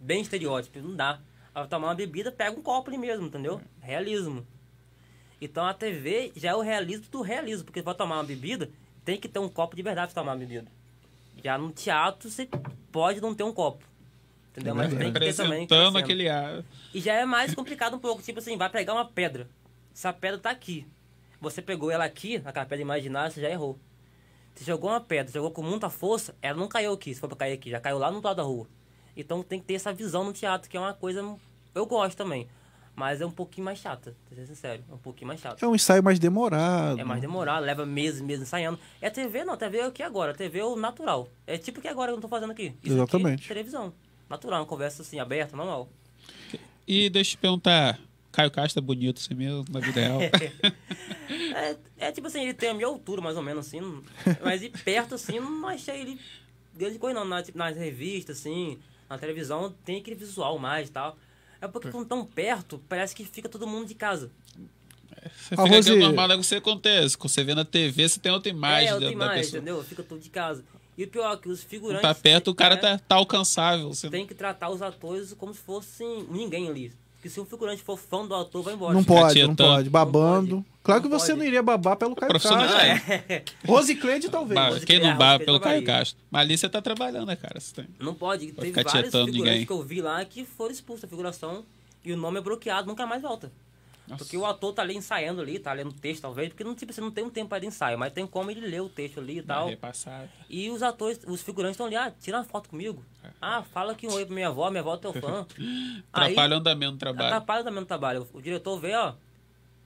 Bem 0.00 0.22
estereótipo, 0.22 0.78
não 0.78 0.94
dá. 0.94 1.18
Aí 1.52 1.66
tomar 1.66 1.88
uma 1.88 1.94
bebida, 1.96 2.30
pega 2.30 2.56
um 2.56 2.62
copo 2.62 2.88
ali 2.88 2.98
mesmo, 2.98 3.26
entendeu? 3.26 3.60
Realismo. 3.80 4.46
Então 5.40 5.66
a 5.66 5.74
TV 5.74 6.30
já 6.36 6.50
é 6.50 6.54
o 6.54 6.60
realismo 6.60 7.06
do 7.10 7.20
realismo, 7.20 7.64
porque 7.64 7.82
vai 7.82 7.96
tomar 7.96 8.18
uma 8.18 8.24
bebida, 8.24 8.70
tem 9.10 9.18
que 9.18 9.28
ter 9.28 9.40
um 9.40 9.48
copo 9.48 9.74
de 9.74 9.82
verdade 9.82 10.12
pra 10.12 10.22
tomar 10.22 10.36
bebida. 10.36 10.70
Já 11.42 11.58
no 11.58 11.72
teatro 11.72 12.30
você 12.30 12.48
pode 12.92 13.20
não 13.20 13.34
ter 13.34 13.42
um 13.42 13.52
copo. 13.52 13.84
Entendeu? 14.52 14.72
Mas 14.74 14.94
tem 14.94 15.12
que 15.12 15.18
ter 15.18 15.34
também. 15.34 15.66
aquele 15.98 16.28
ar. 16.28 16.62
E 16.94 17.00
já 17.00 17.14
é 17.14 17.24
mais 17.24 17.52
complicado 17.54 17.96
um 17.96 17.98
pouco, 17.98 18.22
tipo 18.22 18.38
assim, 18.38 18.56
vai 18.56 18.70
pegar 18.70 18.94
uma 18.94 19.04
pedra. 19.04 19.48
Se 19.92 20.06
a 20.06 20.12
pedra 20.12 20.38
tá 20.38 20.50
aqui, 20.50 20.86
você 21.40 21.60
pegou 21.60 21.90
ela 21.90 22.04
aqui, 22.04 22.36
aquela 22.44 22.64
pedra 22.64 22.82
imaginária, 22.82 23.30
você 23.30 23.40
já 23.40 23.50
errou. 23.50 23.76
Você 24.54 24.64
jogou 24.64 24.90
uma 24.90 25.00
pedra, 25.00 25.32
jogou 25.32 25.50
com 25.50 25.62
muita 25.62 25.90
força, 25.90 26.36
ela 26.40 26.58
não 26.58 26.68
caiu 26.68 26.92
aqui, 26.92 27.12
se 27.12 27.20
for 27.20 27.28
pra 27.28 27.36
cair 27.36 27.54
aqui, 27.54 27.70
já 27.70 27.80
caiu 27.80 27.98
lá 27.98 28.10
no 28.10 28.16
outro 28.16 28.28
lado 28.28 28.36
da 28.36 28.42
rua. 28.44 28.68
Então 29.16 29.42
tem 29.42 29.58
que 29.58 29.66
ter 29.66 29.74
essa 29.74 29.92
visão 29.92 30.22
no 30.22 30.32
teatro, 30.32 30.70
que 30.70 30.76
é 30.76 30.80
uma 30.80 30.94
coisa. 30.94 31.36
Eu 31.74 31.86
gosto 31.86 32.16
também. 32.16 32.46
Mas 33.00 33.22
é 33.22 33.24
um 33.24 33.30
pouquinho 33.30 33.64
mais 33.64 33.78
chata, 33.78 34.14
pra 34.26 34.36
ser 34.36 34.46
sincero. 34.46 34.84
É 34.90 34.92
um 34.92 34.98
pouquinho 34.98 35.28
mais 35.28 35.40
chato. 35.40 35.62
É 35.62 35.66
um 35.66 35.74
ensaio 35.74 36.02
mais 36.02 36.18
demorado. 36.18 37.00
É 37.00 37.02
mais 37.02 37.18
demorado, 37.18 37.64
leva 37.64 37.86
meses, 37.86 38.20
meses 38.20 38.42
ensaiando. 38.42 38.78
É 39.00 39.08
TV 39.08 39.42
não, 39.42 39.56
TV 39.56 39.78
é 39.78 39.88
o 39.88 39.90
que 39.90 40.02
agora? 40.02 40.34
TV 40.34 40.58
é 40.58 40.64
o 40.66 40.76
natural. 40.76 41.26
É 41.46 41.56
tipo 41.56 41.78
o 41.78 41.82
que 41.82 41.88
agora 41.88 42.10
eu 42.10 42.16
não 42.16 42.20
tô 42.20 42.28
fazendo 42.28 42.50
aqui. 42.50 42.74
Isso 42.84 42.92
Exatamente. 42.92 43.36
Aqui, 43.36 43.44
é 43.44 43.48
televisão. 43.48 43.94
Natural, 44.28 44.60
uma 44.60 44.66
conversa 44.66 45.00
assim, 45.00 45.18
aberta, 45.18 45.56
normal. 45.56 45.88
E 46.86 47.08
deixa 47.08 47.30
eu 47.30 47.36
te 47.36 47.38
perguntar, 47.38 47.98
Caio 48.30 48.50
Castro 48.50 48.82
é 48.82 48.84
bonito 48.84 49.18
assim 49.18 49.32
mesmo, 49.32 49.64
na 49.70 49.80
vida 49.80 49.98
real? 49.98 50.20
É, 51.54 51.76
é 52.08 52.12
tipo 52.12 52.26
assim, 52.26 52.42
ele 52.42 52.54
tem 52.54 52.70
a 52.70 52.74
minha 52.74 52.86
altura, 52.86 53.22
mais 53.22 53.36
ou 53.36 53.42
menos, 53.42 53.66
assim. 53.66 53.80
Mas 54.42 54.60
de 54.60 54.68
perto, 54.68 55.14
assim, 55.14 55.38
não 55.40 55.68
achei 55.68 56.00
ele 56.00 56.20
grande 56.74 56.98
coisa, 56.98 57.18
não. 57.18 57.24
Na, 57.24 57.42
tipo, 57.42 57.56
nas 57.56 57.76
revistas, 57.76 58.38
assim, 58.38 58.78
na 59.08 59.16
televisão, 59.16 59.74
tem 59.84 60.00
aquele 60.00 60.16
visual 60.16 60.58
mais 60.58 60.88
e 60.88 60.92
tal. 60.92 61.16
É 61.60 61.68
porque 61.68 61.90
quando 61.90 62.06
tão 62.06 62.24
perto, 62.24 62.80
parece 62.88 63.14
que 63.14 63.24
fica 63.24 63.48
todo 63.48 63.66
mundo 63.66 63.86
de 63.86 63.94
casa. 63.94 64.30
Você 65.22 65.54
A 65.54 65.64
fica 65.64 65.76
Rose- 65.76 65.96
normal, 65.96 66.28
não 66.28 66.34
é 66.34 66.38
o 66.38 66.40
que 66.40 66.46
você 66.46 66.56
acontece. 66.56 67.18
Quando 67.18 67.30
você 67.30 67.44
vê 67.44 67.54
na 67.54 67.64
TV, 67.64 68.08
você 68.08 68.18
tem 68.18 68.32
outra 68.32 68.50
imagem 68.50 68.88
é, 68.88 68.92
outra 68.94 69.08
da 69.08 69.12
imagem, 69.12 69.36
pessoa. 69.42 69.58
entendeu? 69.58 69.84
Fica 69.84 70.02
tudo 70.02 70.20
de 70.20 70.30
casa. 70.30 70.64
E 70.96 71.04
o 71.04 71.08
pior 71.08 71.32
é 71.32 71.36
que 71.36 71.48
os 71.48 71.60
Quando 71.60 71.68
figurantes... 71.70 72.02
tá 72.02 72.14
perto, 72.14 72.48
o 72.50 72.54
cara 72.54 72.74
é, 72.74 72.78
tá, 72.78 72.98
tá 72.98 73.14
alcançável. 73.16 73.88
Você 73.88 74.08
Tem 74.08 74.26
que 74.26 74.34
tratar 74.34 74.70
os 74.70 74.80
atores 74.82 75.32
como 75.34 75.52
se 75.54 75.60
fossem 75.60 76.26
ninguém 76.30 76.68
ali. 76.68 76.92
Porque 77.20 77.28
se 77.28 77.38
um 77.38 77.44
figurante 77.44 77.82
for 77.82 77.98
fã 77.98 78.24
do 78.26 78.34
ator, 78.34 78.62
vai 78.62 78.72
embora. 78.72 78.94
Não 78.94 79.04
pode, 79.04 79.42
não 79.42 79.48
tietando. 79.50 79.74
pode. 79.74 79.90
Babando. 79.90 80.54
Não 80.56 80.62
pode. 80.62 80.80
Claro 80.82 81.02
que 81.02 81.08
Não 81.10 81.18
você 81.18 81.26
pode. 81.32 81.38
não 81.40 81.46
iria 81.46 81.62
babar 81.62 81.94
pelo 81.94 82.16
Caio 82.16 82.32
Castro. 82.32 82.56
é. 83.28 83.44
Rose 83.68 83.94
Cleide, 83.94 84.30
talvez. 84.30 84.58
Rose 84.58 84.86
quem 84.86 84.98
não 85.00 85.18
baba 85.18 85.44
pelo 85.44 85.60
Caio. 85.60 85.84
Castro? 85.84 86.18
Mas 86.30 86.40
ali 86.40 86.56
você 86.56 86.66
tá 86.66 86.80
trabalhando, 86.80 87.26
né, 87.26 87.36
cara? 87.36 87.60
Você 87.60 87.74
tem... 87.74 87.86
Não 87.98 88.14
pode. 88.14 88.50
Vai 88.52 88.72
Teve 88.72 88.82
vários 88.82 89.12
figurantes 89.12 89.34
ninguém. 89.34 89.66
que 89.66 89.70
eu 89.72 89.82
vi 89.82 90.00
lá 90.00 90.24
que 90.24 90.46
foram 90.46 90.72
expulsos 90.72 91.02
da 91.02 91.08
figuração 91.08 91.62
e 92.02 92.10
o 92.10 92.16
nome 92.16 92.38
é 92.38 92.40
bloqueado, 92.40 92.88
nunca 92.88 93.06
mais 93.06 93.20
volta. 93.20 93.52
Porque 94.16 94.36
o 94.36 94.44
ator 94.46 94.72
tá 94.72 94.82
ali 94.82 94.96
ensaiando 94.96 95.40
ali, 95.40 95.58
tá 95.58 95.72
lendo 95.72 95.92
texto 95.92 96.22
talvez, 96.22 96.48
porque 96.48 96.64
não, 96.64 96.74
tipo, 96.74 96.92
você 96.92 97.00
não 97.00 97.10
tem 97.10 97.24
um 97.24 97.30
tempo 97.30 97.48
para 97.48 97.64
ensaio, 97.64 97.98
mas 97.98 98.12
tem 98.12 98.26
como 98.26 98.50
ele 98.50 98.60
ler 98.60 98.80
o 98.80 98.88
texto 98.88 99.20
ali 99.20 99.38
e 99.38 99.42
tal. 99.42 99.68
Repassado. 99.68 100.28
E 100.48 100.70
os 100.70 100.82
atores, 100.82 101.20
os 101.26 101.42
figurantes 101.42 101.74
estão 101.74 101.86
ali, 101.86 101.96
ah, 101.96 102.10
tira 102.10 102.38
uma 102.38 102.44
foto 102.44 102.68
comigo. 102.68 103.04
Ah, 103.40 103.62
fala 103.62 103.92
aqui 103.92 104.06
um 104.06 104.12
oi 104.12 104.24
pra 104.24 104.34
minha 104.34 104.48
avó, 104.48 104.70
minha 104.70 104.80
avó 104.80 104.94
é 104.94 104.98
teu 104.98 105.12
fã. 105.12 105.46
Atrapalha 106.12 106.56
o 106.56 106.58
andamento 106.58 106.92
do 106.92 106.98
trabalho. 106.98 107.26
Atrapalha 107.26 107.64
também 107.64 107.80
no 107.80 107.86
trabalho. 107.86 108.28
O 108.32 108.40
diretor 108.40 108.78
vê, 108.78 108.94
ó, 108.94 109.14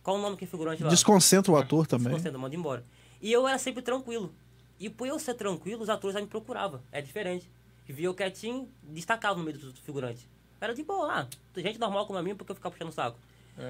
qual 0.02 0.16
o 0.16 0.20
nome 0.20 0.36
que 0.36 0.44
é 0.44 0.46
figurante 0.46 0.82
lá. 0.82 0.90
Desconcentra 0.90 1.52
o 1.52 1.56
ator 1.56 1.86
também. 1.86 2.08
Desconcentra, 2.08 2.38
manda 2.38 2.54
embora. 2.54 2.84
E 3.20 3.32
eu 3.32 3.46
era 3.48 3.58
sempre 3.58 3.82
tranquilo. 3.82 4.34
E 4.78 4.90
por 4.90 5.06
eu 5.06 5.18
ser 5.18 5.34
tranquilo, 5.34 5.82
os 5.82 5.88
atores 5.88 6.14
já 6.14 6.20
me 6.20 6.26
procuravam. 6.26 6.80
É 6.92 7.00
diferente. 7.00 7.50
Via 7.86 8.06
eu 8.06 8.14
quietinho, 8.14 8.68
destacava 8.82 9.38
no 9.38 9.44
meio 9.44 9.58
dos 9.58 9.78
figurantes. 9.80 10.26
Era 10.60 10.74
de 10.74 10.82
boa, 10.82 11.20
ah, 11.20 11.26
gente 11.60 11.78
normal 11.78 12.06
como 12.06 12.18
a 12.18 12.22
mim, 12.22 12.34
porque 12.34 12.50
eu 12.52 12.56
ficava 12.56 12.72
puxando 12.72 12.88
o 12.88 12.92
saco. 12.92 13.18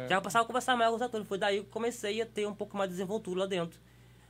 Já 0.09 0.20
passava 0.20 0.45
a 0.45 0.47
conversar 0.47 0.76
mais 0.76 0.91
com 0.91 0.97
os 0.97 1.03
atores. 1.03 1.26
Foi 1.28 1.37
daí 1.39 1.57
que 1.57 1.61
eu 1.61 1.64
comecei 1.70 2.20
a 2.22 2.26
ter 2.26 2.47
um 2.47 2.55
pouco 2.55 2.76
mais 2.76 2.89
de 2.89 2.97
desenvoltura 2.97 3.41
lá 3.41 3.47
dentro. 3.47 3.78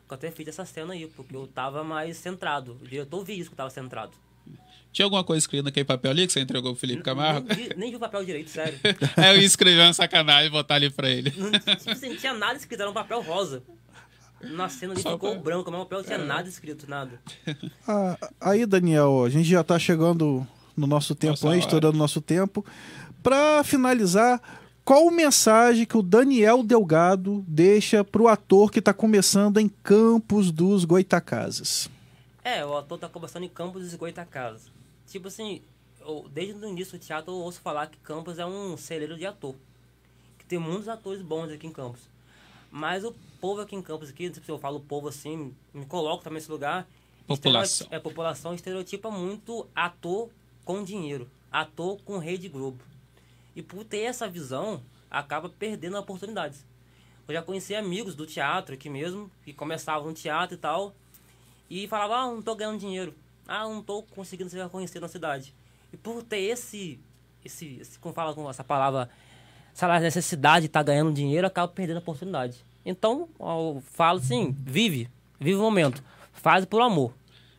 Que 0.07 0.13
eu 0.13 0.17
até 0.17 0.31
fiz 0.31 0.49
essa 0.49 0.65
cena 0.65 0.93
aí, 0.95 1.07
porque 1.07 1.35
eu 1.35 1.47
tava 1.47 1.83
mais 1.85 2.17
centrado. 2.17 2.77
O 2.83 2.87
diretor 2.89 3.25
via 3.25 3.37
isso 3.37 3.49
que 3.51 3.55
eu 3.55 3.57
tava 3.59 3.71
centrado. 3.71 4.13
Tinha 4.93 5.07
alguma 5.07 5.25
coisa 5.25 5.39
escrita 5.39 5.65
naquele 5.65 5.85
papel 5.85 6.11
ali 6.11 6.27
que 6.27 6.33
você 6.33 6.41
entregou 6.41 6.73
pro 6.73 6.81
Felipe 6.81 7.03
Camargo? 7.03 7.49
Nem, 7.49 7.57
vi- 7.57 7.75
nem 7.77 7.91
vi 7.91 7.97
o 7.97 8.01
papel 8.01 8.25
direito, 8.25 8.49
sério. 8.51 8.79
Aí 9.17 9.31
eu 9.35 9.41
ia 9.41 9.47
escrever 9.47 9.81
uma 9.83 9.93
sacanagem 9.93 10.47
e 10.47 10.51
botar 10.51 10.75
ali 10.77 10.89
pra 10.91 11.09
ele. 11.09 11.33
Não, 11.37 11.51
tipo 11.51 11.91
assim, 11.91 12.11
não 12.11 12.17
tinha 12.17 12.33
nada 12.35 12.55
escrito, 12.57 12.81
era 12.81 12.91
um 12.91 12.95
papel 12.95 13.21
rosa. 13.23 13.63
Na 14.41 14.69
cena 14.69 14.93
ali 14.93 15.03
Só 15.03 15.13
ficou 15.13 15.33
pra- 15.33 15.41
branco, 15.41 15.71
mas 15.71 15.81
o 15.81 15.85
papel 15.85 15.99
não 15.99 16.05
tinha 16.05 16.19
nada 16.19 16.49
escrito, 16.49 16.89
nada. 16.89 17.19
Ah, 17.89 18.17
aí, 18.41 18.67
Daniel, 18.67 19.25
a 19.25 19.31
gente 19.31 19.49
já 19.49 19.65
tá 19.65 19.79
chegando 19.79 20.47
no 20.77 20.87
nosso 20.87 21.15
tempo 21.15 21.31
Nossa 21.33 21.47
aí, 21.47 21.51
hora. 21.53 21.59
estourando 21.61 21.97
nosso 21.97 22.21
tempo. 22.21 22.65
Pra 23.23 23.65
finalizar, 23.65 24.41
qual 24.85 25.11
mensagem 25.11 25.87
que 25.87 25.97
o 25.97 26.03
Daniel 26.03 26.62
Delgado 26.62 27.45
deixa 27.49 28.05
pro 28.05 28.28
ator 28.28 28.70
que 28.70 28.82
tá 28.82 28.93
começando 28.93 29.59
em 29.59 29.68
Campos 29.68 30.51
dos 30.51 30.85
Goitacazes? 30.85 31.89
É, 32.43 32.64
o 32.64 32.76
ator 32.76 32.99
tá 32.99 33.09
começando 33.09 33.45
em 33.45 33.49
Campos 33.49 33.82
dos 33.82 33.95
Goitacazes. 33.95 34.70
Tipo 35.07 35.28
assim, 35.28 35.62
eu- 36.01 36.26
desde 36.32 36.55
o 36.64 36.68
início 36.68 36.99
do 36.99 37.03
teatro 37.03 37.32
eu 37.32 37.37
ouço 37.39 37.61
falar 37.61 37.87
que 37.87 37.97
Campos 37.99 38.39
é 38.39 38.45
um 38.45 38.76
celeiro 38.76 39.16
de 39.16 39.24
ator. 39.26 39.55
Que 40.39 40.45
tem 40.45 40.59
muitos 40.59 40.89
atores 40.89 41.22
bons 41.22 41.51
aqui 41.51 41.66
em 41.66 41.72
Campos. 41.72 42.03
Mas 42.70 43.05
o 43.05 43.14
povo 43.41 43.61
aqui 43.62 43.74
em 43.76 43.80
Campos, 43.82 44.11
aqui, 44.11 44.26
não 44.26 44.35
sei 44.35 44.43
se 44.45 44.51
eu 44.51 44.59
falo 44.59 44.80
povo 44.80 45.09
assim, 45.09 45.55
me 45.72 45.87
coloco 45.87 46.22
também 46.24 46.39
nesse 46.39 46.51
lugar. 46.51 46.87
População. 47.26 47.85
Estereo- 47.87 47.97
É, 47.97 48.01
população 48.01 48.53
estereotipa 48.55 49.11
muito 49.11 49.66
ator 49.74 50.28
com 50.64 50.82
dinheiro. 50.85 51.30
Ator 51.51 51.99
com 52.05 52.18
rede 52.18 52.49
Globo. 52.49 52.82
E 53.55 53.63
por 53.63 53.85
ter 53.85 54.01
essa 54.01 54.29
visão, 54.29 54.83
acaba 55.11 55.49
perdendo 55.49 55.97
oportunidades. 55.99 56.65
Eu 57.27 57.35
já 57.35 57.43
conheci 57.43 57.75
amigos 57.75 58.15
do 58.15 58.27
teatro 58.27 58.75
aqui 58.75 58.91
mesmo, 58.91 59.31
que 59.45 59.53
começavam 59.53 60.09
no 60.09 60.15
teatro 60.15 60.57
e 60.57 60.59
tal, 60.59 60.95
e 61.71 61.89
falavam, 61.89 62.17
ah, 62.17 62.35
não 62.35 62.43
tô 62.43 62.55
ganhando 62.55 62.79
dinheiro. 62.79 63.15
Ah, 63.47 63.65
não 63.65 63.83
tô 63.83 64.03
conseguindo 64.03 64.51
ser 64.51 64.63
reconhecido 64.63 65.03
na 65.03 65.09
cidade. 65.09 65.55
E 65.93 65.97
por 65.97 66.23
ter 66.23 66.41
esse, 66.41 66.99
esse, 67.45 67.79
esse 67.81 67.99
como 67.99 68.15
fala 68.15 68.35
com 68.35 68.49
essa 68.49 68.65
palavra, 68.65 69.09
essa 69.73 70.01
necessidade 70.01 70.63
de 70.63 70.67
estar 70.67 70.83
ganhando 70.83 71.13
dinheiro, 71.13 71.47
acaba 71.47 71.69
perdendo 71.69 71.97
a 71.97 72.01
oportunidade. 72.01 72.65
Então, 72.85 73.29
eu 73.41 73.83
falo 73.93 74.19
assim, 74.19 74.55
vive, 74.61 75.09
vive 75.41 75.57
o 75.57 75.63
momento. 75.63 76.03
Faz 76.33 76.65
por 76.65 76.83
amor. 76.83 77.15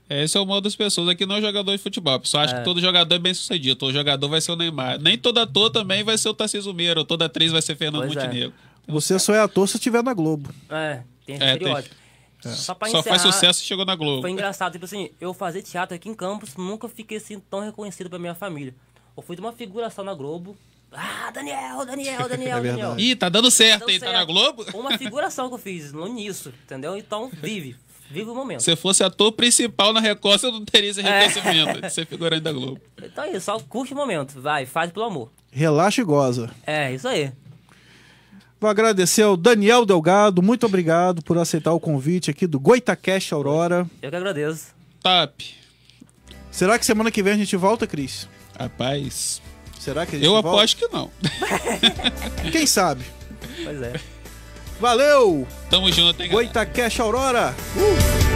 Esse 0.10 0.38
é 0.38 0.40
o 0.40 0.46
modo 0.46 0.64
das 0.66 0.76
pessoas 0.76 1.10
aqui, 1.10 1.26
não 1.26 1.36
é 1.38 1.42
jogador 1.42 1.72
de 1.72 1.78
futebol. 1.80 2.14
A 2.14 2.20
pessoa 2.20 2.44
acha 2.44 2.56
É. 2.56 2.60
que 2.60 2.64
todo 2.66 2.80
jogador 2.80 3.16
é 3.16 3.20
bem 3.20 3.34
sucedido. 3.34 3.76
Todo 3.76 3.92
jogador 3.92 4.28
vai 4.30 4.40
ser 4.40 4.52
o 4.52 4.56
Neymar. 4.56 5.00
Nem 5.00 5.18
todo 5.18 5.40
ator 5.40 5.72
também 5.72 6.04
vai 6.04 6.18
ser 6.18 6.30
o 6.30 6.34
Tarcísio 6.34 6.74
Meira. 6.74 7.00
ou 7.00 7.06
Toda 7.06 7.26
atriz 7.26 7.52
vai 7.52 7.62
ser 7.62 7.76
Fernando 7.76 8.04
Pois 8.04 8.16
é. 8.16 8.22
Montenegro. 8.24 8.54
Você 8.88 9.18
só 9.18 9.34
é 9.34 9.40
ator 9.40 9.68
se 9.68 9.78
estiver 9.78 10.04
na 10.04 10.14
Globo. 10.14 10.54
É, 10.70 11.02
tem 11.26 11.36
esse 11.36 11.44
É, 11.44 11.48
tem- 11.48 11.54
estereótipo. 11.68 11.96
Só 12.44 12.76
pra 12.76 12.88
Só 12.90 13.00
encerrar, 13.00 13.18
faz 13.20 13.34
sucesso 13.34 13.64
e 13.64 13.66
chegou 13.66 13.84
na 13.86 13.96
Globo. 13.96 14.22
Foi 14.22 14.30
engraçado, 14.30 14.74
tipo 14.74 14.86
assim, 14.86 15.10
eu 15.20 15.34
fazer 15.34 15.64
teatro 15.64 15.96
aqui 15.96 16.08
em 16.08 16.14
Campos, 16.14 16.56
nunca 16.56 16.88
fiquei 16.88 17.18
assim 17.18 17.40
tão 17.40 17.60
reconhecido 17.62 18.08
pra 18.08 18.20
minha 18.20 18.36
família. 18.36 18.76
Eu 19.18 19.24
fui 19.24 19.36
de 19.36 19.42
uma 19.42 19.52
figuração 19.52 20.06
na 20.06 20.14
Globo. 20.14 20.56
Ah, 20.92 21.32
Daniel, 21.34 21.84
Daniel, 21.84 22.30
Daniel, 22.30 22.58
É 22.60 22.62
Daniel. 22.62 23.00
Ih, 23.00 23.16
tá 23.16 23.28
dando 23.30 23.50
certo? 23.50 23.88
Tá 23.88 23.92
certo. 23.92 24.12
na 24.14 24.24
Globo? 24.24 24.64
Uma 24.76 24.96
figuração 25.00 25.48
que 25.48 25.56
eu 25.56 25.58
fiz 25.58 25.92
no 25.92 26.08
início, 26.08 26.54
entendeu? 26.64 26.96
Então, 26.96 27.32
vive. 27.42 27.76
Vive 28.10 28.30
o 28.30 28.36
momento. 28.36 28.60
Se 28.60 28.66
você 28.66 28.76
fosse 28.76 29.04
ator 29.04 29.32
principal 29.32 29.92
na 29.92 30.00
Record, 30.00 30.40
você 30.40 30.52
não 30.52 30.64
teria 30.64 30.92
esse 30.92 31.02
É. 31.02 31.04
reconhecimento 31.28 31.82
de 31.82 31.90
ser 31.92 32.06
figurante 32.06 32.42
da 32.44 32.52
Globo. 32.52 32.80
Então 33.04 33.24
é 33.24 33.32
isso, 33.32 33.42
só 33.42 33.60
curte 33.60 33.94
o 33.94 33.96
momento. 33.96 34.40
Vai, 34.40 34.66
faz 34.66 34.92
pelo 34.92 35.06
amor. 35.06 35.32
Relaxa 35.52 36.02
e 36.02 36.04
goza. 36.04 36.50
É, 36.66 36.94
isso 36.94 37.08
aí. 37.08 37.32
Vou 38.60 38.70
agradecer 38.70 39.22
ao 39.24 39.36
Daniel 39.36 39.86
Delgado. 39.86 40.42
Muito 40.42 40.66
obrigado 40.66 41.22
por 41.24 41.38
aceitar 41.38 41.74
o 41.74 41.80
convite 41.80 42.30
aqui 42.32 42.48
do 42.48 42.60
Goitacast 42.60 43.34
Aurora. 43.34 43.86
Eu 44.02 44.10
que 44.10 44.16
agradeço. 44.16 44.68
Top. 45.02 45.56
Será 46.52 46.80
que 46.80 46.86
semana 46.86 47.12
que 47.12 47.22
vem 47.22 47.34
a 47.34 47.38
gente 47.38 47.56
volta, 47.58 47.86
Cris? 47.86 48.28
Rapaz, 48.58 49.42
Será 49.80 50.06
que 50.06 50.16
a 50.16 50.20
gente 50.20 50.26
eu 50.26 50.32
volta? 50.34 50.50
aposto 50.50 50.78
que 50.78 50.88
não. 50.88 51.12
Quem 52.52 52.66
sabe? 52.66 53.04
Pois 53.64 53.82
é. 53.82 53.94
Valeu! 54.80 55.48
Tamo 55.70 55.90
junto, 55.92 56.22
hein, 56.22 56.30
galera? 56.30 56.34
Goitacast 56.34 57.00
Aurora! 57.00 57.56
Uh! 57.76 58.35